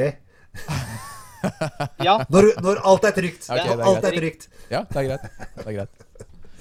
Ja, 2.06 2.20
Når, 2.30 2.52
når 2.62 2.78
alt 2.86 3.04
er 3.08 3.14
trygt. 3.16 3.48
Okay, 3.50 3.72
er 3.74 3.80
alt 3.82 4.04
er 4.06 4.14
trygt. 4.14 4.48
Ja, 4.70 4.84
det 4.86 5.00
er 5.00 5.08
greit. 5.08 5.24
Det 5.56 5.64
er 5.66 5.76
greit. 5.80 6.04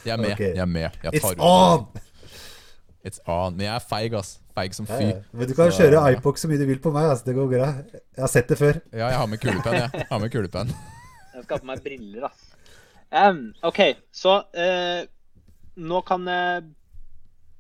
Jeg 0.02 0.14
er 0.16 0.22
med. 0.22 0.32
Okay. 0.34 0.54
Jeg 0.56 0.64
er 0.64 0.72
med. 0.72 0.96
Jeg 1.04 1.20
It's 1.20 1.36
on! 1.38 1.84
It's 3.06 3.22
on. 3.30 3.58
Men 3.58 3.68
jeg 3.68 3.76
er 3.76 3.84
feig, 3.86 4.16
ass. 4.18 4.32
Feig 4.58 4.74
som 4.76 4.88
Ja, 4.90 4.98
fy. 4.98 5.04
ja. 5.12 5.20
Men 5.34 5.48
du 5.48 5.54
kan 5.54 5.72
Så- 5.72 5.84
kjøre 5.84 6.02
iPox 6.16 6.42
så 6.42 6.50
mye 6.50 6.58
du 6.58 6.66
vil 6.66 6.80
på 6.82 6.92
meg. 6.92 7.12
ass. 7.12 7.22
Det 7.22 7.36
går 7.36 7.48
bra. 7.48 7.68
Jeg 7.94 8.22
har 8.26 8.28
sett 8.28 8.48
det 8.50 8.58
før. 8.58 8.82
Ja, 8.92 9.08
jeg 9.10 9.18
har 9.18 9.28
med 9.28 9.40
kulepenn, 9.40 9.74
jeg. 9.74 9.90
jeg 9.94 10.08
har 10.10 10.20
med 10.20 10.32
kulepenn. 10.32 10.74
jeg 11.36 11.44
skal 11.44 11.58
ha 11.58 11.62
på 11.62 11.66
meg 11.70 11.84
briller, 11.84 12.26
ass. 12.26 12.42
Em, 13.12 13.42
OK, 13.68 13.80
så 14.16 14.38
uh, 14.40 15.02
nå 15.76 15.98
kan 16.08 16.28
uh, 16.32 16.62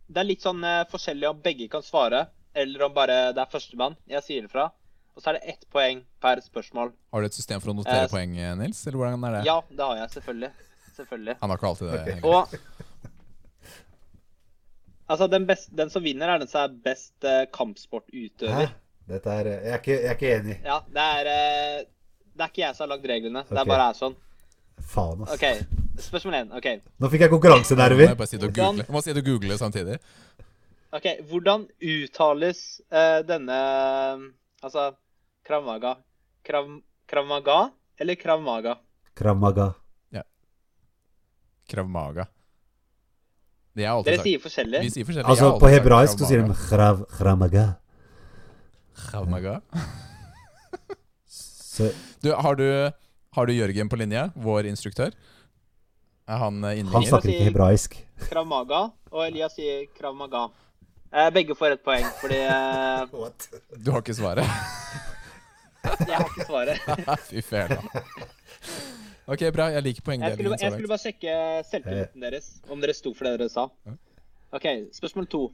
Det 0.08 0.22
er 0.22 0.28
litt 0.30 0.46
sånn 0.46 0.64
uh, 0.64 0.86
forskjellig 0.92 1.28
om 1.28 1.42
begge 1.44 1.68
kan 1.72 1.84
svare, 1.84 2.26
eller 2.56 2.86
om 2.88 2.94
bare 2.96 3.18
det 3.36 3.44
er 3.44 3.52
førstemann. 3.52 3.98
Jeg 4.12 4.24
sier 4.28 4.48
det 4.48 4.54
fra. 4.54 4.70
Og 5.12 5.24
så 5.24 5.32
er 5.32 5.40
det 5.40 5.56
ett 5.56 5.66
poeng 5.72 6.06
per 6.24 6.40
spørsmål. 6.44 6.94
Har 7.12 7.24
du 7.24 7.28
et 7.28 7.36
system 7.36 7.60
for 7.64 7.74
å 7.74 7.78
notere 7.82 8.08
uh, 8.08 8.12
poeng, 8.12 8.38
Nils? 8.62 8.86
Eller 8.88 9.02
hvordan 9.02 9.28
er 9.28 9.38
det? 9.40 9.44
Ja, 9.50 9.60
det 9.68 9.88
har 9.90 10.00
jeg 10.00 10.16
selvfølgelig. 10.16 10.52
Selvfølgelig. 10.96 11.36
Han 11.42 11.52
har 11.52 11.60
ikke 11.60 11.74
alltid 11.74 11.92
det. 11.92 12.02
Okay. 12.02 12.22
Og 12.32 12.90
Altså, 15.12 15.28
den, 15.28 15.46
best, 15.48 15.68
den 15.76 15.90
som 15.92 16.04
vinner, 16.04 16.30
er 16.32 16.40
den 16.40 16.48
som 16.48 16.62
er 16.64 16.76
best 16.86 17.26
eh, 17.28 17.44
Hæ? 17.44 18.68
Dette 19.12 19.32
er, 19.34 19.48
jeg, 19.50 19.72
er 19.74 19.82
ikke, 19.82 19.92
jeg 19.92 20.08
er 20.08 20.16
ikke 20.16 20.36
enig. 20.38 20.56
Ja, 20.64 20.78
det 20.88 21.08
er 21.18 21.28
uh, 21.28 21.88
Det 22.32 22.46
er 22.46 22.52
ikke 22.54 22.62
jeg 22.62 22.76
som 22.78 22.86
har 22.86 22.92
lagd 22.94 23.08
reglene. 23.12 23.42
Det 23.50 23.60
er 23.60 23.68
bare 23.68 23.88
er 23.92 23.98
sånn. 23.98 24.16
Faen, 24.88 25.22
ass. 25.26 25.36
OK. 25.36 25.46
Spørsmål 26.02 26.38
én. 26.42 26.52
Okay. 26.58 26.82
Nå 27.00 27.10
fikk 27.14 27.26
jeg 27.26 27.32
konkurransenerver. 27.34 28.14
jeg 28.14 28.28
sitte 28.32 28.50
google, 28.52 28.84
jeg 28.86 28.96
må 28.96 29.02
sitte 29.06 29.24
og 29.24 29.30
google 29.30 29.58
samtidig. 29.60 30.00
Ok, 30.92 31.06
Hvordan 31.30 31.68
uttales 31.80 32.82
uh, 32.92 33.22
denne 33.24 33.60
Altså 34.62 34.92
Kravmaga. 35.48 35.96
Krav, 36.46 36.68
kravmaga 37.08 37.72
eller 38.02 38.16
Kravmaga? 38.16 38.76
Kravmaga. 39.18 39.74
Ja. 40.10 40.24
Kravmaga. 41.70 42.28
Det 43.76 43.86
er 43.86 43.92
alltid 43.92 44.12
Dere 44.12 44.20
sagt. 44.20 44.28
sier 44.28 44.42
forskjellig. 44.44 44.82
Vi 44.84 44.90
sier 44.92 45.08
forskjellig. 45.08 45.30
Altså, 45.32 45.52
på 45.62 45.70
hebraisk 45.72 46.20
så 46.20 46.28
sier 46.28 46.44
de 46.44 46.56
krav, 46.68 47.06
kravmaga. 47.16 47.66
Kravmaga? 49.06 49.60
Så 51.72 51.88
Du, 52.22 52.34
har 52.36 52.56
du, 52.60 52.66
har 53.32 53.46
du 53.48 53.54
Jørgen 53.56 53.90
på 53.90 53.96
linje, 54.00 54.26
vår 54.36 54.68
instruktør? 54.68 55.14
Er 56.28 56.40
han 56.42 56.58
eh, 56.68 56.82
han 56.92 57.06
snakker 57.08 57.32
ikke 57.32 57.48
hebraisk. 57.50 57.96
Krav 58.28 58.48
Maga, 58.48 58.82
og 59.12 59.24
Elias 59.26 59.56
sier 59.58 59.86
Krav 59.98 60.16
Maga. 60.20 60.46
Eh, 61.12 61.30
begge 61.36 61.56
får 61.58 61.78
ett 61.78 61.84
poeng, 61.84 62.06
fordi 62.22 62.40
eh, 62.44 63.16
Du 63.84 63.92
har 63.92 64.04
ikke 64.04 64.16
svaret? 64.16 64.48
jeg 66.08 66.14
har 66.16 66.28
ikke 66.28 66.48
svaret. 66.48 66.94
Fy 67.32 67.44
fæl, 67.44 67.72
da. 67.74 68.28
Ok, 69.32 69.46
bra. 69.56 69.70
Jeg 69.78 69.84
liker 69.86 70.06
poengdelingen 70.06 70.52
Jeg, 70.58 70.62
jeg 70.66 70.76
skulle 70.76 70.92
bare 70.92 71.04
sjekke 71.06 71.36
selvtilliten 71.72 72.24
deres, 72.28 72.48
om 72.72 72.84
dere 72.84 72.96
sto 72.98 73.14
for 73.16 73.28
det 73.30 73.38
dere 73.40 73.52
sa. 73.54 73.68
OK, 74.52 74.68
spørsmål 74.96 75.28
to. 75.32 75.46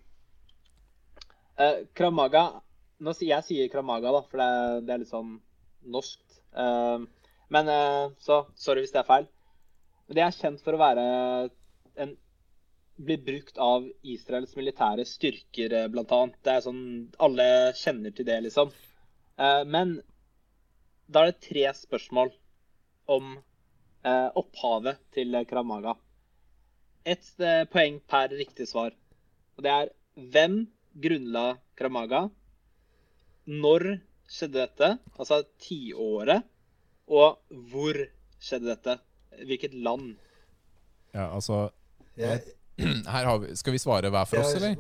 Uh, 1.58 1.86
Krav 1.98 2.14
Maga 2.14 2.42
Nå 3.02 3.14
sier 3.18 3.32
jeg 3.36 3.46
sier 3.46 3.70
Krav 3.70 3.86
Maga, 3.86 4.10
da, 4.14 4.24
for 4.26 4.42
det, 4.42 4.46
er- 4.50 4.80
det 4.86 4.94
er 4.96 5.02
litt 5.04 5.12
sånn 5.14 5.36
norskt. 5.94 6.24
Men 7.54 7.70
eh, 7.72 8.14
så 8.20 8.42
sorry 8.60 8.84
hvis 8.84 8.94
det 8.96 9.02
er 9.02 9.10
feil. 9.10 9.28
Men 10.08 10.18
det 10.18 10.24
er 10.26 10.38
kjent 10.38 10.64
for 10.64 10.76
å 10.76 10.82
være 10.82 11.04
en 12.04 12.16
blir 12.98 13.20
brukt 13.22 13.60
av 13.62 13.86
Israels 14.10 14.56
militære 14.58 15.06
styrker, 15.06 15.74
eh, 15.74 15.90
blant 15.94 16.14
annet. 16.16 16.38
Det 16.44 16.54
er 16.54 16.64
sånn 16.66 16.84
Alle 17.22 17.48
kjenner 17.78 18.16
til 18.16 18.28
det, 18.28 18.40
liksom. 18.48 18.72
Eh, 19.38 19.64
men 19.70 20.00
da 21.08 21.24
er 21.24 21.32
det 21.32 21.46
tre 21.50 21.70
spørsmål 21.84 22.34
om 23.08 23.38
opphavet 24.08 25.00
til 25.12 25.36
Krav 25.50 25.66
Maga. 25.68 25.92
Ett 27.04 27.26
poeng 27.74 27.98
per 28.08 28.30
riktig 28.32 28.70
svar. 28.70 28.94
Og 29.58 29.66
det 29.66 29.72
er 29.74 29.90
hvem 30.32 30.56
grunnla 31.04 31.58
Krav 31.76 31.92
Maga? 31.92 32.22
Når 33.48 33.88
skjedde 34.32 34.62
dette? 34.62 34.90
Altså 35.18 35.42
tiåret. 35.60 36.46
Og 37.08 37.38
hvor 37.72 38.00
skjedde 38.44 38.68
dette? 38.74 38.98
Hvilket 39.48 39.74
land? 39.74 40.16
Ja, 41.14 41.28
altså 41.36 41.70
Jeg, 42.18 42.42
Her 43.14 43.26
har 43.30 43.38
vi 43.44 43.56
Skal 43.56 43.74
vi 43.76 43.80
svare 43.82 44.10
hver 44.14 44.26
for 44.30 44.42
oss, 44.44 44.56
eller? 44.58 44.76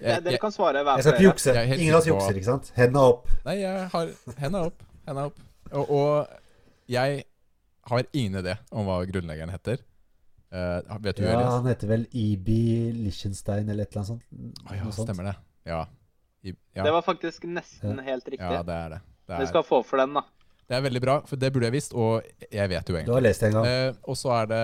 Ja, 0.00 0.14
Jeg, 0.14 0.22
dere 0.28 0.38
kan 0.38 0.52
svare 0.54 0.82
hver 0.86 1.00
jeg 1.00 1.04
skal 1.08 1.14
ikke 1.16 1.18
dere. 1.18 1.64
jukse. 1.66 1.80
Ingen 1.82 1.94
av 1.94 1.98
oss 2.00 2.06
jukser, 2.06 2.36
ikke 2.38 2.46
sant? 2.52 2.68
Henda 2.76 3.00
opp. 3.10 3.26
nei, 3.48 3.56
jeg 3.64 3.88
har 3.92 4.12
henda 4.38 4.60
opp. 4.68 4.84
Henda 5.08 5.24
opp. 5.26 5.40
Og, 5.72 5.90
og 5.90 6.92
jeg 6.94 7.24
har 7.90 8.04
ingen 8.12 8.38
idé 8.40 8.54
om 8.70 8.86
hva 8.86 9.00
grunnleggeren 9.10 9.50
heter. 9.50 9.82
Uh, 10.54 10.78
vet 11.04 11.18
du, 11.18 11.24
Ja, 11.26 11.34
Elias? 11.34 11.50
han 11.58 11.66
heter 11.68 11.90
vel 11.90 12.06
Ibi 12.16 12.60
Lichtenstein 13.02 13.68
eller 13.68 13.84
et 13.84 13.90
eller 13.90 14.04
annet 14.04 14.12
sånt. 14.14 14.62
Oh, 14.70 14.76
ja, 14.78 14.84
sånt. 14.86 15.02
stemmer 15.10 15.26
det. 15.32 15.34
Ja. 15.68 15.82
I, 16.46 16.54
ja. 16.78 16.86
Det 16.86 16.94
var 16.94 17.02
faktisk 17.04 17.44
nesten 17.50 17.98
helt 18.06 18.30
riktig. 18.30 18.46
ja, 18.54 18.62
det 18.64 18.78
er 18.86 18.94
det. 18.94 19.00
Det 19.26 19.34
Dere 19.34 19.44
er, 19.48 19.50
skal 19.50 19.66
få 19.66 19.82
for 19.84 19.98
den, 20.00 20.14
da. 20.16 20.22
Det 20.68 20.76
er 20.76 20.82
veldig 20.84 21.00
bra, 21.00 21.14
for 21.26 21.36
det 21.40 21.48
burde 21.54 21.68
jeg 21.70 21.72
visst, 21.78 21.94
og 21.96 22.22
jeg 22.52 22.68
vet 22.68 22.88
jo 22.88 22.94
Du 22.94 22.98
egentlig. 22.98 23.14
har 23.14 23.24
lest 23.24 23.40
det 23.40 23.48
en 23.48 23.56
gang. 23.58 23.66
Eh, 23.66 23.94
og 24.04 24.16
så 24.20 24.32
er 24.42 24.46
det 24.50 24.62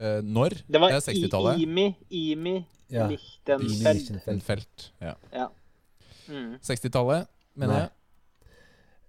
eh, 0.00 0.20
Når? 0.26 0.56
Det 0.66 0.80
var 0.82 0.90
er 0.96 1.00
60-tallet. 1.06 1.58
I- 1.58 1.62
Imi, 1.68 1.86
Imi 2.10 2.56
Ja. 2.90 3.04
Imi 3.06 3.16
Lichtenfeld. 3.16 4.10
Liechtenfeld. 4.26 4.90
Ja. 5.00 5.48
Mm. 6.30 6.58
60-tallet, 6.62 7.28
mener 7.54 7.74
Nei. 7.74 7.80
jeg. 7.80 7.90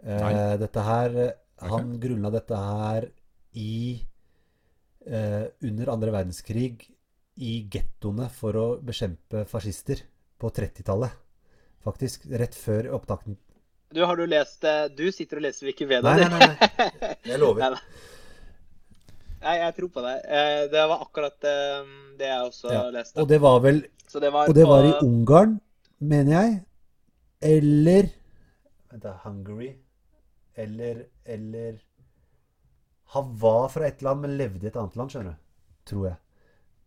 Eh, 0.04 0.58
dette 0.58 0.82
her 0.82 1.18
Han 1.62 1.72
okay. 1.92 2.00
Grunnla 2.08 2.32
dette 2.34 2.58
her 2.58 3.06
i 3.54 4.02
eh, 5.06 5.46
Under 5.62 5.92
andre 5.94 6.12
verdenskrig 6.16 6.88
i 7.42 7.68
gettoene 7.70 8.28
for 8.34 8.54
å 8.58 8.66
bekjempe 8.82 9.46
fascister 9.50 10.02
på 10.42 10.50
30-tallet. 10.54 11.14
Faktisk. 11.86 12.26
Rett 12.30 12.54
før 12.58 12.92
opptakten 12.98 13.38
Du, 13.94 14.02
har 14.06 14.16
du 14.16 14.26
lest 14.30 14.64
eh, 14.64 14.86
Du 14.96 15.06
sitter 15.12 15.38
og 15.42 15.44
leser 15.44 15.68
Wikipedia, 15.68 16.02
Nei, 16.06 16.24
du. 16.24 16.30
nei, 16.30 16.40
nei. 16.40 16.70
nei. 17.02 17.16
Jeg 17.32 17.40
lover. 17.42 17.76
Nei, 17.76 17.82
Nei, 19.42 19.56
jeg 19.58 19.74
tror 19.80 19.90
på 19.96 20.02
deg. 20.06 20.26
Eh, 20.38 20.64
Det 20.70 20.82
var 20.92 21.00
akkurat 21.02 21.48
eh, 21.50 21.94
det 22.20 22.28
jeg 22.30 22.42
også 22.46 22.72
Ja. 22.76 22.82
leste. 22.94 23.18
Og 23.24 23.28
det 23.32 23.40
var 23.42 23.60
vel 23.64 23.80
Så 24.08 24.20
det 24.22 24.30
var, 24.34 24.48
Og 24.52 24.54
det 24.56 24.66
var 24.70 24.86
i 24.86 24.92
Ungarn, 25.02 25.56
mener 26.00 26.32
jeg. 26.38 26.60
Eller 27.42 28.10
Vent, 28.92 29.02
da. 29.04 29.16
Hungary. 29.24 29.72
Eller 30.56 31.06
Eller 31.26 31.80
Han 33.16 33.32
var 33.42 33.68
fra 33.74 33.88
et 33.90 34.02
land, 34.06 34.22
men 34.22 34.38
levde 34.38 34.64
i 34.64 34.68
et 34.70 34.76
annet 34.78 34.96
land, 34.96 35.10
skjønner 35.12 35.34
du. 35.34 35.40
Tror 35.90 36.06
jeg. 36.12 36.16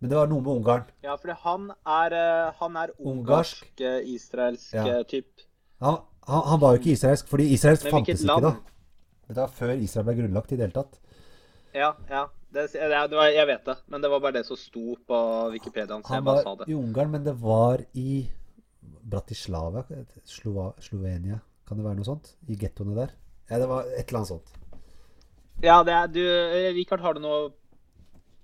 Men 0.01 0.11
det 0.13 0.17
var 0.19 0.27
noe 0.31 0.41
med 0.45 0.53
Ungarn. 0.55 0.85
Ja, 1.03 1.17
for 1.21 1.35
han 1.43 1.67
er, 1.85 2.15
han 2.61 2.77
er 2.81 2.93
Ungarsk. 3.01 3.67
ungarsk, 3.67 3.81
eh, 3.81 3.99
israelsk 4.15 4.73
Ja. 4.79 5.03
type. 5.03 5.45
Han, 5.83 5.99
han, 6.27 6.43
han 6.51 6.61
var 6.61 6.75
jo 6.75 6.81
ikke 6.83 6.93
israelsk, 6.95 7.29
fordi 7.29 7.47
Israel 7.53 7.79
Men 7.83 7.93
fantes 7.99 8.23
ikke 8.25 8.41
da. 8.45 8.55
Det 9.29 9.37
var 9.37 9.53
før 9.57 9.73
Israel 9.81 10.07
ble 10.09 10.15
grunnlagt 10.23 10.53
i 10.53 10.57
det 10.57 10.67
hele 10.69 10.77
tatt. 10.79 10.99
Ja, 11.75 11.93
ja. 12.11 12.25
Det, 12.55 12.69
det, 12.73 12.87
det 13.11 13.17
var, 13.19 13.29
jeg 13.35 13.47
vet 13.51 13.65
det, 13.67 13.75
men 13.91 14.03
det 14.05 14.11
var 14.13 14.21
bare 14.23 14.37
det 14.37 14.45
som 14.47 14.57
sto 14.57 14.95
på 15.09 15.17
Wikipedia. 15.51 15.97
Så 15.99 16.13
Han 16.15 16.25
var 16.25 16.43
sa 16.45 16.53
det. 16.61 16.69
i 16.71 16.75
Ungarn, 16.79 17.11
men 17.11 17.25
det 17.27 17.35
var 17.41 17.83
i 17.99 18.29
Bratislava, 19.03 19.83
Slova, 20.25 20.69
Slovenia, 20.81 21.41
kan 21.67 21.81
det 21.81 21.85
være 21.87 21.99
noe 21.99 22.07
sånt? 22.07 22.35
I 22.49 22.57
gettoene 22.61 22.95
der? 22.95 23.11
Ja, 23.51 23.59
det 23.59 23.67
var 23.69 23.89
et 23.91 24.07
eller 24.07 24.21
annet 24.21 24.31
sånt. 24.31 24.55
Ja, 25.65 25.81
det 25.87 25.93
er 25.97 26.07
du 26.15 26.23
Rikard, 26.79 27.03
har 27.05 27.15
du 27.19 27.21
noe 27.25 27.41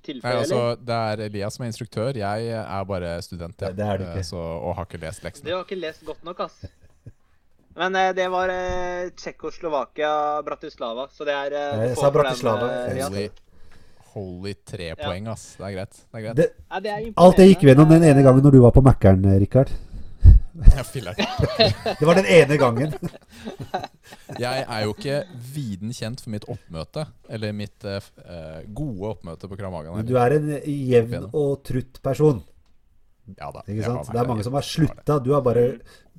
Nei, 0.00 0.02
tilfelle, 0.02 0.42
altså, 0.42 0.58
eller? 0.58 0.82
det 0.88 0.98
er 1.12 1.22
Elias 1.28 1.54
som 1.56 1.64
er 1.64 1.70
instruktør. 1.70 2.16
Jeg 2.16 2.46
er 2.56 2.84
bare 2.88 3.14
student, 3.22 3.54
ja. 3.60 3.68
Det- 3.68 3.76
det 3.76 3.86
er 3.86 3.98
du 3.98 4.04
ikke. 4.04 4.18
Eh, 4.24 4.28
Så, 4.32 4.36
og 4.40 4.74
har 4.76 4.86
ikke 4.86 5.00
lest 5.06 5.44
Du 5.44 5.50
har 5.54 5.64
ikke 5.64 5.76
lest 5.80 6.04
godt 6.04 6.24
nok, 6.24 6.40
ass. 6.40 6.64
Men 7.76 7.94
eh, 7.96 8.10
det 8.16 8.26
var 8.32 8.48
eh, 8.52 9.10
Tsjekkoslovakia, 9.16 10.42
Bratislava, 10.46 11.06
så 11.14 11.24
det 11.28 11.36
er 11.36 11.52
eh, 11.58 11.84
Jeg 11.90 11.96
sa 12.00 12.10
Bratislava. 12.10 12.70
eh, 12.88 13.04
Holy, 13.06 13.28
holy 14.14 14.54
tre 14.66 14.90
poeng, 14.98 15.28
ass. 15.30 15.54
Det 15.58 15.68
er 15.68 15.76
greit. 15.78 16.00
Det 16.02 16.18
er 16.18 16.24
greit. 16.26 16.36
Det, 16.40 16.48
Ja, 16.70 16.80
det 16.80 16.90
er 16.96 17.12
alt 17.16 17.38
det 17.38 17.46
gikk 17.52 17.62
vi 17.62 17.72
gjennom 17.72 17.92
den 17.94 18.02
ene 18.10 18.26
gangen 18.26 18.42
når 18.44 18.56
du 18.56 18.60
var 18.64 18.74
på 18.74 18.82
Mækkern, 18.82 19.22
Rikard. 19.40 19.70
Det 22.00 22.04
var 22.06 22.18
den 22.18 22.26
ene 22.28 22.56
gangen. 22.60 22.92
Jeg 24.44 24.64
er 24.66 24.82
jo 24.84 24.92
ikke 24.92 25.20
viden 25.54 25.94
kjent 25.96 26.20
for 26.20 26.32
mitt 26.34 26.44
oppmøte, 26.50 27.06
eller 27.30 27.54
mitt 27.56 27.86
eh, 27.88 28.02
eh, 28.26 28.58
gode 28.76 29.14
oppmøte 29.14 29.48
på 29.48 29.56
Kramagan. 29.58 29.96
Men 29.96 30.08
du 30.10 30.16
er 30.20 30.34
en 30.36 30.50
jevn 30.66 31.30
og 31.30 31.62
trutt 31.66 32.02
person. 32.04 32.42
Ja 33.38 33.50
da. 33.54 33.62
Ikke 33.66 33.84
sant? 33.84 34.00
Ja, 34.00 34.02
nei, 34.02 34.12
Det 34.12 34.20
er 34.22 34.28
mange 34.28 34.44
som 34.46 34.56
har 34.58 34.62
slutta. 34.66 35.18
Du 35.22 35.32
har 35.34 35.42
bare 35.42 35.66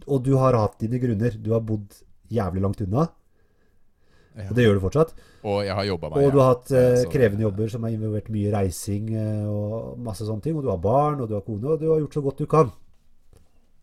Og 0.07 0.23
du 0.23 0.35
har 0.37 0.53
hatt 0.57 0.79
dine 0.79 0.99
grunner. 1.01 1.35
Du 1.37 1.51
har 1.53 1.59
bodd 1.61 2.01
jævlig 2.31 2.61
langt 2.63 2.81
unna, 2.81 3.09
Ja. 4.37 4.45
og 4.49 4.55
det 4.55 4.63
gjør 4.63 4.77
du 4.79 4.83
fortsatt. 4.87 5.09
Og 5.43 5.65
jeg 5.65 5.75
har 5.75 5.83
jobba 5.83 6.09
meg 6.09 6.23
Og 6.25 6.31
du 6.31 6.39
har 6.39 6.53
hatt 6.55 6.71
eh, 6.71 7.03
krevende 7.11 7.43
jobber 7.43 7.69
som 7.69 7.83
har 7.83 7.91
involvert 7.91 8.29
mye 8.31 8.51
reising 8.53 9.09
eh, 9.13 9.45
og 9.45 9.97
masse 9.99 10.23
sånne 10.23 10.41
ting. 10.41 10.55
Og 10.55 10.63
du 10.63 10.69
har 10.69 10.77
barn, 10.77 11.19
og 11.21 11.27
du 11.27 11.33
har 11.35 11.41
kone, 11.41 11.65
og 11.67 11.79
du 11.81 11.89
har 11.91 11.99
gjort 11.99 12.13
så 12.13 12.21
godt 12.23 12.37
du 12.37 12.45
kan. 12.45 12.71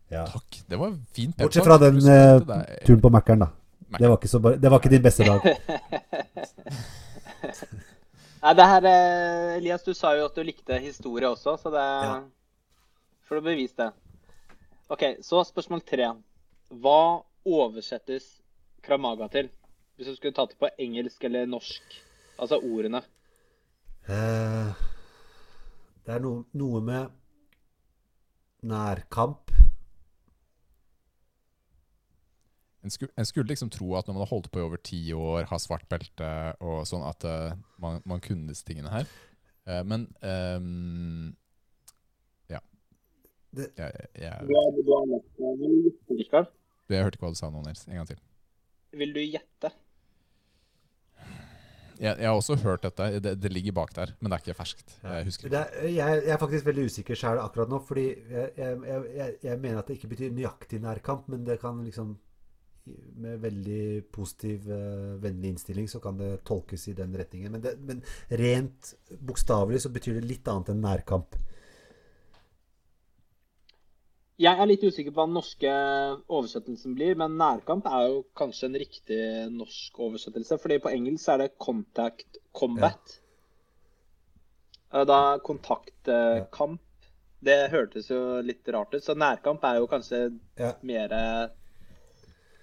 Ja. 0.09 0.25
Takk. 0.25 0.63
Det 0.67 0.79
var 0.79 0.95
fint. 1.13 1.37
Bortsett 1.37 1.63
fra 1.69 1.77
den 1.77 1.97
eh, 2.01 2.39
turen 2.85 3.01
på 3.01 3.11
Mækkern, 3.13 3.39
da. 3.45 3.51
Det 3.99 4.07
var, 4.09 4.17
ikke 4.17 4.29
så 4.29 4.39
bare, 4.39 4.57
det 4.57 4.69
var 4.71 4.79
ikke 4.79 4.89
din 4.89 5.01
beste 5.05 5.23
dag. 5.25 5.41
Nei, 8.39 8.53
det 8.55 8.65
her, 8.71 8.85
eh, 8.87 9.57
Elias, 9.57 9.83
du 9.83 9.93
sa 9.93 10.13
jo 10.15 10.25
at 10.29 10.35
du 10.37 10.43
likte 10.47 10.77
historie 10.79 11.27
også, 11.27 11.57
så 11.59 11.71
det 11.73 11.85
Ja. 11.85 12.19
Får 13.29 13.41
å 13.41 13.45
bevise 13.45 13.77
det. 13.77 13.89
OK, 14.89 15.05
så 15.25 15.43
spørsmål 15.45 15.83
tre. 15.85 16.09
Hva 16.81 17.21
oversettes 17.45 18.39
kramaga 18.85 19.29
til? 19.31 19.51
Hvis 19.97 20.09
du 20.09 20.15
skulle 20.17 20.35
tatt 20.35 20.55
det 20.55 20.61
på 20.61 20.71
engelsk 20.81 21.23
eller 21.27 21.49
norsk? 21.49 21.97
Altså 22.39 22.57
ordene. 22.63 23.03
Eh, 24.09 24.83
det 26.05 26.15
er 26.15 26.23
noe, 26.23 26.45
noe 26.57 26.81
med 26.81 27.11
nærkamp. 28.65 29.51
En 32.79 32.93
skulle, 32.93 33.11
en 33.19 33.27
skulle 33.27 33.51
liksom 33.51 33.69
tro 33.69 33.91
at 33.99 34.07
når 34.07 34.15
man 34.15 34.23
har 34.23 34.31
holdt 34.31 34.47
på 34.53 34.61
i 34.61 34.63
over 34.63 34.79
ti 34.81 35.01
år, 35.13 35.43
har 35.51 35.59
svart 35.61 35.85
belte 35.91 36.29
og 36.63 36.85
sånn, 36.87 37.03
at 37.05 37.27
uh, 37.27 37.57
man, 37.83 37.99
man 38.07 38.23
kunne 38.23 38.47
disse 38.49 38.63
tingene 38.65 38.93
her. 38.93 39.09
Uh, 39.67 39.83
men 39.85 40.07
ehm, 40.25 41.35
ja. 41.35 41.48
Det- 43.55 43.71
Jeg, 43.77 43.91
jeg, 44.13 44.33
jeg 46.89 47.03
hørte 47.03 47.15
ikke 47.17 47.25
hva 47.25 47.31
du 47.33 47.37
sa 47.39 47.49
nå, 47.49 47.61
Nils. 47.65 47.85
En 47.87 47.95
gang 47.99 48.07
til. 48.09 48.19
vil 48.97 49.13
du 49.13 49.19
gjette? 49.21 49.71
Jeg, 51.99 52.15
jeg 52.15 52.29
har 52.29 52.37
også 52.37 52.55
hørt 52.63 52.85
dette. 52.85 53.07
Det, 53.19 53.33
det 53.43 53.49
ligger 53.51 53.73
bak 53.75 53.91
der, 53.97 54.13
men 54.21 54.31
det 54.31 54.37
er 54.37 54.43
ikke 54.45 54.55
ferskt. 54.61 54.93
Jeg 55.03 55.25
husker 55.27 55.49
Det 55.51 55.59
ikke. 55.59 55.81
er, 55.81 55.89
jeg, 55.91 56.21
jeg 56.23 56.33
er 56.35 56.39
faktisk 56.39 56.65
veldig 56.69 56.85
usikker 56.87 57.19
sjøl 57.19 57.41
akkurat 57.43 57.69
nå, 57.73 57.79
fordi 57.83 58.05
jeg, 58.31 58.51
jeg, 58.57 58.77
jeg, 58.87 59.03
jeg, 59.17 59.35
jeg 59.43 59.59
mener 59.59 59.81
at 59.81 59.89
det 59.91 59.97
ikke 59.99 60.11
betyr 60.13 60.31
nøyaktig 60.37 60.79
nærkamp, 60.85 61.27
men 61.33 61.43
det 61.49 61.57
kan 61.61 61.81
liksom 61.83 62.15
med 63.19 63.41
veldig 63.43 63.81
positiv, 64.15 64.63
eh, 64.73 65.17
vennlig 65.21 65.51
innstilling, 65.51 65.89
så 65.91 65.99
kan 66.01 66.15
det 66.17 66.39
tolkes 66.47 66.87
i 66.89 66.95
den 66.97 67.11
retningen. 67.19 67.51
Men, 67.53 67.61
det, 67.61 67.75
men 67.85 67.99
rent 68.39 68.93
bokstavelig 69.19 69.83
så 69.83 69.91
betyr 69.93 70.17
det 70.21 70.29
litt 70.31 70.47
annet 70.49 70.71
enn 70.73 70.81
nærkamp. 70.87 71.35
Jeg 74.39 74.55
er 74.55 74.69
litt 74.69 74.83
usikker 74.87 75.11
på 75.11 75.19
hva 75.19 75.25
den 75.27 75.35
norske 75.35 75.71
oversettelsen 76.31 76.93
blir, 76.95 77.17
men 77.19 77.33
nærkamp 77.39 77.87
er 77.91 78.05
jo 78.07 78.19
kanskje 78.39 78.69
en 78.69 78.77
riktig 78.79 79.17
norsk 79.51 79.99
oversettelse. 79.99 80.57
fordi 80.61 80.77
på 80.79 80.93
engelsk 80.95 81.27
er 81.33 81.37
det 81.43 81.49
contact 81.59 82.37
combat. 82.55 83.17
Ja. 84.93 85.03
Da 85.05 85.37
kontaktkamp. 85.43 86.79
Det 87.43 87.69
hørtes 87.71 88.09
jo 88.11 88.39
litt 88.43 88.67
rart 88.67 88.93
ut. 88.95 89.03
Så 89.03 89.15
nærkamp 89.15 89.63
er 89.63 89.77
jo 89.79 89.87
kanskje 89.87 90.39
Ja. 90.59 90.73
mer 90.83 91.11
eh, 91.13 91.49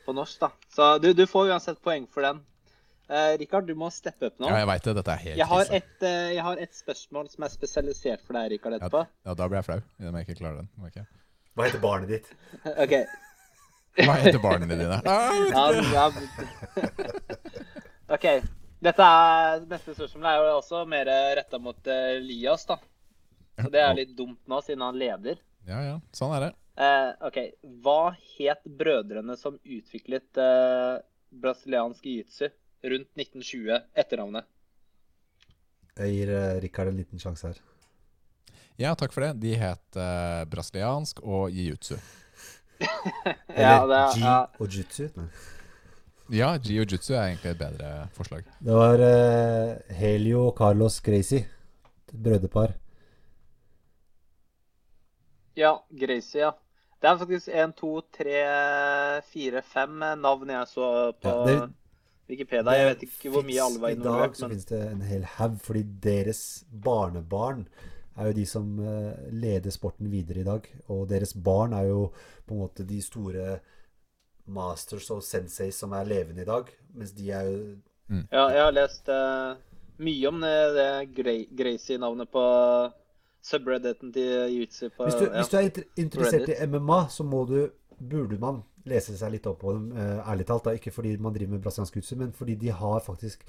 på 0.07 0.13
norsk, 0.15 0.41
da. 0.41 0.51
Så 0.69 0.99
du, 1.01 1.13
du 1.13 1.25
får 1.27 1.49
uansett 1.53 1.81
poeng 1.83 2.07
for 2.13 2.23
den. 2.23 2.41
Eh, 3.09 3.37
Rikard, 3.39 3.67
du 3.67 3.75
må 3.75 3.89
steppe 3.93 4.27
opp 4.27 4.39
nå. 4.41 4.49
Ja, 4.49 4.59
jeg 4.65 4.67
vet 4.73 4.85
det. 4.85 4.95
Dette 4.99 5.13
er 5.13 5.23
helt 5.23 5.39
Jeg 5.39 5.47
har, 5.47 5.65
et, 5.79 6.03
eh, 6.03 6.33
jeg 6.35 6.43
har 6.43 6.57
et 6.59 6.75
spørsmål 6.75 7.31
som 7.31 7.45
er 7.45 7.49
spesialisert 7.55 8.21
for 8.27 8.33
deg, 8.35 8.51
Rikard, 8.57 8.81
etterpå. 8.81 9.07
Ja, 9.25 9.35
da 9.35 9.49
blir 9.49 9.61
jeg 9.61 9.69
flau. 9.69 9.81
Om 10.09 10.19
jeg 10.21 10.27
ikke 10.29 10.39
klarer 10.41 10.57
den. 10.65 10.71
Ok. 10.85 11.05
Hva 11.57 11.65
heter 11.67 11.81
barnet 11.83 12.11
ditt? 12.13 12.29
OK. 12.85 12.95
Hva 14.05 14.15
heter 14.21 14.39
barna 14.43 14.67
dine? 14.69 14.99
Ah, 15.09 15.33
Ja, 15.49 15.65
ja. 15.95 16.11
OK. 18.17 18.27
Dette 18.87 19.07
er, 19.09 19.63
neste 19.71 19.95
spørsmål 19.97 20.29
er 20.29 20.37
jo 20.43 20.51
også 20.59 20.83
mer 20.89 21.09
retta 21.39 21.59
mot 21.63 21.89
eh, 21.89 22.19
Elias, 22.19 22.67
da. 22.69 22.77
Så 23.57 23.71
det 23.73 23.81
er 23.81 23.95
litt 23.97 24.13
dumt 24.19 24.43
nå, 24.53 24.59
siden 24.67 24.85
han 24.85 24.99
leder. 25.01 25.39
Ja, 25.67 25.81
ja. 25.81 25.95
Sånn 26.15 26.35
er 26.37 26.45
det. 26.45 26.51
Eh, 26.77 27.09
OK. 27.31 27.39
Hva 27.83 28.01
het 28.37 28.69
brødrene 28.79 29.39
som 29.41 29.57
utviklet 29.65 30.43
eh, 30.45 30.99
brasiliansk 31.41 32.05
jiu-jitsu 32.05 32.51
rundt 32.93 33.09
1920? 33.17 33.81
Etternavnet. 33.97 34.45
Jeg 35.97 36.13
gir 36.19 36.35
eh, 36.37 36.59
Rikard 36.67 36.93
en 36.93 37.01
liten 37.01 37.23
sjanse 37.23 37.49
her. 37.49 37.65
Ja, 38.79 38.95
takk 38.95 39.13
for 39.15 39.25
det. 39.25 39.33
De 39.41 39.55
het 39.57 39.97
uh, 39.97 40.45
brasiliansk 40.53 41.23
og 41.25 41.51
jiu-jitsu. 41.51 41.97
Ja, 43.57 43.87
det 43.89 43.97
er, 43.97 44.17
ja. 44.21 44.33
og 44.61 44.69
jutsu. 44.69 45.07
Ja, 46.29 46.51
jiu-jitsu 46.61 47.15
er 47.17 47.23
egentlig 47.31 47.55
et 47.55 47.61
bedre 47.63 47.93
forslag. 48.13 48.45
Det 48.61 48.75
var 48.77 49.01
uh, 49.01 49.95
Helio 49.97 50.43
og 50.51 50.59
Carlos 50.59 50.99
Gracy. 51.01 51.41
Et 52.11 52.13
brødrepar. 52.13 52.75
Ja, 55.57 55.73
Gracy, 55.97 56.37
ja. 56.43 56.51
Det 57.01 57.09
er 57.11 57.19
faktisk 57.21 57.49
én, 57.53 57.73
to, 57.77 57.95
tre, 58.13 58.37
fire, 59.31 59.63
fem 59.73 59.99
navn 60.21 60.53
jeg 60.53 60.69
så 60.69 60.87
på 61.23 61.33
Ja, 61.33 61.45
det- 61.49 61.73
Wikipedia. 62.29 62.73
Jeg 62.75 62.87
vet 62.91 63.03
ikke 63.07 63.31
hvor 63.31 63.45
mye 63.47 63.61
alle 63.63 63.79
var 63.81 63.93
I 63.95 63.99
dag 64.03 64.33
så 64.37 64.49
men 64.49 64.57
finnes 64.57 64.65
det 64.67 64.81
en 64.91 65.03
hel 65.07 65.25
haug, 65.37 65.61
fordi 65.63 65.83
deres 66.03 66.41
barnebarn 66.85 67.69
er 68.17 68.31
jo 68.31 68.37
de 68.37 68.47
som 68.49 68.79
eh, 68.81 69.31
leder 69.33 69.75
sporten 69.75 70.11
videre 70.11 70.41
i 70.41 70.47
dag. 70.47 70.69
Og 70.93 71.07
deres 71.11 71.35
barn 71.35 71.75
er 71.77 71.91
jo 71.91 72.11
på 72.47 72.55
en 72.57 72.63
måte 72.65 72.87
de 72.89 73.01
store 73.05 73.59
masters 74.47 75.11
og 75.11 75.25
senseis 75.27 75.79
som 75.83 75.93
er 75.97 76.09
levende 76.09 76.45
i 76.45 76.49
dag. 76.49 76.71
Mens 76.95 77.13
de 77.17 77.31
er 77.35 77.51
jo 77.51 77.61
ja, 78.31 78.45
jeg 78.55 78.63
har 78.63 78.71
lest 78.71 79.09
uh, 79.11 79.57
mye 79.99 80.29
om 80.29 80.39
det, 80.45 80.55
det 80.77 80.91
Gra- 81.17 81.49
Gracie-navnet 81.59 82.31
på 82.31 82.45
subredditen 83.43 84.13
til 84.15 84.29
jiu-jitsu 84.53 84.89
Hvis 84.95 85.19
ja. 85.19 85.33
hvis 85.35 85.51
du 85.51 85.57
er 85.57 85.67
inter 85.67 85.89
interessert 85.97 86.47
Reddit. 86.47 86.63
i 86.63 86.67
MMA, 86.71 87.01
så 87.11 87.27
må 87.27 87.45
du 87.51 87.59
burde 87.99 88.39
man 88.39 88.63
lese 88.87 89.17
seg 89.19 89.33
litt 89.33 89.47
opp 89.47 89.59
på 89.61 89.73
dem, 89.73 89.93
eh, 89.97 90.21
ærlig 90.31 90.47
talt. 90.47 90.65
da, 90.65 90.71
Ikke 90.77 90.93
fordi 90.93 91.17
man 91.19 91.33
driver 91.35 91.53
med 91.53 91.63
brasiliansk 91.63 91.97
jiu 91.97 92.19
men 92.19 92.33
fordi 92.33 92.55
de 92.59 92.69
har 92.69 93.01
faktisk 93.01 93.41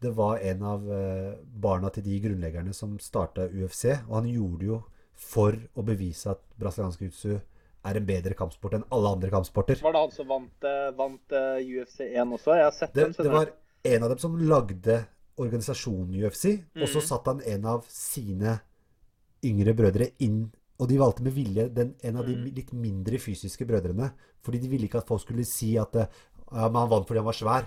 Det 0.00 0.12
var 0.14 0.38
en 0.38 0.62
av 0.62 0.88
eh, 0.90 1.34
barna 1.46 1.88
til 1.90 2.02
de 2.02 2.20
grunnleggerne 2.20 2.74
som 2.74 2.98
starta 2.98 3.48
UFC, 3.48 3.84
og 4.08 4.14
han 4.22 4.26
gjorde 4.28 4.58
det 4.58 4.66
jo 4.66 4.82
for 5.14 5.52
å 5.76 5.84
bevise 5.84 6.26
at 6.30 6.40
brasiliansk 6.58 7.00
jiu 7.00 7.40
er 7.84 7.96
en 7.96 8.06
bedre 8.06 8.34
kampsport 8.34 8.74
enn 8.74 8.84
alle 8.90 9.08
andre 9.12 9.30
kampsporter. 9.30 9.80
Var 9.80 9.92
det 9.92 10.00
han 10.00 10.10
som 10.10 10.26
vant, 10.28 10.64
eh, 10.64 10.90
vant 10.90 11.28
UFC 11.60 12.00
1 12.00 12.32
også? 12.32 12.54
Jeg 12.56 12.64
har 12.64 12.70
sett 12.72 12.92
Det, 12.94 13.04
dem. 13.16 13.24
det 13.24 13.32
var 13.32 13.52
en 13.84 14.02
av 14.02 14.08
dem 14.08 14.18
som 14.18 14.36
lagde 14.36 15.06
organisasjonen 15.38 16.14
UFC, 16.24 16.62
og 16.76 16.88
så 16.88 16.98
Mhm. 17.00 17.06
satt 17.06 17.26
han 17.26 17.40
en 17.46 17.64
av 17.66 17.84
sine 17.88 18.60
yngre 19.44 19.74
brødre 19.74 20.10
inn. 20.20 20.52
Og 20.80 20.88
de 20.90 20.98
valgte 20.98 21.22
med 21.22 21.32
vilje 21.36 21.68
den, 21.74 21.94
en 22.02 22.16
av 22.16 22.26
de 22.26 22.34
Mhm. 22.34 22.54
litt 22.54 22.72
mindre 22.72 23.18
fysiske 23.18 23.64
brødrene. 23.66 24.12
Fordi 24.42 24.58
de 24.60 24.68
ville 24.68 24.86
ikke 24.88 24.98
at 24.98 25.06
folk 25.06 25.20
skulle 25.22 25.44
si 25.46 25.76
at 25.78 25.94
eh, 25.96 26.06
ja, 26.52 26.68
men 26.68 26.80
han 26.82 26.88
vant 26.90 27.06
fordi 27.06 27.18
han 27.18 27.26
var 27.26 27.32
svær. 27.38 27.64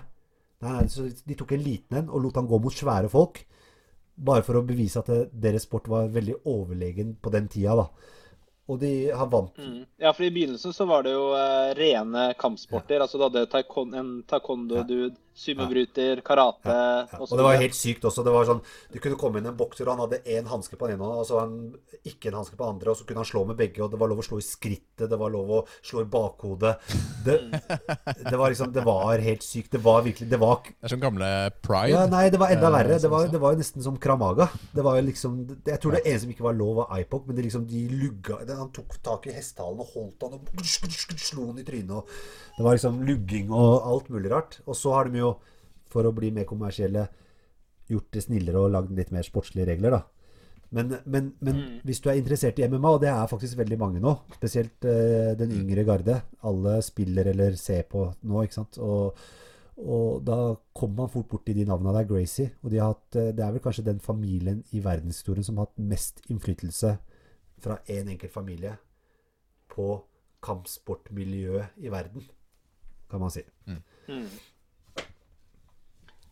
Nei, 0.60 0.72
nei, 0.72 0.86
så 0.88 1.08
De 1.26 1.34
tok 1.34 1.52
en 1.52 1.62
liten 1.62 1.96
en 1.96 2.08
og 2.10 2.22
lot 2.22 2.34
han 2.36 2.46
gå 2.48 2.60
mot 2.60 2.72
svære 2.72 3.08
folk. 3.08 3.44
Bare 4.18 4.42
for 4.42 4.54
å 4.58 4.66
bevise 4.66 4.98
at 4.98 5.06
det, 5.06 5.30
deres 5.32 5.62
sport 5.62 5.86
var 5.88 6.08
veldig 6.08 6.34
overlegen 6.44 7.16
på 7.22 7.30
den 7.30 7.48
tida. 7.48 7.76
da. 7.76 7.88
Og 8.68 8.80
de 8.80 9.08
har 9.10 9.26
vant 9.26 9.56
Mm. 9.56 9.86
Ja, 9.98 10.12
for 10.12 10.24
i 10.24 10.30
begynnelsen 10.30 10.72
så 10.74 10.86
var 10.86 11.02
det 11.02 11.12
jo 11.12 11.32
uh, 11.32 11.72
rene 11.74 12.34
kampsporter. 12.36 13.00
Altså 13.00 13.16
du 13.16 13.24
hadde 13.24 13.46
taekwondo, 13.48 13.96
en 13.96 14.22
taekwondo-dude, 14.24 15.16
sumobryter, 15.38 16.22
karate 16.26 16.68
Ja, 16.72 17.06
og 17.18 17.28
og 17.30 17.36
det 17.38 17.46
var 17.46 17.60
helt 17.62 17.76
sykt 17.78 18.04
også. 18.08 18.24
Det 18.26 18.34
var 18.34 18.48
sånn, 18.48 18.62
Det 18.92 19.02
kunne 19.04 19.18
komme 19.20 19.38
inn 19.40 19.46
en 19.50 19.56
bokser, 19.58 19.86
og 19.88 19.96
han 19.96 20.04
hadde 20.06 20.22
én 20.26 20.48
hanske 20.50 20.76
på 20.78 20.88
den 20.88 20.96
ene 20.98 21.06
hånda, 21.06 21.22
og 21.22 21.28
så 21.28 21.40
han 21.42 21.56
ikke 22.04 22.30
en 22.32 22.38
hanske 22.40 22.56
på 22.56 22.64
den 22.64 22.74
andre, 22.76 22.90
og 22.92 22.96
så 23.00 23.06
kunne 23.08 23.22
han 23.22 23.28
slå 23.30 23.44
med 23.48 23.56
begge, 23.58 23.82
og 23.84 23.90
det 23.92 24.00
var 24.00 24.10
lov 24.10 24.22
å 24.22 24.26
slå 24.26 24.38
i 24.40 24.46
skrittet, 24.46 25.08
det 25.08 25.18
var 25.18 25.30
lov 25.34 25.50
å 25.50 25.60
slå 25.82 26.02
i 26.04 26.08
bakhodet. 26.10 26.76
Det, 27.24 27.36
det 28.30 28.36
var 28.38 28.50
liksom 28.52 28.72
Det 28.72 28.84
var 28.86 29.18
helt 29.22 29.42
sykt. 29.42 29.72
Det 29.72 29.80
var 29.82 30.02
virkelig 30.06 30.28
Det 30.30 30.38
var 30.40 30.62
Det 30.64 30.86
er 30.86 30.92
som 30.94 31.00
gamle 31.02 31.28
Pride. 31.62 31.92
ja, 31.92 32.06
Nei, 32.10 32.28
det 32.30 32.40
var 32.40 32.52
enda 32.54 32.68
Eh, 32.68 32.74
verre. 32.74 32.98
Det 33.00 33.10
var, 33.10 33.28
det 33.32 33.40
var 33.40 33.56
nesten 33.58 33.82
som 33.82 33.96
Kramaga. 33.96 34.48
Det 34.74 34.84
var 34.84 35.00
liksom 35.02 35.38
Jeg 35.66 35.80
tror 35.80 35.96
det 35.96 36.02
eneste 36.04 36.26
som 36.26 36.32
ikke 36.34 36.46
var 36.46 36.56
lov, 36.58 36.74
var 36.82 36.98
IPOC, 37.00 37.26
men 37.26 37.36
det 37.36 37.44
liksom 37.48 37.66
de 37.68 37.84
lugga 37.88 38.40
Han 38.58 38.70
tok 38.74 38.98
tak 39.02 39.26
i 39.26 39.32
hestehalen 39.32 39.80
og 39.80 39.92
holdt 39.94 40.26
han 40.26 40.36
og 40.38 40.64
slo 40.64 41.46
han 41.48 41.58
i 41.58 41.64
trynet. 41.66 41.90
Og 41.90 42.06
det 42.58 42.64
var 42.66 42.76
liksom 42.76 43.00
lugging 43.06 43.52
og 43.54 43.86
alt 43.86 44.08
mulig 44.12 44.30
rart. 44.32 44.58
Og 44.66 44.76
så 44.76 44.92
har 44.94 45.08
de 45.08 45.18
jo, 45.22 45.27
for 45.88 46.04
å 46.08 46.12
bli 46.16 46.30
mer 46.36 46.46
kommersielle, 46.48 47.06
gjort 47.88 48.10
det 48.12 48.22
snillere 48.26 48.60
og 48.60 48.72
lagd 48.74 48.90
litt 48.96 49.10
mer 49.14 49.24
sportslige 49.24 49.70
regler, 49.70 49.94
da. 49.96 50.02
Men, 50.70 50.90
men, 51.08 51.30
men 51.40 51.56
Mm. 51.56 51.80
hvis 51.88 52.00
du 52.04 52.10
er 52.10 52.18
interessert 52.20 52.58
i 52.60 52.66
MMA, 52.68 52.90
og 52.92 53.00
det 53.00 53.08
er 53.08 53.26
faktisk 53.30 53.56
veldig 53.56 53.78
mange 53.80 54.00
nå, 54.04 54.10
spesielt 54.36 54.84
eh, 54.84 55.30
den 55.40 55.54
yngre 55.56 55.84
garde 55.88 56.18
Alle 56.44 56.74
spiller 56.84 57.30
eller 57.30 57.56
ser 57.56 57.86
på 57.88 58.02
nå, 58.28 58.42
ikke 58.44 58.58
sant. 58.58 58.76
Og, 58.84 59.16
og 59.80 60.20
da 60.26 60.36
kommer 60.76 61.06
man 61.06 61.12
fort 61.14 61.30
borti 61.32 61.54
de 61.56 61.64
navnene 61.64 61.94
der, 61.96 62.04
Gracie. 62.10 62.50
Og 62.60 62.70
de 62.74 62.82
har 62.82 62.92
hatt, 62.92 63.16
eh, 63.16 63.30
det 63.32 63.46
er 63.46 63.54
vel 63.56 63.64
kanskje 63.64 63.86
den 63.88 64.02
familien 64.04 64.60
i 64.76 64.82
verdenshistorien 64.84 65.46
som 65.48 65.56
har 65.56 65.70
hatt 65.70 65.80
mest 65.80 66.20
innflytelse 66.28 66.98
fra 67.64 67.78
én 67.88 68.02
en 68.04 68.12
enkelt 68.18 68.36
familie 68.36 68.76
på 69.72 69.88
kampsportmiljøet 70.44 71.80
i 71.80 71.88
verden, 71.90 72.28
kan 73.10 73.20
man 73.24 73.32
si. 73.32 73.42
Mm. 73.66 74.28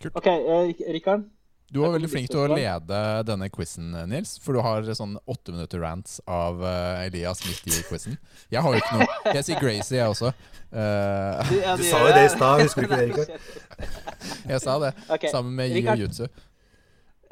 Kult. 0.02 0.16
OK, 0.18 0.26
eh, 0.26 0.92
Rikard. 0.92 1.24
Du 1.72 1.80
var 1.82 1.96
veldig 1.96 2.08
flink 2.12 2.28
til 2.30 2.44
å 2.44 2.54
lede 2.54 2.98
denne 3.26 3.48
quizen, 3.50 3.88
Nils. 4.06 4.36
For 4.38 4.54
du 4.54 4.60
har 4.62 4.86
sånn 4.94 5.16
åtte 5.26 5.50
minutter 5.50 5.80
rants 5.82 6.20
av 6.30 6.60
eh, 6.62 7.06
Elias 7.08 7.40
midt 7.42 7.66
i 7.66 7.80
quizen. 7.88 8.14
Jeg 8.54 8.62
har 8.62 8.76
jo 8.76 8.78
ikke 8.78 9.00
noe 9.00 9.32
Jeg 9.34 9.48
sier 9.48 9.58
Gracie, 9.58 9.98
jeg 9.98 10.12
også. 10.12 10.30
Eh, 10.70 11.50
Ja, 11.64 11.74
Du 11.74 11.82
det 11.82 11.88
sa 11.90 12.04
jo 12.04 12.12
det 12.14 12.22
i 12.28 12.30
stad, 12.36 12.62
husker 12.62 12.86
du 12.86 12.86
ikke 12.86 13.00
det, 13.00 13.08
Rikard? 13.10 13.50
jeg 14.52 14.62
sa 14.62 14.76
det. 14.84 14.92
okay. 15.08 15.32
Sammen 15.32 15.58
med 15.58 15.74
Rikard. 15.74 15.98
Jiu 15.98 16.06
Jutsu. 16.06 16.28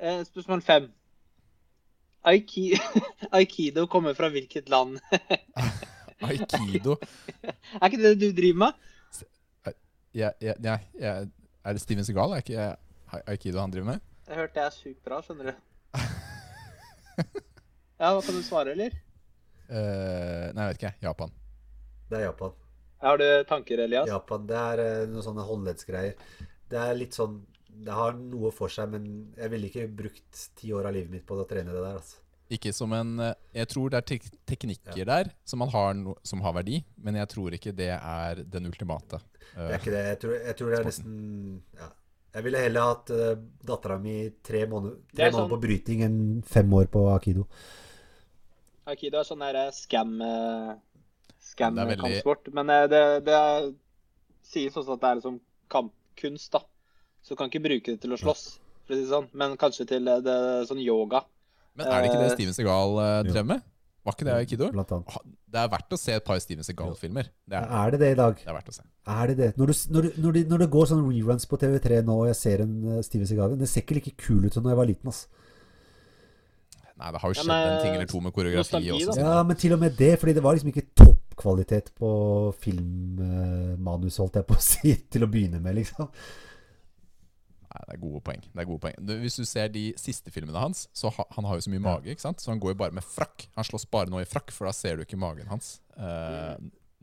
Eh, 0.03 0.25
spørsmål 0.27 0.65
fem. 0.67 0.91
Aiki 2.27 2.67
Aikido 3.39 3.87
kommer 3.87 4.17
fra 4.19 4.33
hvilket 4.35 4.69
land? 4.73 4.99
Aikido. 6.25 6.97
er 7.45 7.87
ikke 7.87 8.01
det 8.03 8.15
du 8.19 8.29
driver 8.35 8.59
med? 8.67 8.83
Jeg, 10.15 10.33
jeg, 10.41 10.55
jeg, 10.63 10.79
jeg, 10.99 11.29
er 11.65 11.77
det 11.77 11.83
Steven 11.83 12.07
Segal? 12.07 12.35
Er 12.37 12.45
ikke 12.45 13.25
aikido 13.31 13.61
han 13.63 13.73
driver 13.73 13.95
med? 13.95 14.05
Jeg 14.29 14.41
hørte 14.41 14.61
jeg 14.61 14.67
er 14.71 14.77
sykt 14.77 15.03
bra, 15.05 15.21
skjønner 15.25 15.53
du. 15.53 15.57
Ja, 17.95 18.11
hva 18.11 18.21
kan 18.27 18.35
du 18.35 18.43
svare, 18.43 18.73
eller? 18.75 18.95
Uh, 19.71 20.51
nei, 20.53 20.65
jeg 20.65 20.71
vet 20.73 20.81
ikke. 20.81 20.91
Japan. 21.07 21.31
Det 22.11 22.19
er 22.19 22.25
Japan. 22.27 22.57
Har 23.05 23.21
du 23.21 23.27
tanker, 23.49 23.81
Elias? 23.85 24.11
Japan, 24.11 24.49
det 24.51 24.59
er 24.59 24.83
uh, 24.83 25.05
noen 25.13 25.25
sånne 25.25 25.45
håndleddsgreier. 25.47 26.19
Det 26.69 26.81
er 26.81 26.99
litt 26.99 27.17
sånn 27.17 27.39
Det 27.85 27.95
har 27.95 28.19
noe 28.19 28.51
for 28.55 28.73
seg, 28.73 28.91
men 28.93 29.07
jeg 29.39 29.53
ville 29.55 29.71
ikke 29.71 29.87
brukt 30.03 30.43
ti 30.59 30.75
år 30.75 30.91
av 30.91 30.97
livet 30.99 31.15
mitt 31.15 31.25
på 31.27 31.39
å 31.39 31.47
trene 31.49 31.71
det 31.71 31.81
der. 31.81 31.97
altså. 32.03 32.21
Ikke 32.53 32.75
som 32.77 32.93
en 32.95 33.17
eh, 33.25 33.33
Jeg 33.55 33.69
tror 33.71 33.91
det 33.91 33.99
er 34.01 34.07
tek 34.09 34.25
teknikker 34.51 35.05
der 35.07 35.29
som, 35.47 35.59
man 35.63 35.69
har 35.71 35.93
no 35.95 36.15
som 36.27 36.41
har 36.43 36.53
verdi, 36.57 36.81
men 36.99 37.15
jeg 37.21 37.29
tror 37.31 37.55
ikke 37.55 37.73
det 37.77 37.91
er 37.95 38.43
den 38.45 38.67
ultimate. 38.67 39.21
Det 39.55 39.61
er 39.61 39.71
Eh, 39.71 39.79
ikke 39.79 39.93
det. 39.95 40.05
Jeg 40.09 40.19
tror, 40.25 40.33
jeg 40.49 40.57
tror 40.59 40.71
det 40.71 40.79
er 40.79 40.83
Sporten. 40.83 41.05
nesten 41.07 41.63
ja. 41.79 41.89
Jeg 42.35 42.43
ville 42.49 42.59
heller 42.59 42.81
hatt 42.89 43.11
uh, 43.15 43.37
dattera 43.63 43.97
mi 44.03 44.15
tre 44.43 44.65
måneder, 44.67 44.97
tre 45.15 45.23
er 45.29 45.31
måneder 45.31 45.45
sånn- 45.45 45.53
på 45.55 45.61
bryting 45.63 46.01
enn 46.03 46.17
fem 46.43 46.73
år 46.75 46.89
på 46.91 47.05
akido. 47.15 47.45
Akido 48.91 49.21
er 49.21 49.25
sånn 49.29 49.39
der 49.45 49.71
scam 49.73 50.17
eh, 50.21 50.75
Det 50.75 51.63
er 51.63 51.87
veldig- 51.87 51.99
Scam-kampsport. 52.01 52.51
Men 52.57 52.71
uh, 52.71 52.87
det, 52.91 53.03
det 53.25 53.35
er 53.39 53.71
sies 54.43 54.75
også 54.77 54.97
at 54.97 55.01
det 55.01 55.09
er 55.13 55.21
liksom 55.21 55.39
kampkunst, 55.71 56.51
da. 56.53 56.61
Så 57.23 57.33
du 57.33 57.37
kan 57.41 57.49
ikke 57.49 57.63
bruke 57.65 57.95
det 57.95 58.01
til 58.03 58.13
å 58.13 58.19
slåss, 58.21 58.59
for 58.85 58.93
å 58.93 58.97
si 58.99 59.05
det 59.07 59.13
sånn. 59.15 59.29
Men 59.33 59.55
kanskje 59.57 59.87
til 59.95 60.09
eh, 60.09 60.19
det, 60.21 60.35
sånn 60.69 60.83
yoga. 60.83 61.23
Men 61.77 61.87
er 61.91 62.03
det 62.05 62.11
ikke 62.11 62.21
det 62.23 62.31
Eh, 62.31 62.35
Steven 62.37 62.55
Segal 62.57 62.99
eh, 63.03 63.21
drev 63.33 63.47
med? 63.51 63.63
Var 64.05 64.13
ikke 64.19 64.27
det 64.29 64.35
aikido? 64.37 64.67
Blant 64.75 64.91
annet. 64.93 65.15
Det 65.55 65.61
er 65.63 65.69
verdt 65.73 65.95
å 65.97 65.99
se 65.99 66.13
et 66.13 66.25
par 66.27 66.39
Steven 66.43 66.63
Segal-filmer. 66.67 67.31
Det, 67.49 67.57
er- 67.57 67.71
Er 67.87 67.91
det 67.95 68.01
det 68.03 68.11
i 68.13 68.19
dag? 68.19 68.35
det 68.37 68.51
er 68.51 68.57
verdt 68.59 68.69
å 68.69 68.75
se. 68.77 68.83
Er 69.09 69.27
det 69.31 69.37
det? 69.39 69.49
Når, 69.57 69.67
du, 69.67 69.73
når, 69.95 70.03
du, 70.03 70.21
når, 70.23 70.33
de, 70.37 70.43
når 70.51 70.59
det 70.65 70.69
går 70.75 70.87
sånne 70.91 71.09
reruns 71.09 71.47
på 71.49 71.57
TV3 71.63 72.03
nå, 72.05 72.17
og 72.21 72.27
jeg 72.29 72.37
ser 72.37 72.61
en 72.67 72.75
uh, 72.85 73.01
Steven 73.03 73.27
Seagal 73.27 73.57
Det 73.59 73.69
ser 73.71 73.81
ikke 73.87 73.97
like 73.99 74.13
kul 74.21 74.45
ut 74.45 74.53
som 74.53 74.63
da 74.67 74.75
jeg 74.75 74.81
var 74.83 74.91
liten. 74.93 75.09
ass. 75.09 75.25
Nei, 76.95 77.11
det 77.11 77.21
har 77.25 77.33
jo 77.33 77.35
Ja, 77.35 77.43
skjedd 77.43 77.49
men, 77.51 77.73
en 77.73 77.83
ting 77.83 77.95
eller 77.97 78.07
to 78.13 78.21
med 78.21 78.33
koreografi 78.37 78.61
nostalgi, 78.61 78.93
også. 79.09 79.19
Ja, 79.25 79.43
men 79.43 79.57
til 79.57 79.73
og 79.75 79.81
med 79.81 79.97
det, 79.99 80.13
fordi 80.21 80.35
det 80.37 80.43
var 80.45 80.55
liksom 80.55 80.71
ikke 80.71 80.87
toppkvalitet 81.01 81.91
på 81.99 82.11
filmmanus, 82.63 84.19
holdt 84.23 84.37
jeg 84.39 84.47
på 84.47 84.55
å 84.59 84.63
si, 84.63 84.93
til 85.13 85.25
å 85.27 85.31
begynne 85.33 85.61
med, 85.65 85.75
liksom. 85.81 86.11
Det 87.75 87.97
er 87.97 88.01
gode 88.01 88.21
poeng. 88.23 88.45
Det 88.47 88.63
er 88.63 88.69
gode 88.69 88.83
poeng. 88.85 88.95
Du, 89.03 89.17
hvis 89.19 89.41
du 89.41 89.45
ser 89.49 89.73
de 89.75 89.89
siste 89.99 90.31
filmene 90.31 90.63
hans, 90.63 90.87
så 90.95 91.11
ha, 91.17 91.27
han 91.35 91.49
har 91.49 91.59
jo 91.59 91.67
så 91.67 91.73
mye 91.73 91.83
mage, 91.83 92.15
ikke 92.15 92.23
sant? 92.23 92.43
Så 92.43 92.53
han 92.53 92.63
går 92.63 92.75
jo 92.75 92.81
bare 92.85 92.95
med 92.95 93.07
frakk. 93.07 93.49
Han 93.59 93.67
slåss 93.67 93.89
bare 93.91 94.13
nå 94.13 94.23
i 94.23 94.29
frakk, 94.31 94.55
for 94.55 94.71
da 94.71 94.75
ser 94.77 94.97
du 94.97 95.07
ikke 95.07 95.21
magen 95.21 95.51
hans 95.51 95.79
Uh, 95.95 96.59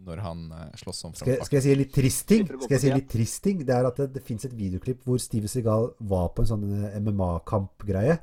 når 0.06 0.22
han 0.26 0.40
eh, 0.52 0.78
slåss 0.82 1.04
om 1.08 1.16
Skal, 1.16 1.38
skal 1.46 1.58
jeg 1.60 1.64
si 1.64 1.74
en 1.74 1.82
litt 1.82 1.92
trist 1.96 2.24
ting? 2.30 2.46
Skal 2.48 2.76
jeg 2.76 2.84
si 2.84 2.90
en 2.92 2.98
litt 3.00 3.12
trist 3.12 3.42
ting? 3.46 3.60
Det 3.68 3.76
er 3.76 3.88
at 3.88 4.00
det, 4.02 4.08
det 4.18 4.24
fins 4.26 4.48
et 4.48 4.56
videoklipp 4.58 5.04
hvor 5.06 5.20
Steve 5.22 5.52
Segal 5.52 5.92
var 6.12 6.32
på 6.36 6.44
en 6.44 6.50
sånn 6.50 6.66
eh, 6.68 6.98
MMA-kampgreie. 7.06 8.18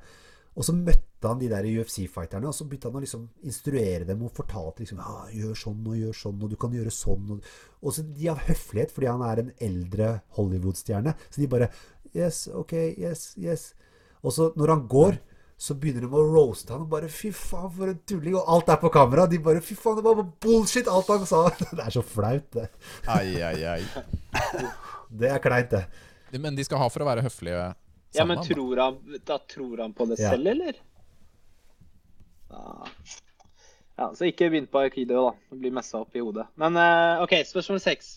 Og 0.58 0.66
så 0.66 0.74
møtte 0.74 1.30
han 1.30 1.38
de 1.38 1.48
der 1.50 1.66
UFC-fighterne, 1.66 2.50
og 2.50 2.54
så 2.54 2.64
begynte 2.66 2.90
han 2.90 2.98
å 2.98 3.02
liksom 3.02 3.28
instruere 3.46 4.06
dem 4.06 4.24
og 4.26 4.34
fortalte 4.34 4.82
liksom 4.82 4.98
ja, 5.02 5.18
gjør 5.34 5.58
sånn 5.58 5.86
og 5.86 5.98
gjør 5.98 6.16
sånn, 6.18 6.40
og 6.42 6.50
du 6.50 6.56
kan 6.58 6.74
gjøre 6.74 6.94
sånn. 6.94 7.28
Og, 7.36 7.52
og 7.78 7.94
så 7.94 8.02
de 8.06 8.26
av 8.32 8.42
høflighet, 8.48 8.94
fordi 8.94 9.10
han 9.10 9.22
er 9.26 9.42
en 9.44 9.52
eldre 9.68 10.10
Hollywood-stjerne, 10.38 11.14
så 11.28 11.42
de 11.42 11.50
bare 11.50 11.70
Yes, 12.16 12.46
ok, 12.48 12.72
yes, 12.98 13.32
yes. 13.38 13.72
Og 14.22 14.32
så 14.34 14.48
når 14.58 14.72
han 14.74 14.86
går, 14.90 15.18
så 15.58 15.74
begynner 15.74 16.04
de 16.06 16.08
å 16.14 16.22
roaste 16.22 16.70
han 16.70 16.84
og 16.84 16.90
bare 16.92 17.08
Fy 17.10 17.32
faen, 17.34 17.70
for 17.74 17.90
en 17.90 17.98
tulling. 18.06 18.36
Og 18.38 18.46
alt 18.54 18.68
er 18.70 18.78
på 18.82 18.90
kamera. 18.94 19.26
De 19.30 19.40
bare 19.42 19.62
Fy 19.64 19.74
faen, 19.78 19.96
det 19.98 20.04
var 20.06 20.14
bare 20.20 20.30
bullshit, 20.44 20.86
alt 20.90 21.08
han 21.10 21.26
sa. 21.26 21.44
Det 21.74 21.82
er 21.82 21.94
så 21.96 22.02
flaut, 22.06 22.46
det. 22.54 22.68
Ai, 23.10 23.34
ai, 23.42 23.56
ai. 23.76 23.82
Det 25.18 25.30
er 25.32 25.42
kleint, 25.42 25.72
det. 25.74 26.38
Men 26.38 26.54
de 26.58 26.64
skal 26.66 26.78
ha 26.82 26.86
for 26.92 27.02
å 27.02 27.08
være 27.08 27.24
høflige 27.24 27.62
Ja, 28.14 28.24
men 28.28 28.42
tror 28.44 28.76
han, 28.82 28.98
da 29.26 29.38
tror 29.48 29.80
han 29.82 29.94
på 29.96 30.04
det 30.10 30.18
Ja. 30.20 30.34
selv, 30.34 30.46
eller? 30.52 30.76
Ja. 32.48 32.86
ja, 33.98 34.06
så 34.16 34.28
ikke 34.28 34.48
begynn 34.52 34.68
på 34.70 34.80
aikido, 34.84 35.26
da. 35.28 35.34
Det 35.50 35.58
blir 35.62 35.74
messa 35.74 36.00
opp 36.00 36.14
i 36.16 36.22
hodet. 36.22 36.46
Men 36.60 36.76
eh, 36.80 37.22
OK, 37.24 37.34
spørsmål 37.48 37.80
seks. 37.84 38.14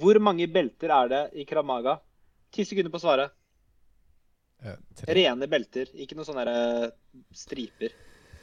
Hvor 0.00 0.18
mange 0.22 0.46
belter 0.48 0.92
er 0.94 1.10
det 1.12 1.22
i 1.42 1.44
Kramaga? 1.48 1.98
Ti 2.52 2.64
sekunder 2.68 2.92
på 2.92 3.00
å 3.00 3.04
svare. 3.06 3.28
Eh. 4.62 4.76
Rene 5.08 5.48
belter, 5.50 5.88
ikke 5.98 6.14
noe 6.18 6.26
sånne 6.28 6.44
der, 6.46 6.82
eh, 6.84 7.22
striper. 7.34 7.94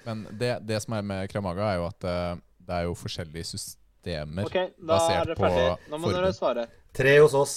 Men 0.06 0.26
det, 0.40 0.56
det 0.68 0.80
som 0.84 0.96
er 0.98 1.06
med 1.06 1.30
Kramaga, 1.32 1.70
er 1.74 1.80
jo 1.80 1.86
at 1.88 2.08
eh, 2.10 2.42
det 2.70 2.76
er 2.80 2.88
jo 2.90 2.96
forskjellige 2.98 3.46
systemer 3.54 4.48
okay, 4.48 4.72
da 4.80 4.96
basert 4.96 5.22
er 5.22 5.32
dere 5.34 5.38
på. 5.40 5.92
Nå 5.94 6.00
må 6.02 6.12
dere 6.16 6.32
svare. 6.36 6.66
Tre 6.96 7.16
hos 7.22 7.36
oss. 7.38 7.56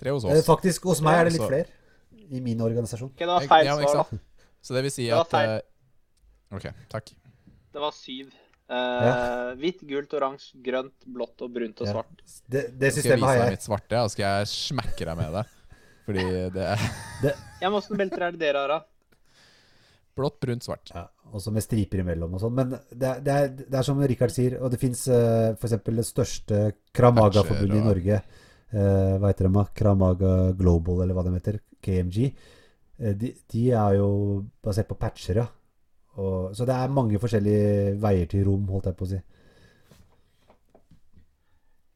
Tre 0.00 0.14
hos 0.14 0.24
Eh, 0.24 0.38
oss. 0.38 0.46
faktisk, 0.46 0.86
hos 0.88 1.02
meg 1.04 1.18
er 1.20 1.28
det 1.28 1.34
litt 1.36 1.44
flere. 1.48 1.66
I 2.30 2.40
min 2.40 2.60
organisasjon. 2.62 3.10
OK, 3.10 3.18
det 3.20 3.26
var 3.28 3.48
feil 3.50 3.68
svar, 3.68 4.04
da. 4.04 4.20
Så 4.62 4.76
det 4.76 4.82
vil 4.86 4.92
si 4.94 5.08
Det 5.08 5.16
var 5.16 5.26
at 5.26 5.34
feil. 5.34 5.60
OK, 6.56 6.66
takk. 6.92 7.12
Det 7.74 7.80
var 7.82 7.92
syv. 7.94 8.30
Eh, 8.70 9.54
Hvitt, 9.58 9.80
gult, 9.88 10.12
oransje, 10.14 10.54
grønt, 10.62 10.94
blått 11.10 11.42
og 11.42 11.50
brunt 11.56 11.80
og 11.82 11.88
Ja. 11.88 11.92
svart. 11.96 12.20
Det, 12.46 12.78
det 12.78 12.92
Så 12.92 13.00
skal 13.02 13.18
jeg 13.18 13.18
systemet 13.18 13.18
vise 13.18 13.26
har 13.26 13.36
deg 13.40 13.44
jeg. 13.48 13.56
mitt 13.56 13.66
svarte, 13.66 14.02
og 14.04 14.10
skal 14.12 14.24
jeg 14.38 14.50
smekke 14.54 15.08
deg 15.10 15.16
med 15.18 15.32
det. 15.34 15.44
Fordi 16.06 16.24
det 16.54 16.66
er 16.74 16.84
Ja, 17.60 17.68
men 17.68 17.78
Åssen 17.80 17.98
belter 17.98 18.22
er 18.28 18.30
det 18.36 18.40
dere 18.40 18.62
har, 18.62 18.68
da? 18.68 18.80
blått, 20.20 20.38
brunt, 20.42 20.62
svart. 20.62 20.90
Ja, 20.94 21.06
også 21.32 21.50
med 21.54 21.62
striper 21.64 22.02
imellom 22.02 22.34
og 22.36 22.40
sånn. 22.42 22.52
Men 22.54 22.70
det, 22.74 23.12
det, 23.24 23.34
er, 23.34 23.48
det 23.56 23.74
er 23.78 23.82
som 23.86 24.00
Rikard 24.02 24.32
sier, 24.34 24.58
og 24.60 24.70
det 24.70 24.78
fins 24.82 25.06
uh, 25.08 25.54
f.eks. 25.56 25.78
det 25.86 26.04
største 26.04 26.58
Kramaga-forbundet 26.92 27.78
i 27.78 27.84
Norge. 27.86 28.18
Uh, 28.74 29.16
hva 29.18 29.30
heter 29.32 29.48
de? 29.48 29.62
Kramaga 29.78 30.32
Global, 30.58 31.00
eller 31.02 31.16
hva 31.16 31.24
de 31.24 31.32
heter. 31.38 31.60
KMG. 31.82 32.28
Uh, 33.00 33.14
de, 33.16 33.32
de 33.54 33.64
er 33.72 33.96
jo 33.96 34.10
basert 34.62 34.90
på 34.90 34.98
patcher, 35.00 35.40
ja. 35.40 35.46
Og, 36.20 36.54
så 36.56 36.66
det 36.68 36.76
er 36.76 36.92
mange 36.92 37.20
forskjellige 37.22 37.94
veier 38.02 38.28
til 38.28 38.44
rom, 38.48 38.66
holdt 38.68 38.90
jeg 38.90 38.98
på 38.98 39.06
å 39.06 39.10
si. 39.14 39.20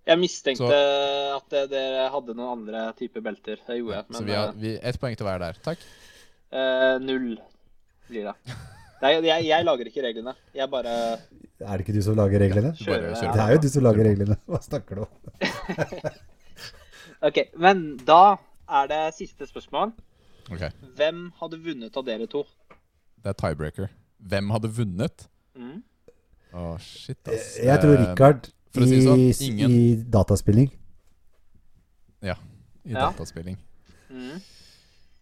Jeg 0.04 0.20
mistenkte 0.20 0.68
Så- 0.68 1.36
at 1.36 1.48
det- 1.50 1.70
dere 1.70 2.10
hadde 2.12 2.34
noen 2.36 2.58
andre 2.58 2.92
typer 2.98 3.20
belter. 3.24 3.56
Det 3.66 3.78
gjorde 3.78 3.96
jeg. 3.96 4.04
Så 4.12 4.24
vi 4.24 4.32
har 4.32 4.52
vi, 4.52 4.74
ett 4.82 5.00
poeng 5.00 5.16
til 5.16 5.26
hver 5.26 5.38
der. 5.38 5.56
Takk. 5.64 5.78
Uh, 6.52 6.98
null 7.00 7.38
blir 8.08 8.24
det. 8.28 8.34
Nei, 9.02 9.12
jeg, 9.20 9.44
jeg 9.46 9.64
lager 9.64 9.84
ikke 9.90 10.02
reglene. 10.04 10.34
Jeg 10.54 10.70
bare 10.70 11.18
Er 11.60 11.76
det 11.76 11.80
ikke 11.86 11.94
du 11.96 12.02
som 12.02 12.16
lager 12.16 12.38
reglene? 12.40 12.72
Kjører 12.76 13.14
kjører 13.14 13.32
Det 13.32 13.40
er 13.40 13.52
jo 13.52 13.58
du 13.58 13.68
som 13.68 13.82
lager 13.82 14.04
reglene. 14.04 14.36
Hva 14.46 14.60
snakker 14.62 14.94
du 14.94 15.00
om? 15.02 15.08
OK. 17.28 17.38
Men 17.56 17.96
da 17.96 18.36
er 18.68 18.86
det 18.86 19.14
siste 19.14 19.48
spørsmål. 19.48 19.92
Okay. 20.52 20.70
Hvem 20.96 21.32
hadde 21.40 21.60
vunnet 21.64 21.96
av 21.96 22.04
dere 22.04 22.26
to? 22.26 22.44
Det 23.22 23.32
er 23.32 23.38
tiebreaker. 23.40 23.88
Hvem 24.20 24.50
hadde 24.54 24.70
vunnet? 24.76 25.26
Mm. 25.58 25.82
Oh, 26.54 26.76
shit, 26.78 27.18
ass. 27.28 27.56
Jeg 27.58 27.80
tror 27.82 27.96
Richard 27.98 28.10
Rikard 28.14 28.48
for 28.74 28.82
å 28.84 28.88
si 28.88 28.98
det 29.00 29.02
i, 29.02 29.32
sånn, 29.32 29.48
ingen- 29.50 29.70
i 29.70 29.96
dataspilling 30.10 30.70
Ja, 32.22 32.36
i 32.84 32.92
Ja. 32.92 33.10
dataspilling. 33.10 33.56
Mm. 34.10 34.40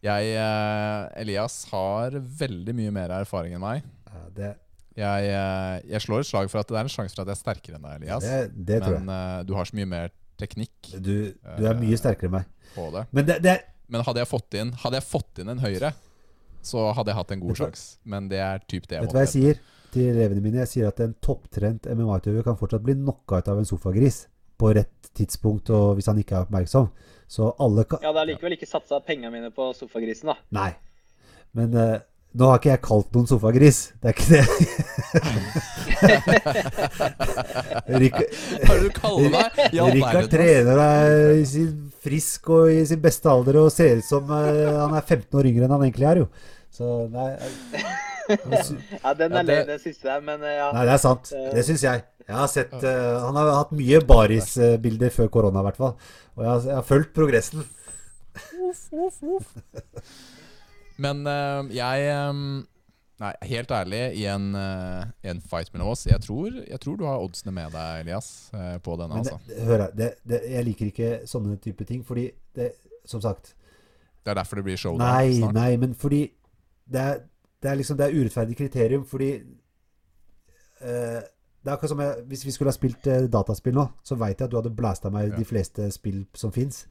Jeg, 0.02 0.34
eh, 0.36 1.20
Elias, 1.22 1.64
har 1.70 2.10
veldig 2.10 2.74
mye 2.74 2.90
mer 2.92 3.08
erfaring 3.10 3.54
enn 3.54 3.60
meg. 3.60 3.82
ja, 4.06 4.28
det, 4.34 4.56
Jeg, 4.94 5.24
eh, 5.24 5.80
jeg 5.88 6.00
slår 6.02 6.20
et 6.20 6.26
slag 6.26 6.50
for 6.50 6.58
at 6.60 6.68
det 6.68 6.76
er 6.76 6.80
en 6.80 6.88
sjanse 6.88 7.14
for 7.14 7.22
at 7.22 7.28
jeg 7.28 7.36
er 7.38 7.40
sterkere 7.40 7.74
enn 7.76 7.82
deg, 7.82 8.02
Elias. 8.02 8.22
det, 8.22 8.66
det. 8.66 8.80
Men 9.00 9.08
uh, 9.08 9.42
du 9.42 9.54
har 9.54 9.64
så 9.64 9.72
mye 9.74 9.86
mer 9.88 10.10
teknikk 10.36 10.90
Du, 11.00 11.32
du 11.32 11.64
er 11.66 11.74
mye 11.74 11.96
sterkere 11.96 12.26
enn 12.28 12.30
meg. 12.32 12.44
på 12.74 12.90
det. 12.92 13.06
Men 13.12 13.24
det, 13.24 13.42
det 13.42 13.64
Men 13.88 14.02
hadde 14.04 14.16
jeg 14.20 14.28
fått 14.28 14.54
inn, 14.54 14.72
hadde 14.72 14.94
jeg 15.00 15.04
fått 15.04 15.38
inn 15.40 15.48
en 15.48 15.58
høyre, 15.58 15.94
så 16.62 16.88
hadde 16.96 17.12
jeg 17.12 17.18
hatt 17.18 17.34
en 17.34 17.42
god 17.42 17.58
sjanse. 17.60 17.86
Men 18.08 18.28
det 18.30 18.40
er 18.42 18.62
typ 18.66 18.86
det 18.88 18.98
jeg 18.98 19.06
Vet 19.06 19.14
du 19.14 19.16
hva 19.18 19.24
jeg 19.26 19.32
sier 19.34 19.62
til 19.92 20.10
elevene 20.12 20.44
mine? 20.44 20.62
Jeg 20.62 20.70
sier 20.70 20.92
at 20.92 21.02
en 21.04 21.16
topptrent 21.24 21.88
MMA-utøver 21.90 22.46
kan 22.46 22.58
fortsatt 22.60 22.84
bli 22.86 22.96
knocka 23.00 23.42
ut 23.42 23.50
av 23.52 23.60
en 23.60 23.68
sofagris 23.68 24.26
på 24.62 24.70
rett 24.78 25.10
tidspunkt 25.16 25.72
og 25.74 25.98
hvis 25.98 26.08
han 26.10 26.20
ikke 26.22 26.38
er 26.38 26.46
oppmerksom. 26.46 26.88
Så 27.32 27.50
alle 27.62 27.84
kan 27.88 28.04
Ja, 28.04 28.14
det 28.14 28.22
er 28.22 28.32
likevel 28.34 28.56
ikke 28.56 28.70
satsa 28.70 29.00
pengene 29.04 29.32
mine 29.34 29.52
på 29.54 29.72
sofagrisen, 29.76 30.32
da. 30.32 30.38
Nei. 30.54 30.70
Men 31.56 31.74
uh, 31.76 32.00
nå 32.32 32.48
har 32.48 32.60
ikke 32.60 32.72
jeg 32.72 32.84
kalt 32.86 33.16
noen 33.16 33.28
sofagris. 33.28 33.84
Det 34.00 34.12
er 34.12 34.16
ikke 34.16 34.30
det. 34.36 35.62
Hva 37.86 37.98
er 37.98 38.08
det 38.08 38.82
du 38.82 38.90
kaller 38.96 39.30
meg? 39.32 39.60
Rikard 39.96 40.28
trener 40.32 40.80
er 40.84 41.34
i 41.38 41.44
sin 41.48 41.74
frisk 42.02 42.48
og 42.54 42.70
i 42.72 42.80
sin 42.88 43.00
beste 43.02 43.30
alder 43.30 43.60
og 43.62 43.72
ser 43.74 44.00
ut 44.00 44.06
som 44.06 44.30
eh, 44.34 44.72
han 44.74 44.94
er 44.98 45.04
15 45.04 45.38
år 45.38 45.48
yngre 45.52 45.68
enn 45.68 45.74
han 45.76 45.84
egentlig 45.86 46.08
er, 46.10 46.22
jo. 46.24 46.30
Så 46.72 46.84
nei 47.12 47.28
eh, 47.36 47.44
Ja, 49.02 49.12
Den 49.18 49.34
er 49.36 49.42
det- 49.42 49.46
lei, 49.50 49.60
det 49.68 49.78
siste 49.82 50.08
der, 50.08 50.20
men 50.24 50.42
eh, 50.42 50.56
ja. 50.58 50.70
Nei, 50.74 50.84
det 50.88 50.94
er 50.96 51.02
sant. 51.02 51.30
Det 51.52 51.64
syns 51.66 51.84
jeg. 51.86 52.04
Jeg 52.22 52.36
har 52.38 52.46
sett 52.48 52.74
uh, 52.78 53.18
Han 53.26 53.34
har 53.36 53.48
hatt 53.58 53.72
mye 53.74 53.98
barisbilder 54.06 55.10
før 55.10 55.26
korona, 55.34 55.58
i 55.60 55.66
hvert 55.66 55.80
fall. 55.80 55.96
Og 56.36 56.44
jeg 56.44 56.50
har, 56.52 56.60
jeg 56.68 56.76
har 56.78 56.86
fulgt 56.86 57.10
progressen. 57.16 57.64
Men 61.02 61.26
uh, 61.26 61.66
jeg 61.74 62.06
eh, 62.12 62.32
Nei, 63.22 63.30
helt 63.52 63.70
ærlig, 63.70 64.00
i 64.18 64.24
en, 64.26 64.48
uh, 64.58 65.04
i 65.22 65.28
en 65.30 65.40
fight 65.46 65.70
mellom 65.74 65.92
oss 65.92 66.06
Jeg 66.10 66.18
tror, 66.24 66.56
jeg 66.66 66.80
tror 66.82 66.96
du 66.98 67.04
har 67.06 67.22
oddsene 67.22 67.54
med 67.54 67.70
deg, 67.70 68.00
Elias, 68.02 68.28
uh, 68.54 68.78
på 68.82 68.96
denne, 68.98 69.14
Men 69.20 69.26
det, 69.28 69.34
altså. 69.36 69.48
det, 69.48 69.66
hør 69.68 69.84
her, 69.84 70.46
jeg 70.56 70.66
liker 70.66 70.90
ikke 70.90 71.10
sånne 71.30 71.58
type 71.62 71.86
ting, 71.88 72.02
fordi 72.06 72.30
det 72.58 72.72
Som 73.06 73.22
sagt 73.22 73.52
Det 74.24 74.32
er 74.32 74.40
derfor 74.40 74.58
det 74.58 74.66
blir 74.66 74.80
show 74.80 74.98
Nei, 74.98 75.36
snart. 75.38 75.54
nei, 75.54 75.76
men 75.78 75.94
fordi 75.94 76.24
det 76.92 77.00
er, 77.00 77.22
det 77.62 77.70
er 77.70 77.78
liksom 77.78 78.00
Det 78.00 78.08
er 78.08 78.18
urettferdig 78.18 78.56
kriterium, 78.58 79.06
fordi 79.06 79.32
uh, 80.82 81.20
Det 81.22 81.70
er 81.70 81.74
akkurat 81.76 81.94
som 81.94 82.02
jeg, 82.02 82.24
Hvis 82.26 82.46
vi 82.46 82.56
skulle 82.56 82.72
ha 82.74 82.78
spilt 82.78 83.06
dataspill 83.32 83.76
nå, 83.78 83.86
så 84.02 84.18
veit 84.18 84.40
jeg 84.40 84.48
at 84.48 84.50
du 84.50 84.58
hadde 84.58 84.74
blæsta 84.74 85.12
meg 85.14 85.30
Ja. 85.30 85.36
de 85.38 85.46
fleste 85.46 85.90
spill 85.94 86.24
som 86.34 86.50
fins. 86.52 86.88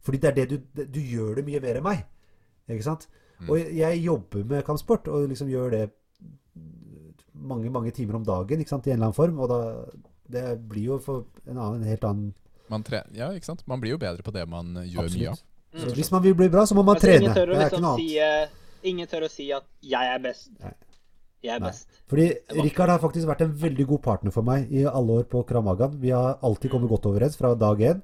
Fordi 0.00 0.18
det 0.18 0.30
er 0.30 0.34
det 0.40 0.48
du 0.50 0.86
Du 0.86 1.00
gjør 1.00 1.34
det 1.34 1.44
mye 1.44 1.60
mer 1.60 1.76
enn 1.76 1.84
meg. 1.84 2.06
Ikke 2.70 2.86
sant? 2.88 3.08
Mm. 3.42 3.50
Og 3.50 3.72
jeg, 3.76 4.02
jobber 4.04 4.44
med 4.46 4.64
kampsport, 4.66 5.08
og 5.10 5.28
liksom 5.28 5.50
gjør 5.50 5.74
det 5.74 5.84
mange, 7.34 7.70
mange 7.74 7.90
timer 7.90 8.20
om 8.20 8.26
dagen 8.26 8.62
ikke 8.62 8.70
sant? 8.70 8.86
i 8.86 8.92
en 8.92 9.00
eller 9.00 9.10
annen 9.10 9.18
form. 9.18 9.40
Og 9.42 9.50
da 9.50 9.60
Det 10.32 10.44
blir 10.68 10.94
jo 10.94 10.98
for 11.02 11.26
en 11.46 11.58
annen, 11.58 11.82
en 11.82 11.88
helt 11.88 12.04
annen 12.08 12.34
Man, 12.70 12.84
tre 12.86 13.02
ja, 13.12 13.32
ikke 13.36 13.50
sant? 13.50 13.66
man 13.68 13.82
blir 13.82 13.96
jo 13.96 13.98
bedre 14.00 14.22
på 14.24 14.32
det 14.32 14.46
man 14.48 14.78
gjør 14.86 15.08
gjør 15.08 15.18
mye 15.18 15.32
av. 15.34 15.42
Mm. 15.72 15.80
Så 15.82 15.94
hvis 15.96 16.10
man 16.12 16.22
vil 16.22 16.34
bli 16.36 16.48
bra, 16.52 16.64
så 16.68 16.76
må 16.76 16.84
man 16.84 16.96
Altså, 16.96 17.08
trene. 17.08 17.24
ingen, 17.24 17.34
tør 17.34 17.50
å 17.50 17.52
Det 17.52 17.58
er 17.58 17.66
ikke 17.66 17.80
liksom 17.80 17.98
si, 17.98 18.18
eh, 18.18 18.48
ingen 18.92 19.06
tør 19.10 19.26
å 19.26 19.30
si 19.30 19.52
at 19.52 19.64
'jeg 19.82 20.14
er 20.14 20.18
best'. 20.20 20.60
Nei. 20.60 20.72
Jeg 21.42 21.56
er 21.56 21.60
Nei. 21.60 21.68
best. 21.68 21.88
Fordi 22.06 22.26
Rikard 22.62 22.88
har 22.88 22.98
faktisk 22.98 23.26
vært 23.26 23.40
en 23.42 23.52
veldig 23.52 23.86
god 23.86 24.02
partner 24.02 24.30
for 24.30 24.42
meg 24.42 24.70
i 24.70 24.84
alle 24.84 25.12
år 25.20 25.24
på 25.24 25.44
Kramagan. 25.46 25.98
Vi 26.00 26.10
har 26.10 26.38
alltid 26.42 26.70
kommet 26.70 26.88
godt 26.88 27.06
overens 27.06 27.36
fra 27.36 27.54
dag 27.54 27.78
én. 27.78 28.02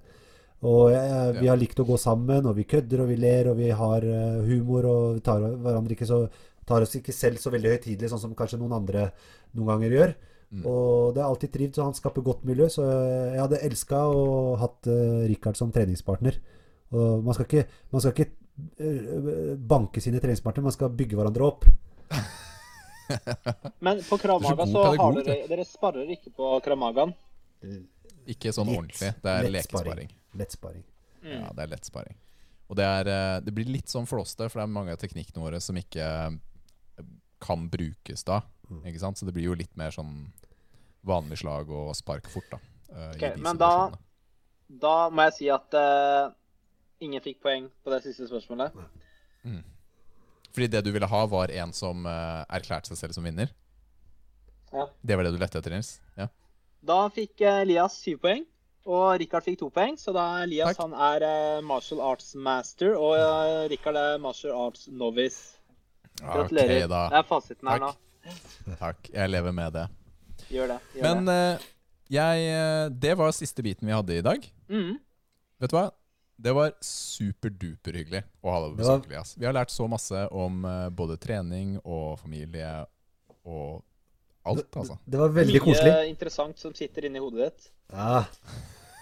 Og 0.67 0.91
jeg, 0.91 1.35
vi 1.39 1.47
har 1.47 1.59
likt 1.59 1.79
å 1.79 1.87
gå 1.87 1.97
sammen, 2.03 2.47
og 2.51 2.57
vi 2.59 2.67
kødder 2.67 3.05
og 3.05 3.13
vi 3.13 3.19
ler, 3.21 3.53
og 3.53 3.61
vi 3.61 3.69
har 3.71 4.03
eh, 4.03 4.41
humor, 4.49 4.89
og 4.91 5.19
vi 5.19 5.23
tar 5.29 5.45
hverandre 5.45 5.95
ikke 5.95 6.09
så 6.09 6.25
tar 6.69 6.85
oss 6.85 6.97
ikke 6.99 7.15
selv 7.17 7.41
så 7.41 7.53
veldig 7.55 7.77
høytidelig, 7.77 8.11
sånn 8.13 8.21
som 8.27 8.35
kanskje 8.37 8.59
noen 8.61 8.77
andre 8.77 9.09
noen 9.57 9.71
ganger 9.73 9.95
gjør. 9.97 10.13
Mm. 10.49 10.65
Og 10.65 11.15
det 11.17 11.23
er 11.23 11.29
alltid 11.29 11.53
trivd, 11.55 11.77
så 11.77 11.87
han 11.89 11.97
skaper 11.97 12.25
godt 12.25 12.45
miljø, 12.49 12.69
så 12.73 12.85
jeg 12.89 13.41
hadde 13.41 13.63
elska 13.69 14.03
å 14.09 14.27
hatt 14.61 14.89
uh, 14.89 15.25
Rikard 15.29 15.61
som 15.61 15.73
treningspartner. 15.75 16.39
Og 16.97 17.25
man 17.25 17.37
skal 17.37 17.49
ikke, 17.49 17.65
man 17.93 18.05
skal 18.05 18.15
ikke 18.15 18.29
eh, 18.81 19.57
banke 19.73 20.01
sine 20.01 20.23
treningspartnere, 20.25 20.71
man 20.71 20.77
skal 20.77 20.95
bygge 20.97 21.19
hverandre 21.19 21.49
opp. 21.49 21.69
Men 23.85 24.01
på 24.05 24.19
Kramaga 24.21 24.65
så 24.69 24.73
så 24.73 24.87
har 24.93 25.19
dere 25.21 25.37
Dere 25.49 25.65
sparer 25.69 26.09
ikke 26.17 26.33
på 26.37 26.55
Kramagaen. 26.65 27.13
Ikke 28.29 28.53
sånn 28.57 28.69
Litt- 28.69 28.81
ordentlig. 28.81 29.13
Det 29.25 29.35
er 29.35 29.53
lekesparing. 29.53 30.17
Lettsparing. 30.37 30.85
Mm. 31.23 31.41
Ja, 31.41 31.53
det 31.55 31.65
er 31.65 31.73
lett 31.73 31.89
sparing. 31.89 32.19
Og 32.69 32.77
det, 32.77 32.85
er, 32.85 33.09
eh, 33.09 33.39
det 33.45 33.55
blir 33.57 33.71
litt 33.71 33.89
sånn 33.89 34.09
flåste, 34.09 34.49
for 34.49 34.61
det 34.61 34.67
er 34.67 34.75
mange 34.75 34.93
av 34.93 35.01
teknikkene 35.01 35.41
våre 35.41 35.61
som 35.65 35.79
ikke 35.81 36.05
eh, 36.05 37.07
kan 37.41 37.69
brukes 37.73 38.27
da. 38.29 38.43
Mm. 38.69 38.83
Ikke 38.91 39.03
sant? 39.03 39.21
Så 39.21 39.29
det 39.29 39.35
blir 39.37 39.49
jo 39.49 39.57
litt 39.57 39.73
mer 39.81 39.95
sånn 39.95 40.29
vanlig 41.09 41.41
slag 41.41 41.71
og 41.73 41.95
spark 41.97 42.29
fort, 42.29 42.51
da. 42.53 42.61
Okay, 43.15 43.33
i 43.33 43.39
de 43.39 43.45
men 43.45 43.61
da-. 43.61 43.95
Da 44.69 45.09
må 45.09 45.25
jeg 45.31 45.35
si 45.39 45.47
at 45.49 45.73
uh, 45.73 46.29
ingen 47.01 47.23
fikk 47.25 47.39
poeng 47.41 47.71
på 47.81 47.93
det 47.95 48.03
siste 48.05 48.27
spørsmålet. 48.29 48.75
Fordi 50.53 50.69
det 50.69 50.83
du 50.85 50.91
ville 50.93 51.09
ha, 51.09 51.21
var 51.31 51.53
en 51.55 51.73
som 51.73 52.05
uh, 52.05 52.45
erklærte 52.53 52.91
seg 52.91 53.01
selv 53.01 53.17
som 53.17 53.25
vinner? 53.25 53.49
Ja. 54.73 54.89
Det 55.01 55.17
var 55.17 55.25
det 55.25 55.33
du 55.33 55.41
lette 55.41 55.61
etter, 55.61 55.73
Nils? 55.73 55.95
Ja. 56.19 56.29
Da 56.85 56.99
fikk 57.15 57.41
eh, 57.41 57.63
Elias 57.65 57.97
syv 58.03 58.21
poeng, 58.23 58.45
og 58.87 59.19
Rikard 59.21 59.45
fikk 59.45 59.59
to 59.61 59.71
poeng. 59.71 59.97
Så 59.99 60.13
da 60.17 60.43
Elias 60.45 60.77
Takk. 60.77 60.85
han 60.87 60.95
er 61.17 61.27
eh, 61.29 61.61
martial 61.67 62.01
arts 62.01 62.35
master, 62.35 62.95
og 62.97 63.17
uh, 63.19 63.65
Rikard 63.71 63.97
er 63.97 64.19
martial 64.23 64.53
arts 64.57 64.87
novice. 64.89 65.57
Gratulerer. 66.23 66.85
Ok, 66.85 66.91
da. 66.91 67.03
Det 67.13 67.19
er 67.21 67.27
fasiten 67.29 67.69
her 67.69 67.79
Takk. 67.79 67.89
nå. 67.89 68.77
Takk. 68.85 69.11
Jeg 69.15 69.31
lever 69.31 69.53
med 69.55 69.73
det. 69.77 69.87
Gjør 70.51 70.73
det. 70.75 70.79
Gjør 70.97 71.03
Men 71.09 71.25
det. 71.29 71.37
eh, 71.59 71.67
jeg 72.09 72.47
eh, 72.49 72.89
Det 73.05 73.15
var 73.21 73.33
siste 73.37 73.63
biten 73.63 73.87
vi 73.89 73.93
hadde 73.95 74.17
i 74.19 74.25
dag. 74.25 74.45
Mm. 74.73 74.95
Vet 75.61 75.71
du 75.71 75.77
hva? 75.77 75.89
Det 76.39 76.53
var 76.55 76.71
superduper 76.85 77.97
hyggelig 77.99 78.21
å 78.47 78.53
ha 78.55 78.59
deg 78.63 78.73
på 78.73 78.77
Det 78.79 78.87
var- 78.87 78.99
besøk, 79.01 79.11
Elias. 79.11 79.33
Vi 79.39 79.47
har 79.49 79.53
lært 79.57 79.73
så 79.75 79.89
masse 79.91 80.21
om 80.31 80.65
eh, 80.65 80.89
både 80.91 81.17
trening 81.19 81.77
og 81.85 82.19
familie 82.21 82.87
og 83.45 83.83
alt, 84.45 84.69
altså. 84.77 84.99
Det 85.05 85.19
var 85.21 85.33
veldig 85.35 85.61
koselig. 85.65 85.93
Mye 85.93 86.09
interessant 86.09 86.59
som 86.59 86.75
sitter 86.77 87.09
inni 87.09 87.21
hodet 87.23 87.49
ditt. 87.49 87.71
Ja, 87.93 88.25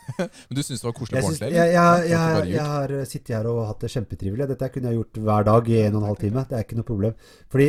Men 0.19 0.55
du 0.59 0.63
syns 0.63 0.83
det 0.83 0.87
var 0.87 0.95
koselig 0.97 1.21
på 1.21 1.31
ordentlig? 1.31 1.57
jeg, 1.57 1.73
jeg, 1.75 2.11
jeg, 2.13 2.49
jeg 2.53 2.67
har 2.73 2.95
eh, 2.95 3.07
sittet 3.11 3.35
her 3.37 3.49
og 3.51 3.65
hatt 3.71 3.83
det 3.85 3.93
kjempetrivelig. 3.95 4.49
Dette 4.53 4.71
kunne 4.75 4.93
jeg 4.93 5.01
gjort 5.01 5.21
hver 5.29 5.49
dag 5.51 5.71
i 5.73 5.81
en 5.83 5.97
og 5.97 6.01
en 6.01 6.09
halv 6.11 6.21
time. 6.23 6.45
Det 6.47 6.59
er 6.59 6.67
ikke 6.67 6.79
noe 6.79 6.89
problem. 6.91 7.19
Fordi 7.53 7.69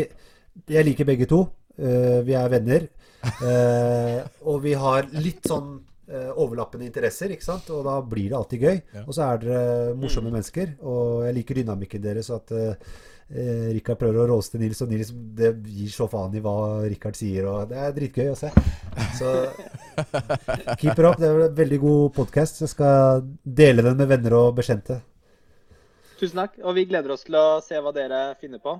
jeg 0.77 0.87
liker 0.87 1.09
begge 1.09 1.29
to. 1.29 1.41
Eh, 1.77 2.21
vi 2.27 2.37
er 2.37 2.53
venner. 2.53 2.87
Eh, 3.27 4.21
og 4.45 4.61
vi 4.65 4.77
har 4.77 5.09
litt 5.17 5.49
sånn 5.49 5.75
overlappende 6.07 6.85
interesser, 6.87 7.33
ikke 7.35 7.43
sant? 7.43 7.65
Og 7.75 7.81
da 7.83 7.97
blir 7.99 8.29
det 8.31 8.37
alltid 8.37 8.61
gøy. 8.63 8.77
Ja. 8.95 9.01
Og 9.03 9.15
så 9.17 9.25
er 9.25 9.41
dere 9.41 9.95
morsomme 9.99 10.31
mennesker. 10.31 10.77
Og 10.87 11.25
jeg 11.27 11.35
liker 11.41 11.59
dynamikken 11.59 12.05
deres. 12.05 12.29
At 12.31 12.53
eh, 13.29 13.73
Rikard 13.75 13.99
prøver 13.99 14.23
å 14.23 14.27
roaste 14.31 14.59
Nils, 14.61 14.81
og 14.81 14.89
Nils 14.91 15.11
det 15.37 15.53
gir 15.67 15.89
så 15.93 16.07
faen 16.11 16.35
i 16.37 16.41
hva 16.43 16.55
Rikard 16.87 17.15
sier. 17.19 17.47
Og 17.51 17.69
det 17.71 17.77
er 17.77 17.95
dritgøy 17.97 18.31
å 18.31 18.37
se. 18.39 18.51
Så 19.17 19.33
keep 20.79 20.93
it 20.97 21.05
up. 21.05 21.17
Det 21.19 21.27
er 21.29 21.43
en 21.47 21.55
veldig 21.57 21.79
god 21.83 22.13
podkast. 22.17 22.61
Jeg 22.63 22.71
skal 22.73 23.23
dele 23.43 23.85
den 23.85 23.97
med 23.99 24.09
venner 24.11 24.37
og 24.39 24.55
bekjente. 24.59 24.99
Tusen 26.19 26.39
takk. 26.41 26.55
Og 26.65 26.73
vi 26.77 26.87
gleder 26.89 27.13
oss 27.13 27.25
til 27.27 27.37
å 27.37 27.59
se 27.65 27.77
hva 27.81 27.93
dere 27.93 28.21
finner 28.41 28.61
på. 28.63 28.77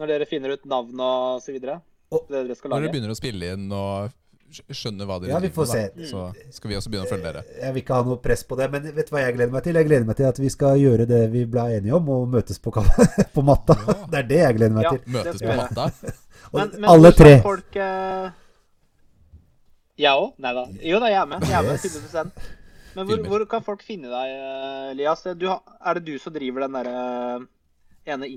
Når 0.00 0.08
dere 0.08 0.26
finner 0.28 0.54
ut 0.56 0.64
navn 0.68 1.00
og 1.04 1.42
så 1.44 1.52
videre. 1.54 1.80
Og- 2.12 2.26
Det 2.28 2.46
dere 2.46 2.56
skal 2.56 2.70
Når 2.70 2.80
dere 2.82 2.92
begynner 2.92 3.12
å 3.12 3.16
spille 3.16 3.52
inn 3.54 3.70
og 3.72 4.12
skjønner 4.52 5.08
hva 5.08 5.16
dere 5.22 5.30
Ja, 5.32 5.38
vi 5.42 5.48
driver 5.48 5.56
får 5.58 5.68
med, 5.72 5.72
se. 5.72 6.02
da, 6.02 6.08
så 6.10 6.56
skal 6.58 6.70
vi 6.72 6.76
også 6.78 6.90
begynne 6.92 7.06
å 7.08 7.10
følge 7.12 7.26
dere. 7.28 7.42
Jeg 7.62 7.74
vil 7.76 7.82
ikke 7.82 7.94
ha 7.98 8.06
noe 8.08 8.18
press 8.24 8.44
på 8.48 8.58
det, 8.60 8.68
men 8.72 8.86
vet 8.96 9.08
du 9.08 9.14
hva 9.16 9.22
jeg 9.24 9.36
gleder 9.38 9.52
meg 9.56 9.64
til? 9.66 9.78
Jeg 9.80 9.88
gleder 9.88 10.06
meg 10.10 10.16
til 10.20 10.28
at 10.28 10.38
vi 10.42 10.50
skal 10.52 10.78
gjøre 10.82 11.06
det 11.10 11.22
vi 11.32 11.44
ble 11.48 11.64
enige 11.78 11.94
om, 11.98 12.08
og 12.16 12.28
møtes 12.36 12.58
på, 12.62 12.72
på 13.36 13.44
matta. 13.46 13.76
Ja. 13.86 13.96
Det 14.12 14.18
er 14.22 14.28
det 14.34 14.40
jeg 14.42 14.58
gleder 14.60 14.76
meg 14.78 14.84
Ja. 14.88 14.94
til. 14.96 15.12
Møtes 15.18 15.42
på 15.42 15.56
matta. 15.62 15.88
Og 16.52 16.58
Men, 16.58 16.72
men 16.82 16.90
alle 16.90 17.12
tre. 17.16 17.30
Folk, 17.40 17.76
uh... 17.80 18.28
Jeg 20.02 20.12
òg? 20.18 20.32
Nei 20.42 20.52
da. 20.56 20.64
Jo 20.84 20.98
da, 21.00 21.08
jeg 21.12 21.20
er 21.22 21.28
med. 21.30 21.44
Jeg 21.48 21.56
er 21.58 21.62
med 21.68 21.78
Yes. 21.78 21.96
100 22.12 22.32
Men 22.96 23.06
hvor, 23.08 23.22
hvor 23.30 23.44
kan 23.48 23.62
folk 23.64 23.82
finne 23.86 24.10
deg, 24.12 24.32
eh, 24.36 24.90
Elias? 24.92 25.22
Du, 25.40 25.46
er 25.48 25.94
det 25.96 26.02
du 26.04 26.18
som 26.20 26.34
driver 26.34 26.66
den 26.66 26.74
derre 26.76 27.46
ene 28.12 28.28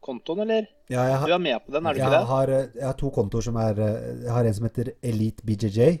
Instagram-kontoen, 0.00 0.40
eller? 0.42 0.66
Ja, 0.88 1.04
jeg, 1.08 1.26
Du 1.28 1.32
er 1.34 1.38
med 1.38 1.60
på 1.66 1.72
den, 1.72 1.86
er 1.86 1.92
du 1.94 2.00
ikke 2.00 2.10
det? 2.10 2.26
har, 2.26 2.48
eh, 2.48 2.68
jeg 2.74 2.84
har 2.86 2.94
to 2.94 3.10
kontoer 3.10 3.42
som 3.42 3.56
er 3.56 3.78
eh, 3.78 4.22
Jeg 4.24 4.30
har 4.32 4.44
en 4.44 4.54
som 4.54 4.64
heter 4.64 4.92
Elite 5.02 5.42
BJJ. 5.44 6.00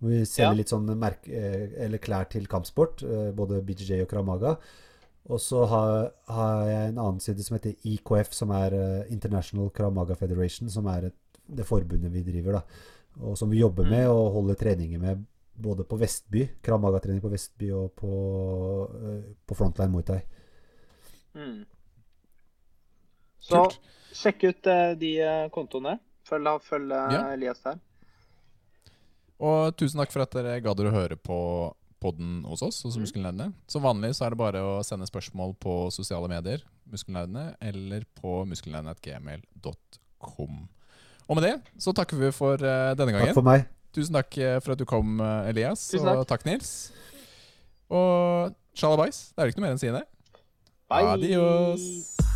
Hvor 0.00 0.10
vi 0.10 0.24
selger 0.24 0.50
Ja. 0.52 0.52
litt 0.54 0.68
sånn 0.68 0.98
merk, 0.98 1.28
eh, 1.28 1.70
eller 1.84 1.98
klær 1.98 2.28
til 2.28 2.46
kampsport. 2.46 3.02
Både 3.34 3.62
BJJ 3.64 4.02
og 4.02 4.08
Kramaga. 4.08 4.56
Og 5.28 5.38
så 5.40 5.66
har, 5.66 6.12
har 6.28 6.66
jeg 6.66 6.88
en 6.88 6.98
annen 6.98 7.20
side 7.20 7.42
som 7.44 7.56
heter 7.58 7.74
IKF, 7.84 8.32
som 8.32 8.50
er 8.50 9.06
International 9.10 9.70
Kramaga 9.70 10.14
Federation. 10.14 10.68
Som 10.70 10.86
er 10.86 11.06
et, 11.06 11.14
det 11.48 11.66
forbundet 11.66 12.10
vi 12.12 12.22
driver, 12.22 12.52
da. 12.52 12.62
Og 13.20 13.36
som 13.36 13.50
vi 13.50 13.58
jobber 13.58 13.84
Mm. 13.84 13.90
med 13.90 14.06
og 14.08 14.32
holder 14.32 14.54
treninger 14.54 14.98
med 15.00 15.24
både 15.60 15.82
på 15.84 15.98
Vestby, 15.98 16.48
Kramaga-trening 16.62 17.20
på 17.20 17.30
Vestby, 17.30 17.72
og 17.72 17.92
på, 17.96 19.26
på 19.46 19.54
Frontline 19.56 19.90
Muay 19.90 20.02
Thai. 20.04 20.20
Mm. 21.34 21.66
Så 23.48 23.62
Kult. 23.64 23.78
sjekk 24.12 24.42
ut 24.50 24.66
eh, 24.68 24.90
de 25.00 25.14
eh, 25.24 25.46
kontoene. 25.54 25.94
Følg, 26.28 26.48
følg 26.68 26.90
eh, 26.92 27.12
Ja. 27.16 27.22
Elias 27.32 27.60
der. 27.64 27.78
Og 29.38 29.70
tusen 29.78 30.00
takk 30.02 30.10
for 30.12 30.22
at 30.26 30.32
dere 30.34 30.58
gadd 30.64 30.80
å 30.82 30.90
høre 30.92 31.16
på 31.16 31.38
podden 32.02 32.42
hos 32.46 32.62
oss 32.62 32.82
hos 32.84 32.96
Mm. 32.98 33.02
Muskelnerdene. 33.06 33.52
Som 33.70 33.82
vanlig 33.86 34.10
så 34.18 34.24
er 34.26 34.30
det 34.34 34.38
bare 34.38 34.60
å 34.62 34.82
sende 34.86 35.06
spørsmål 35.08 35.54
på 35.62 35.90
sosiale 35.94 36.28
medier, 36.30 36.58
Muskelnerdene, 36.90 37.52
eller 37.62 38.02
på 38.18 38.42
muskelnerdene.gmail.com. 38.50 40.68
Og 41.28 41.36
med 41.36 41.44
det 41.44 41.54
så 41.78 41.92
takker 41.94 42.16
vi 42.20 42.30
for 42.32 42.54
uh, 42.54 42.94
denne 42.98 43.12
Takk 43.12 43.20
gangen. 43.20 43.34
for 43.34 43.42
meg. 43.46 43.66
Tusen 43.94 44.14
takk 44.14 44.34
for 44.62 44.72
at 44.74 44.78
du 44.78 44.84
kom, 44.88 45.20
Elias. 45.48 45.88
Tusen 45.90 46.08
Og 46.12 46.26
takk, 46.28 46.44
Nils. 46.46 46.92
Og 47.90 48.52
sjalabais. 48.76 49.32
Det 49.34 49.42
er 49.42 49.46
jo 49.48 49.52
ikke 49.54 49.60
noe 49.62 49.66
mer 49.68 49.74
enn 49.76 49.80
å 49.80 49.86
si 49.86 49.92
det. 49.94 50.04
Bye! 50.88 51.06
Adios. 51.16 52.27